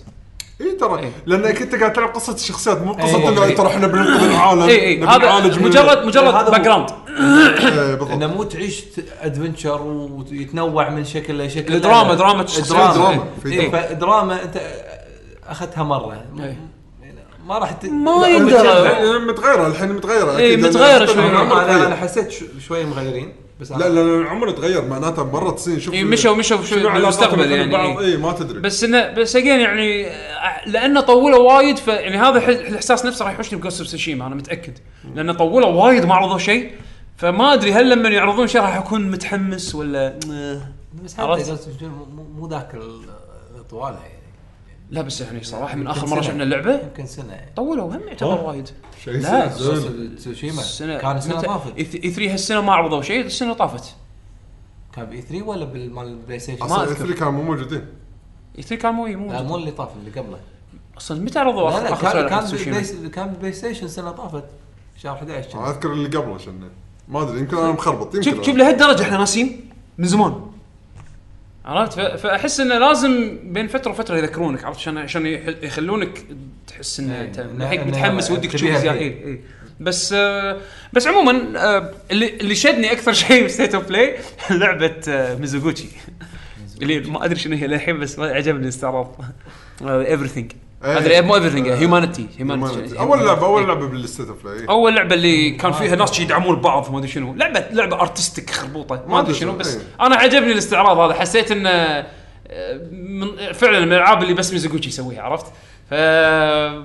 [0.61, 1.11] اي ترى إيه.
[1.25, 3.30] لانك انت قاعد تلعب قصة الشخصيات مو قصة إيه.
[3.30, 6.51] إنه ترى إحنا بننقذ العالم اي اي هذا مجرد مجرد.
[6.51, 6.89] background
[7.19, 8.83] إيه، بالضبط إنه مو تعيش
[9.22, 9.81] adventure
[10.32, 12.14] ويتنوع من شكل لشكل دراما.
[12.14, 12.45] دراما،
[13.45, 13.82] إيه، دراما.
[13.82, 14.61] فدراما أنت
[15.48, 16.57] أخذتها مرة إيه.
[17.48, 17.85] ما راح ت...
[17.85, 18.69] ما يندرى.
[18.69, 21.25] إيه، متغيرة الحين متغيرة إيه، متغيرة أصلاً شوي.
[21.75, 21.95] أنا.
[21.95, 23.33] حسيت شو- شوي مغيرين
[23.64, 26.58] بس لا لا لا العمر تغير معناته مرت سنين شوف إيه، مشوا- مشوا
[26.93, 28.08] بالمستقبل بين يعني، بعض إيه.
[28.11, 28.59] إي ما تدري.
[28.59, 30.09] بس انه بس again يعني
[30.66, 34.35] لأنه طولوا وايد ف يعني هذا الإحساس نفسه راح يحوشني ب Ghost of Tsushima أنا
[34.35, 34.74] متأكد.
[35.16, 36.72] لأنه طولوا وايد ما عرضوا شيء
[37.17, 40.19] فما أدري هل لما يعرضون شيء راح اكون متحمس ولا.
[41.03, 41.19] بس
[42.40, 44.12] مو- ذاك ال- طوالها يعني.
[44.93, 46.22] لا بس يعني صراحة من آخر مرة.
[46.22, 47.33] شفنا اللعبة؟ يمكن سنة.
[47.33, 48.69] يعني طولوا هم يعتبر وايد.
[49.03, 51.77] شيء لا، السنة كان السنة طافت.
[51.77, 53.95] اي 3 هالسنة ما عرضوا شيء السنة طافت.
[54.95, 56.91] كان ب E3 ولا بالمال ال PlayStation؟ أصلا أذكر.
[56.91, 57.85] E3 كانوا مو موجودين.
[58.57, 59.55] E3 كان مو مو لا مو.
[59.55, 60.38] اللي طاف اللي قبله.
[60.97, 64.43] أصلا متى عرضوا لا اخر لا كان كان بال PlayStation سنة طافت.
[64.97, 65.59] شهر 11 كان.
[65.59, 66.69] أنا أذكر اللي قبله عشان
[67.07, 70.52] ما أدري يمكن أنا مخربط يمكن شوف شوف لهالدرجة إحنا ناسين من زمان.
[71.66, 75.25] عرفت فأحس إنه لازم بين فترة وفترة يذكرونك عرفت عشان عشان
[75.64, 76.25] يخلونك
[76.67, 78.92] تحس ان إيه، أنت الحين متحمس ودك تشوف زياده.
[79.00, 79.42] إيه.
[79.80, 80.58] بس آه
[80.93, 84.15] بس عموما آه اللي اللي شدني أكثر شيء ب State of Play
[84.51, 85.88] لعبة آه ميزوغوتشي
[86.82, 89.16] اللي ما أدري شنو هي للحين بس ما عجبني الاستعراض
[89.81, 90.58] everything إيه.
[90.83, 92.27] ادري مو everything Humanity
[92.99, 96.61] أول لعبة أول لعبة بال State of Play أول لعبة اللي كان فيها ناس يدعمون
[96.61, 97.33] بعض ما أدري شنو.
[97.33, 99.03] لعبة لعبة artistic خربوطة.
[99.07, 100.05] ما أدري شنو بس إيه.
[100.05, 101.13] أنا عجبني الاستعراض هذا.
[101.13, 102.07] حسيت انه آه،
[102.91, 105.45] من فعلا من الألعاب اللي بس ميزوغوتشي يسويها عرفت؟
[105.89, 105.93] ف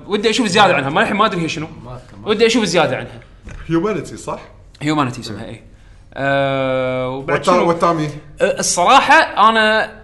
[0.09, 0.89] ودي أشوف زيادة عنها.
[0.89, 1.67] ما الحين ما أدري هي شنو.
[2.25, 3.19] ودي أشوف زيادة عنها.
[3.67, 4.39] Humanity صح؟
[4.81, 5.61] Humanity اسمها اي
[6.13, 7.37] آه وبعد
[8.41, 9.98] آه، الصراحة أنا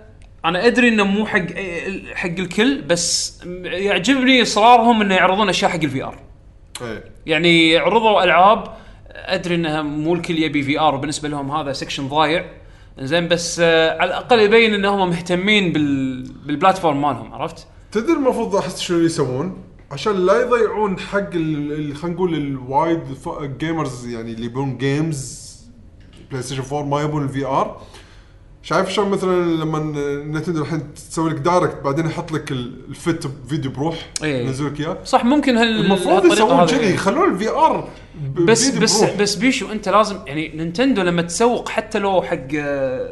[0.45, 1.45] أنا أدري إنه مو حق
[2.14, 6.19] حق الكل بس يعجبني إصرارهم إنه يعرضون أشياء حق ال VR
[6.82, 8.64] إيه يعني عرضوا ألعاب
[9.11, 12.45] أدري إنها مو الكل يبي VR وبالنسبة لهم هذا section ضايع
[12.99, 18.56] زين بس آه على الأقل يبين انهم مهتمين بال بال platform مالهم عرفت؟ تدري المفروض
[18.56, 19.57] أحس شنو يسوون؟
[19.91, 25.45] عشان لا يضيعون حق ال- خلينا نقول الوايد ف- gamers يعني اللي يبون games
[26.32, 27.82] PlayStation 4 ما يبون ال VR
[28.66, 29.80] شايف شلون مثلا لما
[30.40, 34.45] Nintendo الحين تسوي لك Direct بعدين يحط لك ال- الفت فيديو بروح إيه.
[34.45, 36.66] ينزل لك إياه؟ صح ممكن هال المفروض يسوون.
[36.66, 37.90] كذي يخلون ال VR
[38.35, 43.10] بس بس بس بيشو أنت لازم يعني Nintendo لما تسوق حتى لو حق آه،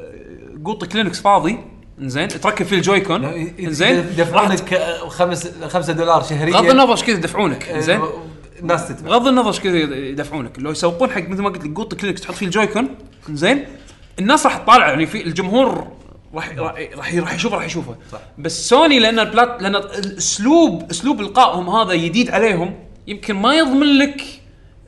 [0.65, 1.57] قوط كلينكس فاضي
[1.99, 6.53] زين تركب فيه ال Joy-Con زين يدفعونك خمس 5 دولار شهريا.
[6.53, 8.01] بغض النظر إيش كذا يدفعونك آه، زين
[8.59, 10.59] الناس تدفع بغض النظر إيش كذا يدفعونك.
[10.59, 12.87] لو يسوقون حق مثل ما قلت لك قوط كلينكس تحط فيه ال Joy-Con
[13.29, 13.65] زين
[14.19, 15.87] الناس راح تطالع يعني في الجمهور
[16.33, 17.95] راح راح راح راح يشوفه راح يشوفه.
[18.11, 18.19] صح.
[18.37, 22.73] بس سوني لأن البلات لأن الاسلوب أسلوب إلقائهم هذا جديد عليهم.
[23.07, 24.21] يمكن ما يضمن لك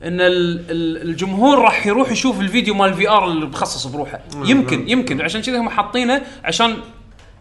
[0.02, 4.20] إن ال- ال- الجمهور راح يروح يشوف الفيديو مال ال VR المخصص بروحه.
[4.44, 5.20] يمكن يمكن.
[5.22, 6.76] عشان كذا هم حاطينه عشان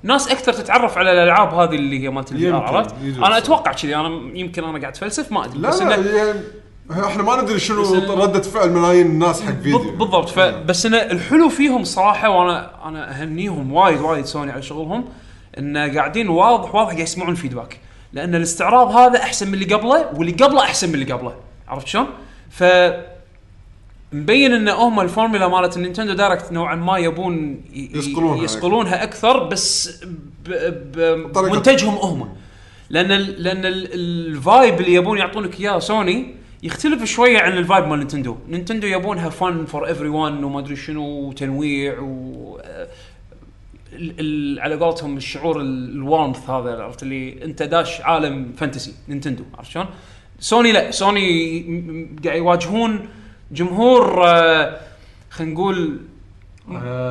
[0.03, 3.95] ناس أكثر تتعرف على الألعاب هذه اللي هي مالت ال VR عرفت؟ أنا أتوقع كذي.
[3.95, 4.07] أنا
[4.37, 5.59] يمكن أنا قاعد أتفلسف ما أدري.
[5.59, 6.39] لا بس لا يعني
[6.91, 10.85] إحنا ما ندري شنو بس ال- ردة فعل ملايين الناس حق فيديو بال- بالضبط فبس
[10.85, 15.05] أنا الحلو فيهم صراحة وأنا أنا أهنيهم وايد وايد سوني على شغلهم
[15.59, 17.79] انه قاعدين واضح واضح قاعد يسمعون feedback
[18.13, 21.35] لأن الاستعراض هذا أحسن من اللي قبله واللي قبله أحسن من اللي قبله
[21.67, 22.07] عرفت شلون؟
[22.49, 22.63] ف
[24.13, 28.43] مبين إن هم الفورمولا مالت ال Nintendo Direct نوعا ما يبون ي- ي- يصقلونها.
[28.43, 29.99] يصقلونها أكثر بس.
[31.35, 32.29] بمنتجهم هم
[32.89, 37.63] لأن ال لأن ال- ال vibe اللي يبون يعطونك إياه سوني يختلف شوية عن ال
[37.63, 42.59] vibe مال Nintendo، Nintendo يبونها fun for everyone وما أدري شنو وتنويع و
[44.59, 49.71] على قولتهم الشعور ال- ال warmth هذا عرفت اللي أنت داش عالم fantasy Nintendo عرفت
[49.71, 49.85] شلون؟
[50.39, 51.61] سوني لا سوني
[52.25, 53.07] قاعد يواجهون
[53.51, 54.79] جمهور آه،
[55.29, 55.99] خلينا نقول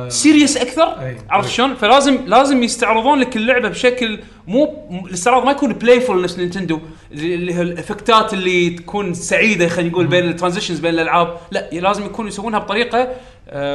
[0.09, 1.15] serious أكثر.
[1.29, 6.79] عرفت شلون؟ فلازم لازم يستعرضون لك اللعبة بشكل مو الاستعراض ما يكون playful نفس Nintendo
[7.11, 12.05] اللي هي الإفكتات اللي تكون سعيدة خلينا نقول بين ال transitions بين الألعاب لا لازم
[12.05, 13.15] يكونوا يسوونها بطريقة آه،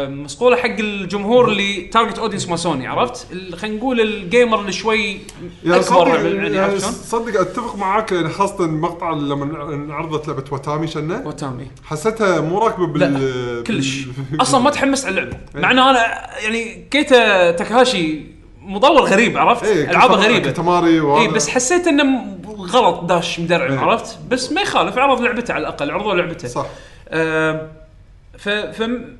[0.08, 5.18] مصقوله حق الجمهور اللي target audience مال سوني عرفت؟ خلينا نقول ال gamer اللي شوي
[5.64, 11.26] يعني أكبر يعني يعني؟ صدق أتفق معاك يعني خاصة المقطع لما انعرضت لعبة Wattam شنو
[11.26, 14.06] Wattam حسيتها مو راكبة بال لا كلش
[14.40, 16.00] أصلا ما تحمست على اللعبة مع ان أنا
[16.42, 18.20] يعني كيتا تاكهاشي
[18.62, 21.28] مطور غريب عرفت؟ إيه، ألعابه غريبة Katamari وهذا.
[21.28, 23.78] اي بس حسيت إنه غلط داش مدرعم إيه.
[23.78, 26.66] عرفت؟ بس ما يخالف عرض لعبته على الأقل عرضوا لعبته صح
[27.08, 27.79] آه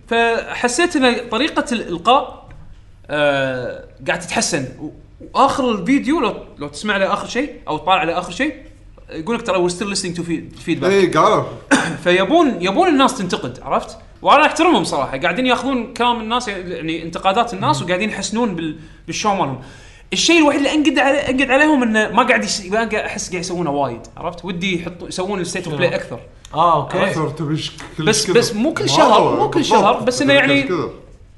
[0.09, 2.49] فحسيت إن طريقة الإلقاء
[3.11, 4.65] آه قاعد تتحسن.
[5.35, 8.55] وآخر الفيديو لو لو تسمع له آخر شيء أو تطالع على آخر شيء
[9.11, 10.23] يقول لك ترى we still listening to
[10.65, 11.45] feedback اي قالوا.
[12.05, 15.19] فيبون يبون الناس تنتقد عرفت؟ وأنا أحترمهم صراحة.
[15.19, 19.61] قاعدين ياخذون كلام الناس يعني انتقادات الناس وقاعدين يحسنون بال- بال show مالهم.
[20.13, 22.67] الشيء الوحيد اللي أنقد عليه أنقد عليهم إنه ما قاعد يس...
[22.67, 26.21] ما قاعد أحس قاعد يسوونه وايد عرفت؟ ودي يحطوا يسوون ال State of Play أكثر
[26.55, 27.61] آه أوكي أكثر تبي
[27.99, 28.35] بس- كذا.
[28.35, 29.65] بس مو كل شهر، مو كل.
[29.65, 30.73] شهر، بس إنه تبي يعني-.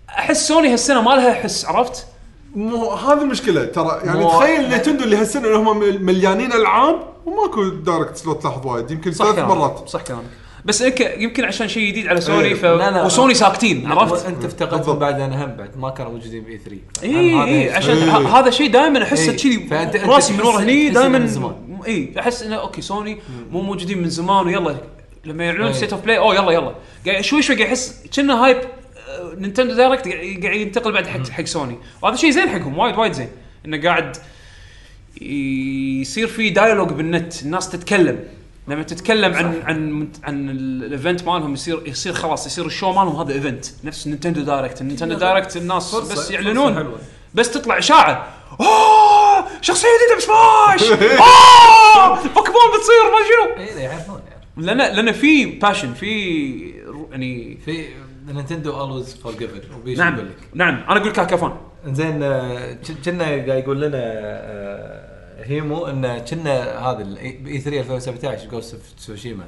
[0.09, 2.07] أحس سوني هالسنة ما لها حس عرفت؟
[2.55, 7.68] مو هذه المشكلة ترى يعني مو- تخيل نتندو اللي هالسنة اللي هم مليانين ألعاب وماكو
[7.68, 10.23] دايركت سلوت تلاحظ وايد يمكن صح ثلاث كلامك مرات صح كلامك
[10.65, 12.55] بس يمكن يمكن عشان شيء جديد على سوني إيه.
[12.55, 12.65] ف...
[12.65, 13.05] لا، لا.
[13.05, 14.99] وسوني ساكتين عرفت؟ أنت افتقدتهم.
[14.99, 18.39] بعد أنا هم بعد ما كانوا موجودين باي 3 اي اي عشان إيه.
[18.39, 19.68] هذا شيء دائما أحسه إيه.
[19.68, 21.28] كذي راسي من ورا هني دائما.
[21.86, 23.18] اي أحس إنه okay سوني
[23.50, 24.76] مو موجودين من زمان ويلا
[25.24, 25.73] لما يعلنون.
[25.73, 26.74] State of Play أوه يلا يلا
[27.07, 28.59] قاعد شوي شوي قاعد احس كنا hype
[29.39, 33.12] نينتندو Direct قاعد قاعد ينتقل بعد حق حق سوني وهذا شيء زين حقهم وايد وايد
[33.12, 33.28] زين
[33.66, 34.16] إنه قاعد
[35.20, 38.18] يصير في dialogue بالنت الناس تتكلم
[38.68, 43.16] لما تتكلم عن عن عن ال event مالهم يصير يصير خلاص يصير ال show مالهم
[43.16, 46.99] هذا event نفس نينتندو Direct النينتندو Direct الناس بس يعلنون.
[47.34, 48.28] بس تطلع إشاعة.
[48.60, 53.65] اوه شخصية جديده بسماش اوه بوكيمون بتصير ما شنو.
[53.65, 56.12] اي يعرفون يعني لأن لأن في باشن في
[57.10, 57.89] يعني في
[58.26, 59.18] نينتندو اولويز
[59.76, 60.18] وبيش نعم.
[60.55, 60.74] نعم.
[60.74, 61.52] أنا أقول لك كفان
[61.86, 65.11] زين آه، كنا قاعد يقول لنا آه،
[65.45, 69.45] هيمو إن كنا هذا الاي 3 2017 جوست اوف تسوشيما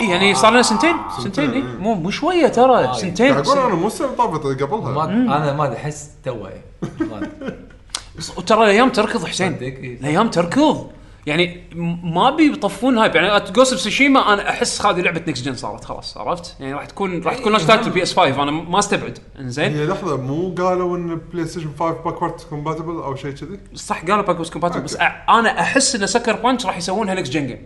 [0.00, 0.96] إيه يعني صار لنا سنتين.
[1.22, 1.62] سنتين إيه.
[1.62, 3.32] مو مو شوية ترى سنتين.
[3.32, 6.62] قاعد أقول أنا مو السنة طافت ما قبلها أنا ما أدري أحس تو أدري.
[8.36, 9.52] وترى الأيام تركض حسين.
[9.54, 9.98] إيه.
[10.00, 10.90] الأيام تركض.
[11.26, 11.60] يعني
[12.02, 13.14] ما بيطفون hype.
[13.14, 16.84] يعني Ghost of Tsushima أنا أحس هذه لعبة next gen صارت خلاص عرفت؟ يعني راح
[16.86, 19.18] تكون راح تكون إيه، launch title هم- ال PS5 أنا ما استبعد.
[19.40, 19.76] إنزين.
[19.76, 24.22] هي لحظة مو قالوا إن بلاي ستيشن 5 backward compatible أو شيء كذي؟ صح قالوا
[24.22, 24.96] backwards compatible بس
[25.28, 27.58] أنا أحس إن Sucker Punch راح يسوونها next gen game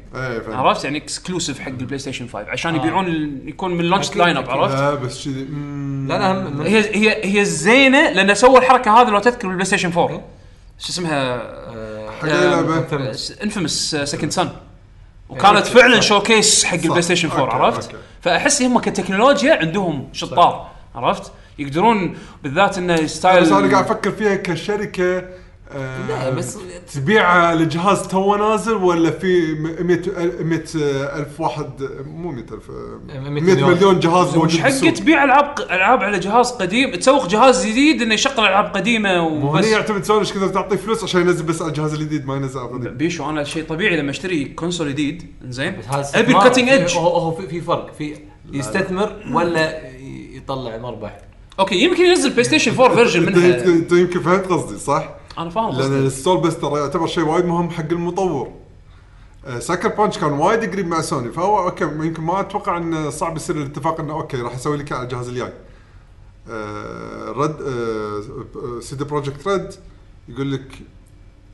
[0.49, 2.79] عرفت؟ يعني exclusive حق البلاي ستيشن 5 عشان آه.
[2.79, 3.07] يبيعون
[3.45, 4.51] يكون من launch line up.
[4.51, 5.43] عرفت؟ لا بس كذي.
[6.09, 10.23] لا من- هي هي هي الزينه لأن سووا الحركة هذه لو تذكر بالبلاي ستيشن 4
[10.79, 13.13] شو اسمها؟ آه، حق أي لعبة.
[13.43, 14.49] Infamous Second Son
[15.29, 17.97] وكانت فعلا showcase حق البلاي ستيشن 4 okay، عرفت؟ okay.
[18.21, 24.35] فأحس هم كتكنولوجيا عندهم شطار عرفت؟ يقدرون بالذات انه style بس أنا قاعد أفكر فيها
[24.37, 25.25] كشركة آه،
[26.09, 26.59] لا بس
[26.95, 30.01] تبيع الجهاز تو نازل ولا في 100
[30.41, 30.63] 100
[31.17, 31.71] ألف واحد
[32.07, 32.71] مو 100 ألف
[33.07, 33.71] 100 100 مليون.
[33.71, 34.93] مليون جهاز مش موجود حق بالسوق.
[34.93, 39.65] تبيع ألعاب ألعاب على جهاز قديم تسوق جهاز جديد إنه يشغل ألعاب قديمة وبس.
[39.65, 42.61] هني يعتمد سوني إيش كثر تعطيه فلوس عشان ينزل بس على الجهاز الجديد ما ينزل
[42.61, 45.81] على القديم بيشو أنا شيء طبيعي لما أشتري console جديد زين
[46.15, 47.95] أبي ال cutting edge هو هو في, في فرق.
[47.99, 48.17] في
[48.53, 49.81] يستثمر ولا
[50.33, 51.19] يطلع مربح
[51.61, 53.65] okay يمكن ينزل بلاي ستيشن 4 version منها.
[53.65, 57.25] أنت يمكن فهمت قصدي صح؟ أنا فاهم لأن قصدي ال install بس ترى يعتبر شيء
[57.25, 58.53] وايد مهم حق المطور.
[59.47, 63.37] آه، Sucker Punch كان وايد قريب مع سوني فهو okay يمكن ما أتوقع انه صعب
[63.37, 65.53] يصير الاتفاق إنه okay راح أسوي لك على الجهاز الجاي.
[66.51, 67.57] آه، رد
[68.81, 69.69] CD Projekt Red
[70.29, 70.83] يقول لك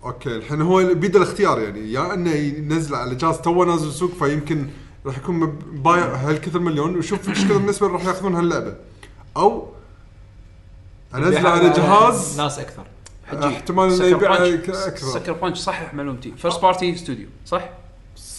[0.04, 4.68] okay الحين هو بيده الاختيار يعني يا إنه ينزله على جهاز تو نازل السوق فيمكن
[5.06, 8.76] راح يكون بايع هالكثر مليون وشوف إيش كثر النسبة اللي راح يأخذون هاللعبة.
[9.36, 9.68] أو
[11.14, 12.84] انزله على جهاز ناس أكثر.
[13.32, 17.70] احتمال إنه يبيع أكثر سكر بانش صحح معلومتي first party studio صح؟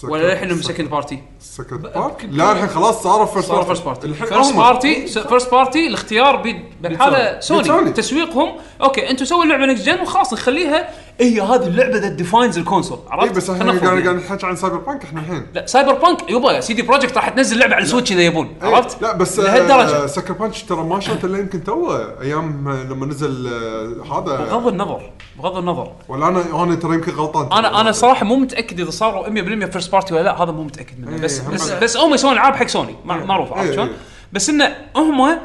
[0.03, 4.55] ولا الحين second party؟ سكند بارت؟ لا الحين خلاص صاروا فيرست صار فيرست بارتي فيرست
[4.55, 7.91] بارتي فيرست بارتي الاختيار بيد بالحاله سوني.
[7.91, 8.49] تسويقهم.
[8.81, 12.97] okay أنتم سووا اللعبة next gen وخلاص نخليها هي هذه اللعبة that defines ال console
[12.97, 14.03] اي عرفت؟ بس إحنا قاعد يعني.
[14.03, 15.47] قاعد نحكي عن Cyberpunk إحنا الحين.
[15.53, 19.01] لا Cyberpunk يبا CD Projekt راح تنزل لعبة على ال Switch إذا يبون إيه، عرفت؟
[19.01, 20.05] لا بس لهالدرجة.
[20.07, 24.37] Sucker Punch ترى ما شفت إلا يمكن توه أيام آه، لما نزل آه، هذا.
[24.37, 25.91] بغض النظر بغض النظر.
[26.07, 27.57] ولا أنا أنا ترى يمكن غلطان.
[27.57, 30.99] أنا أنا صراحة مو متأكد إذا صاروا 100% first party ولا لا هذا مو متأكد
[30.99, 31.11] منه.
[31.11, 31.83] إيه، بس هم بس بعد.
[31.83, 33.95] بس هم يسوون ألعاب حق سوني مع- معروف عرفت إيه، شلون؟ إيه.
[34.33, 35.37] بس إنه هم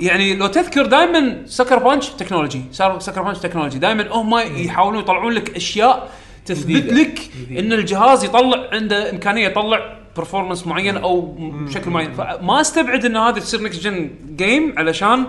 [0.00, 5.32] يعني لو تذكر دائما Sucker Punch technology صار Sucker Punch technology دائما هم يحاولون يطلعون
[5.32, 6.08] لك أشياء
[6.46, 6.92] تثبت.
[6.92, 13.16] لك إن الجهاز يطلع عنده إمكانية يطلع performance معين أو بشكل معين فما أستبعد إن
[13.16, 15.26] هذه تصير next gen game علشان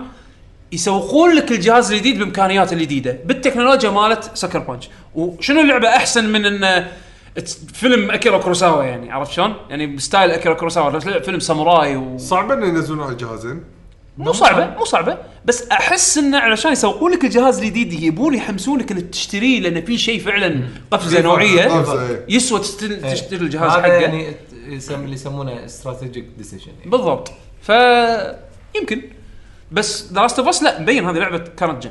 [0.72, 6.84] يسوقون لك الجهاز الجديد بإمكانيات الجديدة بالتكنولوجيا مالت Sucker Punch وشنو اللعبة أحسن من إن
[6.84, 6.88] it's
[7.74, 12.18] فيلم اكيرا كوروساوا يعني عرفت شلون؟ يعني ب style اكيرا كوروساوا فيلم ساموراي و...
[12.18, 13.64] صعب إنه ينزلون على الجهازين
[14.18, 19.10] مو صعبة مو صعبة بس أحس إنه علشان يسوقون لك الجهاز الجديد يبون يحمسونك إنك
[19.10, 22.24] تشتريه لأن في شيء فعلا قفزه نوعية قفزة،.
[22.28, 23.12] يسوى تشتري, إيه.
[23.14, 24.34] تشتري الجهاز هذا حقه يعني
[24.90, 26.90] اللي يسمونه strategic decision يعني.
[26.90, 27.72] بالضبط ف
[28.76, 29.02] يمكن
[29.72, 30.28] بس ذا
[30.62, 31.90] لا مبين هذه لعبة next gen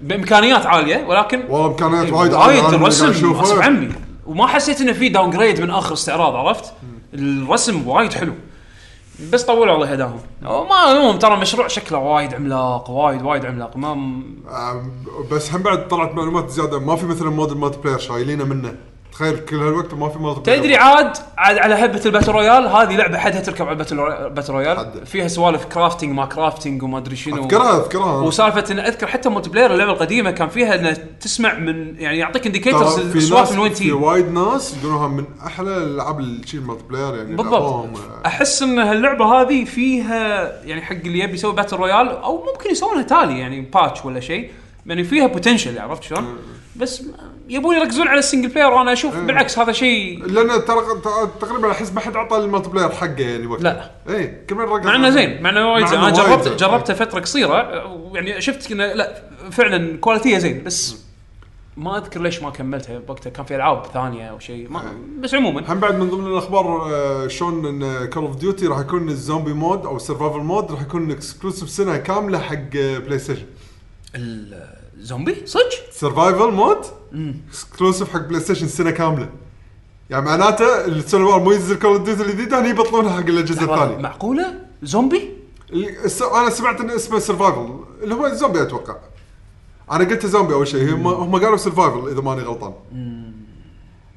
[0.00, 2.46] بإمكانيات عالية ولكن والله امكانيات وايد عالية.
[2.46, 3.42] وايد أنا قاعد الرسم أشوفها.
[3.42, 3.88] غصب عني.
[4.26, 6.72] وما حسيت إنه في downgrade من آخر استعراض عرفت؟
[7.14, 8.32] الرسم وايد حلو.
[9.32, 13.76] بس طولوا الله يهداهم ما المهم ترى المشروع شكله وايد عملاق وايد وايد عملاق.
[13.76, 14.38] ما آم،
[15.30, 16.78] بس هم بعد طلعت معلومات زيادة.
[16.78, 18.74] ما في مثلا mode ال multiplayer شايلينه منه.
[19.18, 22.96] تخيل كل هالوقت ما في multi تدري عاد عاد على هبه ال battle royale هذه
[22.96, 23.72] لعبة حدها تركب على
[24.26, 25.06] ال battle royale-.
[25.06, 27.44] فيها سوالف crafting ما crafting وما أدري شنو.
[27.44, 28.16] أذكرها أذكرها.
[28.16, 33.00] وسالفة إن أذكر حتى multiplayer اللعبة القديمة كان فيها إنه تسمع من يعني يعطيك indicators
[33.00, 37.36] في السوالف من وين في وايد ناس يقولونها من أحلى الألعاب اللي تشيل multiplayer يعني
[37.36, 37.62] بالضبط.
[37.62, 37.88] آه،
[38.26, 43.02] أحس إن هاللعبة هذه فيها يعني حق اللي يبي يسوي battle royale أو ممكن يسوونها
[43.02, 44.50] تالي يعني patch ولا شيء
[44.86, 46.36] يعني فيها potential عرفت شلون؟
[46.76, 47.02] بس
[47.48, 50.80] يبون يركزون على ال single player وأنا أشوف بالعكس هذا شيء لأن ترى
[51.40, 53.90] تقريبا أحس ما حد عطى ال multiplayer حقه يعني وقت لا.
[54.08, 55.98] اي كل من ركز مع إنه زين مع إنه وايد زين.
[55.98, 56.48] أنا جربت.
[56.48, 57.56] جربته فترة قصيرة
[58.14, 60.96] يعني شفت إنه لا فعلا quality ه زين بس
[61.76, 64.70] ما أذكر ليش ما كملتها بوقتها كان في ألعاب ثانية أو شيء.
[64.70, 64.82] ما
[65.20, 65.72] بس عموما.
[65.72, 69.52] هم بعد من ضمن الأخبار آه، شلون إن Call of Duty راح يكون ال zombie
[69.52, 73.46] mode أو ال survival mode راح يكون exclusive سنة كاملة حق آه، PlayStation
[74.14, 76.78] الزومبي؟ صدق؟ survival mode
[77.48, 79.28] exclusive حق PlayStation سنة كاملة.
[80.10, 83.96] يعني معناته السنة اللي مو ينزل Call of Duty الجديده هني يبطلونها حق الأجهزة الثانية
[83.96, 85.32] معقولة؟ زومبي؟
[86.34, 88.96] أنا سمعت إن اسمه survival اللي هو زومبي أتوقع.
[89.90, 90.94] أنا قلت زومبي أول شيء.
[90.94, 92.72] هم هم قالوا survival إذا ماني غلطان.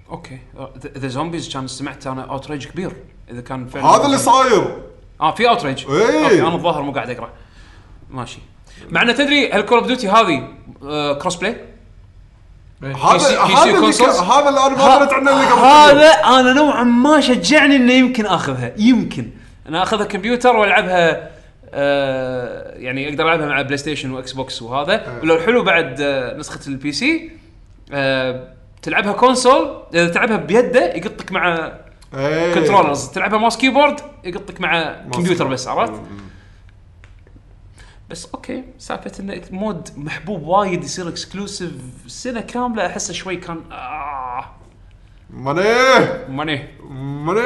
[0.09, 0.39] Okay.
[0.97, 2.95] the zombies كان سمعت أنا outrage كبير.
[3.31, 4.83] إذا كان فعلا هذا اللي صاير.
[5.21, 5.85] آه في outrage.
[5.85, 7.29] Okay أنا الظاهر مو قاعد أقرأ.
[8.09, 8.39] ماشي.
[8.91, 10.47] مع إنه تدري هل Call of Duty هذه
[10.83, 11.70] آه cross play؟
[12.83, 16.83] هذا PC هذا consoles؟ هذا اللي أنا ما دريت عنه اللي قبل هذا أنا نوعا
[16.83, 19.29] ما شجعني إنه يمكن أخذها يمكن.
[19.69, 21.29] أنا أخذها كمبيوتر وألعبها
[21.73, 25.19] آه يعني أقدر ألعبها مع PlayStation و Xbox وهذا.
[25.23, 27.31] ولو الحلو بعد آه نسخة ال PC
[27.93, 28.47] آه
[28.81, 29.83] تلعبها console.
[29.93, 31.71] إذا تلعبها بيده يقطك مع
[32.15, 32.53] إيه.
[32.53, 36.01] controllers تلعبها mouse keyboard يقطك مع كمبيوتر بس عرفت؟
[38.11, 41.71] بس okay سالفة إنه mode محبوب وايد يصير exclusive
[42.07, 44.45] سنة كاملة احسه شوي كان آه.
[45.29, 45.63] ماني.
[46.29, 46.67] ماني.
[46.89, 47.41] ماني.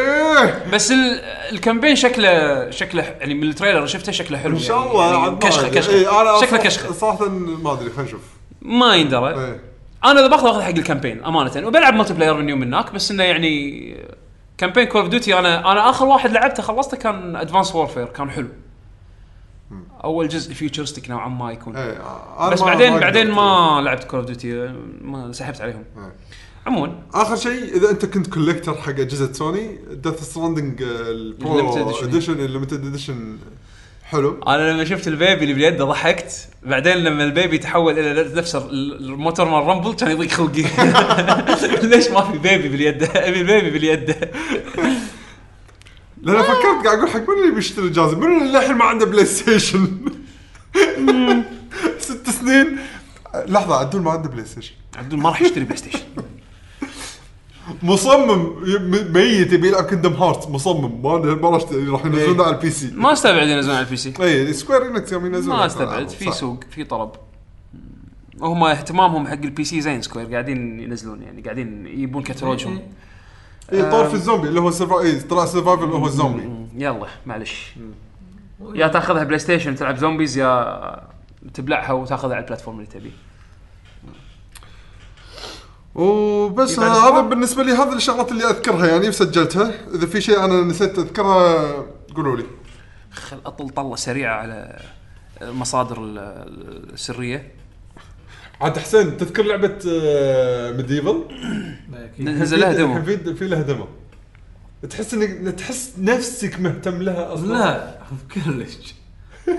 [0.74, 1.19] بس ال-
[1.51, 4.92] ال campaign شكله شكله يعني من ال trailer اللي شفته شكله حلو إن شاء يعني
[4.92, 5.69] الله يعني ما كشخه.
[5.69, 5.94] كشخة.
[5.94, 6.94] إيه، شكله كشخة.
[6.94, 8.22] صراحة ما أدري خلينا نشوف.
[8.61, 9.30] ما يندرى.
[9.30, 9.60] إيه.
[10.06, 11.68] أنا إذا بأخذ أخذ حق ال campaign أمانة.
[11.68, 13.95] وبلعب multiplayer من يوم من هناك بس إنه يعني
[14.57, 18.48] campaign Call of Duty أنا أنا آخر واحد لعبته خلصته كان Advanced Warfare كان حلو.
[20.03, 21.75] أول جزء futuristic نوعا ما يكون.
[21.75, 22.01] إيه،
[22.39, 23.31] أنا بس ما- بعدين ما بعدين.
[23.31, 25.83] ما لعبت Call of Duty ما سحبت عليهم.
[25.97, 26.15] إيه.
[26.65, 26.99] عموما.
[27.13, 31.90] آخر شيء إذا أنت كنت collector حق أجهزة Sony Death Stranding ال Pro.
[32.03, 33.38] edition ال limited edition
[34.03, 34.39] حلو.
[34.47, 36.47] أنا لما شفت ال baby اللي باليد ضحكت.
[36.63, 40.61] بعدين لما ال baby تحول إلى نفس ال- الموتور مال rumble كان يضيق خلقي
[41.87, 44.15] ليش ما في baby باليد؟ أبي ال baby باليد.
[46.25, 49.88] لأن فكرت قاعد أقول حق من اللي بيشتري جهاز من اللي للحين ما عنده PlayStation؟
[51.99, 52.77] ست سنين.
[53.47, 54.74] لحظة عدول ما عنده PlayStation.
[54.97, 55.99] عبدول ما راح يشتري PlayStation.
[57.83, 58.53] مصمم.
[58.65, 61.01] ي- ميت يبي يلعب Kingdom Hearts مصمم.
[61.03, 64.14] ما ما راح يشتري، راح ينزلونه على ال PC ما استبعد ينزلون على ال PC
[64.21, 66.09] اي Square Enix يوم ينزلون ما استبعد.
[66.09, 67.09] في سوق في طلب.
[68.39, 72.79] وهم اهتمامهم حق ال PC زين Square قاعدين ينزلون يعني قاعدين يجيبون كتالوجهم.
[73.74, 76.68] اي طور في الزومبي اللي هو سيرفا اي طلع survival اللي هو الزومبي.
[76.76, 77.76] يلا معلش.
[78.74, 81.02] يا تاخذها PlayStation تلعب zombies يا
[81.53, 83.11] تبلعها وتاخذها على ال platform اللي تبيه.
[85.95, 91.00] وبس هذا؟ بالنسبة لي هذه الشغلات اللي أذكرها يعني وسجلتها إذا في شيء أنا نسيت
[91.00, 91.85] أذكرها
[92.16, 92.45] قولوا لي.
[93.11, 94.80] خل اطل طله سريعة على
[95.42, 97.55] المصادر ال- السرية.
[98.61, 99.77] عاد حسين تذكر لعبة
[100.77, 101.24] MediEvil
[101.93, 103.03] أكيد نزل لها demo.
[103.03, 103.88] في في لها demo.
[104.90, 107.53] تحس انك تحس نفسك مهتم لها أصلا.
[107.53, 108.00] لا
[108.34, 108.95] كلش.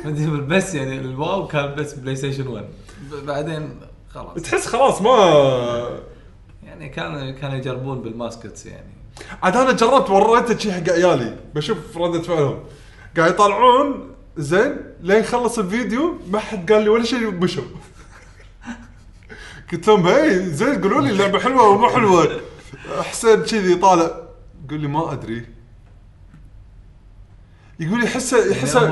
[0.05, 2.65] مدري بس يعني ال wow كان بس PlayStation 1
[3.12, 4.42] ب- بعدين خلاص.
[4.42, 6.00] تحس خلاص ما
[6.65, 8.91] يعني كانوا كانوا يجربون بال mascots يعني.
[9.42, 11.36] عاد أنا جربت وريته شي حق عيالي.
[11.55, 12.58] بشوف ردة فعلهم
[13.16, 17.65] قاعد يطالعون زين لين خلص الفيديو ما حد قال لي ولا شيء مشوا
[19.72, 22.40] قلت لهم هي زين قولوا لي اللعبة حلوة أو مو حلوة؟
[23.02, 24.10] حسين كذي طالع.
[24.66, 25.46] يقول لي ما أدري.
[27.80, 28.88] يقول لي يحسه يحسه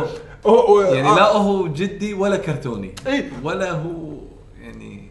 [0.47, 2.95] هو- هو- يعني آه، لا هو جدي ولا كرتوني.
[3.07, 4.19] اي ولا هو
[4.61, 5.11] يعني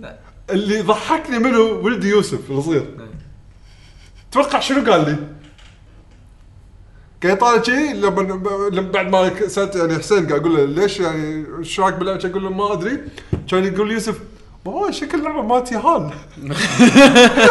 [0.00, 0.18] لا.
[0.50, 2.96] اللي ضحكني منه ولدي يوسف الصغير.
[4.32, 5.16] توقع شنو قال لي؟
[7.24, 8.20] قاعد يطالع شيء لما
[8.72, 12.42] لما بعد ما سألت يعني حسين قاعد أقول له ليش يعني إيش رايك باللعبة؟ أقول
[12.42, 12.98] له ما أدري.
[13.50, 14.14] كان يقول يوسف
[14.66, 16.10] بابا شكل اللعبة مالتي هان.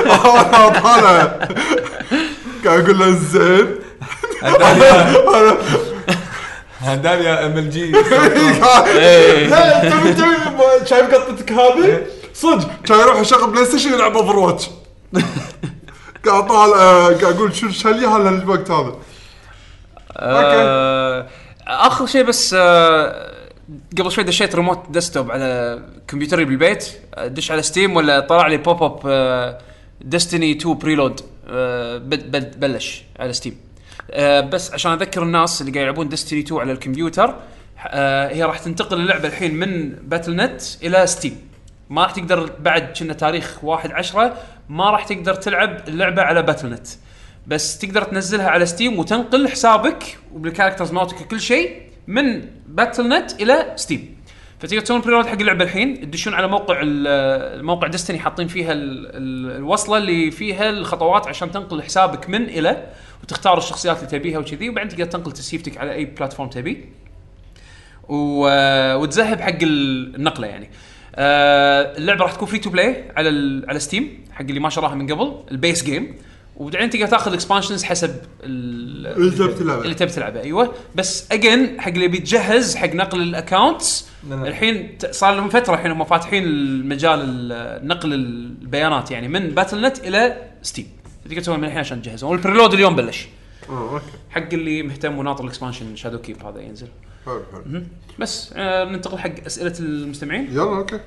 [0.06, 1.48] أنا طالع
[2.66, 3.76] قاعد أقول له زين.
[6.80, 8.00] هداليا ام ال جي لا
[10.52, 12.70] ما- شايف قطتك هذه؟ صدق.
[12.86, 14.70] كان يروح يشغل بلاي ستيشن يلعب اوفر واتش
[16.26, 18.94] قاعد طالع قاعد أقول شو شو هالوقت هذا؟
[20.24, 21.28] آه
[21.68, 23.34] آخر شيء بس آه
[24.00, 26.86] قبل شوي دشيت remote desktop على كمبيوتري بالبيت.
[27.26, 29.58] دش على Steam ولا طلع لي pop up
[30.02, 31.22] Destiny 2 preload
[32.60, 33.58] بلش على Steam
[34.12, 37.36] آه بس عشان أذكر الناس اللي قاعد يلعبون Destiny 2 على الكمبيوتر
[38.32, 41.38] هي راح تنتقل اللعبة الحين من Battle.net إلى Steam
[41.90, 44.34] ما راح تقدر بعد كنا تاريخ 1 10
[44.70, 46.88] ما راح تقدر تلعب اللعبة على Battle.net
[47.48, 53.74] بس تقدر تنزلها على Steam وتنقل حسابك وبال characters مالتك وكل شيء من Battle.net إلى
[53.76, 54.16] Steam
[54.60, 57.08] فتقدر تسوون preload حق اللعبة الحين تدشون على موقع ال-
[57.60, 62.88] الموقع Destiny حاطين فيها ال- ال- الوصلة اللي فيها الخطوات عشان تنقل حسابك من إلى
[63.24, 66.86] وتختار الشخصيات اللي تبيها وكذي وبعدين تقدر تنقل ت save تك على أي platform تبي.
[68.10, 70.70] وتذهب حق ال- النقلة يعني
[71.16, 73.62] آه اللعبة راح تكون free to play على.
[73.68, 76.16] على Steam حق اللي ما شراها من قبل ال base game
[76.58, 79.08] وبعدين تقدر تاخذ expansions حسب ال...
[79.08, 79.82] اللي تبي تلعبه.
[79.82, 80.74] اللي تبي تلعبه أيوه.
[80.96, 84.08] بس again حق اللي بيتجهز حق نقل ال accounts.
[84.32, 90.38] الحين صار لهم فترة الحين هم فاتحين المجال ال- نقل البيانات يعني من Battle.net إلى
[90.62, 90.88] Steam
[91.26, 92.32] تقدر تسوي من الحين عشان تجهزون.
[92.32, 93.28] وال preload اليوم بلش.
[93.70, 94.06] آه okay.
[94.30, 96.88] حق اللي مهتم وناطر ال expansion Shadowkeep هذا ينزل.
[97.26, 97.84] حلو حلو.
[98.20, 100.48] بس آه ننتقل حق أسئلة المستمعين.
[100.52, 100.96] يلا أوكي.
[100.96, 101.00] آه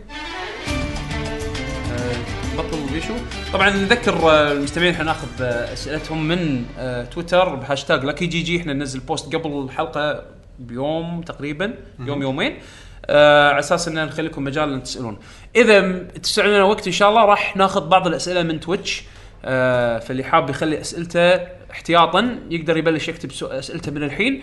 [2.58, 3.14] بطل بيشو
[3.52, 8.60] طبعا نذكر آه المستمعين إحنا ناخذ آه أسئلتهم من آه تويتر بهاشتاج لاكي جي جي.
[8.60, 10.22] إحنا ننزل post قبل الحلقة
[10.58, 12.58] بيوم تقريبا يوم يومين.
[13.06, 15.18] آه على أساس إن نخلي لكم مجال ان تسألون.
[15.56, 19.02] إذا م- تسع لنا وقت إن شاء الله راح ناخذ بعض الأسئلة من Twitch.
[19.44, 21.34] آه فاللي حاب يخلي أسئلته
[21.70, 24.42] احتياطا يقدر يبلش يكتب أسئلته من الحين.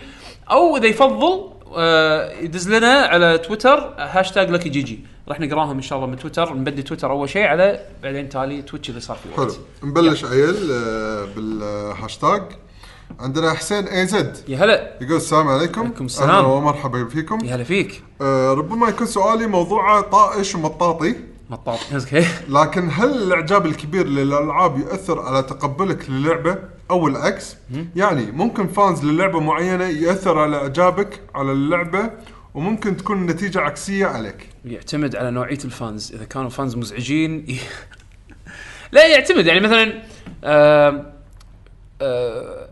[0.50, 4.98] أو إذا يفضل آه يدز لنا على تويتر هاشتاج لكي جي جي.
[5.28, 6.54] راح نقراهم إن شاء الله من تويتر.
[6.54, 9.52] نبدي تويتر أول شيء على بعدين تالي Twitch إذا صار في وقت.
[9.52, 9.90] حلو.
[9.90, 12.42] نبلش عيل آه، بالهاشتاج
[13.20, 14.92] عندنا حسين AZ يا هلا.
[15.00, 15.80] يقول السلام عليكم.
[15.80, 16.30] عليكم السلام.
[16.30, 17.44] أهلاً ومرحبا فيكم.
[17.44, 18.02] يا هلا فيك.
[18.20, 21.14] آه ربما يكون سؤالي موضوعه طائش ومطاطي.
[21.50, 22.26] مطاط okay.
[22.48, 26.58] لكن هل الإعجاب الكبير للألعاب يؤثر على تقبلك للعبة
[26.90, 27.56] أو العكس؟
[27.96, 32.10] يعني ممكن fans للعبة معينة ياثر على إعجابك على اللعبة
[32.54, 34.48] وممكن تكون النتيجه عكسية عليك.
[34.64, 36.12] يعتمد على نوعية ال fans.
[36.14, 37.58] إذا كانوا fans مزعجين ي-
[38.92, 39.46] لا يعتمد.
[39.46, 40.02] يعني مثلا
[40.44, 41.12] آه
[42.00, 42.68] آه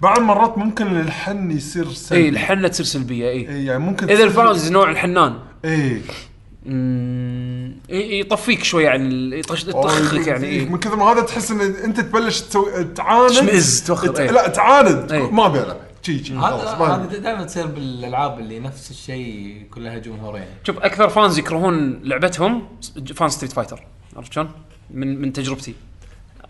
[0.00, 2.22] بعض المرات ممكن الحن يصير سلبي.
[2.22, 5.38] اي الحنة تصير سلبية اي إيه، يعني ممكن إذا ال fans نوع الحنان.
[5.64, 6.00] اي
[7.90, 10.68] ي- يطفيك شوي عن يطخك يعني إيه، إيه.
[10.68, 13.30] من كثر ما هذا تحس إن أنت تبلش تسوي تعاند.
[13.30, 14.30] تشمئز، توخر، إيه.
[14.30, 15.12] لا تعاند.
[15.12, 15.30] إيه.
[15.30, 17.18] ما ابي العب شي شي خلاص هذا.
[17.18, 22.78] دائما تصير بالألعاب اللي نفس الشيء كلها جمهورين شوف أكثر fans يكرهون لعبتهم
[23.14, 23.86] fans Street Fighter.
[24.16, 24.50] عرفت شلون؟
[24.90, 25.74] من من تجربتي.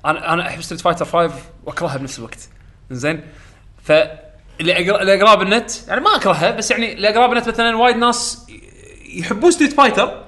[0.07, 2.49] أنا أنا أحب Street Fighter 5 وأكرهها بنفس الوقت.
[2.91, 3.21] زين
[3.83, 3.93] ف
[4.61, 7.97] اللي أقرا- اللي اقراه بالنت يعني ما أكرهها بس يعني اللي اقراه بالنت مثلا وايد
[7.97, 8.47] ناس
[9.15, 10.25] يحبون Street Fighter.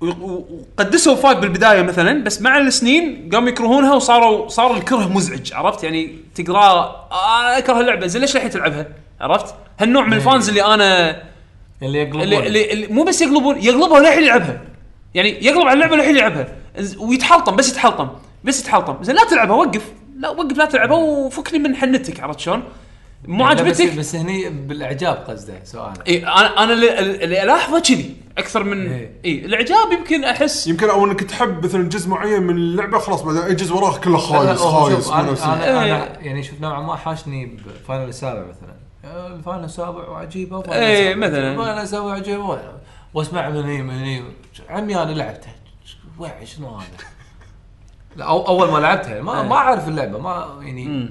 [0.00, 6.18] وقدسوا five بالبداية مثلا بس مع السنين قاموا يكرهونها وصاروا صار الكره مزعج عرفت؟ يعني
[6.34, 8.86] تقراه أنا أكره اللعبة زين ليش الحين تلعبها؟
[9.20, 11.22] عرفت؟ هالنوع من الفانز اللي أنا
[11.82, 12.22] اللي يقلبون.
[12.22, 14.60] اللي, اللي, اللي مو بس يقلبون يقلبها للحين يلعبها.
[15.14, 16.48] يعني يقلب على اللعبة للحين يلعبها.
[16.98, 18.08] ويتحلطم بس يتحلطم
[18.44, 19.02] بس يتحلطم.
[19.02, 19.92] زين لا تلعبها وقف.
[20.18, 22.62] لا وقف لا تلعبها وفكني من حنتك عرفت شلون؟
[23.24, 27.80] مو لا، بس, عجبتك بس هني بالإعجاب قصده سؤال إي أنا أنا اللي, اللي الاحظه
[27.80, 29.12] كذي أكثر من إيه.
[29.24, 33.42] إي الإعجاب يمكن احس يمكن أو إنك تحب مثلا جزء معين من اللعبة خلاص بعدين
[33.42, 35.96] أي جزء وراه كله خايس خايس أنا, نفس أنا, إيه.
[35.96, 38.80] أنا يعني شوف نوعا ما حاشني ب Final السابع مثلا
[39.34, 41.14] ال Final السابع وعجيبه Final إيه،.
[41.14, 41.56] مثلاً.
[41.56, 42.58] Final السابع عجيبة
[43.14, 44.22] واسمع من هني من هني
[44.68, 45.48] عمي أنا لعبته
[46.18, 46.86] وع شنو هذا؟
[48.24, 51.10] أول ما لعبتها ما ما أعرف اللعبة ما يعني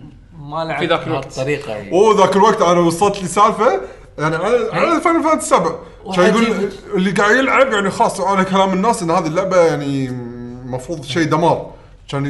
[0.50, 1.26] ما لعبت في ذاك الوقت.
[1.26, 1.92] بهالطريقه يعني.
[1.92, 3.82] أوه ذاك الوقت أنا وصلت لي سالفة
[4.20, 5.72] يعني على على Final Fantasy السابع
[6.16, 6.70] كان يقول.
[6.96, 11.70] اللي قاعد يلعب يعني خلاص على كلام الناس إن هذه اللعبة يعني المفروض شيء دمار.
[12.12, 12.24] كان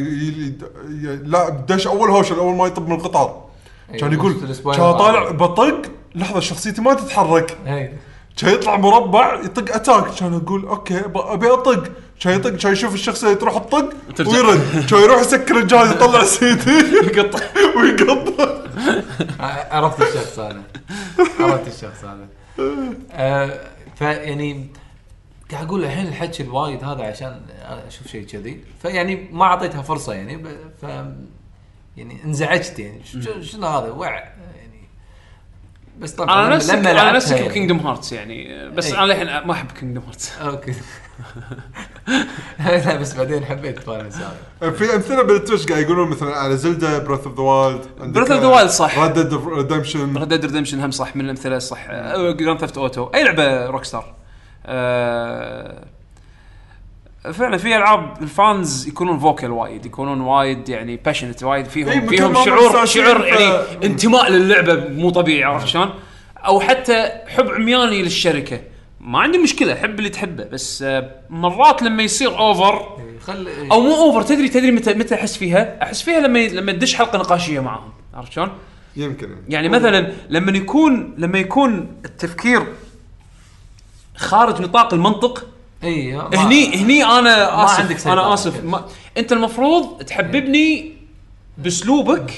[1.25, 3.41] لا دش أول هوشه اول ما يطب من القطار.
[3.99, 4.33] كان يقول
[4.75, 5.31] كان طالع.
[5.31, 5.81] بطق
[6.15, 7.57] لحظة شخصيتي ما تتحرك.
[7.65, 7.91] هي
[8.37, 10.13] كان يطلع مربع يطق attack.
[10.19, 11.83] كان أقول okay ب- أبي أطق.
[12.19, 14.29] كان يطق كان يشوف الشخصيه تروح تطق.
[14.29, 14.85] ويرد.
[14.89, 17.39] كان يروح يسكر الجهاز يطلع سيدي يقطع
[17.77, 18.33] ويقط
[19.71, 20.63] عرفت الشخص هذا.
[21.39, 22.27] عرفت الشخص هذا.
[23.11, 23.59] آه
[23.95, 24.67] فيعني
[25.51, 27.41] قاعد أقول الحين الحكي الوايد هذا عشان
[27.87, 28.63] أشوف شيء كذي.
[28.81, 30.83] فيعني ما أعطيتها فرصة يعني ب- ف
[31.97, 33.01] يعني انزعجت يعني.
[33.41, 34.23] شنو هذا؟ وع
[35.99, 36.91] بس طبعا أنا نفسك أنا
[37.35, 37.49] يعني.
[37.49, 38.69] ب Kingdom Hearts يعني.
[38.69, 39.03] بس إيه.
[39.03, 40.73] أنا الحين ما أحب Kingdom Hearts okay.
[42.59, 44.11] لا بس بعدين حبيت Final
[44.59, 47.85] في أمثلة بال Twitch قاعد يقولون مثلا على Zelda Breath of the Wild
[48.17, 48.99] Breath of the Wild صح.
[48.99, 53.23] Red Dead Redemption Red Dead Redemption هم صح من الأمثلة الصح Grand Theft Auto أي
[53.23, 54.13] لعبة Rockstar
[54.65, 55.85] آه
[57.23, 62.07] فعلا في ألعاب ال fans يكونون vocal وايد يكونون وايد يعني passionate وايد فيهم من
[62.07, 65.89] فيهم شعور شعور يعني انتماء للعبة مو طبيعي عرفت شلون؟
[66.37, 68.59] أو حتى حب عمياني للشركة
[68.99, 73.95] ما عندي مشكلة حب اللي تحبه بس آه، مرات لما يصير over خل أو مو
[73.95, 77.91] over تدري تدري متى متى أحس فيها؟ أحس فيها لما لما تدش حلقة نقاشية معاهم
[78.13, 78.49] عرفت شلون؟
[78.95, 82.67] يمكن يعني مثلا لما يكون لما يكون التفكير
[84.15, 85.47] خارج نطاق المنطق
[85.83, 88.13] اي ما- هني هني أنا ما آسف عندك سيطرة.
[88.13, 88.85] أنا آسف ما
[89.17, 90.93] أنت المفروض تحببني
[91.57, 92.31] باسلوبك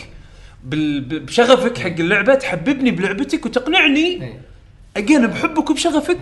[0.64, 4.40] بال- بشغفك حق اللعبة تحببني بلعبتك وتقنعني إي.
[4.98, 6.22] أجين بحبك وبشغفك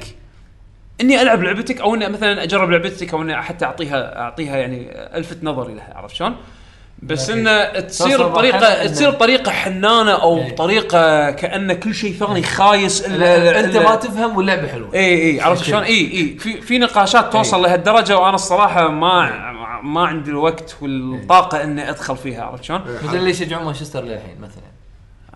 [1.02, 5.44] إني ألعب لعبتك أو إني مثلا أجرب لعبتك أو إني حتى اعطيها أعطيها يعني ألفت
[5.44, 6.36] نظري لها عرفت شلون؟
[7.04, 10.52] بس لكن إنه تصير بطريقه تصير بطريقه حنانة أو إيه.
[10.52, 14.94] بطريقه كأن كل شيء ثاني خايس الا أنت ما تفهم واللعبة حلوة.
[14.94, 19.52] اي اي عرفت شلون؟ اي اي في في نقاشات توصل لهالدرجة وأنا الصراحة ما
[19.84, 24.70] ما عندي الوقت والطاقة إني أدخل فيها عرفت شلون؟ مثل اللي يشجعون مانشستر للحين مثلا؟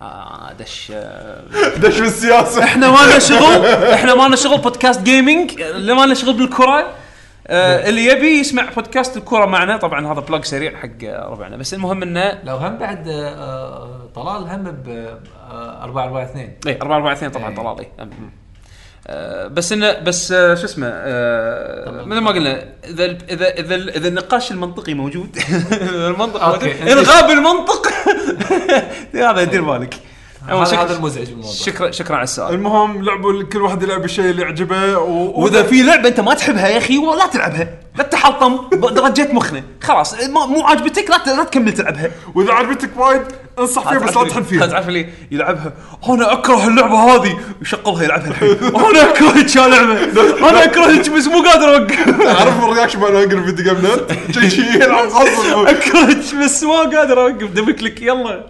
[0.00, 0.92] آه دش.
[1.82, 6.06] دش في السياسة إحنا ما لنا شغل إحنا ما لنا شغل بودكاست gaming اللي ما
[6.06, 7.03] لنا شغل بالكرة.
[7.46, 12.02] آه اللي يبي يسمع بودكاست الكره معنا طبعا هذا plug سريع حق ربعنا بس المهم
[12.02, 14.88] إنه لو هم بعد آه، طلال هم ب
[15.50, 17.56] 4 4 2 اي 4 4 2 طبعا إيه.
[17.56, 17.88] طلال اي.
[19.06, 24.08] آه، بس إنه بس آه، شو اسمه آه، مثل ما قلنا إذا إذا إذا إذا
[24.08, 25.36] النقاش المنطقي موجود
[25.72, 26.46] إذا المنطق.
[26.46, 27.86] موجود ان غاب المنطق
[29.14, 30.03] هذا دير بالك عموماً
[30.48, 31.52] هذا المزعج بالموضوع.
[31.52, 32.54] شكرا شكرا على السؤال.
[32.54, 35.42] المهم لعبوا كل واحد يلعب الشيء اللي يعجبه و...
[35.42, 37.68] وإذا في لعبة أنت ما تحبها يا أخي لا تلعبها.
[37.96, 38.58] لا تحطم
[38.98, 42.10] رجيت مخنا خلاص ما- مو عاجبتك لا تكمل تلعبها.
[42.34, 43.22] وإذا عجبتك وايد
[43.58, 45.72] انصح فيها بس لا تحن فيها تعرف اللي يلعبها.
[46.08, 47.38] أنا أكره اللعبة هذه.
[47.62, 48.58] يشغلها يلعبها الحين.
[48.74, 50.48] أنا أكرهك يا لعبة.
[50.48, 52.38] أنا أكرهك بس مو قادر أوقف.
[52.40, 53.74] عارف ال reaction مال Angry Video
[54.30, 57.50] Game شي يلعب غصب أكرهك بس ما قادر أوقف.
[57.50, 58.44] double click يلا.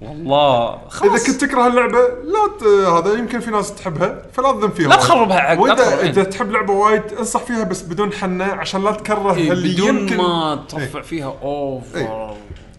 [0.00, 2.62] والله إذا خلاص كنت تكره اللعبة لا ت...
[2.88, 6.10] هذا يمكن في ناس تحبها فلا تذم فيها لا تخربها عقل، وإذا إيه.
[6.10, 9.98] إذا تحب لعبة وايد انصح فيها بس بدون حنة عشان لا تكره إيه، اللي بدون
[9.98, 12.34] يمكن ما ترفع فيها over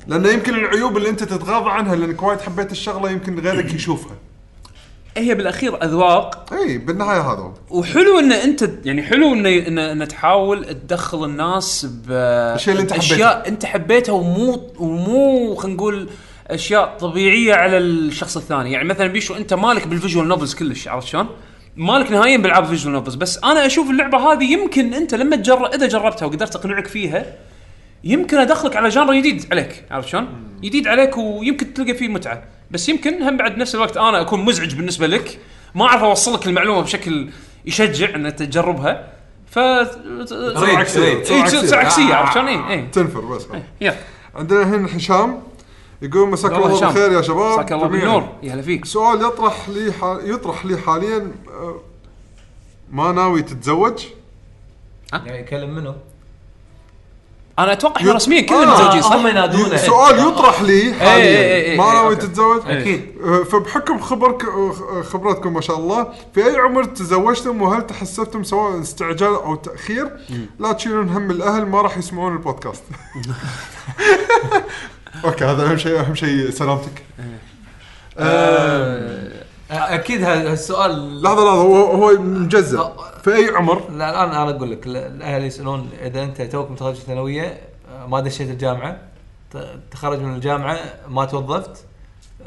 [0.08, 4.16] لأنه يمكن العيوب اللي أنت تتغاضى عنها لأنك وايد حبيت الشغلة يمكن غيرك يشوفها.
[5.18, 6.54] هي بالأخير أذواق.
[6.54, 12.12] اي بالنهاية هذا وحلو إن أنت يعني حلو ان ان, إن تحاول تدخل الناس ب
[12.12, 16.10] الشيء اللي أنت أشياء أنت حبيتها ومو ومو خلينا نقول
[16.48, 18.72] أشياء طبيعية على الشخص الثاني.
[18.72, 21.28] يعني مثلا بيشو أنت مالك بال visual novels كلش عرفت شلون؟
[21.78, 25.88] مالك نهائيا بألعاب visual novels بس أنا أشوف اللعبة هذه يمكن أنت لما تجرب إذا
[25.88, 27.26] جربتها وقدرت أقنعك فيها
[28.04, 30.28] يمكن أدخلك على جانر جديد عليك عرفت شلون؟
[30.62, 34.76] جديد عليك ويمكن تلقى فيه متعة بس يمكن هم بعد نفس الوقت أنا أكون مزعج
[34.76, 35.40] بالنسبة لك
[35.76, 37.30] ما أعرف اوصلك المعلومة بشكل
[37.66, 39.08] يشجع إن تجربها
[39.52, 41.24] ف تصير عكسية.
[41.24, 42.14] تصير عكسية.
[42.14, 43.48] عرفت شلون؟ تنفر بس
[44.36, 45.40] عندنا هنا هشام
[46.02, 46.80] يقول مساك الله.
[46.80, 47.54] بالخير يا شباب.
[47.60, 47.88] مساك الله.
[47.88, 48.28] بالنور.
[48.44, 48.86] يا هلا فيك.
[48.86, 50.18] سؤال يطرح لي ح...
[50.24, 51.76] يطرح لي حاليا آه،
[52.92, 54.06] ما ناوي تتزوج؟
[55.14, 55.96] يعني يكلم منه.
[57.60, 59.78] أنا أتوقع إحنا يط- رسميا كلنا آه، متزوجين صح؟ هم ينادونه.
[59.78, 62.28] سؤال يطرح لي إيه، إيه، حاليا إيه، ما إيه، ناوي okay.
[62.28, 63.16] تتزوج؟ أكيد.
[63.24, 68.82] آه، فبحكم خبرك آه، خبرتكم ما شاء الله في أي عمر تزوجتم وهل تحسبتم سواء
[68.82, 70.12] استعجال أو تأخير؟
[70.60, 72.84] لا تشيلون هم الأهل ما راح يسمعون البودكاست.
[75.26, 77.04] okay هذا أهم شيء أهم شيء سلامتك.
[78.20, 79.32] آه،
[79.72, 82.92] أكيد هذا السؤال لحظة لحظة هو هو مجزء
[83.24, 86.96] في أي عمر؟ لا الآن أنا أقول لك ال- الأهل يسألون إذا أنت توك متخرج
[86.96, 87.60] ثانويه
[87.92, 88.98] آه، ما دشيت الجامعة
[89.92, 90.80] تخرج من الجامعة
[91.10, 91.86] ما توظفت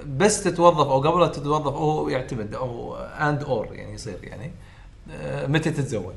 [0.06, 4.52] بس تتوظف أو قبل تتوظف هو يعتمد أو and or يعني يصير يعني
[5.12, 6.14] آه، متى تتزوج؟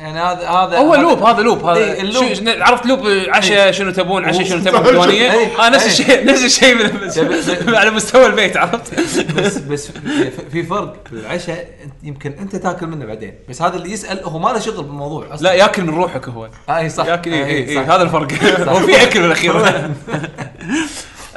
[0.00, 2.24] يعني هذا هذا هو loop هذا loop هذا إيه، ال loop.
[2.62, 4.90] عرفت loop عشاء شنو تبون عشاء شنو تبون إيه.
[4.92, 5.66] ديوانيه إيه.
[5.66, 5.90] آه نفس إيه.
[5.90, 9.00] الشيء نفس الشيء على مستوى البيت عرفت؟
[9.40, 13.92] بس بس في- في فرق بالعشاء أنت- يمكن أنت تاكل منه بعدين بس هذا اللي
[13.92, 15.42] يسأل هو ما له شغل بالموضوع أصلا.
[15.48, 16.48] لا ياكل من روحك هو.
[16.68, 17.06] آه اي صح.
[17.06, 18.28] ياكل اي آه، هذا الفرق.
[18.68, 19.56] هو في أكل بالأخير.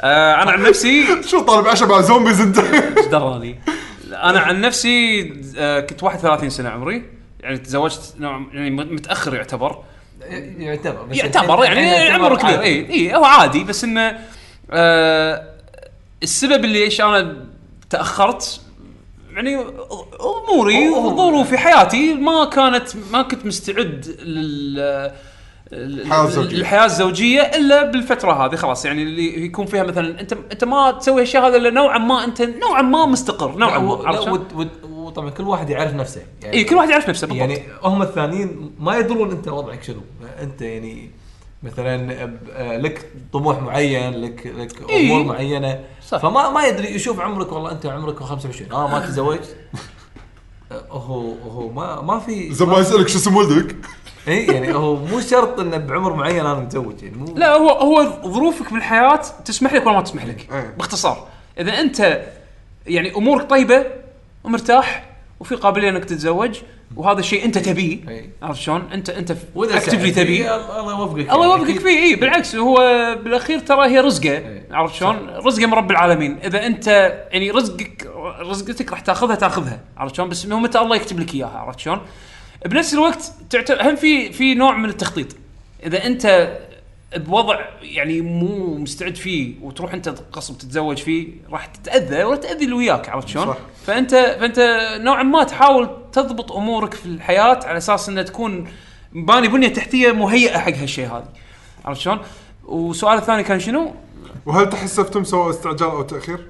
[0.00, 2.58] آه، أنا عن نفسي شو طالب عشاء مع zombies أنت؟
[2.98, 3.58] إيش دراني
[4.12, 7.02] أنا عن نفسي آه، كنت 31 سنة عمري.
[7.42, 9.82] يعني تزوجت نوع يعني متأخر يعتبر
[10.58, 12.60] يعتبر بس يعتبر يعني عمره كبير.
[12.60, 14.18] اي اي هو عادي بس إنه
[14.70, 15.52] آه
[16.22, 17.36] السبب اللي إيش أنا
[17.90, 18.60] تأخرت
[19.34, 19.64] يعني
[20.50, 25.12] أموري وظروفي حياتي ما كانت ما كنت مستعد لل
[25.72, 26.56] الحياة الزوجية.
[26.56, 31.20] الحياة الزوجية إلا بالفترة هذه خلاص يعني اللي يكون فيها مثلا انت أنت ما تسوي
[31.20, 34.40] هالشيء هذا إلا نوعا ما انت نوعا ما مستقر نوعا ما عرفت
[35.12, 36.22] وطبعا كل واحد يعرف نفسه.
[36.42, 37.48] يعني اي كل واحد يعرف نفسه بالضبط.
[37.48, 40.00] يعني هم الثانيين ما يدرون أنت وضعك شنو.
[40.40, 41.10] أنت يعني
[41.62, 42.26] مثلا
[42.78, 45.12] لك طموح معين لك لك إيه.
[45.12, 45.84] امور معينة.
[46.08, 46.18] صح.
[46.18, 49.56] فما ما يدري يشوف عمرك والله أنت عمرك 25 آه ما تزوجت.
[50.90, 53.76] هو هو ما ما في زي ما يسألك شو اسم ولدك.
[54.28, 57.02] اي يعني هو مو شرط إنه بعمر معين أنا متزوج.
[57.02, 60.74] يعني مو لا هو هو ظروفك بالحياة تسمح لك ولا ما تسمح لك؟ إيه.
[60.78, 61.28] باختصار.
[61.58, 62.22] إذا أنت
[62.86, 64.01] يعني أمورك طيبة
[64.44, 65.04] ومرتاح
[65.40, 66.58] وفي قابلية إنك تتزوج
[66.96, 67.98] وهذا الشيء أنت تبيه.
[68.42, 71.70] عرفت شلون؟ انت أنت اكتفلي تبيه الله يوفقك الله يعني.
[71.70, 71.82] يوفقك.
[71.82, 72.76] فيه إي بالعكس هو
[73.24, 74.62] بالأخير ترى هي رزقة.
[74.70, 76.86] عرفت شلون؟ رزقة من رب العالمين إذا أنت
[77.30, 81.58] يعني رزقك رزقتك راح تاخذها تاخذها عرفت شلون؟ بس إنه متى الله يكتب لك إياها
[81.58, 82.00] عرفت شلون؟
[82.66, 85.36] بنفس الوقت تعتبر هم في في نوع من التخطيط
[85.86, 86.52] إذا أنت
[87.16, 92.76] بوضع يعني مو مستعد فيه وتروح انت غصب تتزوج فيه راح تتأذى ولا تأذي اللي
[92.76, 93.56] وياك عرفت شلون؟ صح.
[93.86, 98.68] فانت فأنت نوعا ما تحاول تضبط أمورك في الحياة على أساس إنها تكون
[99.12, 101.28] باني بنية تحتية مهيئة حق هالشيء هذا
[101.84, 102.18] عرفت شلون؟
[102.64, 103.94] والسؤال الثاني كان شنو؟
[104.46, 106.46] وهل تحسبتم سواء استعجال أو تأخير؟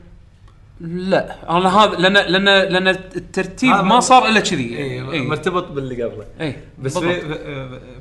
[0.83, 4.79] لا أنا هذا لأن لأن لأن الترتيب ما صار إلا كذي.
[4.79, 6.25] اي اي مرتبط باللي قبله.
[6.41, 7.05] اي بس بالضبط.
[7.05, 7.31] في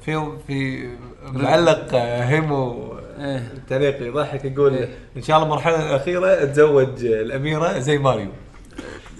[0.05, 0.89] في في
[1.33, 3.53] معلق آه، هيمو إيه.
[3.69, 4.89] تعليق يضحك يقول إيه.
[5.17, 8.27] إن شاء الله المرحلة الأخيرة اتزوج الأميرة زي ماريو.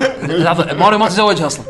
[0.24, 1.66] لحظة ماريو ما تزوجها أصلا.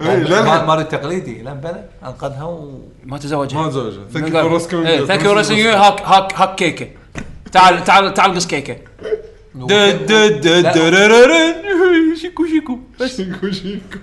[0.00, 3.62] للحين ماريو التقليدي لا بلى أنقذها و ما تزوجها.
[3.62, 4.04] ما تزوجها.
[4.12, 6.88] thank you for rescuing thank you هاك هاك هاك كيكة.
[7.52, 8.76] تعال تعال تعال قص كيكة.
[12.16, 12.78] شيكو شيكو.
[13.00, 13.16] بس.
[13.16, 13.98] شيكو شيكو.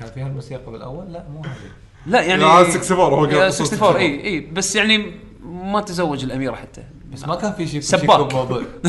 [0.00, 1.70] كان فيها الموسيقى بالأول؟ لا مو هذه.
[2.06, 6.24] لا يعني لا، 64 هو قال يا قصة 64 إي إي بس يعني ما تزوج
[6.24, 6.82] الأميرة حتى.
[7.12, 8.32] بس ما كان في شيء سباك.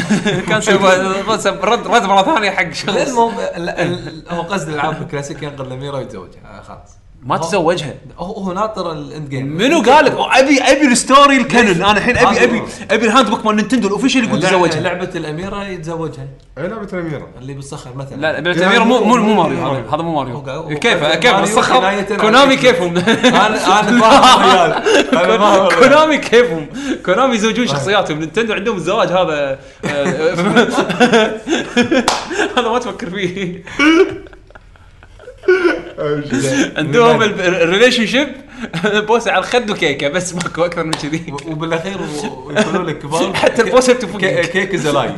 [0.50, 0.76] كان سوى
[1.46, 2.90] رد رد مرة ثانية حق شخص.
[3.10, 6.98] المهم ال- ال- هو قصد الالعاب الكلاسيك ينقذ الأميرة ويتزوجها خلاص.
[7.26, 11.38] ما تزوجها هو هو ناطر ال end game منو قال لك ابي أبي ال story
[11.38, 12.66] ال canon أنا الحين ابي هذا ابي هو.
[12.92, 14.82] أبي ال hand book مال Nintendo ال official يقول تزوجها.
[14.82, 16.28] لعبة الأميرة يتزوجها.
[16.58, 17.28] أي لعبة الأميرة.
[17.42, 18.16] اللي بالصخر مثلا.
[18.16, 19.58] لا لا الأميرة مو مو مو ماريو.
[19.94, 20.70] هذا مو ماريو.
[20.80, 24.80] كيف؟ كيف؟ ماريو الصخر كناية على Konami كيفهم؟ أنا أنا.
[25.82, 26.68] Konami كيفهم؟
[27.06, 28.20] Konami يزوجون شخصياتهم.
[28.20, 30.34] Nintendo عندهم الزواج هذا آه،
[32.58, 33.64] هذا ما تفكر فيه.
[36.78, 38.28] عندهم ال relationship
[38.86, 41.34] بوسه على الخد وكيكة بس ماكو أكثر من كذي.
[41.48, 41.98] وبالأخير
[42.46, 45.12] ويقولوا لك كبار حتى البوسة بتفقق cake is life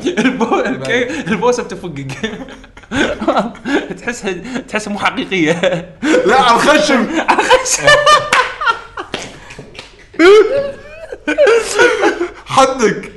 [1.28, 2.08] البوسة بتفقق
[4.02, 4.34] تحسها
[4.68, 5.90] تحسها مو حقيقية.
[6.26, 7.08] لا على الخشم.
[12.46, 13.12] حدك.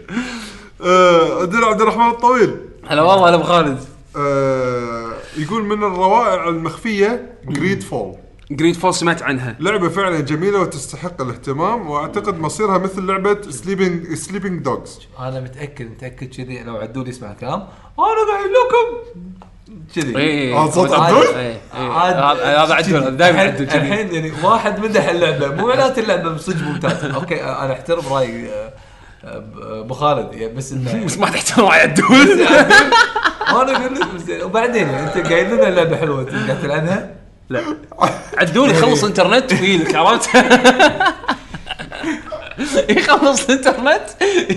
[0.84, 2.56] آه، عندنا عبد الرحمن الطويل.
[2.88, 3.78] هلا والله هلا ابو خالد
[4.16, 8.14] آه، يقول من الروائع المخفية GreedFall
[8.50, 9.56] GreedFall سمعت عنها.
[9.60, 16.28] لعبة فعلا جميلة وتستحق الاهتمام وأعتقد مصيرها مثل لعبة Sleeping Sleeping Dogs أنا متأكد متأكد
[16.34, 17.60] كذي لو عدول يسمع الكلام.
[17.98, 19.20] أنا قايل لكم!
[19.94, 20.16] كذي.
[20.18, 21.26] اي آه، صوت عاد- عدول؟
[21.90, 25.48] عاد- هذا عدول دائما الحين- عدول الحين يعني واحد مدح اللعبة.
[25.48, 27.14] مو معناته اللعبة صدق ممتازة.
[27.14, 28.72] أوكي أنا أحترم رأي آه،
[29.24, 32.46] آه، أبو خالد يعني بس انه بس ما تحترم على عدول.
[33.48, 37.10] أنا أقول لك بس وبعدين يعني انت قايل لنا اللعبه حلوة قاعد تلعبها؟
[37.48, 37.60] لا.
[38.38, 40.30] عدول يخلص انترنت ويلك عرفت؟
[42.98, 44.02] يخلص الانترنت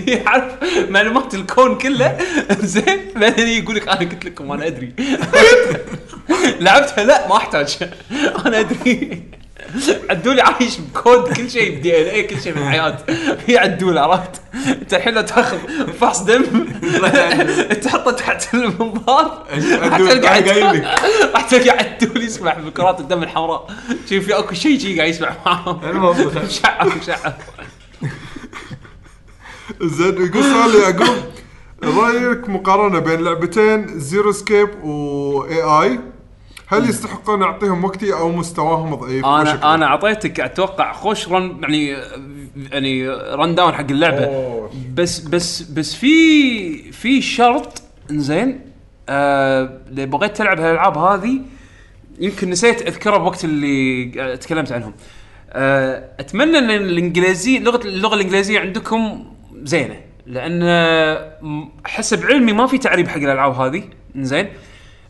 [0.06, 0.44] يعرف
[0.88, 2.18] معلومات الكون كله.
[2.60, 4.92] زين بعدين يقول لك أنا قلت لكم أنا أدري.
[6.60, 7.76] لعبتها؟ لا ما أحتاج.
[8.46, 9.22] أنا أدري.
[10.10, 12.98] عدولي عايش بكود كل شيء بدي ان اي كل شيء بالحياة.
[13.46, 15.58] في عدول عرفت؟ انت الحين لو تاخذ
[16.00, 16.64] فحص دم
[17.82, 19.46] تحطه تحت المنظار.
[19.72, 20.40] راح تلقى.
[21.34, 23.66] راح تلقى عدول يسمع بكرات الدم الحمراء.
[24.10, 25.80] شوف في أكو شيء شيء قاعد يسمع معاهم.
[25.84, 26.48] المهم.
[26.48, 27.34] شعب شعب
[29.80, 31.16] زين يقول سؤال يعقوب.
[31.84, 36.00] رأيك مقارنة بين لعبتين Zero Escape و AI
[36.78, 41.96] هل يستحقون أعطيهم وقتي أو مستواهم ضعيف؟ أنا أنا أعطيتك أتوقع خوش run يعني
[42.72, 44.24] يعني run down حق اللعبة.
[44.24, 44.70] أوه.
[44.94, 48.60] بس بس بس في في شرط إنزين
[49.08, 51.40] آه بغيت تلعب هالألعاب هذه
[52.18, 54.92] يمكن نسيت اذكره بوقت اللي تكلمت عنهم.
[55.52, 59.24] آه أتمنى إن الإنجليزي لغه اللغة الإنجليزية عندكم
[59.62, 60.00] زينة.
[60.26, 60.60] لأن
[61.42, 63.82] م- حسب علمي ما في تعريب حق الألعاب هذه.
[64.16, 64.48] زين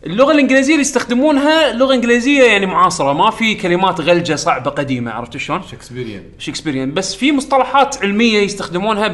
[0.06, 3.12] اللغة الإنجليزية اللي يستخدمونها لغة إنجليزية يعني معاصرة.
[3.12, 9.08] ما في كلمات غلجة صعبة قديمة عرفت شلون؟ Shakespearean Shakespearean بس في مصطلحات علمية يستخدمونها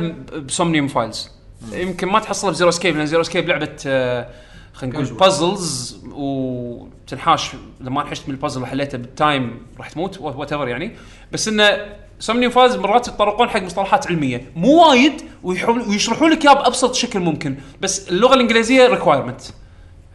[0.46, 1.30] ب Somnium Files
[1.72, 4.28] يمكن ما تحصلها ب Zero Escape لأن Zero Escape لعبة آه،
[4.72, 7.50] خلينا نقول puzzles وتنحاش.
[7.80, 10.96] إذا ما انحشت من البازل وحليته بال time راح تموت whatever يعني.
[11.32, 11.86] بس إنه
[12.20, 14.50] Somnium Files مرات يتطرقون حق مصطلحات علمية.
[14.56, 17.56] مو وايد ويشرحوا لك إياها بأبسط شكل ممكن.
[17.80, 19.40] بس اللغة الإنجليزية requirement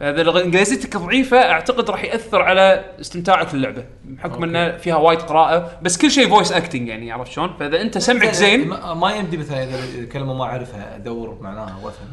[0.00, 5.78] اذا اللغة انجليزيتك ضعيفه أعتقد راح يأثر على استمتاعك اللعبه بحكم انه فيها وايد قراءة
[5.82, 9.36] بس كل شيء voice acting يعني عرفت شلون؟ فإذا أنت سمعك زين ما ما يمدي
[9.36, 12.08] مثلا إذا كلمه ما أعرفها أدور معناها وأفهم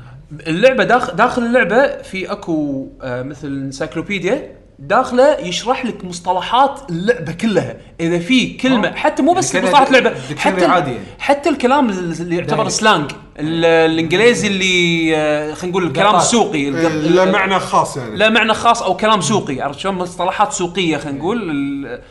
[0.48, 7.76] اللعبة داخل داخل اللعبة في أكو آه مثل encyclopedia داخله يشرح لك مصطلحات اللعبة كلها.
[8.00, 8.94] إذا في كلمة آه.
[8.96, 11.04] حتى مو بس يعني كأنه مصطلحات لعبة حتى عادي يعني.
[11.20, 12.70] حتى الكلام اللي يعتبر.
[12.70, 16.16] slang ال- الإنجليزي اللي آه، خلينا نقول الكلام.
[16.16, 18.16] السوقي إيه، لا معنى خاص يعني.
[18.16, 19.62] لا معنى خاص أو كلام سوقي.
[19.62, 21.52] عرفت شلون؟ مصطلحات سوقية خلينا نقول.
[21.52, 22.02] ال-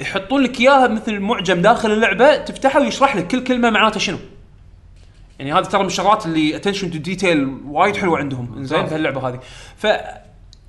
[0.00, 4.18] يحطون لك إياها مثل معجم داخل اللعبة تفتحه ويشرح لك كل كلمة معناتها شنو.
[5.38, 8.64] يعني هذا ترى من الشغلات اللي attention to detail وايد حلوة عندهم.
[8.64, 9.40] زين بهاللعبة هذه.
[9.76, 9.86] ف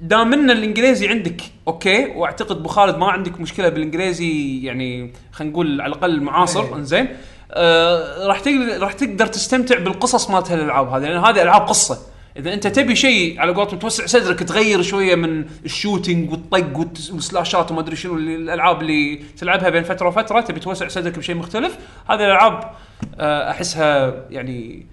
[0.02, 5.82] دام ان الإنجليزي عندك okay؟ وأعتقد أبو خالد ما عندك مشكلة بالإنجليزي يعني خلينا نقول
[5.82, 6.76] على الأقل معاصر إيه.
[6.76, 7.08] إنزين.
[7.52, 12.00] آه راح تقدر راح تقدر تستمتع بالقصص مالت هالالعاب هذه لأن هذه ألعاب قصة.
[12.38, 16.78] إذا أنت تبي شيء على قولتهم توسع صدرك تغير شوية من ال shooting والطق
[17.14, 21.78] والسلاشات وما أدري شنو الألعاب اللي تلعبها بين فترة وفترة تبي توسع صدرك بشيء مختلف.
[22.10, 22.72] هذه الألعاب
[23.20, 24.86] آه، أحسها يعني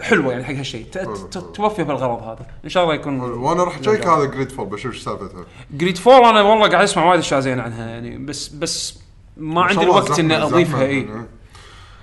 [0.00, 0.86] حلوة يعني حق هالشيء.
[0.92, 2.46] ت- ت- توفي بالغرض هذا.
[2.64, 6.68] إن شاء الله يكون وأنا راح أشيك هذا Greedfall بشوف إيش سالفتها Greedfall أنا والله
[6.68, 8.98] قاعد أسمع وايد أشياء زينة عنها يعني بس بس
[9.36, 11.08] ما عندي الوقت إني أضيفها إي.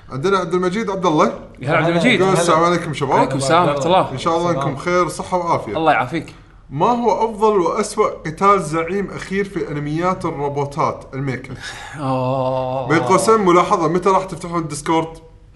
[0.10, 1.40] عندنا عبد المجيد عبد الله.
[1.60, 2.22] يا عبد المجيد.
[2.22, 3.18] السلام عليكم شباب.
[3.18, 4.12] عليكم السلام ورحمة الله.
[4.12, 5.78] إن شاء الله إنكم خير صحة وعافية.
[5.78, 6.34] الله يعافيك.
[6.70, 11.54] ما هو أفضل وأسوأ قتال زعيم أخير في أنميات الروبوتات؟ الميكا.
[12.00, 15.08] اوه بين قوسين ملاحظة متى راح تفتحون الديسكورد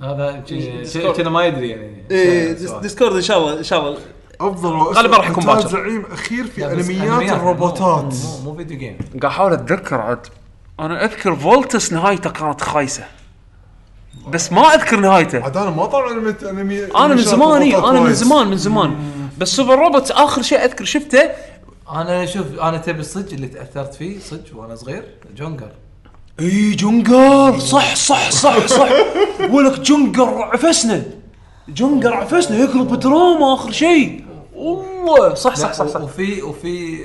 [0.02, 2.04] هذا شي- شي- كنا ما يدري يعني.
[2.12, 2.82] إيه، سؤال.
[2.82, 3.98] ديسكورد إن شاء الله إن شاء الله.
[4.42, 5.68] أفضل غالباً راح يكون باكر.
[5.68, 8.14] زعيم أخير في أنميات الروبوتات.
[8.14, 10.28] مو- مو video game قاعد أحاول أتذكر عاد.
[10.80, 13.04] أنا أذكر فولتس نهايته كانت خايسة.
[14.30, 15.44] بس ما أذكر نهايته.
[15.44, 18.14] عاد أنا ما طالع انمي أنا من زمان أنا من.
[18.14, 18.96] زمان من زمان.
[19.38, 21.30] بس super robot آخر شيء أذكر شفته.
[21.92, 25.04] أنا شوف أنا تبي الصج اللي تأثرت فيه صج وأنا صغير
[25.36, 25.72] جونجر
[26.40, 28.90] إي جونجر صح صح صح صح.
[29.54, 31.04] ولك جونجر عفسنا
[31.70, 34.24] جونجر عفسنا يقلب دراما آخر شيء.
[34.56, 36.02] والله صح صح صح صح.
[36.02, 36.98] وفي وفي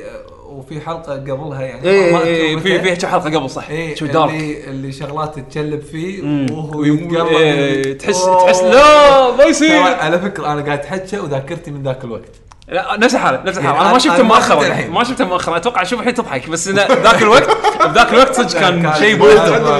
[0.48, 1.88] وفي حلقة قبلها يعني.
[1.90, 2.60] إي إي.
[2.60, 3.68] في في حلقة قبل صح.
[3.70, 6.22] إيه شو دارك اللي اللي شغلات تتشلب فيه.
[6.52, 8.24] وهو يتقلب إيه، تحس.
[8.24, 9.82] تحس لا ما يصير.
[9.82, 12.47] على فكرة أنا قاعد اتحكى وذاكرتي من ذاك الوقت.
[12.68, 13.74] لا نفس الحالة نفس الحالة.
[13.76, 14.66] يعني أنا ما أنا- شفته ما مؤخرا.
[14.66, 14.90] الحين.
[14.90, 15.56] ما شفته مؤخرا.
[15.56, 17.48] أتوقع أشوف الحين تضحك بس إنه ذاك الوقت
[17.90, 19.16] بذاك الوقت صدق كان شيء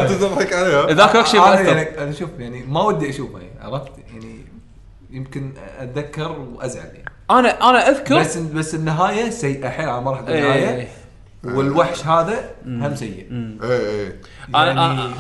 [0.07, 3.93] تضحك عليها ذاك الوقت شيء مؤثر يعني أنا شوف يعني ما ودي أشوفه يعني عرفت؟
[4.13, 4.39] يعني
[5.11, 7.05] يمكن أتذكر وأزعل يعني.
[7.31, 9.69] أنا أنا اذكر بس بس النهاية سيئة.
[9.69, 10.41] حيل على مرحله إيه.
[10.43, 10.89] النهايه
[11.45, 13.27] والوحش هذا هم سيء.
[13.63, 14.13] اي اي
[14.55, 15.11] أنا يعني أنا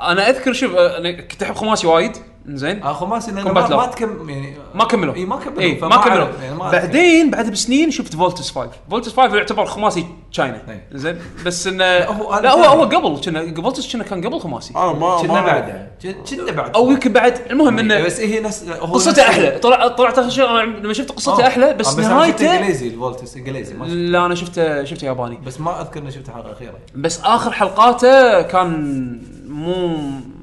[0.00, 2.16] أنا أذكر شوف أنا كنت أحب خماسي وايد.
[2.48, 3.68] زين؟ خماسي لأنه ما.
[3.68, 5.14] ما تكم يعني ما كملوا.
[5.14, 6.28] إي ما كملوا إي فما ما كملوا.
[6.42, 6.70] يعني ما.
[6.70, 10.86] بعدين بعد بسنين شفت فولتس 5 فولتس 5 يعتبر خماسي تشاينا إيه.
[10.92, 14.74] زين؟ بس انه هو- لا هو هو قبل كنا فولتس كنا كان قبل خماسي.
[14.76, 15.90] أنا ما كنا بعده
[16.30, 16.74] كنا بعد.
[16.74, 17.40] أو يمكن بعد.
[17.50, 19.58] المهم إنه بس هي نفس قصته أحلى.
[19.58, 21.46] طلع طلعت آخر شيء لما شفت قصته آه.
[21.48, 23.86] أحلى بس آه، شفته نهايته إنجليزي الفولتس إنجليزي شفته.
[23.86, 25.38] لا أنا شفته شفته ياباني.
[25.46, 26.78] بس ما أذكر إني شفت حلقة أخيرة.
[26.94, 29.96] بس آخر حلقاته كان مو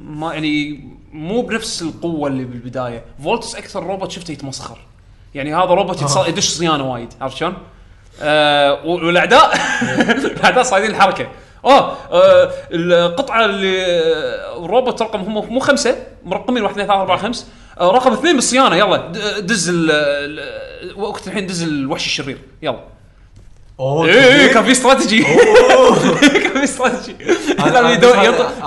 [0.09, 3.03] ما يعني مو بنفس القوة اللي بالبداية.
[3.23, 4.77] فولتس أكثر روبوت شفته يتمسخر.
[5.35, 7.13] يعني هذا روبوت يتص- يدش صيانة وايد.
[7.21, 7.53] عرفت شلون؟
[8.21, 9.53] آه والاعداء
[10.25, 11.27] الأعداء صايدين الحركة.
[11.65, 17.17] اوه آه القطعة اللي آه، الروبوت رقم هم مو خمسة مرقمين واحد اثنين ثلاثة أربعة
[17.17, 17.47] خمس.
[17.79, 18.75] آه رقم اثنين بالصيانة.
[18.75, 19.07] يلا
[19.39, 22.37] دز ال- وقت الحين دز الوحش الشرير.
[22.61, 22.79] يلا.
[23.79, 25.23] اوه اي اي كان في استراتيجي
[26.43, 27.99] كان في استراتيجي لازم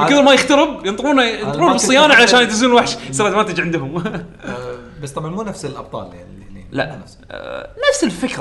[0.09, 3.97] كثر ما يخترب ينطرونه ينطرون بالصيانه علشان يدزون الوحش يصير advantage عندهم.
[4.45, 6.87] آه، بس طبعا مو نفس الأبطال يعني اللي- لا.
[6.97, 7.19] مو نفس.
[7.31, 7.71] آه،
[8.03, 8.41] الفكرة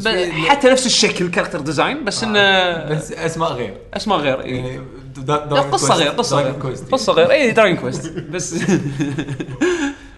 [0.00, 3.76] في- حتى نفس الشكل character design بس إنه بس أسماء غير.
[3.94, 4.56] أسماء غير إيه.
[4.56, 4.80] يعني
[5.26, 6.52] لا، قصة غير قصة غير.
[6.92, 7.30] قصة غير.
[7.30, 8.54] اي Dragon Quest بس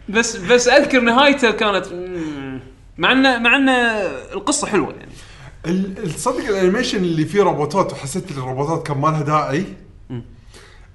[0.08, 1.86] بس بس أذكر نهايته كانت
[2.98, 3.72] مع انه مع إنه
[4.32, 5.12] القصة حلوة يعني.
[5.66, 9.64] ال- الصدق ال animation اللي فيه روبوتات وحسيت إن الروبوتات كان ما لها داعي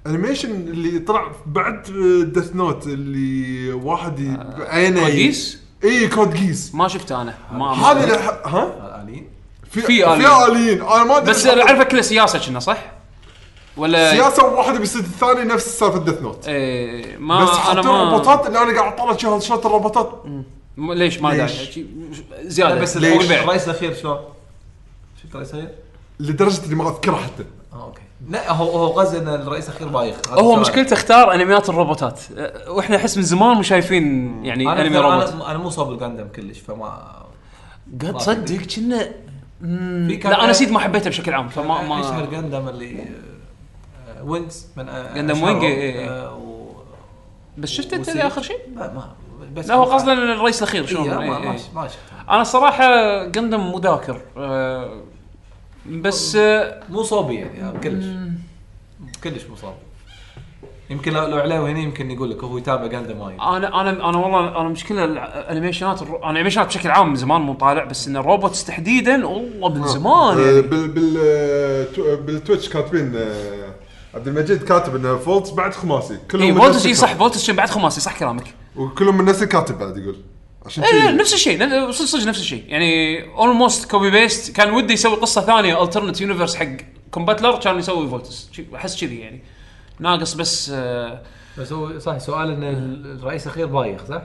[0.06, 1.82] ال animation اللي طلع بعد
[2.34, 7.34] Death Note اللي واحد بعينه Code Geass؟ إي Code Geass ما شفته أنا.
[7.52, 8.14] ما هذا اللي
[8.44, 9.26] ها؟ الآليين؟
[9.70, 10.26] في في في آليين.
[10.48, 10.82] آليين.
[10.82, 12.92] أنا ما أدري بس أعرفه كله سياسة كنا صح؟
[13.76, 18.46] ولا سياسة واحدة بيصير الثاني نفس سالفة Death Note إيه ما بس أنا ما الروبوتات
[18.46, 20.22] اللي أنا قاعد اطالع شغل شلون الروبوتات.
[20.76, 21.86] م- ليش ما ليش؟ داعي؟ شي-
[22.42, 22.74] زيادة.
[22.74, 24.18] لا بس ليش؟ الرئيس الأخير شلون؟
[25.26, 25.74] شفت الرئيس الأخير؟
[26.20, 30.16] لدرجة إني ما اذكرها حتى آه أوكي لا هو هو قصدي إن الرئيس الأخير بايخ
[30.28, 30.60] هذا هو السؤال.
[30.60, 34.04] مشكلته اختار أنميات الروبوتات أه، وإحنا أحس من زمان مو شايفين
[34.44, 37.12] يعني أنا أنمي أنا- روبوت أنا أنا مو صوب الجاندم كلش فما
[38.00, 39.08] قد ما تصدق كنا
[39.60, 42.68] مم، في كان- لا أنا نسيت ما حبيته بشكل عام فما ما أشهر ما جاندم
[42.68, 43.00] اللي
[44.08, 45.60] آه، وينجز من آه، Gundam أشهرهم.
[45.60, 46.08] Wing، إيه، إيه.
[46.10, 46.66] آه، و-
[47.58, 48.08] بس شفت أنت.
[48.08, 49.08] آخر شيء؟ لا ما
[49.54, 51.58] بس لا هو قصدا الرئيس الأخير شلون ما إيه، ما إيه.
[51.74, 52.84] ما شفته أنا الصراحه
[53.22, 54.90] Gundam مو ذاكر أه،
[55.90, 56.36] بس
[56.90, 58.04] مو صوبي يعني آه، كلش.
[59.24, 59.74] كلش مو صوبي
[60.90, 64.18] يمكن لو لو عليه هنا يمكن يقول لك هو يتابع Gundam وايد أنا أنا أنا
[64.18, 68.08] والله أنا مشكلة ال animationات الرو- أنا animationات بشكل عام من زمان مو طالع بس
[68.08, 73.12] إن ال robots تحديدا والله من زمان آه، يعني بال بال آه، تو- بالتويتش كاتبين
[73.16, 73.74] آه،
[74.14, 76.18] عبد المجيد كاتب إنه فولتس بعد خماسي.
[76.30, 76.94] كلهم اي فولتس اي.
[76.94, 78.54] صح فولتس بعد خماسي صح كلامك.
[78.76, 80.16] وكلهم من نفس الكاتب بعد يقول.
[80.66, 81.58] عشان اي لا، شي نفس الشيء
[81.90, 86.56] صدق صدق نفس الشيء يعني almost copy paste كان ودي يسوي قصة ثانية alternate universe
[86.56, 86.66] حق
[87.10, 89.42] كومباتلر كان يسوي فولتس أحس كذي يعني
[90.00, 91.22] ناقص بس آه،
[91.58, 92.62] بس هو صح سؤال إن
[93.20, 94.22] الرئيس الأخير بايخ صح؟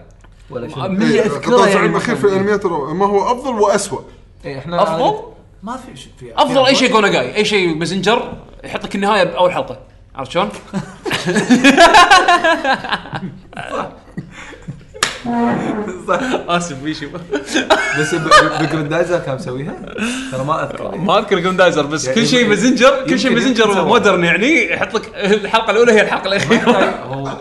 [0.50, 2.36] ولا شنو؟ من اللي إيه، اذكره يعني الاخير في مثلاً.
[2.36, 4.04] الأنميات الرو- ما هو أفضل واسوء
[4.46, 5.22] إيه، إحنا أفضل؟
[5.64, 8.96] ما في ش- في أفضل أي شيء في- جو ناجاي أي شيء مازنجر يحط لك
[8.96, 9.80] النهاية بأول حلقة
[10.16, 10.50] عرفت شلون؟
[16.08, 17.08] صح آسف بيشو
[18.00, 18.16] بس
[18.62, 19.76] بجراندايزر كان مسويها؟
[20.32, 20.96] ترى ما أذكر.
[21.08, 23.86] ما أذكر جراندايزر بس يعني كل شيء مازنجر كل شيء مازنجر.
[23.86, 27.04] modern يعني يحط لك الحلقة الأولى هي الحلقة الأخيرة.
[27.06, 27.38] هو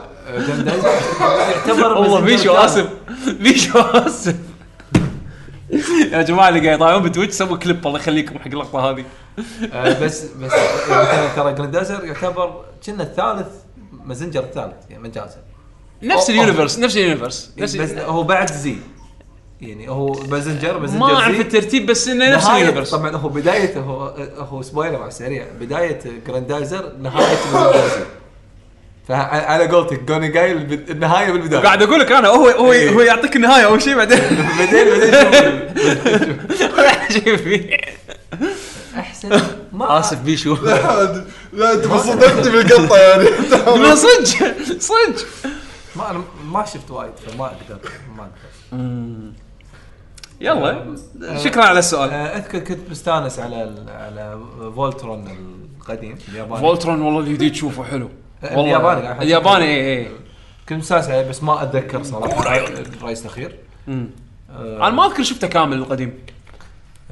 [1.51, 2.53] يعتبر والله بيشو.
[2.53, 2.89] آسف.
[3.41, 4.37] بيشو آسف.
[6.13, 9.05] يا جماعة اللي قاعد يطالعون بتويتش سووا كليب الله يخليكم حق اللقطة هذه.
[9.73, 10.53] آه، بس بس
[10.91, 13.49] يعني ترى جراندايزر يعتبر كنا الثالث
[14.05, 15.37] مازنجر الثالث يعني مجازا.
[16.03, 17.51] نفس ال universe نفس ال universe.
[17.59, 18.77] نفس بس هو بعد زي.
[19.61, 21.41] يعني هو مازنجر مازنجر ما أعرف زي.
[21.41, 22.91] الترتيب بس إنه نفس نهاية ال universe.
[22.91, 25.47] طبعا هو بدايته هو هو spoiler على السريع.
[25.61, 27.37] بداية جراندايزر نهاية
[27.89, 28.05] زي.
[29.09, 31.61] فعلى قولتك جوني جاي النهاية بالبداية.
[31.61, 32.91] قاعد أقول لك أنا هو هو إيه.
[32.91, 34.19] هو يعطيك النهاية أول شيء بعدين.
[34.59, 35.13] بعدين بعدين
[36.59, 37.41] شوف.
[37.45, 37.77] فيه
[38.99, 39.41] أحسن.
[39.73, 40.55] ما آسف بيشو.
[40.55, 43.25] لا لا أنت صدقتني بالقطة يعني.
[43.83, 45.27] لا صدق صدق.
[45.97, 47.79] ما أنا ما شفت وايد فما أقدر
[48.17, 49.33] ما أقدر.
[50.41, 50.97] يلا
[51.45, 52.11] شكرا على السؤال.
[52.11, 53.57] آه، أذكر كنت مستأنس على
[53.89, 54.41] على
[54.77, 55.29] فولترون
[55.79, 56.61] القديم الياباني.
[56.61, 58.11] فولترون والله الجديد شوفه حلو.
[58.43, 58.61] والله.
[58.61, 59.23] الياباني.
[59.23, 60.09] الياباني اي اي
[60.69, 63.59] كنت مستانس عليه بس ما أتذكر صراحة الرئيس الأخير.
[63.89, 64.07] آه،
[64.59, 66.19] أنا ما أذكر شفته كامل القديم.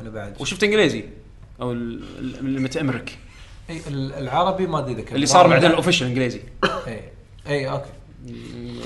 [0.03, 0.41] أنا بعد.
[0.41, 1.05] وشفته إنجليزي
[1.61, 3.19] أو ال- ال- المتامرك
[3.71, 6.41] إي ال- العربي ما أدري إذا اللي صار بعدين ال official إنجليزي.
[6.87, 7.01] إي
[7.47, 7.91] إي أوكي.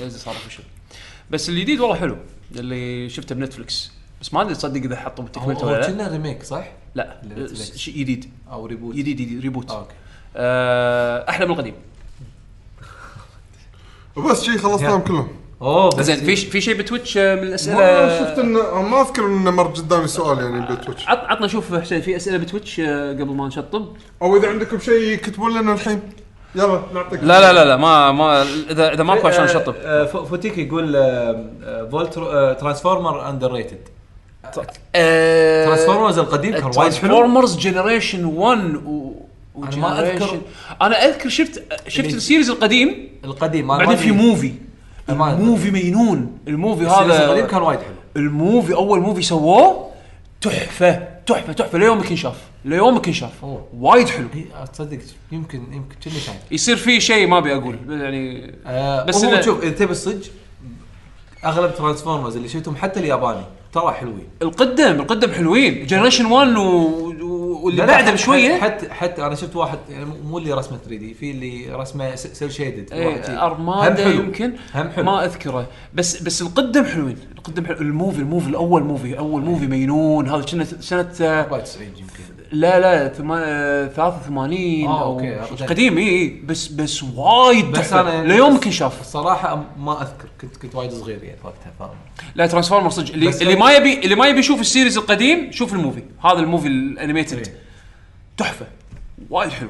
[0.09, 0.63] صار official
[1.31, 2.17] بس الجديد والله حلو
[2.55, 5.87] اللي شفته ب Netflix بس ما أدري تصدق إذا حطوا هو ولا لا.
[5.87, 7.21] كنا remake صح؟ لا.
[7.75, 8.29] شيء جديد.
[8.51, 9.93] أو reboot جديد جديد ريبوت آه، okay.
[10.35, 11.73] آه، أحلى من القديم.
[14.15, 15.27] وبس شي خلصناهم كلهم.
[15.61, 19.25] أوه زين في في شيء ب Twitch آه، من ما الاسئله شفت انه ما أذكر
[19.25, 21.07] إنه مر قدامي سؤال يعني ب Twitch.
[21.07, 25.15] عط عطنا شوف حسين في أسئلة بتويتش آه، قبل ما نشطب؟ أو إذا عندكم شيء
[25.15, 26.01] كتبوا لنا الحين.
[26.55, 29.75] يلا نعطيك لا لا لا لا ما ما إذا إذا ماكو عشان نشطب.
[29.83, 33.77] آه، فوتيك يقول آه، فولتر Transformers underrated
[34.95, 36.81] آه، Transformers القديم كان وايد حلو.
[36.81, 39.11] Transformers generation 1 و
[39.57, 39.99] أنا ما.
[40.01, 40.41] و generation
[40.81, 44.11] أنا أذكر شفت شفت اللي- ال series القديم القديم بعدين في.
[44.11, 44.53] movie.
[45.09, 46.37] ال movie مينون.
[46.47, 47.95] ال movie ال series القديم هذا كان وايد حلو.
[48.25, 49.89] ال movie أول movie سووه
[50.41, 53.65] تحفة تحفة تحفة ليومك ينشاف ليومك ينشاف أوه.
[53.79, 54.27] وايد حلو.
[54.35, 54.99] إي، تصدق
[55.31, 59.63] يمكن يمكن كني شايف يصير في شيء ما أبي أقول يعني آه بس هو شوف
[59.63, 60.27] إذا تبي الصج
[61.45, 63.43] أغلب Transformers اللي شفتهم حتى الياباني
[63.73, 64.27] ترى حلوين.
[64.41, 65.85] القدم القدم حلوين.
[65.85, 66.61] generation 1 و...
[66.61, 68.55] و- واللي بعده بشوية.
[68.57, 72.93] حتى حتى أنا شفت واحد يعني مو- اللي رسمه 3D في اللي رسمه cel shaded
[72.93, 74.53] إيه Armada يمكن.
[74.75, 75.03] هم حلو.
[75.05, 75.67] ما أذكره.
[75.93, 77.17] بس بس القدم حلوين.
[77.37, 77.77] القدم حلو.
[77.77, 79.17] ال movie ال movie الأول movie.
[79.17, 80.29] أول movie مينون.
[80.29, 82.23] هذا كنا سنه آه، 94 يمكن.
[82.53, 85.65] لا لا ثما- آه، 83 آه، أو okay،.
[85.65, 88.01] قديم اي اي بس بس وايد بس تحفة.
[88.01, 91.95] أنا يعني ليومك انشاف الصراحه ما أذكر كنت كنت وايد صغير يعني وقتها فاهم؟
[92.35, 93.13] لا Transformer صدق.
[93.13, 96.03] اللي, بس اللي ما يبي اللي ما يبي يشوف ال series القديم شوف ال movie.
[96.23, 97.37] هذا ال movie ال animated.
[97.37, 97.53] إيه.
[98.37, 98.65] تحفة.
[99.29, 99.69] وايد حلو.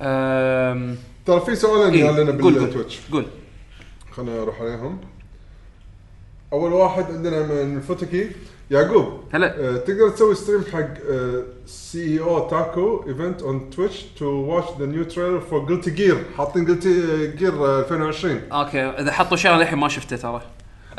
[0.00, 0.96] أم...
[1.26, 2.98] ترى في سؤالين إيه، إيه؟ لنا قول قول بال Twitch.
[3.12, 3.26] قول.
[4.12, 4.98] خلينا نروح عليهم.
[6.52, 8.30] أول واحد عندنا من فوتكي
[8.70, 9.46] يعقوب هلا.
[9.60, 15.40] آه تقدر تسوي stream حق آه، CEOtaku event on Twitch to watch the new trailer
[15.40, 18.80] for Guilty Gear حاطين Guilty Gear 2020 okay.
[18.82, 20.40] إذا حطوا شيء أنا للحين ما شفته ترى.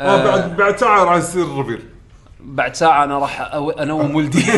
[0.00, 1.82] آه بعد بعد ساعة راح يصير ال reveal
[2.40, 4.44] بعد ساعة أنا راح أنوم ولدي.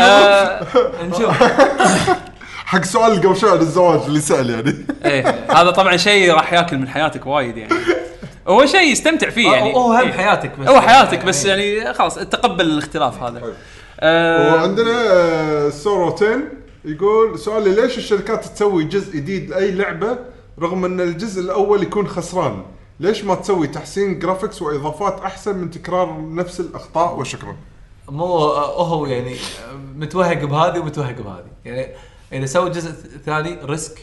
[0.00, 0.66] آه،
[1.06, 1.42] نشوف.
[2.72, 4.86] حق سؤال قبل شوي عن الزواج اللي سأل يعني.
[5.04, 7.74] إيه هذا طبعا شيء راح ياكل من حياتك وايد يعني.
[8.48, 9.74] هو شيء يستمتع فيه يعني.
[9.74, 10.12] هو هم إيه.
[10.12, 13.40] حياتك بس هو حياتك بس يعني خلاص تقبل الاختلاف هذا.
[13.40, 13.52] حلو.
[14.00, 16.38] آه، وعندنا آه، سورو 10
[16.84, 20.18] يقول سؤالي ليش الشركات تسوي جزء جديد لأي لعبة
[20.60, 22.62] رغم أن الجزء الأول يكون خسران؟
[23.00, 27.56] ليش ما تسوي تحسين graphics وإضافات أحسن من تكرار نفس الأخطاء؟ وشكرا.
[28.08, 29.36] مو هو يعني
[29.96, 31.46] متوهق بهذه ومتوهق بهذه.
[31.64, 31.88] يعني
[32.32, 32.92] إذا سوى جزء
[33.26, 33.98] ثاني risk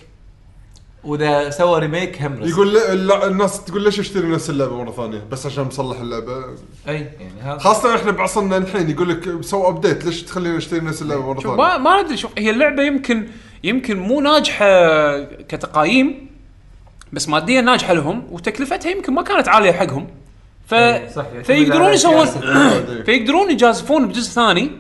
[1.04, 2.52] وإذا سوى remake هم risk.
[2.52, 6.46] يقول لا لا الناس تقول ليش اشتري نفس اللعبة مرة ثانية؟ بس عشان مصلح اللعبة.
[6.88, 7.58] أي يعني هذا.
[7.58, 11.58] خاصة إحنا بعصرنا الحين يقول لك سووا update ليش تخلينا نشتري نفس اللعبة مرة شوف
[11.58, 13.28] ما ثانية؟ ما ندري شوف هي اللعبة يمكن
[13.64, 16.30] يمكن مو ناجحة ك game
[17.14, 20.08] بس ماديا ناجحة لهم وتكلفتها يمكن ما كانت عالية حقهم.
[20.68, 20.74] ف...
[21.44, 22.26] فيقدرون يسوون.
[23.06, 24.72] فيقدرون يجازفون بجزء ثاني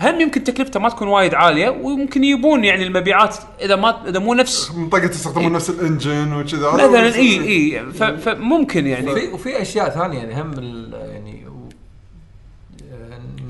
[0.00, 4.34] هم يمكن تكلفته ما تكون وايد عالية ويمكن يبون يعني المبيعات إذا ما إذا مو
[4.34, 10.18] نفس منطقة يستخدمون نفس الإنجن وكذا مثلا إي إي فممكن يعني في وفي أشياء ثانية
[10.18, 11.68] يعني هم ال- يعني و-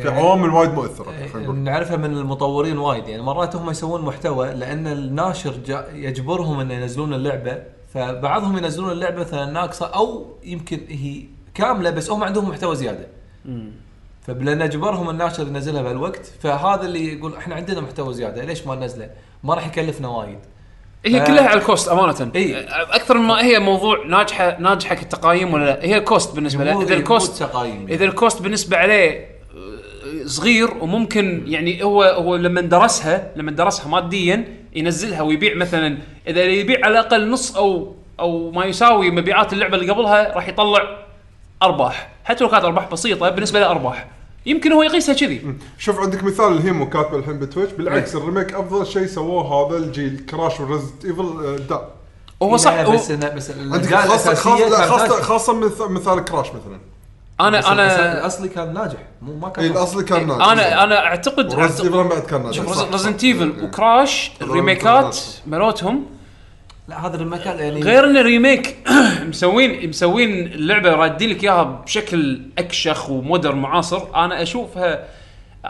[0.03, 1.51] في عوامل وايد مؤثرة إيه،.
[1.51, 7.15] نعرفها من المطورين وايد يعني مرات هم يسوون محتوى لأن الناشر جا- يجبرهم أن ينزلون
[7.15, 7.59] اللعبة
[7.95, 11.23] فبعضهم ينزلون اللعبة مثلا ناقصة أو يمكن هي
[11.55, 13.07] كاملة بس هم عندهم محتوى زيادة.
[14.27, 19.11] فلان اجبرهم الناشر ينزلها بهالوقت فهذا اللي يقول إحنا عندنا محتوى زيادة ليش ما ننزله؟
[19.45, 20.39] ما راح يكلفنا وايد.
[21.07, 22.61] هي ف- كلها على ال cost أمانة إي.
[22.71, 26.83] أكثر ما هي موضوع ناجحة ناجحة ك game ولا لا هي ال cost بالنسبة له
[26.83, 29.11] إذا ال cost game إذا ال cost بالنسبة عليه
[29.55, 35.99] آه، صغير وممكن يعني هو هو لما درسها لما درسها ماديا ينزلها ويبيع مثلا
[36.29, 40.97] إذا يبيع على الأقل نص أو أو ما يساوي مبيعات اللعبة اللي قبلها راح يطلع
[41.63, 44.07] أرباح حتى لو كانت أرباح بسيطة بالنسبة له أرباح
[44.47, 45.55] يمكن هو يقيسها كذي.
[45.79, 47.73] شوف عندك مثال الهيمو كاتبه الحين ب Twitch.
[47.73, 51.89] بالعكس ال remake أفضل شيء سووه هذا الجيل Crash و Resident Evil دا
[52.41, 53.61] وهو صح لا، هو بس إنه- بس عندك
[53.93, 55.69] الأجزاء خاصه الأساسية خاصه كانت خاصة ناجحة.
[55.87, 56.79] مث- مثال Crash مثلا.
[57.41, 58.99] أنا أنا الأصلي كان ناجح.
[59.23, 60.49] مو ما كان اي الأصلي كان ناجح.
[60.49, 62.73] أنا أنا اعتقد و Resident Evil بعد كان ناجح.
[62.73, 63.25] صح، Resident صح.
[63.25, 63.65] Evil إيه.
[63.65, 65.19] و Crash الريميكات.
[65.47, 66.05] مالتهم
[66.89, 68.77] لا هذا المكان يعني غير ان remake
[69.29, 74.25] مسوين مسوين اللعبة رادين لك إياها بشكل أكشخ و modern معاصر.
[74.25, 75.05] أنا أشوفها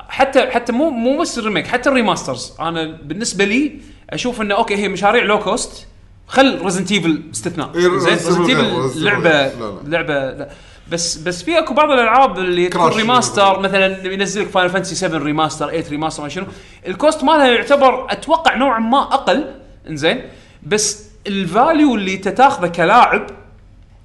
[0.09, 3.73] حتى حتى مو مو بس ال remake حتى ال remasters أنا بالنسبة لي
[4.11, 5.87] أشوف إنه okay هي مشاريع low cost
[6.27, 9.59] خل Resident Evil استثناء زين Resident Evil لعبه غير.
[9.59, 9.75] لا، لا.
[9.85, 10.49] لعبة لا.
[10.93, 12.93] بس بس في أكو بعض الألعاب اللي تكون.
[12.93, 16.47] remaster مثلا ينزل لك Final Fantasy 7 remaster 8 remaster ما شنو.
[16.87, 19.45] ال cost مالها يعتبر أتوقع نوعا ما أقل.
[19.89, 20.23] إنزين.
[20.63, 23.27] بس ال value اللي انت تاخذه كلاعب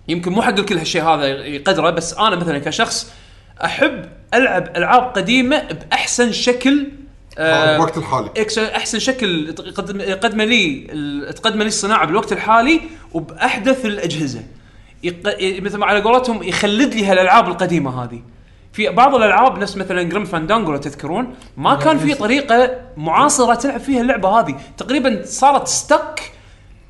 [0.07, 3.11] يمكن مو حق الكل هالشيء هذا يقدره بس أنا مثلا كشخص
[3.65, 6.87] أحب ألعب ألعاب قديمة بأحسن شكل
[7.37, 8.29] آه، بالوقت الحالي.
[8.75, 12.81] أحسن شكل يقدم يقدم لي ال- تقدم لي الصناعة بالوقت الحالي
[13.13, 14.41] وبأحدث الأجهزة.
[15.03, 15.15] يق...
[15.61, 18.21] مثل ما على قولتهم يخلد لي هالألعاب القديمة هذه.
[18.73, 23.79] في بعض الألعاب نفس مثلا Grim Fandango لو تذكرون ما كان في طريقة معاصرة تلعب
[23.79, 24.55] فيها اللعبة هذه.
[24.77, 26.30] تقريبا صارت stuck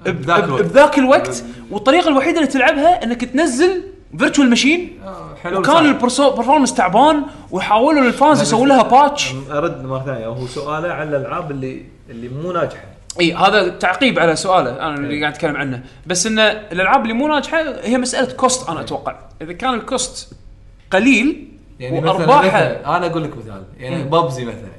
[0.06, 0.62] بذاك الوقت.
[0.62, 1.44] بذاك الوقت.
[1.72, 3.84] والطريقة الوحيدة اللي تلعبها إنك تنزل
[4.18, 5.00] virtual machine
[5.44, 10.28] حلو وكان ال performance تعبان ويحاولوا ال fans يسوون لها patch ارد مرة ثانية.
[10.28, 12.86] هو سؤاله على الألعاب اللي اللي مو ناجحة.
[13.20, 15.84] إي هذا تعقيب على سؤاله أنا اللي قاعد أتكلم عنه.
[16.08, 19.16] بس إن الألعاب اللي مو ناجحة هي مسألة cost أنا أتوقع.
[19.42, 20.34] إذا كان ال cost
[20.92, 21.48] قليل
[21.80, 23.64] يعني مثلا أنا أقول لك مثال.
[23.78, 24.72] يعني ببزي مثلا.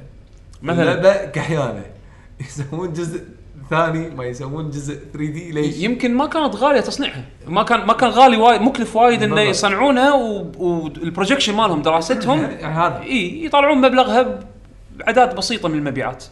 [0.61, 1.25] مثلا.
[1.25, 1.83] كحيانة.
[2.47, 3.23] يسوون جزء
[3.69, 8.09] ثاني ما يسوون جزء 3D ليش؟ يمكن ما كانت غالية تصنيعها ما كان ما كان
[8.09, 9.41] غالي وايد مكلف وايد انه.
[9.41, 14.39] يصنعونها وال projection مالهم دراستهم يعني هذا إي يطلعون مبلغها
[14.95, 16.25] باعداد بسيطة من المبيعات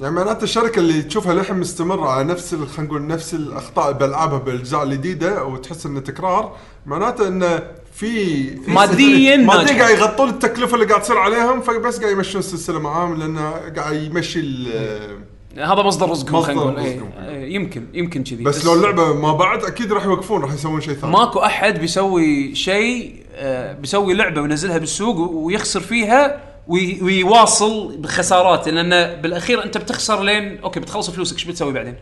[0.00, 4.82] يعني معناته الشركة اللي تشوفها للحين مستمرة على نفس خلينا نقول نفس الأخطاء بالالعابها بالأجزاء
[4.82, 7.62] الجديدة وتحس إنه تكرار معناته إنه
[7.92, 9.78] في مادياً ماديا.
[9.78, 14.40] قاعد يغطون التكلفة اللي قاعد تصير عليهم فبس قاعد يمشون السلسلة معاهم لأنه قاعد يمشي
[14.40, 16.94] ال- هذا مصدر رزقهم مصدر خلينا نقول إيه.
[16.96, 17.10] رزقهم.
[17.28, 20.94] إيه، يمكن يمكن كذي بس لو اللعبة ما بعد أكيد راح يوقفون راح يسوون شيء
[20.94, 28.68] ثاني ماكو أحد بيسوي شيء آه، بيسوي لعبة وينزلها بالسوق ويخسر فيها وي- ويواصل بخسارات
[28.68, 31.94] لأن بالأخير أنت بتخسر لين أوكي بتخلص فلوسك إيش بتسوي بعدين؟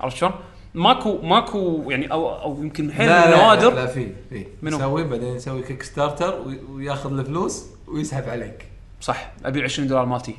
[0.00, 0.32] عرفت شلون؟
[0.74, 5.36] ماكو ماكو يعني أو أو يمكن حيل من لا لا, النوادر في في؟ يسوي بعدين
[5.36, 8.64] يسوي Kickstarter وي- وياخذ الفلوس ويسحب عليك
[9.00, 10.34] صح ابي 20 دولار مالتي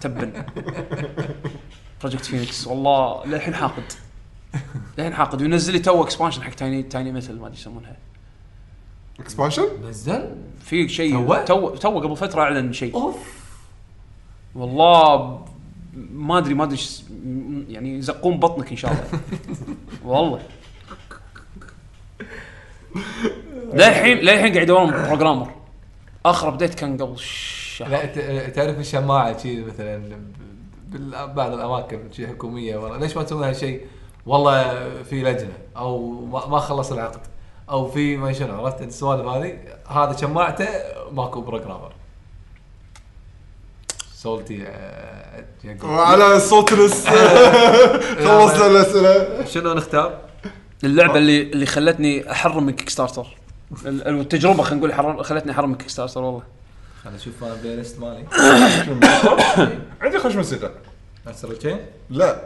[0.00, 0.32] تبا
[2.04, 3.92] Project Phoenix والله للحين حاقد.
[4.98, 5.42] للحين حاقد.
[5.42, 7.96] وينزل لي two expansion حق tiny tiny مثل ما أدري يسمونها.
[9.20, 12.94] expansion نزل؟ في شيء two؟ تو قبل فترة أعلن شيء.
[12.94, 13.44] أوف.
[14.54, 15.40] والله
[16.12, 16.80] ما ادري ما أدري
[17.68, 19.20] يعني يزقون بطنك إن شاء الله.
[20.04, 20.40] والله.
[23.72, 25.50] للحين للحين قاعد يدورون programmer
[26.26, 27.88] آخر update كان قبل شهر.
[27.88, 30.02] لا تعرف الشماعه شي مثلا
[30.94, 32.98] ببعض الأماكن شي حكومية والله.
[32.98, 33.86] ليش ما تسوون هالشيء؟
[34.26, 34.62] والله
[35.02, 37.20] في لجنة أو ما ما خلص العقد
[37.70, 39.58] أو في ما شنو عرفت؟ السوالف هذه.
[39.88, 40.68] هذا شماعته
[41.12, 41.92] ماكو programmer
[44.14, 45.90] سولتي آه، يعقوب.
[45.90, 47.06] وعلى صوت نس
[48.26, 49.44] خلصنا الأسئلة.
[49.44, 50.18] شنو نختار؟
[50.84, 53.26] اللعبة اللي اللي خلتني أحرم من Kickstarter
[53.86, 56.42] ال- التجربة خلينا نقول حرم خلتني أحرم من Kickstarter والله.
[57.04, 58.24] خليني أشوف أنا ال playlist مالي
[60.00, 60.70] عندي خوش موسيقى
[61.26, 61.76] نفس ال region
[62.10, 62.44] لا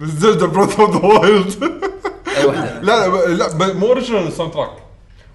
[0.00, 1.80] Zelda Breath of the Wild
[2.38, 4.70] اي واحدة لا لا ب- مو اوريجنال soundtrack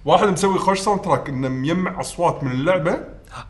[0.04, 2.98] واحد مسوي خوش ساوند تراك انه مجمع اصوات من اللعبه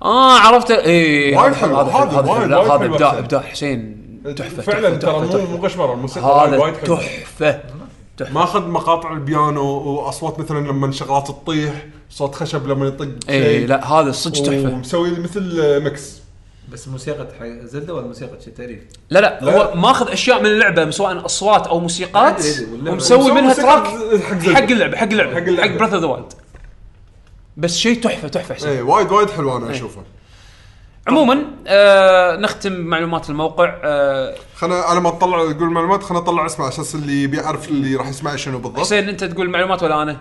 [0.03, 3.19] آه عرفت اي وايد حلو، هذا هذا وايد- لا، وايد هذا حلو ابداع أحسن.
[3.19, 4.05] ابداع حسين
[4.37, 5.57] تحفة فعلا تحفة، ترى مو.
[5.57, 5.93] مو غشمرة.
[5.95, 6.99] الموسيقى وايد هذا وايد حلوة.
[6.99, 7.63] تحفة.
[8.21, 14.13] ماخذ مقاطع البيانو واصوات مثلا لما شغلات تطيح صوت خشب لما يطق اي لا هذا
[14.13, 14.75] صدق تحفة.
[14.75, 16.21] ومسوي مثل mix.
[16.73, 18.79] بس موسيقى حق Zelda ولا موسيقى تعريف؟
[19.11, 19.45] لا لا.
[19.45, 22.45] هو ماخذ أشياء من اللعبة سواء أصوات أو موسيقات
[22.87, 23.87] ومسوي منها track
[24.55, 26.33] حق اللعبة حق اللعبة حق Breath of the Wild
[27.57, 28.69] بس شيء تحفة تحفة حسين.
[28.69, 30.03] اي وايد وايد حلو أنا أشوفه.
[31.09, 36.65] عموما آه نختم معلومات الموقع آه خلنا على ما تطلع تقول معلومات خلنا نطلع اسمه
[36.65, 38.81] على أساس اللي بيعرف اللي راح يسمع شنو بالضبط.
[38.81, 40.17] حسين أنت تقول معلومات ولا أنا؟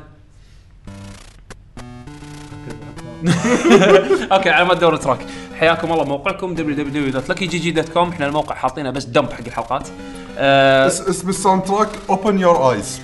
[4.32, 5.20] أوكي على ما تدور track.
[5.60, 9.88] حياكم الله موقعكم www.luckygg.com إحنا الموقع حاطينه بس dump حق الحلقات.
[10.38, 13.02] آه اس- اسم ال soundtrack open your eyes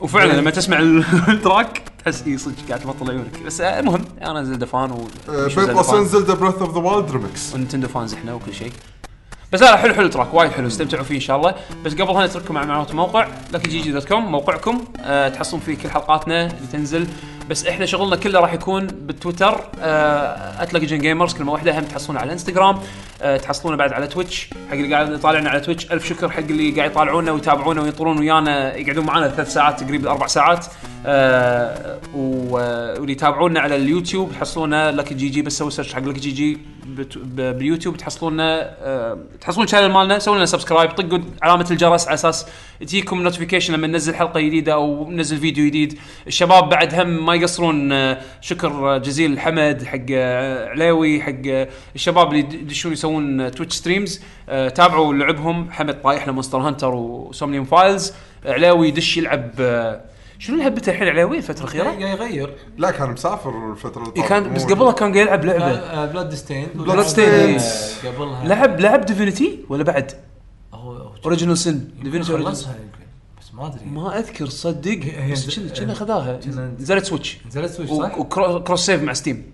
[0.00, 3.42] وفعلا لما تسمع ال- التراك تحس اي صدق قاعد تبطل عيونك.
[3.46, 7.54] بس آه، المهم أنا Zelda fan و آه، بين Zelda Breath of the Wild remix
[7.54, 8.72] و Nintendo fans إحنا وكل شيء.
[9.52, 11.54] بس لا حلو حلو track وايد حلو استمتعوا فيه إن شاء الله.
[11.84, 14.84] بس قبلها نترككم مع معلومات الموقع LuckyGG dot com موقعكم.
[15.00, 17.06] أه تحصلون فيه كل حلقاتنا اللي تنزل.
[17.50, 21.84] بس إحنا شغلنا كله راح يكون بالتويتر أه at Lucky Gun Gamers كلمه واحدة هم
[21.84, 22.78] تحصلون على الإنستغرام.
[23.42, 25.92] تحصلونه بعد على تويتش حق اللي قاعد يطالعنا على تويتش.
[25.92, 30.26] ألف شكر حق اللي قاعد يطالعونا ويتابعونا وينطرون ويانا يقعدون معنا ثلاث ساعات تقريبا أربع
[30.26, 30.66] ساعات.
[31.06, 36.58] أه واللي يتابعونا على اليوتيوب تحصلونه LuckyGG بس سوي search حق LuckyGG
[37.24, 42.46] باليوتيوب تحصلونا أه تحصلون ال channel مالنا سووا لنا subscribe طقوا علامة الجرس على أساس
[42.80, 45.98] تجيكم notification لما ننزل حلقة جديدة أو ننزل فيديو جديد.
[46.26, 52.28] الشباب بعد هم ما يقصرون آه، شكر جزيل حمد حق آه، عليوي حق آه، الشباب
[52.28, 53.13] اللي يد- يدشون يسوون
[53.56, 55.70] Twitch streams آه، تابعوا لعبهم.
[55.70, 58.12] حمد طايح له Monster Hunter و Somnium Files
[58.46, 60.00] عليوي يدش يلعب آه،
[60.38, 62.54] شنو لعبته الحين عليوي الفترة الأخيرة؟ قاعد يغير.
[62.78, 64.28] لا كان مسافر الفترة اللي.
[64.28, 66.04] كان بس قبلها كان قاعد يلعب لعبة.
[66.06, 67.18] Bloodstained Bloodstained.
[67.18, 67.58] إيه.
[68.04, 68.44] قبلها.
[68.44, 70.12] لعب لعب Divinity ولا بعد؟
[71.24, 73.04] Original Sin يمكن Divinity Original خلصها يمكن
[73.40, 73.84] بس ما أدري.
[73.86, 75.00] ما أذكر صدق.
[75.32, 76.40] بس كنا- خذاها.
[76.80, 79.52] نزلت Switch نزلت Switch صح؟ و cross save مع Steam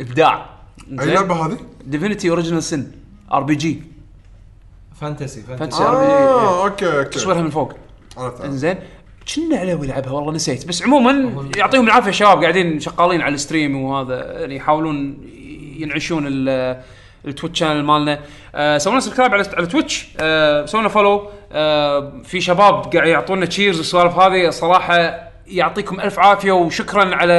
[0.00, 0.55] إبداع.
[1.00, 2.86] أي لعبة هذه؟ Divinity Original Sin
[3.32, 3.82] RPG
[5.00, 5.86] fantasy fantasy fantasy آه.
[5.86, 7.10] آه أوكي أوكي.
[7.10, 7.72] تصويرها من فوق
[8.16, 8.44] عرفت عرفت.
[8.44, 8.76] إنزين.
[9.34, 10.68] كنا عليوي يلعبها والله نسيت.
[10.68, 15.18] بس عموما يعطيهم العافية الشباب قاعدين شغالين على ال stream وهذا يعني يحاولون
[15.78, 16.82] ينعشون ال-
[17.26, 18.20] ال Twitch channel مالنا.
[18.54, 20.08] آه سوينا subscribe على على Twitch.
[20.20, 24.48] آه سوينا follow آه في شباب قاعد يعطونا cheers والسوالف هذه.
[24.48, 27.34] الصراحه يعطيكم ألف عافية وشكرا على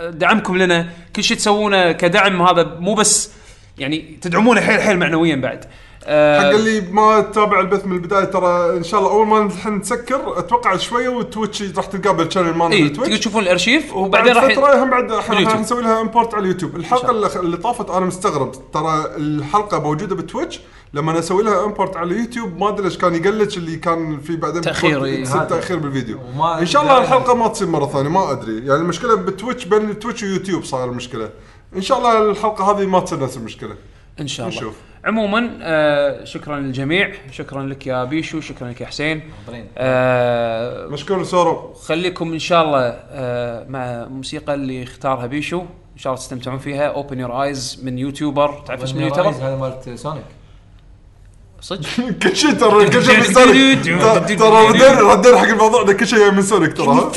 [0.00, 3.30] دعمكم لنا كل شيء تسوونه كدعم هذا مو بس
[3.78, 5.64] يعني تدعمونا حيل حيل معنويا بعد.
[6.06, 9.74] آه حق اللي ما تابع البث من البداية ترى إن شاء الله أول ما الحين
[9.74, 13.18] نسكر أتوقع شوية وال Twitch راح تلقاه بال channel مالنا تقدر بال Twitch.
[13.18, 15.12] تشوفون الأرشيف وبعدين راح فترة هم بعد.
[15.12, 16.76] راح نسوي لها import على اليوتيوب.
[16.76, 18.52] الحلقة اللي, اللي طافت أنا مستغرب.
[18.72, 20.60] ترى الحلقة موجودة بال Twitch
[20.94, 24.20] لما أنا أسوي لها import على اليوتيوب ما أدري ليش كان ي glitch اللي كان
[24.20, 24.62] في بعدين.
[24.64, 25.44] يصير هذا.
[25.44, 26.18] تأخير بالفيديو.
[26.60, 28.66] إن شاء الله الحلقة ما تصير مرة ثانية ما أدري.
[28.66, 31.30] يعني المشكلة بال Twitch بين ال Twitch و YouTube صار المشكلة.
[31.76, 33.76] إن شاء الله الحلقة هذه ما تصير نفس المشكلة.
[34.20, 34.58] إن شاء الله.
[34.58, 34.74] نشوف.
[35.04, 37.12] عموما آه شكرا للجميع.
[37.30, 39.30] شكرا لك يا بيشو شكرا لك يا حسين.
[39.78, 41.72] آه مشكور سورو.
[41.72, 45.60] خليكم إن شاء الله آه مع الموسيقى اللي اختارها بيشو.
[45.60, 46.86] إن شاء الله تستمتعون فيها.
[46.86, 48.62] Open your eyes من YouTuber.
[48.66, 50.24] تعرف اسم ال YouTuber؟ هذا مالت Sonic
[51.68, 51.86] صدق.
[52.22, 53.82] كل شيء ترى كل شيء من Sonic.
[54.40, 57.10] ترى- ردينا ردينا حق الموضوع ده كل شيء من Sonic ترى؟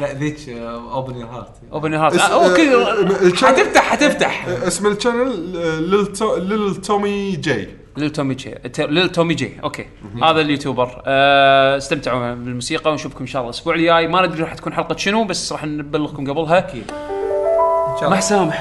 [0.00, 0.48] لا ذيك-
[0.92, 4.46] open your heart open your heart okay آه، حتفتح حتفتح.
[4.66, 9.52] اسم ال channel آه، Lil To- Lil Tommy J Lil Tommy J Lil Tommy J
[9.64, 9.86] okay.
[10.22, 11.02] هذا ال YouTuber.
[11.06, 14.08] آه استمتعوا بالموسيقى ونشوفكم إن شاء الله الأسبوع الجاي.
[14.08, 16.58] ما ندري راح تكون حلقة شنو بس راح نبلغكم قبلها.
[16.58, 16.90] أكيد.
[16.90, 18.54] ان شاء مع السلامة.